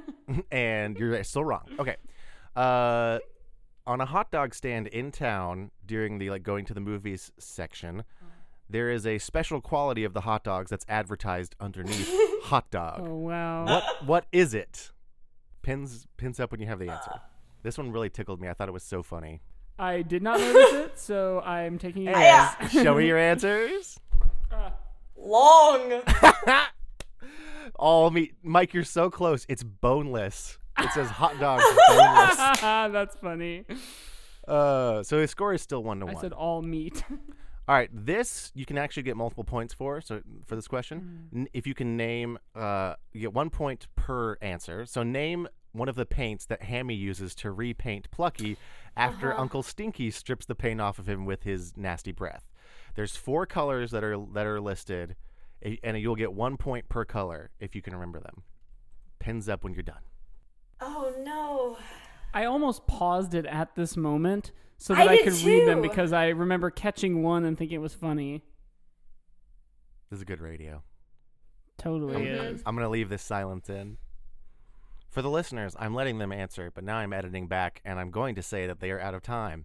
and 0.52 0.96
you're 0.98 1.22
still 1.24 1.44
wrong. 1.44 1.64
Okay. 1.78 1.96
Uh, 2.54 3.18
on 3.86 4.00
a 4.02 4.04
hot 4.04 4.30
dog 4.30 4.54
stand 4.54 4.86
in 4.88 5.10
town 5.10 5.70
during 5.86 6.18
the 6.18 6.28
like 6.30 6.42
going 6.42 6.64
to 6.66 6.74
the 6.74 6.80
movies 6.80 7.32
section, 7.38 8.04
there 8.68 8.90
is 8.90 9.06
a 9.06 9.16
special 9.18 9.60
quality 9.62 10.04
of 10.04 10.12
the 10.12 10.20
hot 10.22 10.44
dogs 10.44 10.70
that's 10.70 10.84
advertised 10.88 11.56
underneath 11.60 12.10
hot 12.44 12.70
dog. 12.70 13.00
oh 13.02 13.14
wow. 13.14 13.64
What 13.64 13.84
what 14.06 14.26
is 14.32 14.52
it? 14.54 14.92
Pins 15.62 16.06
pins 16.18 16.38
up 16.38 16.50
when 16.52 16.60
you 16.60 16.66
have 16.66 16.78
the 16.78 16.90
answer. 16.90 17.20
This 17.62 17.76
one 17.78 17.90
really 17.92 18.10
tickled 18.10 18.40
me. 18.40 18.48
I 18.48 18.54
thought 18.54 18.68
it 18.68 18.72
was 18.72 18.82
so 18.84 19.02
funny. 19.02 19.40
I 19.78 20.02
did 20.02 20.22
not 20.22 20.40
notice 20.40 20.72
it, 20.72 20.98
so 20.98 21.40
I'm 21.40 21.78
taking 21.78 22.06
it. 22.06 22.10
Yeah. 22.12 22.54
as- 22.58 22.70
Show 22.72 22.94
me 22.96 23.06
your 23.06 23.18
answers. 23.30 23.98
Long. 25.16 26.02
All 27.76 28.10
meat, 28.10 28.34
Mike. 28.42 28.74
You're 28.74 28.84
so 28.84 29.10
close. 29.10 29.44
It's 29.48 29.62
boneless. 29.62 30.58
It 30.78 30.90
says 30.92 31.08
hot 31.10 31.38
dogs 31.38 31.62
are 31.64 31.76
boneless. 31.96 32.60
That's 32.60 33.16
funny. 33.16 33.64
Uh, 34.46 35.02
so 35.02 35.20
his 35.20 35.30
score 35.30 35.52
is 35.52 35.60
still 35.62 35.82
one 35.82 36.00
to 36.00 36.06
one. 36.06 36.16
I 36.16 36.20
said 36.20 36.32
all 36.32 36.62
meat. 36.62 37.02
All 37.68 37.74
right, 37.74 37.90
this 37.92 38.50
you 38.54 38.64
can 38.64 38.78
actually 38.78 39.02
get 39.02 39.14
multiple 39.16 39.44
points 39.44 39.74
for. 39.74 40.00
So 40.00 40.22
for 40.46 40.56
this 40.56 40.66
question, 40.66 41.28
N- 41.34 41.48
if 41.52 41.66
you 41.66 41.74
can 41.74 41.96
name, 41.98 42.38
uh, 42.56 42.94
you 43.12 43.20
get 43.20 43.34
one 43.34 43.50
point 43.50 43.88
per 43.94 44.38
answer. 44.40 44.86
So 44.86 45.02
name 45.02 45.48
one 45.78 45.88
of 45.88 45.94
the 45.96 46.04
paints 46.06 46.44
that 46.46 46.62
Hammy 46.64 46.94
uses 46.94 47.34
to 47.36 47.50
repaint 47.50 48.10
Plucky 48.10 48.56
after 48.96 49.32
Uncle 49.32 49.62
Stinky 49.62 50.10
strips 50.10 50.44
the 50.44 50.54
paint 50.54 50.80
off 50.80 50.98
of 50.98 51.08
him 51.08 51.24
with 51.24 51.44
his 51.44 51.76
nasty 51.76 52.12
breath. 52.12 52.44
There's 52.94 53.16
four 53.16 53.46
colors 53.46 53.90
that 53.92 54.02
are 54.04 54.18
that 54.34 54.44
are 54.46 54.60
listed, 54.60 55.14
and 55.82 55.96
you'll 55.98 56.16
get 56.16 56.32
one 56.32 56.56
point 56.56 56.88
per 56.88 57.04
color 57.04 57.50
if 57.60 57.74
you 57.74 57.80
can 57.82 57.94
remember 57.94 58.20
them. 58.20 58.42
Pins 59.20 59.48
up 59.48 59.64
when 59.64 59.72
you're 59.72 59.82
done. 59.82 60.02
Oh 60.80 61.12
no. 61.20 61.78
I 62.34 62.44
almost 62.44 62.86
paused 62.86 63.34
it 63.34 63.46
at 63.46 63.74
this 63.74 63.96
moment 63.96 64.52
so 64.76 64.94
that 64.94 65.08
I, 65.08 65.16
did 65.16 65.24
could 65.24 65.42
read 65.44 65.66
them 65.66 65.80
because 65.80 66.12
I 66.12 66.28
remember 66.28 66.70
catching 66.70 67.22
one 67.22 67.44
and 67.44 67.56
thinking 67.56 67.76
it 67.76 67.80
was 67.80 67.94
funny. 67.94 68.42
This 70.10 70.18
is 70.18 70.24
good 70.24 70.40
radio. 70.40 70.82
Totally 71.78 72.16
Mhm. 72.26 72.54
is. 72.54 72.62
I'm 72.66 72.74
gonna 72.74 72.88
leave 72.88 73.08
this 73.08 73.22
silence 73.22 73.68
in. 73.70 73.98
For 75.08 75.22
the 75.22 75.30
listeners, 75.30 75.74
I'm 75.78 75.94
letting 75.94 76.18
them 76.18 76.32
answer, 76.32 76.70
but 76.74 76.84
now 76.84 76.96
I'm 76.98 77.12
editing 77.12 77.46
back, 77.48 77.80
and 77.84 77.98
I'm 77.98 78.10
going 78.10 78.34
to 78.34 78.42
say 78.42 78.66
that 78.66 78.80
they 78.80 78.90
are 78.90 79.00
out 79.00 79.14
of 79.14 79.22
time. 79.22 79.64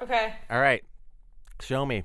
Okay. 0.00 0.32
All 0.50 0.60
right, 0.60 0.82
show 1.60 1.84
me. 1.84 2.04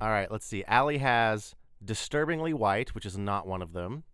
All 0.00 0.08
right, 0.10 0.30
let's 0.30 0.46
see. 0.46 0.64
Allie 0.66 0.98
has 0.98 1.54
disturbingly 1.84 2.52
white, 2.52 2.94
which 2.94 3.06
is 3.06 3.16
not 3.16 3.46
one 3.46 3.62
of 3.62 3.72
them. 3.72 4.04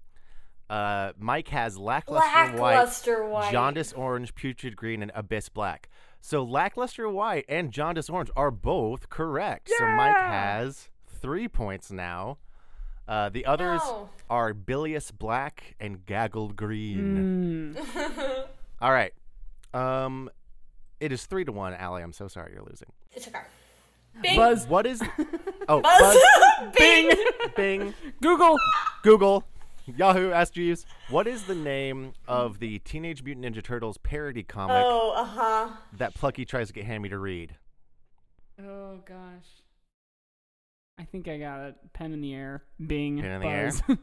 Uh, 0.71 1.13
Mike 1.19 1.49
has 1.49 1.77
lackluster, 1.79 2.27
Lackluster 2.27 3.29
white. 3.29 3.53
jaundice 3.53 3.93
orange, 3.93 4.35
putrid 4.35 4.77
green, 4.77 5.03
and 5.03 5.13
abyss 5.15 5.49
black. 5.51 5.89
So 6.21 6.43
lackluster 6.43 7.09
white 7.09 7.45
and 7.51 7.71
jaundice 7.71 8.09
orange 8.09 8.31
are 8.35 8.51
both 8.51 9.11
correct. 9.11 9.71
So 9.77 9.87
Mike 9.89 10.15
Yeah! 10.17 10.31
has 10.57 10.89
three 11.07 11.49
points 11.49 11.91
now. 11.91 12.39
Uh, 13.07 13.29
the 13.29 13.45
others 13.47 13.81
No. 13.85 14.09
are 14.31 14.55
bilious 14.55 15.11
black 15.11 15.75
and 15.79 16.05
gaggled 16.07 16.57
green. 16.57 17.75
Mm. 17.77 18.47
All 18.81 18.93
right. 18.93 19.13
Um, 19.75 20.31
it 21.01 21.13
is 21.13 21.27
three 21.27 21.45
to 21.45 21.53
one, 21.53 21.75
Allie. 21.75 22.03
I'm 22.03 22.13
so 22.13 22.29
sorry 22.29 22.53
you're 22.55 22.63
losing. 22.65 22.89
It's 23.13 23.29
okay. 23.29 23.41
Bing. 24.23 24.37
Buzz. 24.37 24.67
What 24.67 24.87
is? 24.87 25.03
Oh, 25.67 25.81
Buzz. 25.81 25.99
Buzz. 26.61 26.73
Bing. 26.79 27.11
Bing. 27.57 27.95
Google. 28.21 28.59
Google. 29.03 29.45
Yahoo. 29.87 30.31
Ask 30.31 30.53
Jeeves. 30.53 30.85
What 31.09 31.27
is 31.27 31.45
the 31.45 31.55
name 31.55 32.13
of 32.29 32.59
the 32.59 32.81
Teenage 32.81 33.23
Mutant 33.23 33.47
Ninja 33.47 33.63
Turtles 33.65 33.97
parody 33.97 34.43
comic 34.43 34.77
Oh, 34.79 35.13
uh 35.17 35.25
huh. 35.25 35.69
that 35.97 36.13
Plucky 36.15 36.45
tries 36.45 36.67
to 36.69 36.75
get 36.75 36.85
Hammy 36.85 37.09
to 37.09 37.19
read? 37.19 37.57
Oh 38.63 38.99
gosh. 39.07 39.64
I 40.99 41.05
think 41.05 41.29
I 41.29 41.39
got 41.39 41.61
it. 41.61 41.75
Pen 41.93 42.13
in 42.13 42.21
the 42.21 42.35
air. 42.35 42.63
Bing. 42.85 43.21
Pen 43.21 43.31
in 43.33 43.41
the 43.41 43.47
air. 43.47 43.73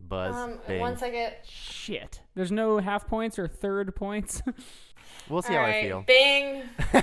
Buzz. 0.00 0.34
Um, 0.34 0.58
Bing. 0.66 0.80
one 0.80 0.96
second. 0.96 1.32
Shit. 1.44 2.20
There's 2.34 2.52
no 2.52 2.78
half 2.78 3.06
points 3.06 3.38
or 3.38 3.48
third 3.48 3.94
points. 3.94 4.42
We'll 5.28 5.42
see 5.42 5.56
All 5.56 5.64
how 5.64 5.70
I 5.70 5.82
feel. 5.82 6.04
Bing. 6.06 6.62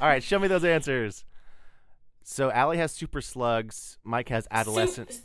All 0.00 0.08
right, 0.08 0.22
show 0.22 0.38
me 0.40 0.48
those 0.48 0.64
answers. 0.64 1.24
So 2.24 2.50
Allie 2.50 2.78
has 2.78 2.90
super 2.92 3.20
slugs. 3.20 3.98
Mike 4.02 4.28
has 4.28 4.48
adolescent. 4.50 5.12
Sup- 5.12 5.22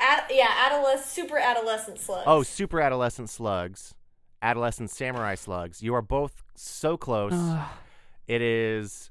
ad- 0.00 0.24
yeah, 0.30 0.48
adolescent, 0.66 1.06
super 1.06 1.38
adolescent 1.38 1.98
slugs. 2.00 2.24
Oh, 2.26 2.42
super 2.42 2.80
adolescent 2.80 3.30
slugs. 3.30 3.94
Adolescent 4.42 4.90
samurai 4.90 5.34
slugs. 5.36 5.82
You 5.82 5.94
are 5.94 6.02
both 6.02 6.42
so 6.54 6.96
close. 6.96 7.34
It 8.26 8.42
is. 8.42 9.10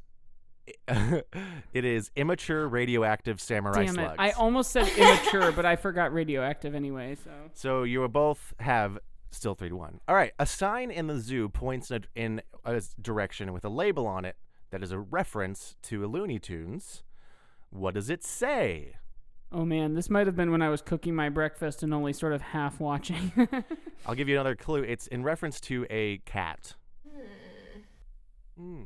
it 0.88 1.86
is 1.86 2.12
immature 2.16 2.68
radioactive 2.68 3.40
samurai 3.42 3.86
Damn 3.86 4.00
it. 4.00 4.04
slugs. 4.04 4.16
I 4.20 4.32
almost 4.32 4.72
said 4.72 4.88
immature, 4.98 5.52
but 5.52 5.66
I 5.66 5.76
forgot 5.76 6.14
radioactive 6.14 6.76
anyway, 6.76 7.16
so. 7.24 7.32
So 7.54 7.84
you 7.84 8.00
will 8.00 8.08
both 8.08 8.54
have 8.60 8.98
still 9.32 9.56
three 9.56 9.70
to 9.70 9.76
one. 9.76 10.00
All 10.08 10.16
right. 10.16 10.34
A 10.40 10.46
sign 10.46 10.90
in 10.92 11.08
the 11.08 11.20
zoo 11.20 11.50
points 11.50 11.92
in 11.92 12.04
a, 12.16 12.20
in 12.20 12.42
a 12.66 12.76
s- 12.76 12.96
direction 13.02 13.54
with 13.54 13.66
a 13.66 13.70
label 13.70 14.08
on 14.08 14.26
it 14.26 14.36
that 14.72 14.82
is 14.84 14.92
a 14.92 15.00
reference 15.00 15.76
to 15.84 16.04
a 16.04 16.08
Looney 16.08 16.40
Tunes. 16.40 17.04
What 17.70 17.94
does 17.94 18.10
it 18.10 18.24
say? 18.24 18.96
Oh 19.52 19.64
man, 19.64 19.94
this 19.94 20.10
might 20.10 20.28
have 20.28 20.36
been 20.36 20.52
when 20.52 20.62
I 20.62 20.68
was 20.70 20.82
cooking 20.82 21.16
my 21.16 21.30
breakfast 21.30 21.82
and 21.84 21.94
only 21.94 22.12
sort 22.12 22.34
of 22.34 22.42
half 22.42 22.80
watching. 22.82 23.32
I'll 24.06 24.16
give 24.16 24.28
you 24.28 24.36
another 24.36 24.56
clue. 24.56 24.84
It's 24.84 25.08
in 25.08 25.24
reference 25.24 25.62
to 25.62 25.86
a 25.90 26.18
cat. 26.26 26.76
Hmm. 28.58 28.82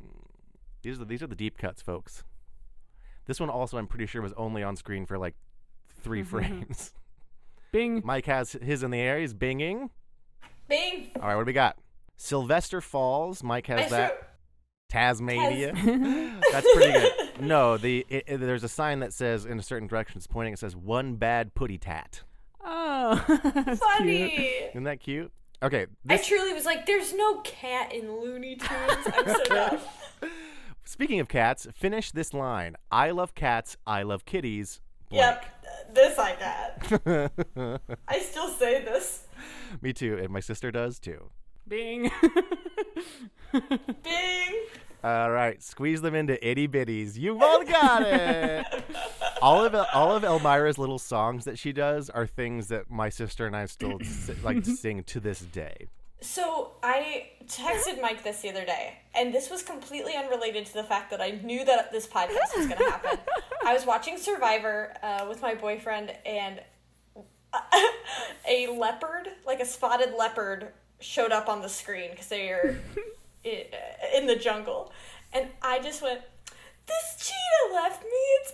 These 0.82 0.96
are 0.96 0.98
the, 1.00 1.04
these 1.04 1.22
are 1.22 1.26
the 1.26 1.36
deep 1.36 1.58
cuts, 1.58 1.82
folks. 1.82 2.24
This 3.26 3.38
one 3.38 3.50
also, 3.50 3.78
I'm 3.78 3.86
pretty 3.86 4.06
sure, 4.06 4.20
was 4.20 4.32
only 4.36 4.62
on 4.62 4.76
screen 4.76 5.06
for 5.06 5.18
like 5.18 5.34
three 6.00 6.22
mm-hmm. 6.22 6.30
frames. 6.30 6.92
Bing. 7.72 8.02
Mike 8.04 8.26
has 8.26 8.52
his 8.52 8.82
in 8.82 8.90
the 8.90 8.98
air. 8.98 9.18
He's 9.18 9.32
binging. 9.32 9.90
Bing. 10.68 11.10
All 11.16 11.28
right, 11.28 11.36
what 11.36 11.42
do 11.42 11.46
we 11.46 11.52
got? 11.52 11.76
Sylvester 12.16 12.80
Falls. 12.80 13.42
Mike 13.42 13.66
has 13.68 13.86
I 13.92 13.96
that. 13.96 14.10
sure- 14.10 14.26
Tasmania. 14.90 15.72
That's 16.52 16.74
pretty 16.74 16.92
good. 16.92 17.12
No, 17.40 17.78
the 17.78 18.06
it, 18.10 18.24
it- 18.26 18.36
there's 18.40 18.62
a 18.62 18.68
sign 18.68 19.00
that 19.00 19.12
says 19.12 19.46
in 19.46 19.58
a 19.58 19.62
certain 19.62 19.88
direction. 19.88 20.18
It's 20.18 20.26
pointing. 20.26 20.52
It 20.52 20.58
says 20.58 20.76
one 20.76 21.14
bad 21.14 21.54
putty 21.54 21.78
tat. 21.78 22.22
Oh, 22.62 23.14
that's 23.54 23.80
Funny. 23.80 24.28
cute. 24.28 24.70
Isn't 24.70 24.84
that 24.84 25.00
cute? 25.00 25.32
Okay. 25.62 25.86
I 26.08 26.18
truly 26.18 26.52
was 26.52 26.66
like, 26.66 26.84
"There's 26.84 27.14
no 27.14 27.38
cat 27.40 27.92
in 27.92 28.20
Looney 28.20 28.56
Tunes." 28.56 29.08
I'm 29.16 29.26
so 29.26 29.44
dumb. 29.44 29.78
Speaking 30.84 31.20
of 31.20 31.28
cats, 31.28 31.66
finish 31.72 32.10
this 32.10 32.34
line. 32.34 32.76
I 32.90 33.10
love 33.10 33.34
cats. 33.34 33.76
I 33.86 34.02
love 34.02 34.24
kitties. 34.24 34.80
Yep, 35.10 35.44
this 35.94 36.18
I 36.18 36.36
got. 36.36 37.80
I 38.08 38.18
still 38.20 38.48
say 38.48 38.82
this. 38.82 39.26
Me 39.80 39.92
too, 39.92 40.18
and 40.18 40.30
my 40.30 40.40
sister 40.40 40.70
does 40.70 40.98
too. 40.98 41.30
Bing. 41.68 42.10
Bing. 43.52 44.62
All 45.04 45.32
right, 45.32 45.60
squeeze 45.60 46.00
them 46.00 46.14
into 46.14 46.38
itty 46.48 46.68
bitties. 46.68 47.18
You 47.18 47.34
both 47.34 47.68
got 47.68 48.02
it. 48.06 48.64
all 49.42 49.64
of 49.64 49.74
all 49.92 50.14
of 50.14 50.22
Elmyra's 50.22 50.78
little 50.78 50.98
songs 50.98 51.44
that 51.44 51.58
she 51.58 51.72
does 51.72 52.08
are 52.08 52.26
things 52.26 52.68
that 52.68 52.88
my 52.88 53.08
sister 53.08 53.46
and 53.46 53.56
I 53.56 53.66
still 53.66 53.98
like 54.44 54.62
to 54.62 54.70
sing 54.76 55.02
to 55.04 55.18
this 55.18 55.40
day. 55.40 55.88
So 56.20 56.74
I 56.84 57.30
texted 57.52 58.00
Mike 58.00 58.24
this 58.24 58.40
the 58.40 58.50
other 58.50 58.64
day, 58.64 58.98
and 59.14 59.32
this 59.32 59.50
was 59.50 59.62
completely 59.62 60.14
unrelated 60.16 60.66
to 60.66 60.72
the 60.74 60.84
fact 60.84 61.10
that 61.10 61.20
I 61.20 61.32
knew 61.42 61.64
that 61.64 61.92
this 61.92 62.06
podcast 62.06 62.56
was 62.56 62.66
going 62.66 62.78
to 62.78 62.90
happen. 62.90 63.18
I 63.64 63.74
was 63.74 63.84
watching 63.86 64.18
Survivor 64.18 64.94
uh, 65.02 65.26
with 65.28 65.42
my 65.42 65.54
boyfriend, 65.54 66.12
and 66.24 66.60
a 68.48 68.66
leopard, 68.68 69.28
like 69.46 69.60
a 69.60 69.66
spotted 69.66 70.14
leopard, 70.18 70.68
showed 71.00 71.32
up 71.32 71.48
on 71.48 71.60
the 71.60 71.68
screen 71.68 72.10
because 72.10 72.28
they 72.28 72.48
are 72.50 72.78
in 73.44 74.26
the 74.26 74.36
jungle, 74.36 74.92
and 75.32 75.48
I 75.60 75.80
just 75.80 76.02
went. 76.02 76.20
This 76.84 77.28
cheetah 77.28 77.74
left 77.74 78.02
me 78.02 78.10
its 78.40 78.52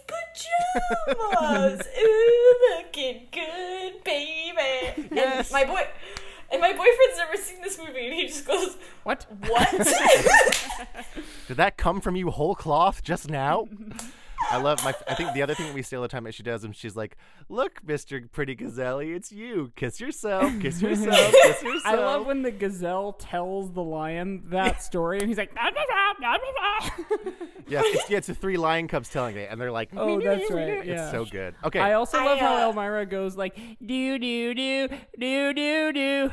pajamas. 1.16 1.88
Ooh, 1.98 2.76
looking 2.76 3.26
good, 3.32 4.04
baby. 4.04 5.08
Yes. 5.10 5.50
And 5.50 5.50
my 5.50 5.64
boy, 5.64 5.86
and 6.58 6.72
my 6.72 6.76
boyfriend's 6.76 7.18
never 7.18 7.36
seen 7.36 7.60
this 7.62 7.78
movie, 7.78 8.06
and 8.06 8.14
he 8.14 8.26
just 8.26 8.46
goes, 8.46 8.76
what? 9.04 9.26
"What?" 9.46 9.70
Did 11.48 11.56
that 11.56 11.76
come 11.76 12.00
from 12.00 12.16
you 12.16 12.30
whole 12.30 12.54
cloth 12.54 13.02
just 13.02 13.30
now? 13.30 13.68
I 14.50 14.58
love 14.58 14.82
my. 14.84 14.94
I 15.06 15.14
think 15.14 15.32
the 15.34 15.42
other 15.42 15.54
thing 15.54 15.66
that 15.66 15.74
we 15.74 15.82
say 15.82 15.96
all 15.96 16.02
the 16.02 16.08
time 16.08 16.24
that 16.24 16.34
she 16.34 16.42
does, 16.42 16.64
and 16.64 16.74
she's 16.74 16.96
like, 16.96 17.16
"Look, 17.48 17.86
Mister 17.86 18.20
Pretty 18.32 18.54
Gazelle, 18.54 19.00
it's 19.00 19.30
you. 19.30 19.72
Kiss 19.76 20.00
yourself. 20.00 20.52
Kiss 20.60 20.80
yourself. 20.80 21.32
Kiss 21.42 21.62
yourself." 21.62 21.82
I 21.84 21.96
love 21.96 22.26
when 22.26 22.42
the 22.42 22.50
gazelle 22.50 23.12
tells 23.12 23.72
the 23.72 23.82
lion 23.82 24.44
that 24.50 24.82
story, 24.88 25.18
and 25.18 25.28
he's 25.28 25.38
like, 25.38 25.54
"Nah, 25.54 25.70
nah, 25.70 25.82
nah, 25.88 26.12
nah, 26.20 26.36
nah, 26.36 26.88
nah." 27.20 27.30
Yes, 27.68 27.84
it's, 27.88 28.08
yeah, 28.08 28.16
it's 28.16 28.28
the 28.28 28.34
three 28.34 28.56
lion 28.56 28.88
cubs 28.88 29.10
telling 29.10 29.36
it, 29.36 29.50
and 29.50 29.60
they're 29.60 29.70
like, 29.70 29.90
Oh, 29.94 30.18
that's 30.22 30.50
right, 30.50 30.86
yeah. 30.86 31.02
It's 31.02 31.10
so 31.10 31.26
good. 31.26 31.54
Okay, 31.62 31.78
I 31.78 31.92
also 31.92 32.16
I, 32.16 32.24
love 32.24 32.38
how 32.38 32.54
uh, 32.54 32.72
Elmyra 32.72 33.10
goes 33.10 33.36
like, 33.36 33.54
"Do 33.84 34.18
do 34.18 34.54
do 34.54 34.88
do 35.18 35.52
do 35.52 35.92
do." 35.92 36.30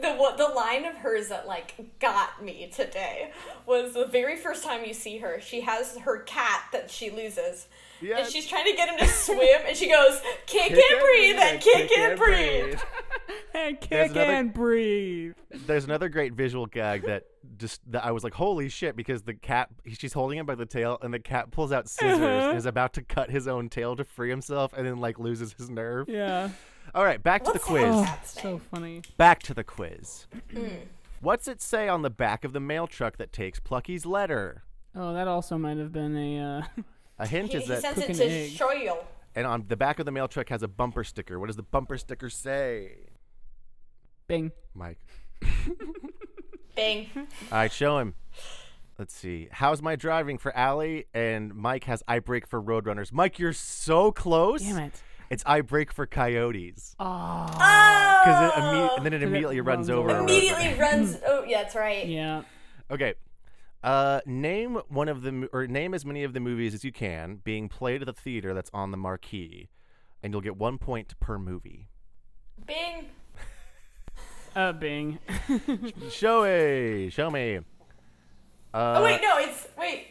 The 0.00 0.12
what 0.14 0.36
the 0.38 0.48
line 0.48 0.84
of 0.84 0.96
hers 0.96 1.28
that 1.28 1.46
like 1.46 1.98
got 2.00 2.42
me 2.42 2.70
today 2.74 3.32
was 3.66 3.94
the 3.94 4.06
very 4.06 4.36
first 4.36 4.64
time 4.64 4.84
you 4.84 4.94
see 4.94 5.18
her. 5.18 5.40
She 5.40 5.60
has 5.62 5.96
her 5.98 6.20
cat 6.20 6.64
that 6.72 6.90
she 6.90 7.10
loses. 7.10 7.66
And 8.00 8.26
she's 8.28 8.46
trying 8.46 8.66
to 8.66 8.72
get 8.76 8.90
him 8.90 8.98
to 8.98 9.06
swim, 9.06 9.60
and 9.66 9.74
she 9.74 9.88
goes, 9.88 10.20
"Kick, 10.46 10.72
and 10.72 11.00
breathe, 11.00 11.36
and 11.38 11.60
kick, 11.60 11.90
and 11.96 12.18
breathe." 12.18 12.78
and 13.54 13.78
There's 13.88 14.08
kick 14.08 14.10
another- 14.16 14.20
and 14.32 14.52
breathe. 14.52 15.32
There's 15.66 15.84
another 15.84 16.10
great 16.10 16.34
visual 16.34 16.66
gag 16.66 17.06
that 17.06 17.24
just 17.56 17.80
that 17.92 18.04
I 18.04 18.10
was 18.10 18.22
like, 18.22 18.34
holy 18.34 18.68
shit, 18.68 18.94
because 18.94 19.22
the 19.22 19.32
cat 19.32 19.70
she's 19.96 20.12
holding 20.12 20.38
him 20.38 20.44
by 20.44 20.54
the 20.54 20.66
tail, 20.66 20.98
and 21.00 21.14
the 21.14 21.18
cat 21.18 21.50
pulls 21.50 21.72
out 21.72 21.88
scissors 21.88 22.18
Uh-huh. 22.18 22.48
and 22.50 22.58
is 22.58 22.66
about 22.66 22.92
to 22.94 23.02
cut 23.02 23.30
his 23.30 23.48
own 23.48 23.70
tail 23.70 23.96
to 23.96 24.04
free 24.04 24.28
himself, 24.28 24.74
and 24.74 24.86
then 24.86 24.98
like 24.98 25.18
loses 25.18 25.54
his 25.54 25.70
nerve. 25.70 26.06
Yeah. 26.08 26.50
All 26.94 27.04
right, 27.04 27.22
back 27.22 27.44
to 27.44 27.50
What's 27.50 27.64
the 27.64 27.70
quiz. 27.70 27.84
Oh, 27.88 28.18
so 28.24 28.58
funny. 28.72 29.02
Back 29.16 29.42
to 29.44 29.54
the 29.54 29.64
quiz. 29.64 30.26
Hmm. 30.52 30.66
What's 31.20 31.48
it 31.48 31.62
say 31.62 31.88
on 31.88 32.02
the 32.02 32.10
back 32.10 32.44
of 32.44 32.52
the 32.52 32.60
mail 32.60 32.86
truck 32.86 33.16
that 33.16 33.32
takes 33.32 33.58
Plucky's 33.60 34.04
letter? 34.04 34.62
Oh, 34.94 35.12
that 35.14 35.26
also 35.26 35.56
might 35.58 35.78
have 35.78 35.92
been 35.92 36.16
a. 36.16 36.58
Uh, 36.58 36.62
A 37.20 37.28
hint 37.28 37.52
He, 37.52 37.58
is 37.58 37.62
he 37.62 37.68
that, 37.68 37.80
sends 37.82 37.98
it 37.98 38.00
Cooking 38.08 38.16
to 38.16 38.24
egg. 38.24 38.50
Shoyle. 38.50 39.04
and 39.36 39.46
on 39.46 39.66
the 39.68 39.76
back 39.76 40.00
of 40.00 40.04
the 40.04 40.10
mail 40.10 40.26
truck 40.26 40.48
has 40.48 40.64
a 40.64 40.68
bumper 40.68 41.04
sticker. 41.04 41.38
What 41.38 41.46
does 41.46 41.54
the 41.54 41.62
bumper 41.62 41.96
sticker 41.96 42.28
say? 42.28 42.96
Bing. 44.26 44.50
Mike. 44.74 44.98
Bing. 46.76 47.06
All 47.16 47.24
right, 47.52 47.70
show 47.72 47.98
him. 47.98 48.14
Let's 48.98 49.14
see. 49.14 49.48
How's 49.52 49.80
my 49.80 49.94
driving 49.96 50.38
for 50.38 50.54
Allie? 50.56 51.06
And 51.14 51.54
Mike 51.54 51.84
has 51.84 52.02
I 52.08 52.18
break 52.18 52.48
for 52.48 52.60
Roadrunners. 52.60 53.12
Mike, 53.12 53.38
you're 53.38 53.52
so 53.52 54.10
close. 54.10 54.62
Damn 54.62 54.78
it. 54.78 55.02
It's 55.34 55.42
I 55.46 55.62
break 55.62 55.92
for 55.92 56.06
Coyotes. 56.06 56.94
Oh. 57.00 57.46
Because 57.48 58.52
it 58.52 58.54
imme- 58.54 58.96
and 58.98 59.04
then 59.04 59.12
it 59.14 59.22
it 59.22 59.26
immediately 59.26 59.60
runs, 59.60 59.88
runs 59.88 59.90
over. 59.90 60.10
over. 60.10 60.18
a 60.20 60.22
Immediately 60.22 60.74
runs. 60.78 61.18
Oh, 61.26 61.42
yeah, 61.42 61.62
that's 61.62 61.74
right. 61.74 62.06
Yeah. 62.06 62.42
Okay. 62.88 63.14
Uh, 63.82 64.20
name 64.26 64.76
one 64.88 65.08
of 65.08 65.22
the 65.22 65.32
mo- 65.32 65.48
or 65.52 65.66
name 65.66 65.92
as 65.92 66.06
many 66.06 66.22
of 66.22 66.34
the 66.34 66.40
movies 66.40 66.72
as 66.72 66.84
you 66.84 66.92
can 66.92 67.40
being 67.42 67.68
played 67.68 68.00
at 68.00 68.06
the 68.06 68.12
theater 68.12 68.54
that's 68.54 68.70
on 68.72 68.92
the 68.92 68.96
marquee, 68.96 69.68
and 70.22 70.32
you'll 70.32 70.40
get 70.40 70.56
one 70.56 70.78
point 70.78 71.18
per 71.18 71.36
movie. 71.38 71.88
Bing. 72.64 73.06
Uh, 74.56 74.70
Bing. 74.70 75.18
Show 76.10 76.44
me, 76.44 77.10
show 77.10 77.28
me. 77.28 77.56
Uh, 78.72 78.94
Oh 78.98 79.02
wait, 79.02 79.20
no, 79.20 79.36
it's 79.38 79.66
wait. 79.76 80.06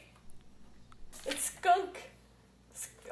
It's 1.26 1.46
skunk. 1.46 2.10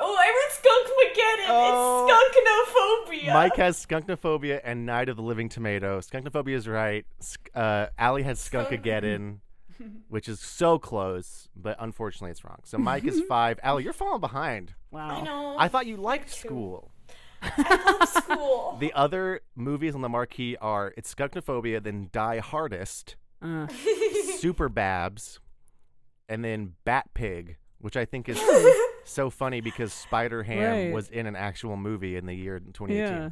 Sk- 0.02 0.08
Oh, 0.08 0.18
I 0.20 0.28
read 0.28 0.52
Skunk 0.58 0.88
Mageddon. 0.88 1.46
Oh. 1.50 2.08
It's 2.08 3.18
skunknophobia. 3.28 3.34
Mike 3.34 3.56
has 3.58 3.86
skunknophobia 3.86 4.62
and 4.64 4.86
Night 4.86 5.10
of 5.10 5.16
the 5.18 5.22
Living 5.24 5.50
Tomato. 5.50 6.00
Skunknophobia 6.00 6.56
is 6.56 6.68
right. 6.68 7.06
Sk- 7.20 7.50
uh, 7.56 7.88
Allie 7.98 8.24
has 8.24 8.40
Skunkageddon, 8.40 9.38
which 10.10 10.28
is 10.28 10.40
so 10.40 10.80
close, 10.80 11.50
but 11.56 11.76
unfortunately 11.80 12.32
it's 12.32 12.44
wrong. 12.44 12.60
So 12.64 12.78
Mike 12.78 13.06
is 13.06 13.22
five. 13.30 13.60
Allie, 13.64 13.84
you're 13.84 13.94
falling 13.94 14.22
behind. 14.22 14.74
Wow. 14.92 15.10
I 15.10 15.22
know. 15.22 15.56
I 15.58 15.68
thought 15.68 15.86
you 15.86 15.98
liked 15.98 16.34
too. 16.34 16.48
school. 16.48 16.92
I 17.44 17.96
love 18.00 18.10
school. 18.24 18.78
The 18.80 18.94
other 18.94 19.42
movies 19.56 19.94
on 19.96 20.02
the 20.02 20.10
marquee 20.10 20.58
are 20.62 20.94
it's 20.98 21.14
Skunknophobia, 21.14 21.82
then 21.84 22.10
Die 22.12 22.40
Hardest, 22.40 23.16
Uh, 23.42 23.68
Super 24.38 24.70
Babs, 24.70 25.40
and 26.30 26.44
then 26.46 26.74
Bat 26.86 27.10
Pig, 27.14 27.58
which 27.80 27.98
I 27.98 28.06
think 28.06 28.30
is 28.30 28.40
so 29.04 29.30
funny 29.30 29.62
because 29.62 29.94
Spider 29.94 30.44
Ham 30.44 30.72
Right. 30.88 30.94
was 30.94 31.10
in 31.10 31.26
an 31.28 31.36
actual 31.36 31.76
movie 31.78 32.16
in 32.16 32.26
the 32.26 32.34
year 32.34 32.60
2018. 32.60 32.98
Yeah. 33.18 33.30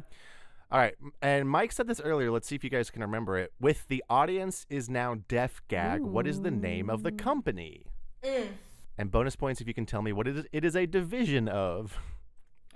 All 0.72 0.78
right, 0.78 0.94
and 1.20 1.48
Mike 1.48 1.72
said 1.72 1.88
this 1.88 2.00
earlier. 2.00 2.30
Let's 2.30 2.46
see 2.46 2.54
if 2.54 2.62
you 2.62 2.70
guys 2.70 2.90
can 2.90 3.02
remember 3.02 3.36
it. 3.36 3.52
With 3.60 3.88
the 3.88 4.04
audience 4.08 4.66
is 4.70 4.88
now 4.88 5.16
deaf 5.26 5.60
gag. 5.66 6.00
What 6.00 6.28
is 6.28 6.42
the 6.42 6.50
name 6.52 6.88
of 6.88 7.02
the 7.02 7.10
company? 7.10 7.86
Mm. 8.22 8.48
And 8.96 9.10
bonus 9.10 9.34
points 9.34 9.60
if 9.60 9.66
you 9.66 9.74
can 9.74 9.86
tell 9.86 10.00
me 10.02 10.12
what 10.12 10.28
it 10.28 10.36
is. 10.36 10.46
It 10.52 10.64
is 10.64 10.76
a 10.76 10.86
division 10.86 11.48
of. 11.48 11.98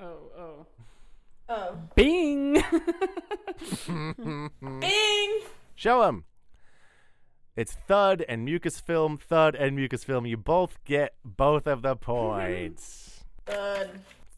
Oh, 0.01 0.17
oh. 0.37 0.67
Oh. 1.47 1.77
Bing. 1.95 2.55
Bing! 4.81 5.41
Show 5.75 6.01
them. 6.01 6.25
It's 7.57 7.73
Thud 7.87 8.25
and 8.29 8.45
Mucus 8.45 8.81
Film. 8.81 9.17
Thud 9.19 9.55
and 9.55 9.77
Mucus 9.77 10.03
Film. 10.05 10.27
You 10.27 10.37
both 10.37 10.79
get 10.85 11.15
both 11.25 11.67
of 11.67 11.83
the 11.83 11.95
points. 11.97 13.25
Good. 13.45 13.91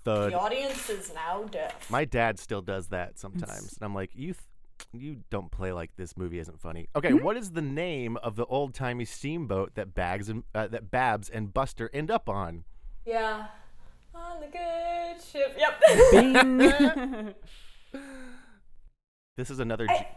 Thud. 0.04 0.32
The 0.32 0.38
audience 0.38 0.90
is 0.90 1.12
now 1.14 1.44
deaf. 1.44 1.90
My 1.90 2.04
dad 2.04 2.38
still 2.38 2.60
does 2.62 2.88
that 2.88 3.18
sometimes, 3.18 3.72
and 3.74 3.82
I'm 3.82 3.94
like, 3.94 4.10
you, 4.14 4.34
th- 4.34 4.36
you 4.92 5.16
don't 5.30 5.50
play 5.50 5.72
like 5.72 5.90
this 5.96 6.16
movie 6.16 6.38
isn't 6.38 6.60
funny. 6.60 6.88
Okay, 6.94 7.12
what 7.14 7.36
is 7.36 7.52
the 7.52 7.62
name 7.62 8.16
of 8.18 8.36
the 8.36 8.44
old 8.46 8.74
timey 8.74 9.04
steamboat 9.04 9.74
that 9.74 9.94
Bags 9.94 10.28
and 10.28 10.44
uh, 10.54 10.68
that 10.68 10.90
Babs 10.90 11.28
and 11.30 11.52
Buster 11.52 11.90
end 11.92 12.10
up 12.10 12.28
on? 12.28 12.64
yeah. 13.04 13.46
On 14.14 14.40
the 14.40 14.46
good 14.46 15.22
ship. 15.22 15.58
Yep. 15.58 17.36
This 19.36 19.50
is 19.50 19.58
another. 19.58 19.86
I- 19.90 19.96
J- 19.98 20.08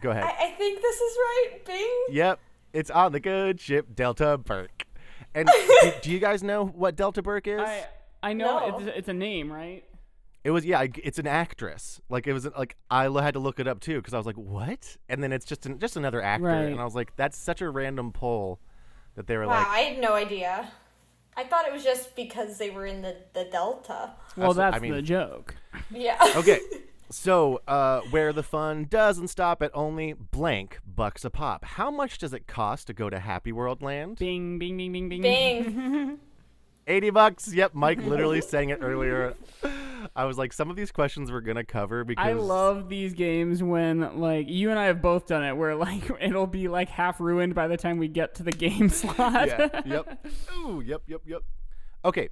Go 0.00 0.10
ahead. 0.10 0.24
I, 0.24 0.46
I 0.46 0.50
think 0.52 0.80
this 0.82 0.96
is 0.96 1.16
right. 1.16 1.64
Bing. 1.64 2.04
Yep, 2.10 2.38
it's 2.72 2.90
on 2.90 3.12
the 3.12 3.20
good 3.20 3.60
ship 3.60 3.86
Delta 3.94 4.38
Burke. 4.38 4.84
And 5.34 5.48
do, 5.82 5.92
do 6.02 6.10
you 6.10 6.18
guys 6.18 6.42
know 6.42 6.64
what 6.66 6.96
Delta 6.96 7.22
Burke 7.22 7.46
is? 7.46 7.60
I 7.60 7.86
I 8.22 8.32
know 8.32 8.68
No. 8.68 8.78
it's, 8.78 8.96
it's 8.98 9.08
a 9.08 9.12
name, 9.14 9.52
right? 9.52 9.84
It 10.44 10.50
was 10.50 10.64
yeah, 10.64 10.86
it's 11.02 11.18
an 11.18 11.26
actress. 11.26 12.00
Like 12.08 12.26
it 12.26 12.32
was 12.32 12.46
like 12.56 12.76
I 12.90 13.04
had 13.04 13.34
to 13.34 13.40
look 13.40 13.58
it 13.58 13.66
up 13.66 13.80
too 13.80 13.96
because 13.96 14.14
I 14.14 14.16
was 14.18 14.26
like, 14.26 14.36
what? 14.36 14.96
And 15.08 15.22
then 15.22 15.32
it's 15.32 15.44
just 15.44 15.66
an, 15.66 15.78
just 15.78 15.96
another 15.96 16.22
actor, 16.22 16.44
Right. 16.46 16.62
and 16.66 16.80
I 16.80 16.84
was 16.84 16.94
like, 16.94 17.16
that's 17.16 17.36
such 17.36 17.60
a 17.62 17.68
random 17.70 18.12
poll 18.12 18.60
that 19.16 19.26
they 19.26 19.36
were 19.36 19.46
Wow, 19.46 19.54
like, 19.58 19.66
I 19.66 19.78
had 19.80 19.98
no 20.00 20.12
idea. 20.12 20.70
I 21.36 21.44
thought 21.44 21.66
it 21.66 21.72
was 21.72 21.82
just 21.84 22.14
because 22.16 22.58
they 22.58 22.70
were 22.70 22.86
in 22.86 23.02
the, 23.02 23.16
the 23.34 23.44
Delta. 23.44 24.12
Well, 24.36 24.54
That's 24.54 24.72
what- 24.72 24.74
I 24.74 24.78
mean- 24.78 24.92
the 24.92 25.02
joke. 25.02 25.54
Yeah. 25.90 26.16
okay. 26.36 26.60
So, 27.08 27.60
uh, 27.68 28.00
where 28.10 28.32
the 28.32 28.42
fun 28.42 28.86
doesn't 28.90 29.28
stop 29.28 29.62
at 29.62 29.70
only 29.74 30.12
blank 30.14 30.78
bucks 30.86 31.24
a 31.24 31.30
pop. 31.30 31.64
How 31.64 31.90
much 31.90 32.18
does 32.18 32.32
it 32.32 32.46
cost 32.46 32.88
to 32.88 32.92
go 32.94 33.08
to 33.08 33.20
Happy 33.20 33.52
World 33.52 33.80
Land? 33.82 34.18
Bing, 34.18 34.58
bing, 34.58 34.76
bing, 34.76 34.92
bing, 34.92 35.08
bing. 35.08 35.22
Bing. 35.22 36.18
80 36.86 37.10
bucks. 37.10 37.52
Yep, 37.52 37.74
Mike 37.74 38.02
literally 38.04 38.40
sang 38.40 38.70
it 38.70 38.78
earlier. 38.80 39.34
I 40.14 40.24
was 40.24 40.38
like, 40.38 40.52
some 40.52 40.70
of 40.70 40.76
these 40.76 40.92
questions 40.92 41.32
we're 41.32 41.40
going 41.40 41.56
to 41.56 41.64
cover 41.64 42.04
because 42.04 42.24
I 42.24 42.32
love 42.32 42.88
these 42.88 43.12
games 43.14 43.62
when 43.62 44.20
like 44.20 44.48
you 44.48 44.70
and 44.70 44.78
I 44.78 44.84
have 44.84 45.02
both 45.02 45.26
done 45.26 45.42
it 45.44 45.56
where 45.56 45.74
like 45.74 46.08
it'll 46.20 46.46
be 46.46 46.68
like 46.68 46.88
half 46.88 47.20
ruined 47.20 47.54
by 47.54 47.66
the 47.66 47.76
time 47.76 47.98
we 47.98 48.08
get 48.08 48.36
to 48.36 48.42
the 48.42 48.52
game 48.52 48.88
slot. 48.90 49.48
yeah. 49.48 49.80
Yep. 49.84 50.26
Ooh, 50.58 50.80
yep, 50.84 51.02
yep, 51.06 51.22
yep. 51.26 51.42
Okay. 52.04 52.28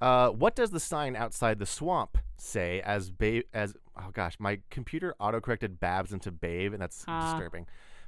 Uh, 0.00 0.30
what 0.30 0.56
does 0.56 0.70
the 0.70 0.80
sign 0.80 1.14
outside 1.14 1.58
the 1.58 1.66
swamp 1.66 2.16
say 2.38 2.80
as 2.80 3.10
babe 3.10 3.44
as 3.52 3.74
oh 3.96 4.10
gosh, 4.12 4.36
my 4.38 4.60
computer 4.70 5.14
autocorrected 5.20 5.80
Babs 5.80 6.12
into 6.12 6.30
Babe 6.30 6.72
and 6.72 6.82
that's 6.82 7.04
Ah. 7.08 7.32
disturbing. 7.32 7.66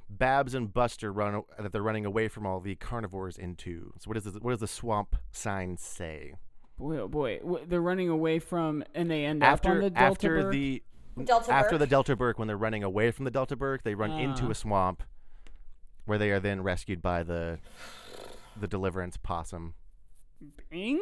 Babs 0.09 0.53
and 0.53 0.71
Buster 0.73 1.11
run 1.13 1.43
that 1.57 1.71
they're 1.71 1.81
running 1.81 2.05
away 2.05 2.27
from 2.27 2.45
all 2.45 2.59
the 2.59 2.75
carnivores 2.75 3.37
into. 3.37 3.93
So 3.99 4.09
what 4.09 4.15
does 4.21 4.25
the, 4.31 4.39
what 4.39 4.51
does 4.51 4.59
the 4.59 4.67
swamp 4.67 5.15
sign 5.31 5.77
say? 5.77 6.33
boy, 6.77 6.97
oh 6.97 7.07
boy, 7.07 7.39
they're 7.67 7.81
running 7.81 8.09
away 8.09 8.39
from 8.39 8.83
and 8.95 9.09
they 9.09 9.25
end 9.25 9.43
up 9.43 9.47
on 9.47 9.53
After 9.53 9.81
the 9.81 9.89
Delta 9.91 10.05
after 10.05 10.41
Burg? 10.43 10.51
the 10.51 10.83
Delta 11.23 11.51
after 11.53 11.77
the 11.77 11.87
Delta 11.87 12.15
Burke 12.15 12.39
when 12.39 12.47
they're 12.47 12.57
running 12.57 12.83
away 12.83 13.11
from 13.11 13.25
the 13.25 13.31
Delta 13.31 13.55
Burke, 13.55 13.83
they 13.83 13.93
run 13.95 14.11
into 14.11 14.47
Ah. 14.47 14.49
a 14.49 14.55
swamp 14.55 15.03
where 16.05 16.17
they 16.17 16.31
are 16.31 16.39
then 16.39 16.61
rescued 16.63 17.01
by 17.01 17.23
the 17.23 17.59
the 18.59 18.67
Deliverance 18.67 19.17
possum. 19.17 19.73
Bing. 20.69 20.99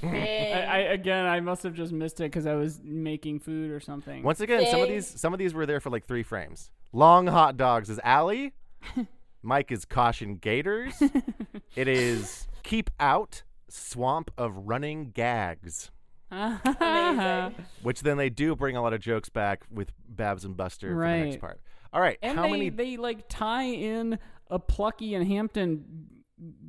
Bing. 0.00 0.12
I, 0.12 0.64
I 0.66 0.78
again, 0.78 1.26
I 1.26 1.40
must 1.40 1.62
have 1.62 1.74
just 1.74 1.92
missed 1.92 2.20
it 2.20 2.24
because 2.24 2.46
I 2.46 2.54
was 2.54 2.80
making 2.84 3.40
food 3.40 3.70
or 3.70 3.80
something. 3.80 4.22
Once 4.22 4.40
again, 4.40 4.66
some 4.70 4.80
of 4.80 4.88
Big. 4.88 4.96
these 4.96 5.20
some 5.20 5.32
of 5.32 5.38
these 5.38 5.54
were 5.54 5.66
there 5.66 5.80
for 5.80 5.90
like 5.90 6.04
three 6.06 6.22
frames. 6.22 6.70
Long 6.92 7.26
hot 7.26 7.56
dogs 7.56 7.90
is 7.90 8.00
Allie. 8.04 8.52
Mike 9.42 9.70
is 9.72 9.84
caution 9.84 10.36
gators. 10.36 11.00
it 11.76 11.88
is 11.88 12.48
keep 12.62 12.90
out 13.00 13.42
swamp 13.68 14.30
of 14.38 14.56
running 14.68 15.10
gags, 15.10 15.90
Amazing. 16.30 17.54
which 17.82 18.00
then 18.02 18.16
they 18.16 18.30
do 18.30 18.54
bring 18.56 18.76
a 18.76 18.82
lot 18.82 18.92
of 18.92 19.00
jokes 19.00 19.28
back 19.28 19.64
with 19.70 19.92
Babs 20.08 20.44
and 20.44 20.56
Buster 20.56 20.88
for 20.94 21.00
the 21.00 21.06
next 21.06 21.34
Right. 21.34 21.40
part. 21.40 21.60
All 21.92 22.00
right, 22.00 22.18
and 22.22 22.36
how 22.36 22.44
they, 22.44 22.50
many? 22.50 22.68
they 22.70 22.96
like 22.96 23.28
tie 23.28 23.64
in 23.64 24.18
a 24.50 24.58
Plucky 24.58 25.14
and 25.14 25.26
Hamton 25.26 26.08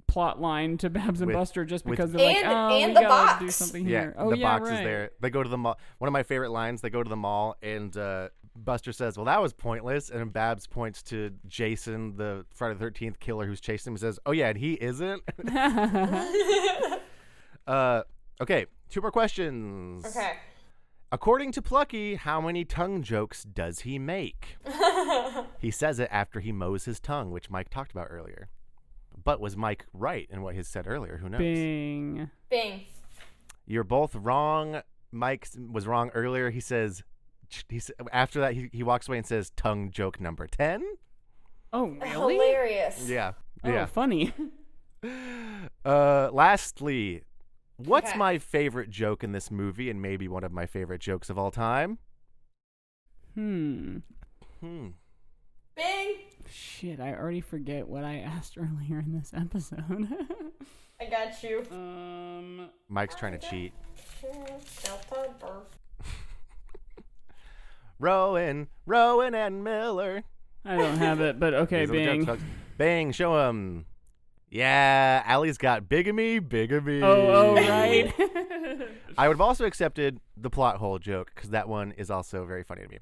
plot 0.08 0.41
line 0.41 0.78
to 0.80 0.89
Babs 0.89 1.22
and 1.22 1.28
With- 1.28 1.36
Buster 1.36 1.66
just 1.66 1.86
with- 1.86 1.97
because 1.97 2.12
they're 2.12 2.26
like, 2.26 2.38
And- 2.38 2.47
oh, 2.47 2.70
and 2.70 2.88
we 2.89 2.93
the 2.93 3.01
gotta 3.01 3.39
do 3.39 3.45
box. 3.45 3.55
something 3.55 3.84
yeah, 3.88 4.01
here. 4.01 4.16
Oh 4.18 4.30
the 4.32 4.38
yeah, 4.38 4.58
box 4.58 4.70
right. 4.70 4.80
is 4.80 4.84
there. 4.86 5.12
They 5.22 5.30
go 5.30 5.43
to 5.43 5.49
the 5.49 5.58
mall. 5.58 5.78
One 5.99 6.08
of 6.08 6.14
my 6.14 6.24
favorite 6.24 6.51
lines. 6.51 6.82
They 6.82 6.89
go 6.89 7.03
to 7.03 7.10
the 7.10 7.16
mall, 7.16 7.55
and 7.62 7.95
uh, 7.95 8.30
Buster 8.55 8.91
says, 8.91 9.18
"Well, 9.18 9.26
that 9.26 9.41
was 9.41 9.53
pointless." 9.53 10.10
And 10.10 10.32
Babs 10.34 10.68
points 10.68 11.03
to 11.03 11.32
Jason, 11.47 12.18
the 12.18 12.45
Friday 12.53 12.74
the 12.76 12.80
Thirteenth 12.80 13.20
killer 13.20 13.45
who's 13.45 13.62
chasing 13.62 13.91
him, 13.91 13.95
and 13.95 14.01
says, 14.01 14.20
"Oh 14.26 14.32
yeah, 14.32 14.49
and 14.49 14.58
he 14.58 14.74
isn't." 14.74 15.22
uh, 17.68 18.03
okay, 18.41 18.66
two 18.89 19.01
more 19.01 19.12
questions. 19.12 20.05
okay. 20.05 20.34
According 21.12 21.53
to 21.53 21.62
Plucky, 21.62 22.16
how 22.16 22.41
many 22.41 22.66
tongue 22.66 23.01
jokes 23.01 23.43
does 23.43 23.82
he 23.82 23.97
make? 23.97 24.58
he 25.60 25.72
says 25.72 25.99
it 25.99 26.10
after 26.12 26.41
he 26.41 26.51
mows 26.51 26.84
his 26.84 26.99
tongue, 26.99 27.32
which 27.32 27.49
Mike 27.49 27.70
talked 27.70 27.91
about 27.91 28.08
earlier. 28.10 28.49
But 29.28 29.41
was 29.41 29.57
Mike 29.57 29.86
right 29.91 30.25
in 30.32 30.41
what 30.41 30.55
he 30.55 30.63
said 30.63 30.88
earlier? 30.88 31.17
Who 31.17 31.28
knows? 31.28 31.39
Bing. 31.39 32.32
Bing. 32.49 32.86
You're 33.65 33.84
both 33.84 34.15
wrong. 34.15 34.82
Mike 35.11 35.49
was 35.69 35.86
wrong 35.86 36.11
earlier. 36.13 36.49
He 36.49 36.61
says, 36.61 37.03
he, 37.67 37.82
after 38.13 38.39
that, 38.39 38.53
he, 38.53 38.69
he 38.71 38.84
walks 38.84 39.09
away 39.09 39.17
and 39.17 39.28
says, 39.28 39.49
tongue 39.57 39.91
joke 39.91 40.21
number 40.21 40.47
10. 40.47 40.82
Oh 41.73 41.88
really? 42.01 42.36
Hilarious. 42.36 43.05
Yeah. 43.09 43.34
Oh, 43.65 43.69
Yeah. 43.69 43.86
funny. 43.86 44.34
Uh, 45.84 46.30
lastly, 46.32 47.23
what's 47.75 48.11
Okay. 48.11 48.17
my 48.17 48.38
favorite 48.38 48.89
joke 48.89 49.25
in 49.25 49.34
this 49.34 49.51
movie 49.51 49.89
and 49.89 50.01
maybe 50.01 50.30
one 50.30 50.45
of 50.45 50.53
my 50.53 50.65
favorite 50.65 51.01
jokes 51.01 51.30
of 51.30 51.38
all 51.38 51.51
time? 51.51 51.97
hmm. 53.36 53.97
Hmm. 54.61 54.88
Bing. 55.75 56.15
Shit, 56.52 57.00
I 57.00 57.14
already 57.14 57.41
forget 57.41 57.88
what 57.88 58.04
I 58.04 58.18
asked 58.38 58.58
earlier 58.58 59.00
in 59.00 59.14
this 59.18 59.32
episode. 59.36 60.08
I 61.00 61.06
got 61.06 61.43
you. 61.43 61.64
um. 61.72 62.70
Mike's 62.89 63.16
trying 63.16 63.38
to 63.38 63.50
cheat. 63.50 63.74
Delta 64.84 65.32
Burke. 65.39 65.72
Rowan, 68.00 68.68
Rowan 68.86 69.36
and 69.36 69.64
Miller. 69.64 70.24
I 70.66 70.78
don't 70.78 70.98
have 70.98 71.22
it, 71.22 71.39
but 71.39 71.54
okay, 71.54 71.86
These 71.86 71.89
are 71.89 71.93
the 71.93 72.06
jokes, 72.06 72.26
folks. 72.26 72.43
Bang, 72.78 73.12
show 73.12 73.50
him. 73.50 73.86
Yeah, 74.50 75.24
Allie's 75.26 75.58
got 75.58 75.89
bigamy, 75.89 76.39
bigamy. 76.39 77.02
Oh, 77.02 77.56
oh, 77.56 77.56
right. 77.56 78.14
I 79.18 79.28
would 79.28 79.36
have 79.38 79.41
also 79.41 79.65
accepted 79.65 80.20
the 80.36 80.49
plot 80.49 80.78
hole 80.78 80.99
joke 80.99 81.32
because 81.34 81.49
that 81.49 81.68
one 81.68 81.91
is 81.93 82.11
also 82.11 82.45
very 82.45 82.63
funny 82.63 82.84
to 82.84 82.88
me. 82.89 82.99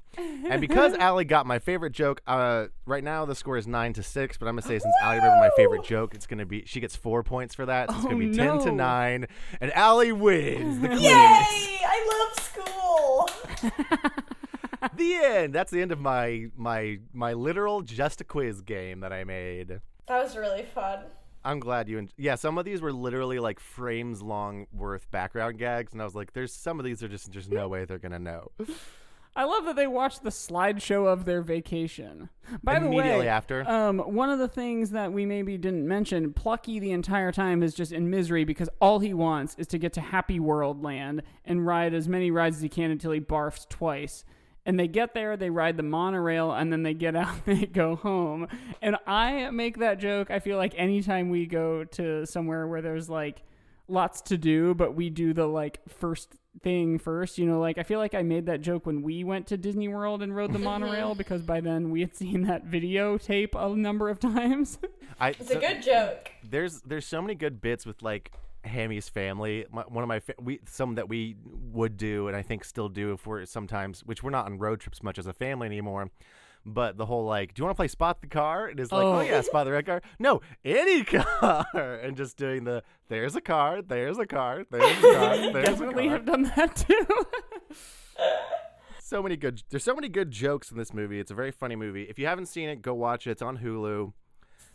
And 0.50 0.62
because 0.62 0.94
Allie 1.00 1.26
got 1.26 1.46
my 1.46 1.60
favorite 1.60 1.92
joke, 1.92 2.22
uh, 2.26 2.68
right 2.86 3.04
now 3.04 3.26
the 3.26 3.36
score 3.36 3.58
is 3.58 3.68
nine 3.68 3.92
to 3.94 4.04
six. 4.04 4.38
But 4.38 4.48
I'm 4.48 4.54
gonna 4.56 4.62
say 4.62 4.80
since 4.80 4.94
Allie 5.02 5.18
remembered 5.18 5.40
my 5.40 5.50
favorite 5.58 5.84
joke, 5.84 6.14
it's 6.16 6.26
gonna 6.28 6.46
be 6.46 6.64
she 6.66 6.80
gets 6.80 6.96
four 6.96 7.22
points 7.24 7.54
for 7.54 7.66
that. 7.66 7.90
So 7.90 7.96
it's 7.98 8.06
gonna 8.06 8.16
Oh, 8.16 8.20
be 8.20 8.34
ten 8.36 8.60
to 8.60 8.66
no. 8.68 8.76
nine, 8.76 9.28
and 9.60 9.74
Allie 9.74 10.14
wins 10.14 10.80
the 10.80 10.88
quiz. 10.88 11.02
Yay! 11.02 11.12
I 11.12 12.28
love 12.30 12.40
school. 12.46 13.30
the 14.96 15.14
end. 15.16 15.54
That's 15.54 15.72
the 15.72 15.82
end 15.82 15.92
of 15.92 16.00
my 16.00 16.46
my 16.56 17.00
my 17.14 17.34
literal 17.34 17.82
just 17.82 18.22
a 18.22 18.24
quiz 18.24 18.62
game 18.62 19.02
that 19.02 19.12
I 19.12 19.24
made. 19.26 19.80
That 20.08 20.24
was 20.24 20.38
really 20.38 20.64
fun. 20.64 21.00
I'm 21.46 21.60
glad 21.60 21.88
you. 21.88 22.00
En- 22.00 22.10
yeah, 22.18 22.36
some 22.36 22.58
of 22.58 22.66
these 22.66 22.82
were 22.82 22.92
literally 22.92 23.40
like 23.40 23.60
frames 23.60 24.22
long 24.22 24.66
worth 24.74 25.10
background 25.12 25.58
gags, 25.60 25.94
and 25.94 26.02
I 26.02 26.06
was 26.06 26.16
like, 26.16 26.34
"There's 26.34 26.52
some 26.52 26.80
of 26.80 26.86
these 26.86 27.02
are 27.04 27.08
just 27.08 27.32
there's 27.32 27.50
no 27.50 27.68
way 27.70 27.86
they're 27.86 28.00
gonna 28.00 28.20
know." 28.20 28.52
I 29.38 29.44
love 29.44 29.66
that 29.66 29.76
they 29.76 29.86
watched 29.86 30.24
the 30.24 30.30
slideshow 30.30 31.08
of 31.12 31.26
their 31.26 31.42
vacation. 31.42 32.30
By 32.64 32.80
the 32.80 32.86
Immediately 32.88 33.26
way, 33.26 33.28
after. 33.28 33.70
um, 33.70 34.00
one 34.00 34.30
of 34.30 34.40
the 34.40 34.48
things 34.48 34.92
that 34.92 35.12
we 35.12 35.26
maybe 35.26 35.58
didn't 35.58 35.86
mention, 35.86 36.32
Plucky 36.32 36.80
the 36.80 36.92
entire 36.92 37.34
time 37.34 37.62
is 37.62 37.74
just 37.74 37.92
in 37.92 38.10
misery 38.10 38.46
because 38.46 38.70
all 38.80 39.00
he 39.00 39.14
wants 39.14 39.54
is 39.58 39.68
to 39.68 39.78
get 39.78 39.92
to 39.94 40.02
Happy 40.02 40.40
World 40.40 40.82
Land 40.84 41.22
and 41.44 41.66
ride 41.66 41.94
as 41.94 42.08
many 42.08 42.32
rides 42.32 42.56
as 42.58 42.62
he 42.62 42.70
can 42.70 42.92
until 42.92 43.12
he 43.12 43.20
barfs 43.20 43.68
twice. 43.68 44.24
And 44.66 44.80
they 44.80 44.88
get 44.88 45.14
there, 45.14 45.38
they 45.38 45.50
ride 45.50 45.78
the 45.78 45.84
monorail, 45.84 46.52
and 46.52 46.72
then 46.72 46.84
they 46.84 46.94
get 46.94 47.16
out, 47.16 47.46
they 47.46 47.66
go 47.66 47.96
home. 47.96 48.48
And 48.82 48.98
I 49.06 49.50
make 49.52 49.80
that 49.80 50.00
joke. 50.00 50.32
I 50.32 50.40
feel 50.40 50.58
like 50.58 50.74
anytime 50.76 51.30
we 51.30 51.46
go 51.46 51.84
to 51.84 52.26
somewhere 52.26 52.68
where 52.68 52.82
there's 52.82 53.10
like 53.10 53.44
lots 53.88 54.22
to 54.22 54.38
do, 54.38 54.74
but 54.74 54.96
we 54.96 55.10
do 55.10 55.34
the 55.34 55.46
like 55.46 55.80
first 55.88 56.36
thing 56.62 56.98
first, 56.98 57.38
you 57.38 57.46
know, 57.46 57.60
like 57.60 57.78
I 57.78 57.84
feel 57.84 58.00
like 58.00 58.16
I 58.16 58.24
made 58.24 58.48
that 58.48 58.62
joke 58.62 58.86
when 58.86 59.02
we 59.02 59.24
went 59.24 59.48
to 59.48 59.58
Disney 59.58 59.88
World 59.88 60.22
and 60.22 60.36
rode 60.36 60.52
the 60.52 60.58
mm-hmm. 60.58 60.66
monorail 60.66 61.16
because 61.16 61.42
by 61.42 61.62
then 61.62 61.92
we 61.92 62.02
had 62.02 62.16
seen 62.18 62.44
that 62.44 62.66
videotape 62.66 63.54
a 63.56 63.76
number 63.76 64.10
of 64.10 64.20
times. 64.20 64.80
I, 65.20 65.30
It's 65.30 65.52
a 65.52 65.60
good 65.60 65.82
joke. 65.82 66.32
there's 66.44 66.82
there's 66.82 67.06
so 67.06 67.22
many 67.22 67.36
good 67.36 67.62
bits 67.62 67.86
with 67.86 68.02
like 68.02 68.32
Hammy's 68.66 69.08
family. 69.10 69.66
My, 69.72 69.84
one 69.84 70.04
of 70.04 70.08
my 70.08 70.20
fa- 70.20 70.36
we 70.42 70.60
some 70.66 70.96
that 70.96 71.08
we 71.10 71.36
would 71.72 71.98
do 71.98 72.28
and 72.28 72.36
I 72.36 72.42
think 72.42 72.64
still 72.66 72.90
do 72.90 73.14
if 73.14 73.26
we're 73.28 73.46
sometimes 73.46 74.02
which 74.02 74.24
we're 74.24 74.32
not 74.32 74.46
on 74.46 74.58
road 74.58 74.80
trips 74.80 75.02
much 75.04 75.18
as 75.18 75.28
a 75.28 75.34
family 75.34 75.68
anymore. 75.68 76.10
But 76.68 76.98
the 76.98 77.06
whole 77.06 77.26
like, 77.26 77.54
do 77.54 77.60
you 77.60 77.66
want 77.66 77.76
to 77.76 77.80
play 77.80 77.88
spot 77.88 78.22
the 78.22 78.28
car? 78.28 78.66
And 78.66 78.80
it's 78.80 78.92
like, 78.92 79.04
oh. 79.04 79.18
Oh. 79.18 79.22
yeah, 79.22 79.42
spot 79.42 79.66
the 79.66 79.72
red 79.72 79.86
car. 79.86 80.02
No, 80.18 80.42
any 80.64 81.04
car, 81.06 81.66
and 81.76 82.18
just 82.18 82.38
doing 82.38 82.64
the 82.64 82.82
there's 83.08 83.36
a 83.36 83.42
car, 83.42 83.84
there's 83.84 84.18
a 84.18 84.26
car, 84.26 84.66
there's 84.72 84.98
a 84.98 85.02
car, 85.02 85.38
there's 85.54 85.56
a 85.56 85.62
Definitely 85.72 86.06
car. 86.08 86.14
have 86.14 86.26
done 86.26 86.52
that 86.56 86.76
too. 86.76 87.06
So 89.00 89.22
many 89.22 89.36
good. 89.38 89.62
There's 89.70 89.84
so 89.84 89.94
many 89.94 90.10
good 90.10 90.32
jokes 90.32 90.72
in 90.72 90.78
this 90.78 90.92
movie. 90.92 91.20
It's 91.20 91.30
a 91.30 91.36
very 91.36 91.52
funny 91.52 91.76
movie. 91.76 92.04
If 92.10 92.18
you 92.18 92.26
haven't 92.26 92.48
seen 92.48 92.70
it, 92.70 92.82
go 92.82 92.96
watch 92.96 93.28
it. 93.28 93.32
It's 93.32 93.42
on 93.44 93.60
Hulu. 93.60 94.14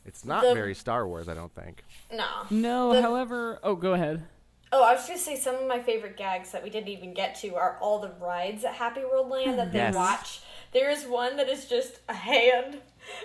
It's 0.04 0.24
not 0.24 0.42
The- 0.42 0.54
very 0.54 0.74
Star 0.74 1.06
Wars, 1.06 1.28
I 1.28 1.34
don't 1.34 1.54
think. 1.54 1.84
No. 2.12 2.26
no, 2.50 2.92
The- 2.94 3.02
however, 3.02 3.58
oh, 3.62 3.74
go 3.76 3.92
ahead. 3.94 4.24
Oh, 4.72 4.84
I 4.84 4.92
was 4.92 5.00
just 5.06 5.26
gonna 5.26 5.36
say 5.36 5.42
some 5.42 5.56
of 5.56 5.66
my 5.66 5.80
favorite 5.80 6.16
gags 6.16 6.52
that 6.52 6.62
we 6.62 6.70
didn't 6.70 6.88
even 6.88 7.12
get 7.12 7.34
to 7.40 7.56
are 7.56 7.76
all 7.80 7.98
the 7.98 8.12
rides 8.20 8.64
at 8.64 8.74
Happy 8.74 9.00
World 9.04 9.28
Land 9.28 9.58
that 9.58 9.72
they 9.72 9.78
Yes. 9.78 9.94
watch. 9.96 10.40
There 10.72 10.88
is 10.90 11.06
one 11.06 11.36
that 11.38 11.48
is 11.48 11.66
just 11.66 11.98
a 12.08 12.14
hand, 12.14 12.80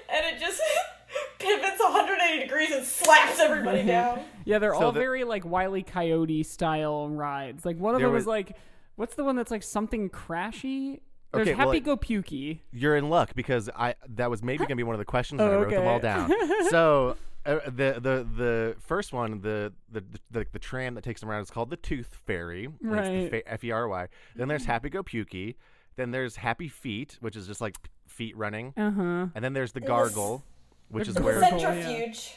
and 0.09 0.26
it 0.26 0.39
just 0.39 0.59
pivots 1.39 1.80
180 1.80 2.39
degrees 2.39 2.71
and 2.71 2.84
slaps 2.86 3.39
everybody 3.39 3.84
down. 3.88 4.23
Yeah, 4.43 4.57
they're 4.59 4.73
So 4.73 4.86
all 4.88 4.91
the- 4.91 4.99
very 4.99 5.23
like 5.23 5.45
Wile 5.45 5.78
E. 5.78 5.84
Coyote 5.84 6.41
style 6.43 7.09
rides. 7.09 7.63
Like 7.65 7.78
one 7.78 7.93
of 7.95 8.01
them 8.01 8.11
was- 8.11 8.23
is 8.23 8.28
like, 8.28 8.57
what's 8.95 9.13
the 9.15 9.23
one 9.23 9.36
that's 9.36 9.51
like 9.51 9.63
something 9.63 10.09
crashy? 10.09 11.01
There's 11.34 11.47
Okay, 11.47 11.55
well, 11.55 11.67
Happy 11.67 11.78
it- 11.78 11.84
Go 11.84 11.97
Pukey. 11.97 12.59
You're 12.71 12.95
in 12.95 13.09
luck 13.09 13.32
because 13.36 13.69
I 13.76 13.95
that 14.15 14.30
was 14.30 14.41
maybe 14.43 14.63
gonna 14.65 14.76
be 14.78 14.84
one 14.84 14.95
of 14.95 14.99
the 14.99 15.05
questions, 15.05 15.41
and 15.41 15.49
Oh, 15.49 15.53
I 15.53 15.63
wrote 15.63 15.71
them 15.71 15.88
all 15.88 15.99
down. 15.99 16.32
so 16.69 17.17
uh, 17.45 17.59
the 17.65 17.99
the 17.99 18.28
the 18.36 18.76
first 18.80 19.11
one, 19.13 19.41
the 19.41 19.73
the, 19.91 20.03
the 20.32 20.45
the 20.51 20.59
tram 20.59 20.95
that 20.95 21.03
takes 21.03 21.19
them 21.21 21.30
around 21.30 21.41
is 21.41 21.51
called 21.51 21.69
the 21.69 21.78
Tooth 21.78 22.15
Fairy. 22.26 22.65
and 22.65 22.73
it's 22.76 23.07
the 23.09 23.21
Right. 23.21 23.30
fa- 23.45 23.51
F 23.51 23.63
E 23.63 23.71
R 23.71 23.88
Y. 23.88 24.07
Then 24.36 24.47
there's 24.47 24.65
Happy 24.65 24.89
Go 24.89 25.03
Pukey. 25.03 25.55
Then 25.97 26.11
there's 26.11 26.38
Happy 26.38 26.67
Feet, 26.67 27.17
which 27.21 27.36
is 27.36 27.47
just 27.47 27.61
like 27.61 27.76
feet 28.07 28.36
running. 28.38 28.73
Uh 28.78 28.91
huh. 28.91 29.28
And 29.36 29.43
then 29.43 29.53
there's 29.53 29.71
the 29.73 29.80
the 29.82 29.88
Gargle, 29.88 30.43
which 30.89 31.07
the 31.07 31.11
is 31.11 31.19
where 31.19 31.39
centrifuge. 31.41 32.36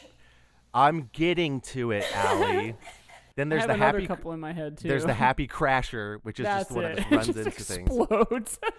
I'm 0.73 1.09
getting 1.13 1.61
to 1.61 1.91
it, 1.91 2.05
Allie. 2.15 2.75
then 3.39 3.49
there's 3.49 3.65
the 3.65 3.75
Happy. 3.75 4.05
couple 4.05 4.31
in 4.33 4.39
my 4.39 4.51
head 4.53 4.77
too. 4.77 4.87
There's 4.89 5.05
the 5.05 5.13
Happy 5.13 5.47
Crasher, 5.47 6.19
which 6.23 6.39
is 6.39 6.43
That's 6.45 6.63
just 6.65 6.69
the 6.69 6.75
one 6.75 6.85
it. 6.85 6.95
that 6.97 7.09
just 7.25 7.29
It 7.29 7.43
just 7.45 7.47
into 7.47 7.51
things. 7.63 7.87
explodes. 7.87 8.59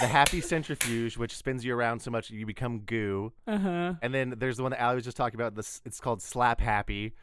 The 0.00 0.08
Happy 0.08 0.40
Centrifuge, 0.40 1.16
which 1.16 1.36
spins 1.36 1.64
you 1.64 1.74
around 1.74 2.00
so 2.00 2.10
much 2.10 2.28
you 2.30 2.46
become 2.46 2.80
goo. 2.80 3.32
uh 3.46 3.58
huh. 3.58 3.94
And 4.02 4.12
then 4.14 4.34
there's 4.38 4.56
the 4.56 4.62
one 4.64 4.70
that 4.72 4.80
Allie 4.80 4.96
was 4.96 5.04
just 5.04 5.16
talking 5.16 5.38
about. 5.38 5.54
This 5.54 5.80
it's 5.84 6.00
called 6.00 6.20
Slap 6.22 6.60
Happy. 6.60 7.14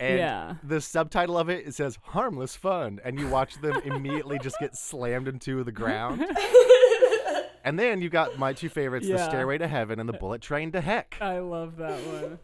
And 0.00 0.18
Yeah. 0.18 0.54
the 0.62 0.80
subtitle 0.80 1.36
of 1.38 1.48
it 1.48 1.66
it 1.66 1.74
says 1.74 1.98
harmless 2.02 2.54
fun, 2.54 3.00
and 3.04 3.18
you 3.18 3.28
watch 3.28 3.60
them 3.60 3.80
immediately 3.84 4.38
just 4.38 4.58
get 4.60 4.76
slammed 4.76 5.26
into 5.26 5.64
the 5.64 5.72
ground. 5.72 6.24
and 7.64 7.78
then 7.78 8.00
you 8.00 8.08
got 8.10 8.38
my 8.38 8.52
two 8.52 8.68
favorites: 8.68 9.08
the 9.08 9.18
Stairway 9.18 9.58
to 9.58 9.66
Heaven 9.68 9.98
and 9.98 10.08
the 10.08 10.12
Bullet 10.12 10.40
Train 10.42 10.70
to 10.72 10.80
Heck. 10.80 11.16
I 11.20 11.38
love 11.40 11.76
that 11.78 11.98
one. 12.06 12.38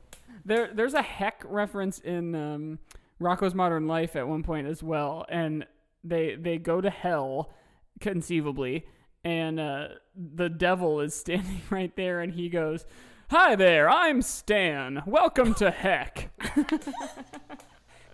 There, 0.46 0.70
there's 0.72 0.94
a 0.94 1.02
heck 1.02 1.42
reference 1.46 1.98
in 1.98 2.34
um, 2.34 2.78
Rocko's 3.20 3.54
Modern 3.54 3.86
Life 3.86 4.16
at 4.16 4.28
one 4.28 4.42
point 4.42 4.66
as 4.66 4.82
well, 4.82 5.24
and 5.28 5.66
they 6.02 6.34
they 6.36 6.58
go 6.58 6.80
to 6.80 6.90
hell, 6.90 7.52
conceivably, 8.00 8.86
and 9.24 9.58
uh, 9.60 9.88
the 10.16 10.48
devil 10.48 11.00
is 11.00 11.14
standing 11.18 11.60
right 11.70 11.94
there, 11.96 12.20
and 12.20 12.32
he 12.32 12.48
goes, 12.48 12.84
"Hi 13.30 13.54
there, 13.56 13.88
I'm 13.88 14.20
Stan. 14.22 15.02
Welcome 15.06 15.54
to 15.54 15.70
heck." 15.70 16.30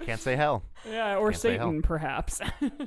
Can't 0.04 0.20
say 0.20 0.34
hell. 0.34 0.62
yeah, 0.90 1.16
or 1.16 1.30
Can't. 1.30 1.42
Satan, 1.42 1.82
perhaps. 1.82 2.40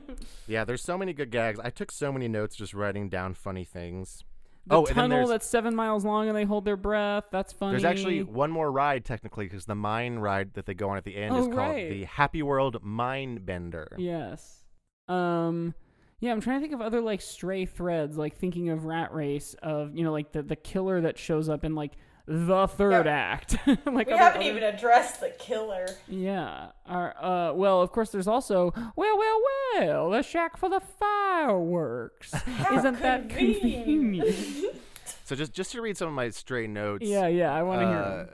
Yeah, 0.47 0.65
there's 0.65 0.81
so 0.83 0.97
many 0.97 1.13
good 1.13 1.31
gags. 1.31 1.59
I 1.63 1.69
took 1.69 1.91
so 1.91 2.11
many 2.11 2.27
notes 2.27 2.55
just 2.55 2.73
writing 2.73 3.07
down 3.07 3.33
funny 3.33 3.63
things. 3.63 4.23
The 4.65 4.75
oh, 4.75 4.85
tunnel 4.85 5.27
that's 5.27 5.45
seven 5.45 5.75
miles 5.75 6.05
long, 6.05 6.27
and 6.27 6.37
they 6.37 6.45
hold 6.45 6.65
their 6.65 6.77
breath. 6.77 7.25
That's 7.31 7.51
funny. 7.51 7.71
there's 7.71 7.83
actually 7.83 8.23
one 8.23 8.49
more 8.51 8.71
ride 8.71 9.03
technically 9.03 9.45
because 9.45 9.65
the 9.65 9.75
mine 9.75 10.19
ride 10.19 10.53
that 10.53 10.65
they 10.65 10.73
go 10.73 10.89
on 10.89 10.97
at 10.97 11.03
the 11.03 11.15
end 11.15 11.35
is 11.35 11.45
Oh, 11.45 11.49
called 11.49 11.57
right. 11.57 11.89
the 11.89 12.03
Happy 12.05 12.41
World 12.41 12.77
Mine 12.81 13.39
Bender. 13.43 13.95
Yes. 13.97 14.63
Um 15.07 15.73
yeah, 16.19 16.31
I'm 16.31 16.39
trying 16.39 16.59
to 16.59 16.61
think 16.61 16.73
of 16.73 16.79
other 16.79 17.01
like 17.01 17.19
stray 17.19 17.65
threads, 17.65 18.17
like 18.17 18.37
thinking 18.37 18.69
of 18.69 18.85
Rat 18.85 19.13
Race 19.13 19.55
of, 19.61 19.93
you 19.93 20.05
know, 20.05 20.13
like 20.13 20.31
the 20.31 20.41
the 20.41 20.55
killer 20.55 21.01
that 21.01 21.17
shows 21.17 21.49
up 21.49 21.65
in 21.65 21.75
like 21.75 21.93
the 22.25 22.67
third 22.67 23.05
act. 23.07 23.57
like 23.67 24.07
We 24.07 24.13
other- 24.13 24.17
haven't 24.17 24.41
other- 24.41 24.49
even 24.49 24.63
addressed 24.63 25.19
the 25.19 25.29
killer. 25.39 25.85
Yeah. 26.07 26.67
Our, 26.85 27.15
uh 27.21 27.53
well, 27.53 27.81
of 27.81 27.91
course 27.91 28.11
there's 28.11 28.27
also 28.27 28.71
well, 28.95 29.17
well, 29.17 29.41
well, 29.79 30.09
the 30.09 30.21
shack 30.23 30.57
for 30.57 30.69
the 30.69 30.79
fireworks. 30.79 32.33
Isn't 32.73 32.99
that 33.01 33.29
convenient. 33.29 33.85
convenient? 33.85 34.75
So 35.25 35.35
just 35.37 35.53
just 35.53 35.71
to 35.71 35.81
read 35.81 35.97
some 35.97 36.09
of 36.09 36.13
my 36.13 36.29
stray 36.29 36.67
notes. 36.67 37.05
yeah, 37.05 37.27
yeah, 37.27 37.53
I 37.53 37.63
want 37.63 37.81
to 37.81 37.87
hear. 37.87 37.95
uh, 37.97 38.19
'em. 38.21 38.29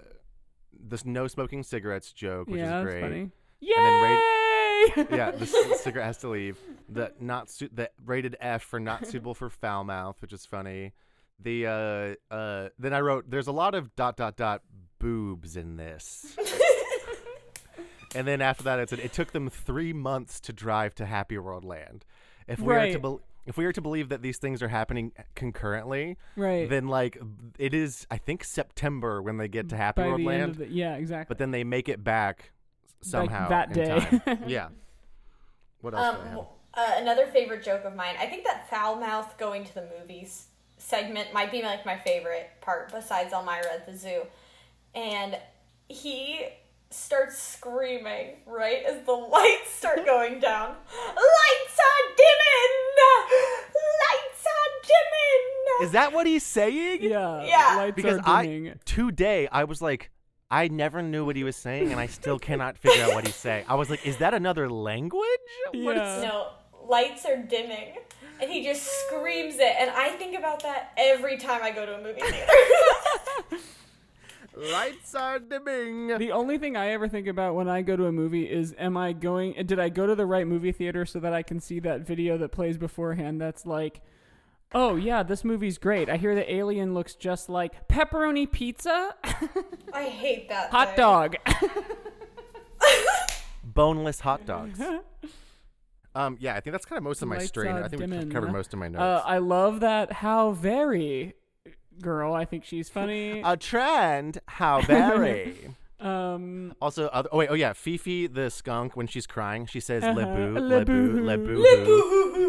this 0.90 1.06
no 1.06 1.28
smoking 1.28 1.62
cigarettes 1.62 2.12
joke, 2.12 2.48
which 2.48 2.58
yeah, 2.58 2.64
is 2.66 2.70
that's 2.72 2.84
great. 2.86 3.02
funny. 3.02 3.32
then 3.62 4.18
Yay! 5.08 5.08
yeah, 5.18 5.32
the 5.32 5.46
cigarette 5.82 6.08
has 6.08 6.18
to 6.20 6.30
leave. 6.30 6.58
The 6.90 7.14
not 7.20 7.50
su- 7.52 7.70
the 7.72 7.92
rated 8.04 8.38
F 8.42 8.64
for 8.64 8.80
not 8.80 9.06
suitable 9.06 9.36
for 9.36 9.50
foul 9.52 9.84
mouth, 9.84 10.18
which 10.22 10.34
is 10.34 10.46
funny. 10.48 10.94
The 11.42 11.68
uh 12.32 12.34
uh 12.34 12.70
then 12.78 12.94
I 12.94 13.00
wrote 13.02 13.30
there's 13.30 13.48
a 13.48 13.52
lot 13.52 13.76
of 13.76 13.96
dot 13.96 14.18
dot 14.18 14.36
dot 14.36 14.62
boobs 15.00 15.56
in 15.56 15.78
this. 15.78 16.36
and 18.16 18.28
then 18.28 18.42
after 18.42 18.64
that 18.64 18.80
it 18.80 18.90
said 18.90 19.00
it 19.00 19.14
took 19.14 19.32
them 19.32 19.50
3 19.50 19.94
months 19.94 20.40
to 20.42 20.54
drive 20.54 20.96
to 20.96 21.06
Happy 21.06 21.38
World 21.38 21.64
Land. 21.64 22.06
If 22.48 22.60
we 22.60 22.74
are 22.74 22.80
to 22.80 22.92
Right. 22.94 23.02
bel 23.02 23.22
if 23.46 23.58
we 23.58 23.66
are 23.66 23.72
to 23.72 23.82
believe 23.82 24.10
that 24.10 24.22
these 24.22 24.38
things 24.38 24.62
are 24.62 24.68
happening 24.68 25.12
concurrently, 25.34 26.18
right. 26.36 26.70
then 26.70 26.88
like 26.88 27.18
it 27.58 27.74
is 27.74 28.06
I 28.12 28.18
think 28.18 28.44
September 28.44 29.22
when 29.22 29.38
they 29.38 29.48
get 29.48 29.70
to 29.70 29.78
Happy 29.78 30.02
By 30.02 30.08
World 30.08 30.20
the 30.20 30.24
end 30.30 30.40
Land, 30.42 30.52
of 30.52 30.58
the, 30.58 30.68
yeah, 30.68 30.96
exactly. 30.96 31.26
but 31.34 31.38
then 31.40 31.52
they 31.52 31.64
make 31.64 31.88
it 31.90 32.04
back 32.04 32.52
somehow 33.02 33.48
that 33.50 33.70
in 33.70 33.74
day. 33.86 34.20
time. 34.26 34.44
yeah. 34.48 34.68
What 35.82 35.94
else? 35.96 36.06
Um, 36.06 36.16
do 36.16 36.22
I 36.22 36.28
have? 36.32 36.40
uh, 36.98 37.02
another 37.02 37.26
favorite 37.28 37.64
joke 37.64 37.86
of 37.86 37.96
mine. 37.96 38.16
I 38.20 38.26
think 38.28 38.44
that 38.44 38.70
foul 38.70 38.98
mouth 38.98 39.36
going 39.38 39.64
to 39.64 39.74
the 39.74 39.88
movies 40.00 40.48
segment 40.80 41.32
might 41.34 41.52
be 41.52 41.62
like 41.62 41.86
my 41.86 41.98
favorite 41.98 42.50
part 42.62 42.92
besides 42.92 43.32
Elmyra 43.34 43.66
at 43.72 43.86
the 43.86 43.96
zoo. 43.96 44.24
And 44.96 45.38
he 45.88 46.42
starts 46.90 47.38
screaming 47.38 48.38
right 48.48 48.84
as 48.86 49.06
the 49.06 49.12
lights 49.36 49.70
start 49.72 50.04
going 50.06 50.40
down. 50.40 50.70
Lights 50.70 51.80
are 51.80 52.16
dimming! 52.18 52.76
Lights 53.76 54.46
are 54.46 54.82
dimming! 54.84 55.86
Is 55.88 55.92
that 55.92 56.12
what 56.14 56.26
he's 56.28 56.44
saying? 56.44 57.04
yeah. 57.04 57.44
Yeah. 57.44 57.76
Lights 57.78 57.96
Because 57.96 58.18
are 58.20 58.24
I 58.28 58.46
dimming. 58.46 58.80
today 58.86 59.48
I 59.52 59.66
was 59.66 59.82
like, 59.82 60.10
I 60.52 60.68
never 60.68 61.04
knew 61.04 61.26
what 61.26 61.36
he 61.36 61.44
was 61.44 61.56
saying, 61.56 61.92
and 61.92 62.00
I 62.00 62.08
still 62.08 62.40
cannot 62.48 62.76
figure 62.78 63.04
out 63.04 63.14
what 63.14 63.26
he's 63.26 63.36
saying. 63.36 63.66
I 63.68 63.76
was 63.76 63.90
like, 63.92 64.06
is 64.08 64.18
that 64.18 64.34
another 64.34 64.68
language? 64.70 65.22
What 65.74 65.96
is- 65.96 66.24
No, 66.24 66.48
lights 66.88 67.24
are 67.26 67.38
dimming. 67.38 67.98
And 68.42 68.50
he 68.50 68.64
just 68.64 68.84
screams 69.06 69.56
it. 69.56 69.76
And 69.80 69.90
I 69.90 70.10
think 70.12 70.38
about 70.38 70.64
that 70.64 70.92
every 70.98 71.38
time 71.38 71.62
I 71.62 71.72
go 71.72 71.86
to 71.86 71.96
a 71.96 72.02
movie 72.02 72.22
theater. 72.22 73.64
Lights 74.56 75.16
are 75.16 75.40
dimming. 75.40 76.18
The 76.18 76.32
only 76.32 76.58
thing 76.58 76.76
I 76.76 76.90
ever 76.90 77.08
think 77.08 77.28
about 77.28 77.56
when 77.56 77.70
I 77.70 77.82
go 77.82 77.96
to 77.96 78.08
a 78.08 78.12
movie 78.12 78.50
is 78.50 78.76
am 78.78 78.98
I 78.98 79.14
going 79.14 79.54
did 79.66 79.80
I 79.80 79.88
go 79.90 80.06
to 80.06 80.16
the 80.16 80.26
right 80.26 80.46
movie 80.46 80.74
theater 80.74 81.06
so 81.06 81.20
that 81.22 81.34
I 81.34 81.44
can 81.44 81.62
see 81.62 81.80
that 81.82 82.02
video 82.02 82.38
that 82.40 82.52
plays 82.52 82.78
beforehand 82.78 83.40
that's 83.40 83.66
like 83.66 84.02
Oh 84.74 84.96
yeah, 84.98 85.24
this 85.24 85.44
movie's 85.44 85.78
great. 85.78 86.10
I 86.10 86.18
hear 86.18 86.36
the 86.36 86.52
alien 86.54 86.94
looks 86.94 87.16
just 87.16 87.50
like 87.50 87.88
pepperoni 87.88 88.52
pizza, 88.52 89.16
I 89.94 90.04
hate 90.04 90.50
that. 90.50 90.70
hot 90.72 90.90
thing. 90.90 90.98
dog. 90.98 91.36
Boneless 93.64 94.20
hot 94.20 94.46
dogs. 94.46 94.80
Um, 96.16 96.38
yeah, 96.40 96.56
I 96.56 96.60
think 96.60 96.72
that's 96.74 96.86
kind 96.86 96.98
of 96.98 97.04
most 97.04 97.22
of 97.22 97.28
my 97.28 97.36
Lights 97.38 97.50
strain. 97.50 97.76
are 97.76 97.84
I 97.84 97.88
think 97.88 98.02
we 98.02 98.08
dimming. 98.08 98.32
covered 98.32 98.52
most 98.52 98.74
of 98.74 98.80
my 98.80 98.88
notes. 98.88 99.02
Uh, 99.02 99.22
I 99.26 99.38
love 99.38 99.82
that 99.82 100.12
how 100.12 100.52
very 100.52 101.36
girl. 102.02 102.34
I 102.34 102.46
think 102.46 102.66
she's 102.66 102.90
funny. 102.90 103.42
a 103.46 103.56
trend, 103.58 104.40
how 104.48 104.82
very. 104.82 105.76
Um, 106.02 106.74
Also, 106.82 107.08
other, 107.08 107.28
oh 107.34 107.40
wait, 107.40 107.50
oh 107.50 107.56
yeah, 107.56 107.74
Fifi 107.74 108.28
the 108.28 108.50
skunk 108.50 108.96
when 108.96 109.06
she's 109.06 109.28
crying, 109.28 109.66
she 109.66 109.82
says 109.82 110.02
Uh-huh. 110.02 110.14
"le 110.18 110.26
boo, 110.28 110.54
Le 110.54 110.60
le 110.80 110.86
boo, 110.86 111.12
boo. 111.12 111.22
le 111.26 111.38
boo, 111.38 111.58
Le 111.62 111.86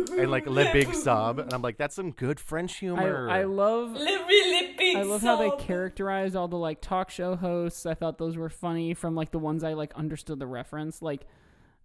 boo. 0.07 0.19
and 0.21 0.31
like 0.31 0.47
le 0.47 0.73
big 0.73 0.95
sob, 0.95 1.41
and 1.41 1.53
I'm 1.53 1.61
like, 1.61 1.77
that's 1.77 1.97
some 1.97 2.13
good 2.13 2.39
French 2.39 2.77
I, 2.77 2.79
humor. 2.79 3.29
I 3.29 3.43
love 3.43 3.91
Le 3.95 4.05
really 4.29 4.75
big 4.79 4.97
I 4.99 5.03
love 5.03 5.23
how 5.23 5.35
they 5.35 5.49
sob. 5.49 5.59
characterized 5.63 6.37
all 6.37 6.47
the 6.47 6.57
like 6.59 6.81
talk 6.81 7.11
show 7.11 7.35
hosts. 7.35 7.87
I 7.87 7.95
thought 7.95 8.19
those 8.19 8.37
were 8.37 8.51
funny 8.51 8.95
from 8.95 9.17
like 9.17 9.33
the 9.33 9.41
ones 9.41 9.65
I 9.65 9.73
like 9.73 9.95
understood 9.95 10.39
the 10.39 10.47
reference. 10.47 11.03
Like 11.03 11.27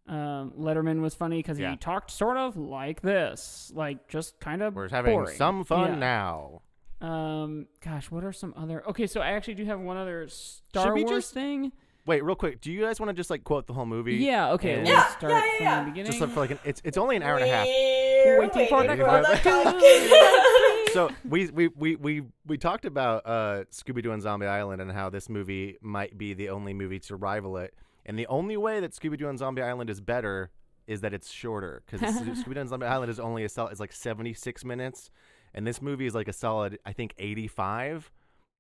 um, 0.08 0.52
Letterman 0.58 1.02
was 1.02 1.16
funny 1.16 1.38
because 1.40 1.60
Yeah. 1.60 1.72
he 1.72 1.78
talked 1.78 2.12
sort 2.12 2.38
of 2.38 2.56
like 2.58 3.02
this, 3.02 3.72
like 3.76 4.08
just 4.08 4.40
kind 4.40 4.62
of. 4.62 4.76
We're 4.76 4.90
having 4.90 5.14
boring. 5.14 5.36
some 5.36 5.64
fun 5.64 5.94
Yeah. 5.94 6.00
now. 6.00 6.62
Um, 7.02 7.68
gosh, 7.82 8.10
what 8.12 8.24
are 8.24 8.32
some 8.32 8.54
other? 8.58 8.88
Okay, 8.90 9.08
so 9.08 9.20
I 9.22 9.32
actually 9.32 9.56
do 9.56 9.66
have 9.66 9.80
one 9.80 9.98
other 9.98 10.28
Star 10.28 10.94
we 10.94 11.04
Wars 11.04 11.24
just- 11.26 11.34
thing. 11.34 11.72
Wait, 12.08 12.24
real 12.24 12.36
quick, 12.36 12.62
do 12.62 12.72
you 12.72 12.82
guys 12.82 13.00
want 13.00 13.10
to 13.10 13.14
just 13.16 13.32
like 13.32 13.44
quote 13.44 13.66
the 13.66 13.74
whole 13.74 13.88
movie? 13.88 14.18
Yeah. 14.18 14.52
Okay, 14.52 14.76
And- 14.76 14.84
we'll 14.84 14.94
Yeah, 14.94 15.08
start 15.08 15.32
yeah, 15.34 15.40
yeah, 15.44 15.58
from 15.58 15.66
yeah. 15.66 15.80
the 15.80 15.90
beginning. 15.90 16.12
Just 16.12 16.22
like 16.22 16.30
for 16.30 16.40
like 16.42 16.52
an, 16.52 16.60
it's 16.64 16.82
it's 16.86 16.98
only 16.98 17.16
an 17.16 17.24
hour 17.24 17.38
and 17.38 17.46
a 17.46 17.48
half. 17.48 17.66
We're 17.66 18.40
Waiting 18.42 18.68
for 18.68 18.84
the 18.84 18.90
Waiting 18.90 19.06
for 19.06 19.22
the 19.22 20.90
so 20.94 21.10
we, 21.28 21.48
we 21.50 21.68
we 21.70 21.96
we 21.96 22.22
we 22.46 22.58
talked 22.58 22.86
about 22.86 23.24
uh, 23.26 23.64
Scooby 23.72 24.02
Doo 24.04 24.12
and 24.12 24.22
Zombie 24.22 24.46
Island 24.46 24.82
and 24.82 24.92
how 24.92 25.10
this 25.10 25.30
movie 25.30 25.78
might 25.82 26.18
be 26.18 26.34
the 26.34 26.50
only 26.50 26.74
movie 26.74 27.00
to 27.00 27.16
rival 27.16 27.58
it, 27.58 27.74
and 28.06 28.18
the 28.20 28.28
only 28.28 28.58
way 28.58 28.80
that 28.80 28.92
Scooby 28.92 29.18
Doo 29.18 29.28
and 29.30 29.38
Zombie 29.40 29.62
Island 29.62 29.90
is 29.90 30.02
better 30.02 30.52
is 30.88 31.02
that 31.02 31.14
it's 31.14 31.32
shorter 31.32 31.82
because 31.86 32.02
Scooby 32.16 32.54
Doo 32.54 32.60
and 32.60 32.70
Zombie 32.70 32.86
Island 32.86 33.10
is 33.10 33.20
only 33.20 33.44
a 33.44 33.50
solid 33.50 33.72
it's 33.72 33.80
like 33.80 33.92
seventy 33.94 34.34
six 34.34 34.64
minutes, 34.64 35.10
and 35.54 35.66
this 35.66 35.82
movie 35.82 36.06
is 36.06 36.14
like 36.16 36.28
a 36.28 36.34
solid 36.34 36.80
I 36.86 36.94
think 36.94 37.14
eighty 37.18 37.48
five, 37.48 38.12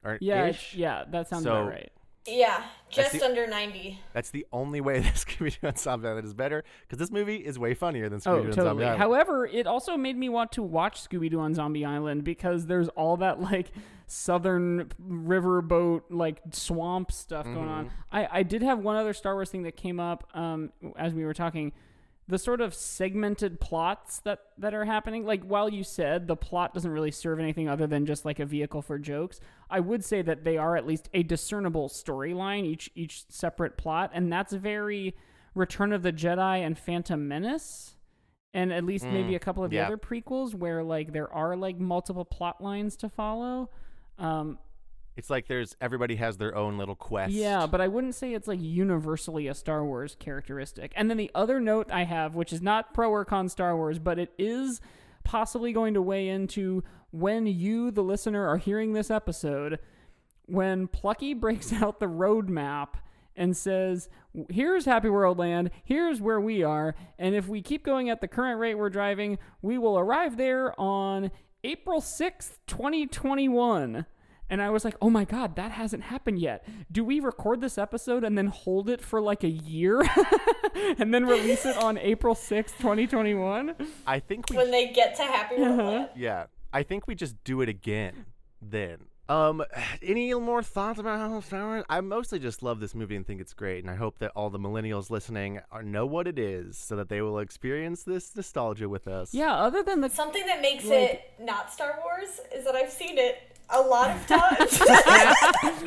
or 0.04 0.18
yeah, 0.22 0.48
ish. 0.48 0.74
yeah, 0.76 1.04
that 1.12 1.28
sounds 1.30 1.43
So- 1.43 1.52
about 1.56 1.70
right. 1.70 1.91
Yeah, 2.28 2.63
just 2.89 3.11
the- 3.13 3.23
under 3.26 3.45
90. 3.47 3.99
That's 4.13 4.32
the 4.32 4.45
only 4.51 4.82
way 4.82 4.99
that 5.01 5.13
Scooby 5.13 5.51
Doo 5.59 5.67
and 5.67 5.78
Zombie 5.78 6.07
Island 6.07 6.26
is 6.26 6.34
better 6.34 6.63
because 6.82 6.97
this 6.97 7.11
movie 7.11 7.36
is 7.38 7.59
way 7.59 7.73
funnier 7.73 8.09
than 8.09 8.19
Scooby 8.19 8.28
Oh, 8.28 8.39
Doo 8.39 8.45
and 8.45 8.53
Zombie 8.53 8.67
totally. 8.69 8.86
Island. 8.86 8.99
However, 9.01 9.45
it 9.45 9.67
also 9.67 9.95
made 9.97 10.17
me 10.17 10.30
want 10.30 10.51
to 10.53 10.63
watch 10.63 11.07
Scooby 11.07 11.30
Doo 11.30 11.39
on 11.39 11.53
Zombie 11.53 11.86
Island 11.86 12.23
because 12.23 12.65
there's 12.65 12.89
all 12.89 13.17
that 13.17 13.39
like 13.41 13.71
southern 14.07 14.89
riverboat 15.07 16.01
like 16.09 16.39
swamp 16.51 17.11
stuff 17.11 17.45
going 17.45 17.67
on. 17.67 17.86
Mm-hmm. 17.86 17.95
I 18.15 18.28
I 18.32 18.43
did 18.43 18.61
have 18.61 18.80
one 18.80 18.95
other 18.95 19.13
Star 19.13 19.34
Wars 19.34 19.49
thing 19.49 19.63
that 19.63 19.76
came 19.76 19.99
up 19.99 20.28
um 20.34 20.71
as 20.97 21.13
we 21.13 21.26
were 21.26 21.34
talking. 21.34 21.73
The 22.28 22.39
sort 22.39 22.59
of 22.59 22.73
segmented 22.73 23.59
plots 23.59 24.19
that 24.21 24.39
that 24.57 24.73
are 24.73 24.86
happening, 24.86 25.26
like 25.26 25.43
while 25.43 25.69
you 25.69 25.84
said 25.84 26.28
the 26.28 26.36
plot 26.36 26.73
doesn't 26.73 26.89
really 26.89 27.11
serve 27.11 27.39
anything 27.39 27.69
other 27.69 27.86
than 27.86 28.05
just 28.05 28.26
like 28.26 28.39
a 28.39 28.45
vehicle 28.45 28.82
for 28.82 28.97
jokes, 28.97 29.39
I 29.69 29.80
would 29.80 30.03
say 30.03 30.21
that 30.23 30.43
they 30.43 30.57
are 30.57 30.76
at 30.76 30.88
least 30.88 31.07
a 31.13 31.21
discernible 31.21 31.88
storyline 31.88 32.65
each 32.65 32.89
each 32.95 33.26
separate 33.30 33.78
plot, 33.78 34.11
and 34.13 34.32
that's 34.32 34.53
very 34.53 35.15
Return 35.53 35.93
of 35.93 36.01
the 36.03 36.11
Jedi 36.11 36.65
and 36.65 36.78
Phantom 36.78 37.28
Menace 37.28 37.95
and 38.55 38.71
at 38.71 38.86
least 38.86 39.05
maybe 39.05 39.34
Mm, 39.34 39.36
a 39.36 39.39
couple 39.39 39.63
of 39.63 39.69
the 39.69 39.80
other 39.80 39.97
prequels 39.97 40.55
where 40.55 40.82
like 40.82 41.11
there 41.11 41.32
are 41.32 41.57
like 41.57 41.78
multiple 41.78 42.23
plot 42.23 42.61
lines 42.61 42.95
to 42.95 43.09
follow. 43.09 43.69
Um, 44.17 44.57
It's 45.18 45.30
like 45.30 45.47
there's 45.47 45.76
everybody 45.80 46.16
has 46.18 46.38
their 46.38 46.55
own 46.55 46.78
little 46.78 46.95
quest. 46.95 47.34
yeah, 47.34 47.66
but 47.68 47.80
I 47.80 47.88
wouldn't 47.88 48.16
say 48.16 48.34
it's 48.34 48.47
like 48.47 48.61
universally 48.61 49.47
a 49.47 49.53
Star 49.53 49.86
Wars 49.86 50.16
characteristic. 50.20 50.91
And 50.95 51.09
then 51.09 51.18
the 51.18 51.32
other 51.34 51.59
note 51.59 51.89
I 51.91 52.03
have, 52.03 52.36
which 52.36 52.51
is 52.51 52.61
not 52.61 52.93
pro 52.93 53.09
or 53.09 53.24
con 53.24 53.47
Star 53.47 53.76
Wars, 53.78 53.97
but 53.99 54.20
it 54.20 54.34
is 54.38 54.82
possibly 55.24 55.72
going 55.72 55.93
to 55.93 56.01
weigh 56.01 56.28
into 56.28 56.84
when 57.11 57.47
you, 57.47 57.91
the 57.91 58.03
listener, 58.03 58.45
are 58.45 58.57
hearing 58.57 58.91
this 58.93 59.09
episode, 59.09 59.80
when 60.47 60.88
Plucky 60.88 61.34
breaks 61.45 61.72
out 61.72 61.99
the 61.99 62.07
roadmap 62.07 62.95
and 63.38 63.55
says, 63.55 64.09
Here's 64.49 64.86
Happy 64.86 65.09
World 65.09 65.38
Land, 65.38 65.72
here's 65.84 66.20
where 66.20 66.41
we 66.41 66.61
are, 66.61 66.93
and 67.18 67.36
if 67.36 67.47
we 67.47 67.61
keep 67.61 67.86
going 67.86 68.09
at 68.09 68.20
the 68.20 68.28
current 68.28 68.59
rate 68.59 68.76
we're 68.76 68.89
driving, 68.89 69.38
we 69.61 69.78
will 69.78 69.97
arrive 69.97 70.36
there 70.36 70.78
on 70.80 71.32
April 71.63 72.01
6th, 72.01 72.57
2021. 72.68 74.05
And 74.50 74.62
I 74.62 74.70
was 74.70 74.86
like, 74.86 74.96
oh 75.02 75.10
my 75.10 75.26
God, 75.26 75.56
that 75.56 75.72
hasn't 75.72 76.04
happened 76.04 76.39
yet. 76.39 76.68
Do 76.91 77.04
we 77.04 77.20
record 77.20 77.62
this 77.62 77.78
episode 77.78 78.24
and 78.24 78.38
then 78.38 78.48
hold 78.48 78.89
it 78.89 79.02
for 79.02 79.20
like 79.20 79.43
a 79.43 79.50
year 79.50 80.04
and 81.00 81.14
then 81.14 81.26
release 81.26 81.66
it 81.66 81.76
on 81.78 81.98
April 81.98 82.36
6th, 82.36 82.78
2021? 82.78 83.76
I 84.06 84.20
think 84.20 84.50
we 84.50 84.58
When 84.58 84.72
they 84.72 84.88
get 84.88 85.16
to 85.16 85.24
Happy 85.24 85.56
Uh-huh. 85.56 85.74
World. 85.76 86.10
Yeah, 86.16 86.46
I 86.72 86.84
think 86.84 87.08
we 87.08 87.16
just 87.16 87.43
do 87.43 87.62
it 87.62 87.70
again 87.70 88.26
then. 88.62 88.98
Um, 89.28 89.64
any 90.04 90.32
more 90.36 90.62
thoughts 90.62 91.00
about 91.00 91.18
how 91.18 91.39
Star 91.39 91.66
Wars? 91.66 91.84
I 91.89 92.00
mostly 92.02 92.38
just 92.38 92.62
love 92.62 92.80
this 92.80 92.93
movie 92.93 93.16
and 93.16 93.26
think 93.26 93.41
it's 93.41 93.54
great, 93.56 93.84
and 93.84 93.89
I 93.89 93.96
hope 93.96 94.20
that 94.20 94.32
all 94.36 94.52
the 94.52 94.60
millennials 94.60 95.10
listening 95.10 95.62
are, 95.72 95.82
know 95.82 96.06
what 96.06 96.28
it 96.28 96.38
is, 96.38 96.78
so 96.78 96.96
that 96.98 97.10
they 97.10 97.22
will 97.24 97.39
experience 97.39 98.04
this 98.04 98.36
nostalgia 98.36 98.88
with 98.88 99.08
us. 99.08 99.34
Yeah, 99.34 99.52
other 99.56 99.82
than 99.82 100.02
the. 100.02 100.10
Something 100.12 100.46
that 100.46 100.62
makes 100.62 100.86
Like- 100.86 100.93
it 101.00 101.22
not 101.39 101.74
Star 101.74 102.00
Wars 102.04 102.39
is 102.56 102.66
that 102.66 102.76
I've 102.76 102.91
seen 102.91 103.18
it 103.18 103.55
a 103.70 103.82
lot 103.82 104.11
of 104.11 104.28
times. 104.28 104.82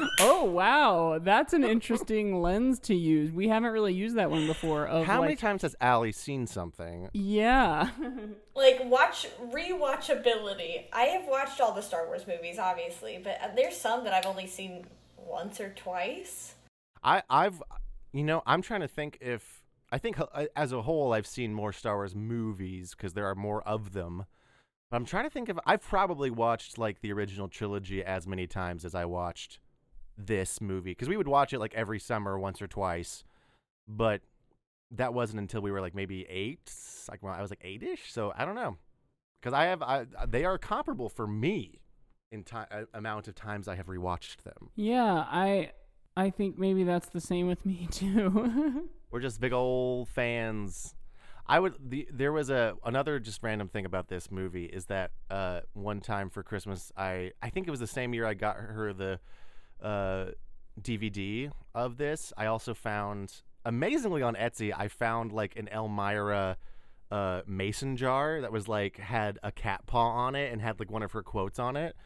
Oh, 0.21 0.45
wow. 0.45 1.19
That's 1.21 1.53
an 1.53 1.65
interesting 1.65 2.43
lens 2.43 2.81
to 2.81 2.95
use. 2.95 3.31
We 3.31 3.49
haven't 3.49 3.71
really 3.71 3.95
used 3.95 4.17
that 4.17 4.31
one 4.31 4.47
before. 4.47 4.87
Of 4.87 5.07
How 5.07 5.21
many 5.21 5.37
times 5.37 5.63
has 5.63 5.77
Allie 5.81 6.13
seen 6.13 6.47
something? 6.47 7.09
Yeah. 7.13 7.91
like 8.57 8.81
watch 8.85 9.29
rewatchability. 9.53 10.87
I 10.93 11.03
have 11.05 11.29
watched 11.29 11.61
all 11.61 11.73
the 11.73 11.83
Star 11.83 12.07
Wars 12.07 12.27
movies, 12.27 12.59
obviously, 12.59 13.21
but 13.23 13.39
uh, 13.41 13.49
there's 13.55 13.77
some 13.77 14.05
that 14.05 14.13
I've 14.13 14.27
only 14.27 14.47
seen 14.47 14.87
once 15.17 15.61
or 15.61 15.71
twice. 15.71 16.55
I, 17.03 17.23
I've, 17.31 17.63
you 18.13 18.25
know, 18.25 18.43
I'm 18.45 18.63
trying 18.63 18.81
to 18.81 18.89
think 18.89 19.19
if 19.21 19.63
I 19.93 19.99
think 19.99 20.19
uh, 20.21 20.47
as 20.57 20.73
a 20.73 20.83
whole 20.83 21.13
I've 21.13 21.27
seen 21.27 21.55
more 21.55 21.73
Star 21.73 21.97
Wars 21.97 22.15
movies 22.15 22.95
because 22.97 23.15
there 23.15 23.27
are 23.27 23.37
more 23.37 23.63
of 23.63 23.93
them. 23.93 24.27
I'm 24.91 25.05
trying 25.05 25.25
to 25.25 25.31
think 25.31 25.49
of 25.49 25.61
I've 25.67 25.83
probably 25.83 26.31
watched 26.31 26.79
like 26.79 27.01
the 27.01 27.13
original 27.13 27.49
trilogy 27.49 28.03
as 28.03 28.27
many 28.27 28.47
times 28.47 28.85
as 28.85 28.95
I 28.95 29.05
watched 29.05 29.59
this 30.17 30.61
movie 30.61 30.93
because 30.93 31.09
we 31.09 31.17
would 31.17 31.29
watch 31.29 31.53
it 31.53 31.59
like 31.59 31.75
every 31.75 32.01
summer 32.01 32.39
once 32.39 32.63
or 32.63 32.67
twice, 32.67 33.25
but 33.87 34.23
that 34.91 35.13
wasn't 35.13 35.41
until 35.41 35.61
we 35.61 35.71
were 35.71 35.81
like 35.81 35.95
maybe 35.95 36.27
eight, 36.29 36.73
like 37.11 37.23
when 37.23 37.35
I 37.35 37.43
was 37.43 37.51
like 37.51 37.61
eight-ish. 37.63 38.11
So 38.11 38.33
I 38.37 38.45
don't 38.45 38.55
know 38.55 38.77
because 39.41 39.53
I 39.53 39.65
have 39.65 39.83
I 39.83 40.07
they 40.27 40.45
are 40.45 40.59
comparable 40.59 41.09
for 41.09 41.27
me 41.27 41.81
in 42.33 42.43
time 42.45 42.67
uh, 42.71 42.83
amount 42.95 43.29
of 43.29 43.35
times 43.35 43.69
I 43.69 43.75
have 43.77 43.87
rewatched 43.87 44.43
them. 44.43 44.71
Yeah, 44.75 45.25
I 45.29 45.73
I 46.17 46.31
think 46.31 46.59
maybe 46.59 46.85
that's 46.85 47.11
the 47.11 47.21
same 47.21 47.47
with 47.47 47.65
me 47.67 47.89
too. 47.91 48.89
We're 49.11 49.21
just 49.21 49.41
big 49.41 49.53
old 49.53 50.09
fans. 50.09 50.95
I 51.49 51.61
would 51.61 51.77
the 51.91 52.07
there 52.13 52.33
was 52.33 52.51
a 52.51 52.75
another 52.85 53.19
just 53.19 53.43
random 53.43 53.69
thing 53.69 53.87
about 53.87 54.09
this 54.09 54.31
movie 54.31 54.67
is 54.67 54.87
that 54.87 55.13
uh 55.31 55.61
one 55.73 56.01
time 56.01 56.29
for 56.29 56.43
Christmas 56.43 56.93
I 56.97 57.33
I 57.43 57.51
think 57.51 57.67
it 57.67 57.71
was 57.71 57.81
the 57.81 57.87
same 57.87 58.13
year 58.13 58.27
I 58.27 58.35
got 58.35 58.57
her 58.57 58.93
the 58.93 59.19
uh 59.83 60.27
DVD 60.81 61.51
of 61.75 61.97
this. 61.97 62.33
I 62.37 62.47
also 62.47 62.75
found 62.75 63.43
amazingly 63.65 64.23
on 64.23 64.35
Etsy 64.35 64.73
I 64.77 64.89
found 64.89 65.33
like 65.33 65.57
an 65.57 65.69
Elmyra 65.73 66.57
uh 67.11 67.41
mason 67.47 67.97
jar 67.97 68.43
that 68.43 68.53
was 68.53 68.69
like 68.69 68.99
had 68.99 69.39
a 69.43 69.51
cat 69.51 69.87
paw 69.87 70.11
on 70.11 70.35
it 70.35 70.53
and 70.53 70.61
had 70.61 70.79
like 70.79 70.91
one 70.91 71.03
of 71.03 71.13
her 71.13 71.23
quotes 71.23 71.59
on 71.59 71.77
it 71.77 71.97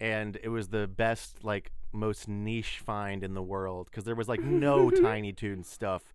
and 0.00 0.38
it 0.42 0.48
was 0.48 0.68
the 0.68 0.88
best 0.88 1.44
like 1.44 1.70
most 1.92 2.28
niche 2.28 2.80
find 2.84 3.22
in 3.22 3.34
the 3.34 3.42
world 3.42 3.86
because 3.90 4.02
there 4.04 4.16
was 4.16 4.28
like 4.28 4.40
no 4.40 4.90
tiny 5.02 5.32
toon 5.32 5.62
stuff 5.62 6.12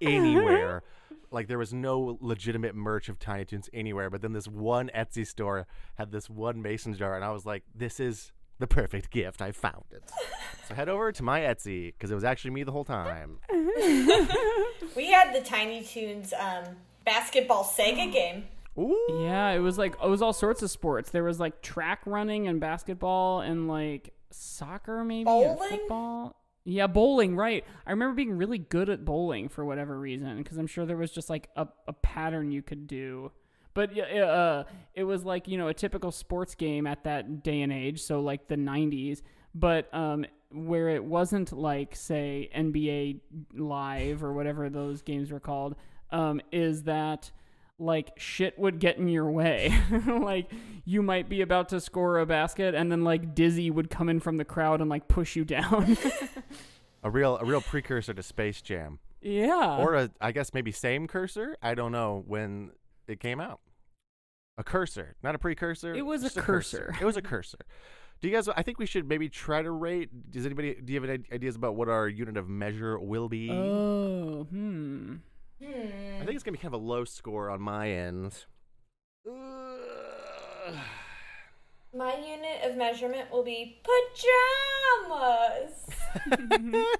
anywhere 0.00 0.82
like 1.30 1.48
there 1.48 1.58
was 1.58 1.72
no 1.72 2.18
legitimate 2.20 2.74
merch 2.74 3.08
of 3.08 3.18
tiny 3.18 3.44
toons 3.44 3.68
anywhere 3.72 4.10
but 4.10 4.22
then 4.22 4.32
this 4.32 4.46
one 4.48 4.90
etsy 4.94 5.26
store 5.26 5.66
had 5.96 6.12
this 6.12 6.28
one 6.30 6.60
mason 6.62 6.94
jar 6.94 7.14
and 7.16 7.24
i 7.24 7.30
was 7.30 7.44
like 7.46 7.62
this 7.74 8.00
is 8.00 8.32
the 8.58 8.66
perfect 8.66 9.10
gift 9.10 9.42
i 9.42 9.52
found 9.52 9.84
it 9.90 10.02
so 10.66 10.74
head 10.74 10.88
over 10.88 11.12
to 11.12 11.22
my 11.22 11.40
etsy 11.40 11.92
because 11.92 12.10
it 12.10 12.14
was 12.14 12.24
actually 12.24 12.50
me 12.50 12.62
the 12.62 12.72
whole 12.72 12.84
time 12.84 13.38
We 14.94 15.10
had 15.10 15.34
the 15.34 15.42
Tiny 15.42 15.82
Toons 15.82 16.32
um, 16.32 16.64
basketball 17.04 17.64
Sega 17.64 18.10
game. 18.12 18.44
Ooh. 18.78 19.20
yeah, 19.22 19.50
it 19.50 19.58
was 19.58 19.78
like 19.78 19.94
it 20.02 20.08
was 20.08 20.22
all 20.22 20.32
sorts 20.32 20.62
of 20.62 20.70
sports. 20.70 21.10
There 21.10 21.24
was 21.24 21.38
like 21.40 21.62
track 21.62 22.00
running 22.06 22.48
and 22.48 22.60
basketball 22.60 23.40
and 23.40 23.68
like 23.68 24.14
soccer 24.30 25.04
maybe 25.04 25.28
and 25.30 25.56
Bowling? 25.56 25.68
football. 25.70 26.36
Yeah, 26.68 26.88
bowling, 26.88 27.36
right. 27.36 27.64
I 27.86 27.90
remember 27.92 28.16
being 28.16 28.36
really 28.36 28.58
good 28.58 28.88
at 28.90 29.04
bowling 29.04 29.48
for 29.48 29.64
whatever 29.64 29.96
reason 29.96 30.36
because 30.38 30.58
I'm 30.58 30.66
sure 30.66 30.84
there 30.84 30.96
was 30.96 31.12
just 31.12 31.30
like 31.30 31.48
a, 31.54 31.68
a 31.86 31.92
pattern 31.92 32.50
you 32.50 32.60
could 32.60 32.88
do. 32.88 33.30
But 33.72 33.96
uh, 33.96 34.64
it 34.92 35.04
was 35.04 35.24
like, 35.24 35.46
you 35.46 35.58
know, 35.58 35.68
a 35.68 35.74
typical 35.74 36.10
sports 36.10 36.56
game 36.56 36.88
at 36.88 37.04
that 37.04 37.44
day 37.44 37.62
and 37.62 37.72
age, 37.72 38.02
so 38.02 38.20
like 38.20 38.48
the 38.48 38.56
90s, 38.56 39.22
but 39.54 39.92
um 39.94 40.26
where 40.50 40.88
it 40.88 41.04
wasn't 41.04 41.52
like 41.52 41.94
say 41.94 42.48
NBA 42.56 43.20
live 43.54 44.22
or 44.24 44.32
whatever 44.32 44.68
those 44.68 45.02
games 45.02 45.30
were 45.30 45.40
called, 45.40 45.76
um 46.10 46.40
is 46.50 46.82
that 46.84 47.30
like 47.78 48.12
shit 48.16 48.58
would 48.58 48.78
get 48.78 48.96
in 48.98 49.08
your 49.08 49.30
way. 49.30 49.74
like 50.06 50.50
you 50.84 51.02
might 51.02 51.28
be 51.28 51.40
about 51.42 51.68
to 51.70 51.80
score 51.80 52.18
a 52.18 52.26
basket 52.26 52.74
and 52.74 52.90
then 52.90 53.04
like 53.04 53.34
Dizzy 53.34 53.70
would 53.70 53.90
come 53.90 54.08
in 54.08 54.20
from 54.20 54.36
the 54.38 54.44
crowd 54.44 54.80
and 54.80 54.88
like 54.88 55.08
push 55.08 55.36
you 55.36 55.44
down. 55.44 55.96
a 57.02 57.10
real 57.10 57.36
a 57.38 57.44
real 57.44 57.60
precursor 57.60 58.14
to 58.14 58.22
Space 58.22 58.62
Jam, 58.62 58.98
Yeah. 59.20 59.76
or 59.78 59.94
a 59.94 60.10
I 60.20 60.32
guess 60.32 60.54
maybe 60.54 60.72
same 60.72 61.06
cursor. 61.06 61.56
I 61.62 61.74
don't 61.74 61.92
know 61.92 62.24
when 62.26 62.70
it 63.08 63.20
came 63.20 63.40
out. 63.40 63.60
A 64.58 64.64
cursor, 64.64 65.16
not 65.22 65.34
a 65.34 65.38
precursor. 65.38 65.94
It 65.94 66.06
was 66.06 66.22
a 66.22 66.30
just 66.30 66.38
cursor. 66.38 66.94
It 66.98 67.04
was 67.04 67.18
a 67.18 67.22
cursor. 67.22 67.58
Do 68.22 68.28
you 68.28 68.34
guys? 68.34 68.48
I 68.48 68.62
think 68.62 68.78
we 68.78 68.86
should 68.86 69.06
maybe 69.06 69.28
try 69.28 69.60
to 69.60 69.70
rate. 69.70 70.30
Does 70.30 70.46
anybody? 70.46 70.74
Do 70.82 70.94
you 70.94 70.98
have 71.00 71.10
any 71.10 71.22
ideas 71.30 71.56
about 71.56 71.76
what 71.76 71.90
our 71.90 72.08
unit 72.08 72.38
of 72.38 72.48
measure 72.48 72.98
will 72.98 73.28
be? 73.28 73.50
oh, 73.50 74.44
hmm. 74.44 75.16
Hmm. 75.62 76.20
I 76.20 76.24
think 76.24 76.34
it's 76.34 76.42
gonna 76.44 76.56
be 76.56 76.58
kind 76.62 76.74
of 76.74 76.80
a 76.80 76.84
low 76.84 77.04
score 77.04 77.50
on 77.50 77.60
my 77.60 77.90
end. 77.90 78.44
Ugh. 79.28 80.74
My 81.94 82.14
unit 82.16 82.62
of 82.64 82.76
measurement 82.76 83.30
will 83.30 83.42
be 83.44 83.80
pajamas. 85.08 85.86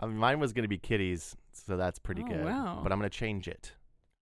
Um, 0.00 0.16
mine 0.18 0.38
was 0.38 0.52
gonna 0.52 0.68
be 0.68 0.76
kitties, 0.78 1.34
so 1.52 1.76
that's 1.78 1.98
pretty 1.98 2.22
Oh, 2.22 2.28
good. 2.28 2.44
wow. 2.44 2.80
But 2.82 2.92
I'm 2.92 2.98
gonna 2.98 3.08
change 3.08 3.48
it. 3.48 3.72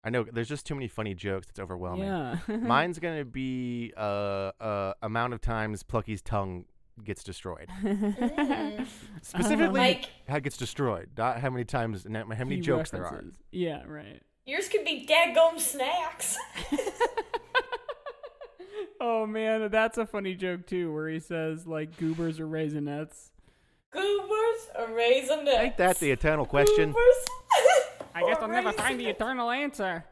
I 0.04 0.10
know 0.10 0.22
there's 0.32 0.48
just 0.48 0.64
too 0.64 0.74
many 0.76 0.86
funny 0.86 1.12
jokes. 1.12 1.48
It's 1.50 1.58
overwhelming. 1.58 2.04
Yeah. 2.06 2.38
Mine's 2.48 3.00
gonna 3.00 3.24
be 3.24 3.92
uh, 3.96 4.52
uh 4.60 4.94
amount 5.02 5.34
of 5.34 5.40
times 5.40 5.82
Plucky's 5.82 6.22
tongue 6.22 6.66
gets 7.04 7.22
destroyed. 7.22 7.68
Specifically, 9.22 9.78
Mike, 9.78 10.08
how 10.28 10.36
it 10.36 10.42
gets 10.44 10.56
destroyed, 10.56 11.10
not 11.16 11.40
how 11.40 11.50
many 11.50 11.64
times, 11.64 12.04
not 12.08 12.22
how 12.34 12.44
many 12.44 12.56
He 12.56 12.60
jokes 12.62 12.90
there 12.90 13.06
are. 13.06 13.24
Yeah, 13.52 13.82
right. 13.86 14.22
yours 14.44 14.68
could 14.68 14.84
be 14.84 15.06
daggum 15.08 15.58
snacks. 15.60 16.36
Oh 19.00 19.26
man, 19.26 19.70
that's 19.70 19.98
a 19.98 20.06
funny 20.06 20.34
joke 20.34 20.66
too, 20.66 20.92
where 20.92 21.08
he 21.08 21.20
says 21.20 21.66
like 21.66 21.96
goobers 21.98 22.40
or 22.40 22.46
raisinets. 22.46 23.30
Goobers 23.92 24.68
or 24.78 24.86
raisinets? 24.88 25.58
Ain't 25.58 25.76
that 25.76 25.98
the 25.98 26.10
eternal 26.10 26.46
question? 26.46 26.92
Goobers 26.92 27.24
I 28.14 28.22
guess 28.22 28.38
or 28.38 28.42
I'll 28.44 28.48
never 28.48 28.72
find 28.72 28.98
the 28.98 29.04
raisinets? 29.04 29.10
eternal 29.10 29.50
answer. 29.50 30.04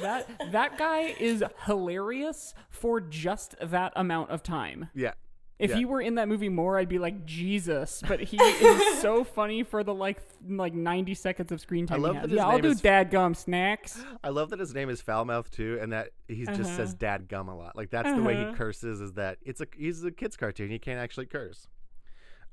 That 0.00 0.52
that 0.52 0.78
guy 0.78 1.14
is 1.20 1.44
hilarious 1.66 2.54
for 2.70 3.00
just 3.00 3.56
that 3.60 3.92
amount 3.94 4.30
of 4.30 4.42
time. 4.42 4.88
Yeah. 4.94 5.12
If 5.58 5.70
Yeah. 5.70 5.76
he 5.76 5.84
were 5.84 6.00
in 6.00 6.16
that 6.16 6.26
movie 6.28 6.48
more, 6.48 6.78
I'd 6.78 6.88
be 6.88 6.98
like 6.98 7.24
Jesus. 7.24 8.02
But 8.06 8.18
he 8.20 8.36
is 8.42 8.98
so 9.00 9.22
funny 9.22 9.62
for 9.62 9.84
the 9.84 9.94
like 9.94 10.20
like 10.48 10.74
ninety 10.74 11.14
seconds 11.14 11.52
of 11.52 11.60
screen 11.60 11.86
time. 11.86 11.98
he 12.00 12.04
love 12.06 12.14
has. 12.16 12.22
that 12.22 12.30
his 12.30 12.36
yeah, 12.38 12.44
I'll 12.46 12.52
name 12.54 12.62
do 12.62 12.68
is- 12.70 12.82
dadgum 12.82 13.36
snacks. 13.36 14.02
I 14.24 14.30
love 14.30 14.50
that 14.50 14.58
his 14.58 14.74
name 14.74 14.90
is 14.90 15.00
Foulmouth 15.00 15.50
too, 15.50 15.78
and 15.80 15.92
that 15.92 16.10
he 16.26 16.44
just 16.44 16.60
Uh-huh. 16.62 16.76
says 16.76 16.94
"dad 16.94 17.28
gum" 17.28 17.48
a 17.48 17.56
lot. 17.56 17.76
Like 17.76 17.90
that's 17.90 18.12
the 18.12 18.22
way 18.22 18.34
he 18.34 18.42
Uh-huh. 18.42 18.54
curses. 18.54 19.00
Is 19.00 19.12
that 19.12 19.38
it's 19.42 19.60
a 19.60 19.66
he's 19.76 20.02
a 20.04 20.10
kids 20.10 20.36
cartoon. 20.36 20.70
He 20.70 20.78
can't 20.80 20.98
actually 20.98 21.26
curse. 21.26 21.68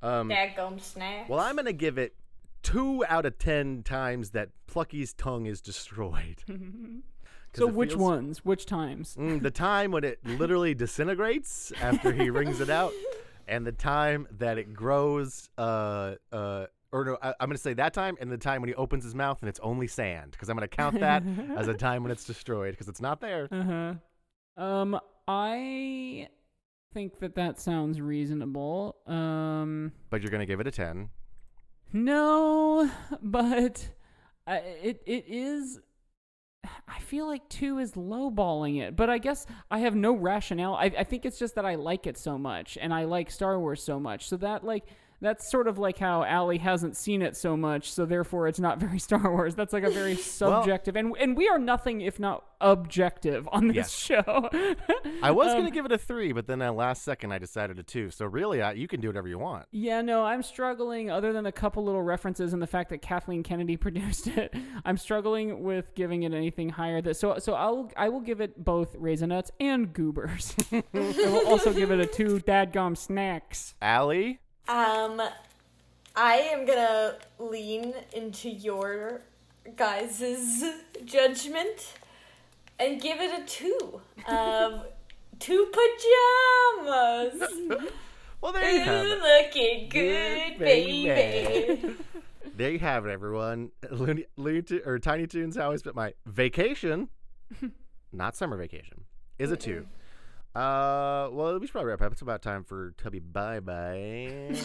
Um, 0.03 0.29
Daggum 0.29 0.79
snacks. 0.79 1.27
well, 1.29 1.39
I'm 1.39 1.55
gonna 1.55 1.73
give 1.73 1.97
it 1.97 2.15
two 2.63 3.03
out 3.07 3.25
of 3.25 3.39
ten 3.39 3.81
times 3.81 4.29
that 4.31 4.49
Plucky's 4.67 5.13
tongue 5.13 5.47
is 5.47 5.59
destroyed. 5.61 6.43
So 7.53 7.67
which 7.67 7.91
feels- 7.91 8.01
ones? 8.01 8.45
Which 8.45 8.65
times? 8.65 9.15
Mm, 9.19 9.41
the 9.41 9.51
time 9.51 9.91
when 9.91 10.03
it 10.03 10.19
literally 10.25 10.73
disintegrates 10.73 11.71
after 11.81 12.11
he 12.11 12.29
wrings 12.29 12.61
it 12.61 12.69
out, 12.69 12.93
and 13.47 13.65
the 13.67 13.71
time 13.71 14.27
that 14.39 14.57
it 14.57 14.73
grows. 14.73 15.49
Uh, 15.57 16.15
uh, 16.31 16.67
or 16.93 17.05
no, 17.05 17.17
I, 17.21 17.29
I'm 17.39 17.47
gonna 17.49 17.57
say 17.57 17.73
that 17.75 17.93
time, 17.93 18.17
and 18.19 18.31
the 18.31 18.37
time 18.37 18.61
when 18.61 18.67
he 18.69 18.75
opens 18.75 19.03
his 19.03 19.15
mouth 19.15 19.37
and 19.41 19.47
it's 19.49 19.59
only 19.61 19.87
sand, 19.87 20.31
because 20.31 20.49
I'm 20.49 20.55
gonna 20.57 20.67
count 20.67 20.99
that 20.99 21.23
as 21.57 21.67
a 21.67 21.73
time 21.73 22.03
when 22.03 22.11
it's 22.11 22.25
destroyed, 22.25 22.71
because 22.71 22.87
it's 22.87 23.01
not 23.01 23.19
there. 23.21 23.47
Uh 23.51 23.63
huh. 23.63 23.93
Um, 24.63 24.99
I 25.27 26.27
think 26.93 27.19
that 27.19 27.35
that 27.35 27.59
sounds 27.59 28.01
reasonable. 28.01 28.97
Um, 29.07 29.93
But 30.09 30.21
you're 30.21 30.31
gonna 30.31 30.45
give 30.45 30.59
it 30.59 30.67
a 30.67 30.71
ten. 30.71 31.09
no, 31.93 32.89
but 33.21 33.89
I, 34.47 34.57
it 34.57 35.01
it 35.05 35.25
is. 35.27 35.79
I 36.88 36.99
feel 36.99 37.26
like 37.26 37.47
two 37.49 37.80
is 37.80 37.93
lowballing 37.93 38.82
it, 38.82 38.95
but 38.95 39.09
I 39.09 39.18
guess 39.18 39.45
I 39.70 39.80
have 39.80 39.95
no 39.95 40.14
rationale. 40.14 40.76
I, 40.76 40.86
I 40.86 41.03
think 41.03 41.26
it's 41.26 41.39
just 41.39 41.55
that 41.55 41.66
I 41.66 41.76
like 41.76 42.05
it 42.05 42.18
so 42.18 42.38
much, 42.38 42.78
and 42.80 42.93
I 42.93 43.05
like 43.05 43.32
Star 43.32 43.59
Wars 43.59 43.82
so 43.82 43.99
much. 43.99 44.28
So 44.28 44.38
that 44.38 44.64
like 44.64 44.86
that's 45.22 45.49
sort 45.49 45.67
of 45.67 45.78
like 45.78 45.97
how 45.97 46.24
Allie 46.24 46.57
hasn't 46.57 46.97
seen 46.97 47.22
it 47.22 47.38
so 47.38 47.55
much, 47.55 47.91
so 47.93 48.05
therefore 48.05 48.47
it's 48.47 48.59
not 48.59 48.80
very 48.86 48.99
Star 48.99 49.32
Wars. 49.32 49.55
That's 49.55 49.74
like 49.74 49.84
a 49.84 49.89
very 49.91 50.15
subjective, 50.15 50.95
and 50.95 51.15
and 51.19 51.38
we 51.38 51.47
are 51.47 51.59
nothing 51.59 52.01
if 52.01 52.19
not 52.19 52.43
objective 52.59 53.49
on 53.51 53.67
this 53.69 53.76
Yes. 53.76 53.91
show. 53.91 54.49
I 55.24 55.32
was 55.32 55.49
Um, 55.51 55.59
gonna 55.59 55.72
give 55.72 55.86
it 55.86 55.91
a 55.91 55.97
three, 55.97 56.32
but 56.32 56.45
then 56.47 56.61
at 56.61 56.76
last 56.76 57.03
second 57.03 57.32
I 57.32 57.39
decided 57.39 57.80
a 57.80 57.84
two. 57.84 58.09
So 58.11 58.26
really, 58.26 58.61
I, 58.61 58.74
you 58.74 58.88
can 58.88 59.01
do 59.01 59.07
whatever 59.07 59.28
you 59.28 59.39
want. 59.39 59.65
Yeah, 59.72 60.01
no, 60.01 60.24
I'm 60.24 60.43
struggling. 60.43 61.09
Other 61.09 61.34
than 61.34 61.45
a 61.45 61.51
couple 61.51 61.84
little 61.84 62.03
references 62.03 62.53
and 62.53 62.61
the 62.61 62.67
fact 62.67 62.89
that 62.91 63.01
Kathleen 63.01 63.41
Kennedy 63.43 63.78
produced 63.86 64.28
it, 64.28 64.53
I'm 64.86 64.97
struggling 64.97 65.63
with 65.63 65.93
giving 65.95 66.24
it 66.24 66.34
anything 66.34 66.69
higher. 66.69 67.01
That 67.01 67.15
so 67.15 67.38
so 67.39 67.53
I'll 67.53 67.91
I 67.97 68.09
will 68.09 68.22
give 68.22 68.41
it 68.41 68.63
both 68.63 68.95
raisinets 68.97 69.49
and 69.59 69.91
goobers. 69.93 70.55
I 70.72 70.84
will 70.93 71.47
also 71.47 71.74
give 71.74 71.91
it 71.91 71.99
a 71.99 72.05
two 72.05 72.39
dadgum 72.39 72.95
snacks. 72.97 73.74
Allie, 73.82 74.39
Um, 74.72 75.22
I 76.15 76.36
am 76.36 76.65
gonna 76.65 77.15
lean 77.39 77.93
into 78.13 78.49
your 78.49 79.19
guys' 79.76 80.63
judgment 81.03 81.93
and 82.80 83.01
give 83.01 83.19
it 83.19 83.41
a 83.41 83.45
two. 83.45 83.99
Um, 84.28 84.82
two 85.39 85.69
pajamas. 85.74 87.49
well 88.39 88.53
there 88.53 88.72
you 88.72 88.80
have 88.80 89.05
it. 89.05 89.19
looking 89.22 89.89
good, 89.89 90.57
Good 90.57 90.59
baby. 90.59 91.05
baby. 91.05 91.95
There 92.53 92.69
you 92.69 92.80
have 92.80 93.05
it, 93.07 93.11
everyone. 93.11 93.72
Looney, 93.89 94.26
Looney 94.36 94.61
Tu- 94.61 94.82
or 94.86 94.99
Tiny 94.99 95.26
Toons. 95.26 95.55
How 95.55 95.72
I 95.72 95.78
spent 95.78 95.95
my 95.95 96.13
vacation, 96.28 97.07
not 98.11 98.36
summer 98.36 98.57
vacation, 98.57 99.05
is 99.39 99.51
a 99.51 99.57
two. 99.57 99.88
Uh, 100.53 101.29
well, 101.31 101.57
we 101.59 101.65
should 101.65 101.71
probably 101.71 101.89
wrap 101.89 102.01
up. 102.01 102.11
It's 102.11 102.21
about 102.21 102.41
time 102.41 102.63
for 102.63 102.93
Tubby 102.97 103.19
bye 103.19 103.61
bye. 103.61 104.53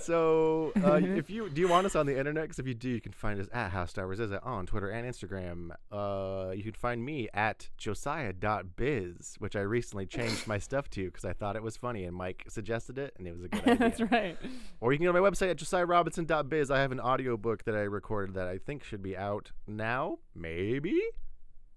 so, 0.00 0.72
uh, 0.84 1.00
if 1.02 1.30
you 1.30 1.48
do 1.48 1.60
you 1.60 1.68
want 1.68 1.86
us 1.86 1.96
on 1.96 2.04
the 2.04 2.18
internet? 2.18 2.44
Because 2.44 2.58
if 2.58 2.66
you 2.66 2.74
do, 2.74 2.90
you 2.90 3.00
can 3.00 3.12
find 3.12 3.40
us 3.40 3.48
at 3.52 3.70
How 3.70 3.86
Star 3.86 4.06
Wars 4.06 4.20
Is 4.20 4.30
It 4.30 4.42
on 4.42 4.66
Twitter 4.66 4.90
and 4.90 5.10
Instagram. 5.10 5.70
Uh, 5.90 6.52
you 6.52 6.62
can 6.62 6.74
find 6.74 7.02
me 7.02 7.28
at 7.32 7.70
josiah.biz, 7.78 9.36
which 9.38 9.56
I 9.56 9.60
recently 9.60 10.04
changed 10.04 10.46
my 10.46 10.58
stuff 10.58 10.90
to 10.90 11.06
because 11.06 11.24
I 11.24 11.32
thought 11.32 11.56
it 11.56 11.62
was 11.62 11.78
funny, 11.78 12.04
and 12.04 12.14
Mike 12.14 12.44
suggested 12.48 12.98
it, 12.98 13.14
and 13.18 13.26
it 13.26 13.32
was 13.32 13.44
a 13.44 13.48
good 13.48 13.62
idea. 13.62 13.76
That's 13.76 14.00
right. 14.00 14.36
Or 14.80 14.92
you 14.92 14.98
can 14.98 15.06
go 15.06 15.12
to 15.12 15.20
my 15.20 15.30
website 15.30 15.50
at 15.50 15.56
josiahrobinson.biz. 15.56 16.70
I 16.70 16.80
have 16.80 16.92
an 16.92 17.00
audiobook 17.00 17.64
that 17.64 17.74
I 17.74 17.80
recorded 17.80 18.34
that 18.34 18.48
I 18.48 18.58
think 18.58 18.84
should 18.84 19.02
be 19.02 19.16
out 19.16 19.52
now. 19.66 20.18
Maybe. 20.34 21.00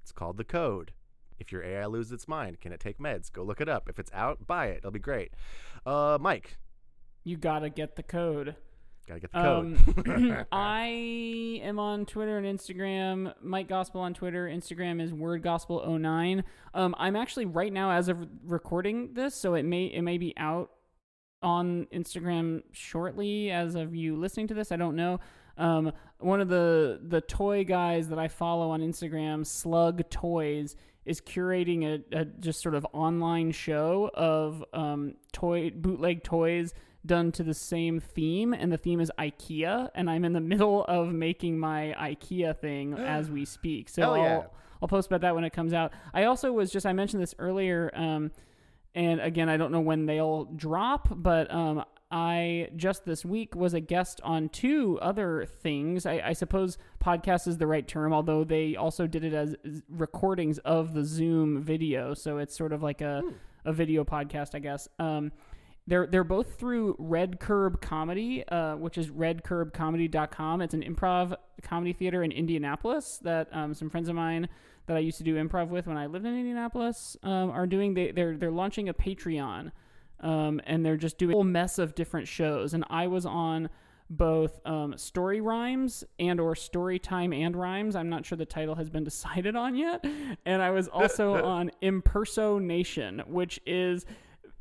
It's 0.03 0.11
called 0.11 0.37
The 0.37 0.43
Code. 0.43 0.91
If 1.41 1.51
your 1.51 1.63
AI 1.63 1.85
loses 1.87 2.11
its 2.13 2.27
mind, 2.27 2.61
can 2.61 2.71
it 2.71 2.79
take 2.79 2.99
meds? 2.99 3.31
Go 3.31 3.43
look 3.43 3.59
it 3.59 3.67
up. 3.67 3.89
If 3.89 3.99
it's 3.99 4.11
out, 4.13 4.45
buy 4.47 4.67
it. 4.67 4.77
It'll 4.77 4.91
be 4.91 4.99
great. 4.99 5.31
Uh, 5.85 6.17
Mike, 6.21 6.57
You 7.23 7.35
gotta 7.35 7.69
get 7.69 7.95
the 7.95 8.03
code. 8.03 8.55
gotta 9.07 9.19
get 9.19 9.31
the 9.31 9.41
code. 9.41 9.79
Um, 10.07 10.45
I 10.51 11.59
am 11.63 11.79
on 11.79 12.05
Twitter 12.05 12.37
and 12.37 12.45
Instagram. 12.59 13.33
Mike 13.41 13.67
Gospel 13.67 14.01
on 14.01 14.13
Twitter. 14.13 14.45
Instagram 14.47 15.01
is 15.01 15.11
Word 15.11 15.41
Gospel 15.41 15.83
09. 15.99 16.43
Um, 16.75 16.95
I'm 16.97 17.15
actually 17.15 17.45
right 17.45 17.73
now, 17.73 17.91
as 17.91 18.07
of 18.07 18.19
recording 18.45 19.13
this, 19.13 19.33
so 19.35 19.55
it 19.55 19.63
may 19.63 19.85
it 19.85 20.03
may 20.03 20.17
be 20.19 20.33
out 20.37 20.69
on 21.41 21.87
Instagram 21.91 22.61
shortly. 22.71 23.49
As 23.49 23.73
of 23.75 23.95
you 23.95 24.15
listening 24.15 24.47
to 24.49 24.53
this, 24.53 24.71
I 24.71 24.75
don't 24.75 24.95
know. 24.95 25.19
Um, 25.57 25.91
one 26.19 26.39
of 26.39 26.47
the 26.49 26.99
the 27.03 27.21
toy 27.21 27.63
guys 27.63 28.07
that 28.09 28.19
I 28.19 28.27
follow 28.27 28.69
on 28.69 28.81
Instagram, 28.81 29.45
Slug 29.45 30.07
Toys, 30.09 30.75
is 31.05 31.21
curating 31.21 31.83
a, 31.83 32.19
a 32.19 32.25
just 32.25 32.61
sort 32.61 32.75
of 32.75 32.85
online 32.93 33.51
show 33.51 34.11
of 34.13 34.63
um, 34.73 35.15
toy 35.31 35.71
bootleg 35.71 36.23
toys 36.23 36.73
done 37.05 37.31
to 37.31 37.43
the 37.43 37.53
same 37.53 37.99
theme, 37.99 38.53
and 38.53 38.71
the 38.71 38.77
theme 38.77 38.99
is 38.99 39.11
IKEA. 39.17 39.89
And 39.95 40.09
I'm 40.09 40.23
in 40.25 40.33
the 40.33 40.41
middle 40.41 40.83
of 40.85 41.11
making 41.11 41.57
my 41.57 41.95
IKEA 41.99 42.57
thing 42.57 42.93
as 42.97 43.29
we 43.29 43.45
speak. 43.45 43.89
So 43.89 44.01
Hell 44.01 44.13
I'll, 44.13 44.21
yeah. 44.21 44.43
I'll 44.81 44.87
post 44.87 45.07
about 45.07 45.21
that 45.21 45.35
when 45.35 45.43
it 45.43 45.53
comes 45.53 45.73
out. 45.73 45.91
I 46.13 46.25
also 46.25 46.51
was 46.51 46.71
just 46.71 46.85
I 46.85 46.93
mentioned 46.93 47.21
this 47.21 47.35
earlier, 47.39 47.91
um, 47.93 48.31
and 48.93 49.21
again 49.21 49.49
I 49.49 49.57
don't 49.57 49.71
know 49.71 49.81
when 49.81 50.05
they'll 50.05 50.45
drop, 50.45 51.07
but 51.11 51.51
um, 51.51 51.83
I 52.11 52.69
just 52.75 53.05
this 53.05 53.23
week 53.23 53.55
was 53.55 53.73
a 53.73 53.79
guest 53.79 54.19
on 54.23 54.49
two 54.49 54.99
other 55.01 55.45
things. 55.45 56.05
I, 56.05 56.21
I 56.25 56.33
suppose 56.33 56.77
podcast 57.03 57.47
is 57.47 57.57
the 57.57 57.67
right 57.67 57.87
term, 57.87 58.11
although 58.13 58.43
they 58.43 58.75
also 58.75 59.07
did 59.07 59.23
it 59.23 59.33
as 59.33 59.55
recordings 59.89 60.57
of 60.59 60.93
the 60.93 61.05
Zoom 61.05 61.61
video, 61.61 62.13
so 62.13 62.37
it's 62.37 62.55
sort 62.55 62.73
of 62.73 62.83
like 62.83 63.01
a 63.01 63.21
a 63.63 63.71
video 63.71 64.03
podcast, 64.03 64.55
I 64.55 64.59
guess. 64.59 64.87
Um, 64.99 65.31
they're 65.87 66.05
they're 66.05 66.23
both 66.23 66.59
through 66.59 66.95
Red 66.99 67.39
Curb 67.39 67.81
Comedy, 67.81 68.47
uh, 68.47 68.75
which 68.75 68.97
is 68.97 69.09
redcurbcomedy.com. 69.09 70.61
It's 70.61 70.73
an 70.73 70.83
improv 70.83 71.35
comedy 71.63 71.93
theater 71.93 72.23
in 72.23 72.31
Indianapolis 72.31 73.19
that 73.23 73.47
um, 73.51 73.73
some 73.73 73.89
friends 73.89 74.09
of 74.09 74.15
mine 74.15 74.47
that 74.87 74.97
I 74.97 74.99
used 74.99 75.17
to 75.19 75.23
do 75.23 75.35
improv 75.35 75.69
with 75.69 75.87
when 75.87 75.97
I 75.97 76.07
lived 76.07 76.25
in 76.25 76.37
Indianapolis 76.37 77.17
um, 77.23 77.49
are 77.51 77.65
doing. 77.65 77.93
They 77.93 78.11
they're 78.11 78.37
they're 78.37 78.51
launching 78.51 78.89
a 78.89 78.93
Patreon 78.93 79.71
um, 80.21 80.61
and 80.65 80.85
they're 80.85 80.97
just 80.97 81.17
doing 81.17 81.31
a 81.31 81.35
whole 81.35 81.43
mess 81.43 81.79
of 81.79 81.95
different 81.95 82.27
shows. 82.27 82.73
And 82.73 82.85
I 82.89 83.07
was 83.07 83.25
on 83.25 83.69
both 84.11 84.59
um, 84.65 84.97
story 84.97 85.39
rhymes 85.39 86.03
and 86.19 86.39
or 86.39 86.53
story 86.53 86.99
time 86.99 87.31
and 87.31 87.55
rhymes 87.55 87.95
i'm 87.95 88.09
not 88.09 88.25
sure 88.25 88.37
the 88.37 88.45
title 88.45 88.75
has 88.75 88.89
been 88.89 89.03
decided 89.05 89.55
on 89.55 89.73
yet 89.73 90.03
and 90.45 90.61
i 90.61 90.69
was 90.69 90.89
also 90.89 91.41
on 91.45 91.71
impersonation 91.81 93.23
which 93.25 93.57
is 93.65 94.05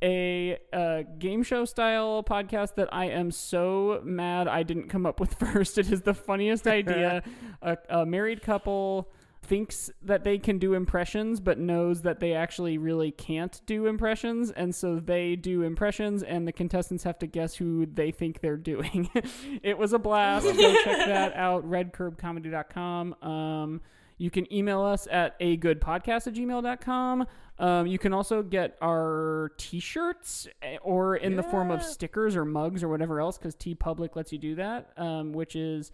a 0.03 0.57
uh, 0.73 1.03
game 1.19 1.43
show 1.43 1.66
style 1.66 2.23
podcast 2.23 2.74
that 2.77 2.89
I 2.93 3.07
am 3.07 3.31
so 3.31 4.01
mad 4.03 4.49
I 4.49 4.62
didn't 4.62 4.89
come 4.89 5.05
up 5.05 5.20
with 5.20 5.35
first. 5.39 5.77
It 5.77 5.93
is 5.93 6.01
the 6.01 6.15
funniest 6.15 6.66
idea. 6.66 7.23
a, 7.61 7.77
a 7.91 8.07
married 8.07 8.41
couple 8.41 9.11
thinks 9.42 9.90
that 10.02 10.22
they 10.24 10.38
can 10.38 10.58
do 10.58 10.74
impressions 10.74 11.40
but 11.40 11.58
knows 11.58 12.02
that 12.02 12.20
they 12.20 12.34
actually 12.34 12.78
really 12.78 13.10
can't 13.10 13.60
do 13.66 13.86
impressions. 13.86 14.50
And 14.50 14.74
so 14.74 15.00
they 15.00 15.36
do 15.36 15.62
impressions 15.62 16.22
and 16.22 16.46
the 16.46 16.52
contestants 16.52 17.04
have 17.04 17.18
to 17.20 17.26
guess 17.26 17.54
who 17.54 17.86
they 17.86 18.10
think 18.10 18.40
they're 18.40 18.56
doing. 18.56 19.08
It 19.62 19.78
was 19.78 19.92
a 19.92 19.98
blast. 19.98 20.44
Go 20.44 20.52
check 20.84 21.06
that 21.06 21.34
out 21.34 21.68
redcurbcomedy.com 21.68 23.14
um, 23.22 23.80
you 24.18 24.30
can 24.30 24.52
email 24.52 24.82
us 24.82 25.08
at 25.10 25.34
a 25.40 25.56
good 25.56 25.80
podcast 25.80 26.26
at 26.26 26.34
gmail.com 26.34 27.26
um, 27.58 27.86
you 27.86 27.98
can 27.98 28.12
also 28.12 28.42
get 28.42 28.76
our 28.80 29.52
t-shirts 29.56 30.48
eh, 30.62 30.76
or 30.82 31.16
in 31.16 31.36
the 31.36 31.42
form 31.42 31.70
of 31.70 31.82
stickers 31.82 32.36
or 32.36 32.44
mugs 32.44 32.82
or 32.82 32.88
whatever 32.88 33.20
else 33.20 33.38
because 33.38 33.54
TeePublic 33.54 34.16
lets 34.16 34.32
you 34.32 34.38
do 34.38 34.54
that 34.56 34.92
um, 34.96 35.32
which 35.32 35.56
is 35.56 35.92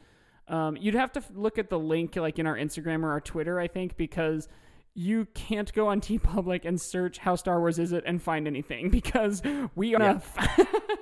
um, 0.49 0.77
you'd 0.77 0.95
have 0.95 1.13
to 1.13 1.21
f- 1.21 1.31
look 1.35 1.59
at 1.59 1.71
the 1.71 1.79
link 1.79 2.17
like 2.17 2.39
in 2.39 2.47
our 2.47 2.57
Instagram 2.57 3.03
or 3.03 3.11
our 3.11 3.21
Twitter, 3.21 3.59
I 3.61 3.67
think, 3.69 3.97
because 3.97 4.49
you 4.95 5.27
can't 5.35 5.73
go 5.73 5.89
on 5.89 6.01
TeePublic 6.09 6.65
and 6.65 6.81
search 6.81 7.19
how 7.19 7.35
Star 7.37 7.59
Wars 7.61 7.79
is 7.79 7.93
it 7.93 8.05
and 8.07 8.23
find 8.23 8.47
anything 8.47 8.89
because 8.99 9.43
we 9.75 9.95
are 9.95 10.01
Yeah. 10.03 10.11
enough. 10.11 10.59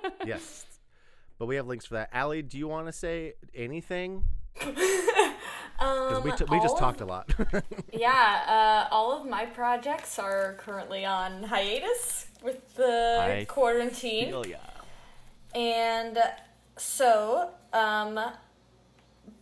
yes. 0.26 0.66
But 1.38 1.46
we 1.46 1.56
have 1.56 1.66
links 1.66 1.86
for 1.86 1.94
that. 1.94 2.10
Allie, 2.12 2.42
do 2.42 2.58
you 2.58 2.68
want 2.68 2.86
to 2.86 2.92
say 2.92 3.34
anything? 3.54 4.24
Because 4.58 4.76
Um, 5.80 6.22
we, 6.22 6.30
t- 6.30 6.44
we 6.48 6.58
just 6.60 6.74
all 6.74 6.78
talked 6.78 7.00
a 7.00 7.04
lot. 7.04 7.34
Yeah, 7.92 8.86
uh, 8.88 8.94
all 8.94 9.20
of 9.20 9.28
my 9.28 9.44
projects 9.46 10.18
are 10.20 10.54
currently 10.60 11.04
on 11.04 11.42
hiatus 11.42 12.28
with 12.42 12.76
the 12.76 13.18
I 13.40 13.44
quarantine. 13.46 14.28
ya. 14.48 14.58
And 15.56 16.16
so, 16.76 17.50
um, 17.72 18.20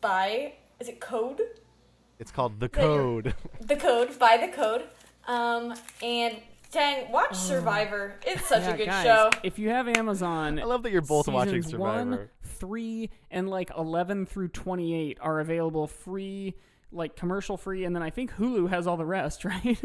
by, 0.03 0.53
is 0.79 0.89
it 0.89 1.01
code? 1.01 1.41
It's 2.19 2.31
called 2.31 2.61
The 2.61 2.69
Code. 2.69 3.35
The 3.63 3.77
code, 3.77 4.19
by 4.19 4.37
the 4.37 4.49
code. 4.55 4.83
Um, 5.27 5.75
and 6.03 6.37
dang, 6.71 7.11
watch 7.11 7.35
Survivor. 7.35 8.15
It's 8.27 8.47
such 8.47 8.65
Oh. 8.65 8.67
Yeah, 8.69 8.75
a 8.75 8.77
good 8.77 8.87
guys, 8.87 9.05
show. 9.05 9.31
If 9.43 9.59
you 9.59 9.71
have 9.71 9.89
Amazon, 9.89 10.59
I 10.61 10.65
love 10.65 10.83
that 10.83 10.93
you're 10.93 11.01
both 11.01 11.27
watching 11.29 11.55
seasons 11.55 11.71
Survivor. 11.73 12.11
One, 12.11 12.29
three, 12.43 13.11
and 13.31 13.49
like 13.49 13.71
eleven 13.77 14.27
through 14.27 14.49
twenty-eight 14.49 15.19
are 15.21 15.41
available 15.41 15.87
free, 15.87 16.55
like 16.91 17.17
commercial 17.17 17.57
free, 17.57 17.85
and 17.85 17.95
then 17.97 18.03
I 18.03 18.11
think 18.11 18.33
Hulu 18.35 18.69
has 18.71 18.87
all 18.87 18.97
the 18.97 19.07
rest, 19.07 19.45
right? 19.47 19.81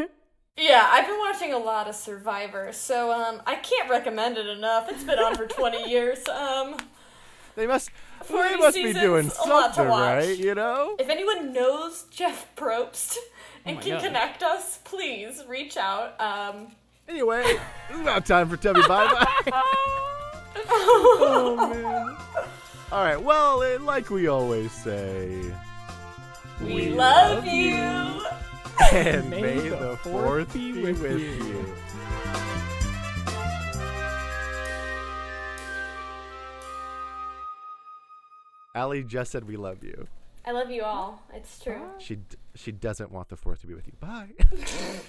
Yeah, 0.58 0.88
I've 0.90 1.06
been 1.06 1.20
watching 1.20 1.54
a 1.54 1.60
lot 1.60 1.88
of 1.88 1.96
Survivor, 1.96 2.72
so 2.74 3.12
um, 3.12 3.42
I 3.46 3.56
can't 3.56 3.90
recommend 3.90 4.38
it 4.40 4.48
enough. 4.48 4.90
It's 4.90 5.04
been 5.04 5.20
on 5.20 5.36
for 5.36 5.46
20 5.46 5.88
years. 5.90 6.28
Um, 6.28 6.78
They 7.58 7.66
must, 7.66 7.90
they 8.30 8.56
must 8.56 8.76
be 8.76 8.94
doing 8.94 9.24
seasons, 9.30 9.40
a 9.44 9.50
lot 9.50 9.70
to 9.70 9.74
something, 9.74 9.90
watch. 9.90 10.26
right? 10.26 10.38
You 10.38 10.54
know? 10.54 10.96
if 11.00 11.10
anyone 11.10 11.54
knows 11.54 12.06
Jeff 12.12 12.56
Probst 12.56 13.18
and 13.66 13.78
my 13.78 13.82
can 13.82 13.92
God. 13.94 14.04
connect 14.04 14.44
us, 14.44 14.78
please 14.84 15.44
reach 15.48 15.76
out. 15.76 16.22
Um, 16.22 16.68
Anyway, 17.10 17.42
it's 17.90 18.00
about 18.00 18.26
time 18.28 18.48
for 18.48 18.58
Tubby 18.58 18.82
Bye 18.82 19.08
Bye. 19.48 19.62
oh, 20.70 21.72
man. 21.74 22.18
All 22.92 23.04
right, 23.04 23.20
well, 23.22 23.64
eh, 23.64 23.78
like 23.82 24.12
we 24.12 24.28
always 24.28 24.72
say, 24.72 25.42
we 26.62 26.90
love 26.92 27.44
you. 27.48 28.22
and 28.92 29.30
may, 29.32 29.70
the 29.70 29.98
fourth 30.04 30.54
be 30.54 30.74
with, 30.74 31.02
you. 31.02 31.18
you. 31.18 31.66
Allie 38.78 39.04
just 39.04 39.32
said 39.32 39.46
we 39.48 39.58
love 39.58 39.84
you. 39.84 40.08
I 40.46 40.52
love 40.52 40.70
you 40.70 40.84
all. 40.84 41.24
It's 41.34 41.60
true. 41.60 41.82
She 41.98 42.18
d- 42.18 42.38
she 42.54 42.72
doesn't 42.72 43.12
want 43.12 43.30
the 43.30 43.36
fourth 43.36 43.62
to 43.62 43.68
be 43.68 43.74
with 43.74 43.88
you. 43.88 43.94
Bye. 44.00 44.30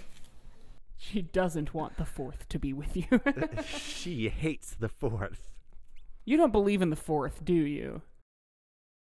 She 1.00 1.22
doesn't 1.22 1.74
want 1.74 1.96
the 1.96 2.04
fourth 2.04 2.48
to 2.48 2.58
be 2.58 2.72
with 2.72 2.96
you. 2.96 3.06
she 3.68 4.28
hates 4.28 4.74
the 4.74 4.88
fourth. 4.88 5.48
you 6.24 6.36
don't 6.36 6.50
believe 6.50 6.82
in 6.82 6.90
the 6.90 6.96
fourth, 6.96 7.44
do 7.44 7.52
you? 7.54 8.02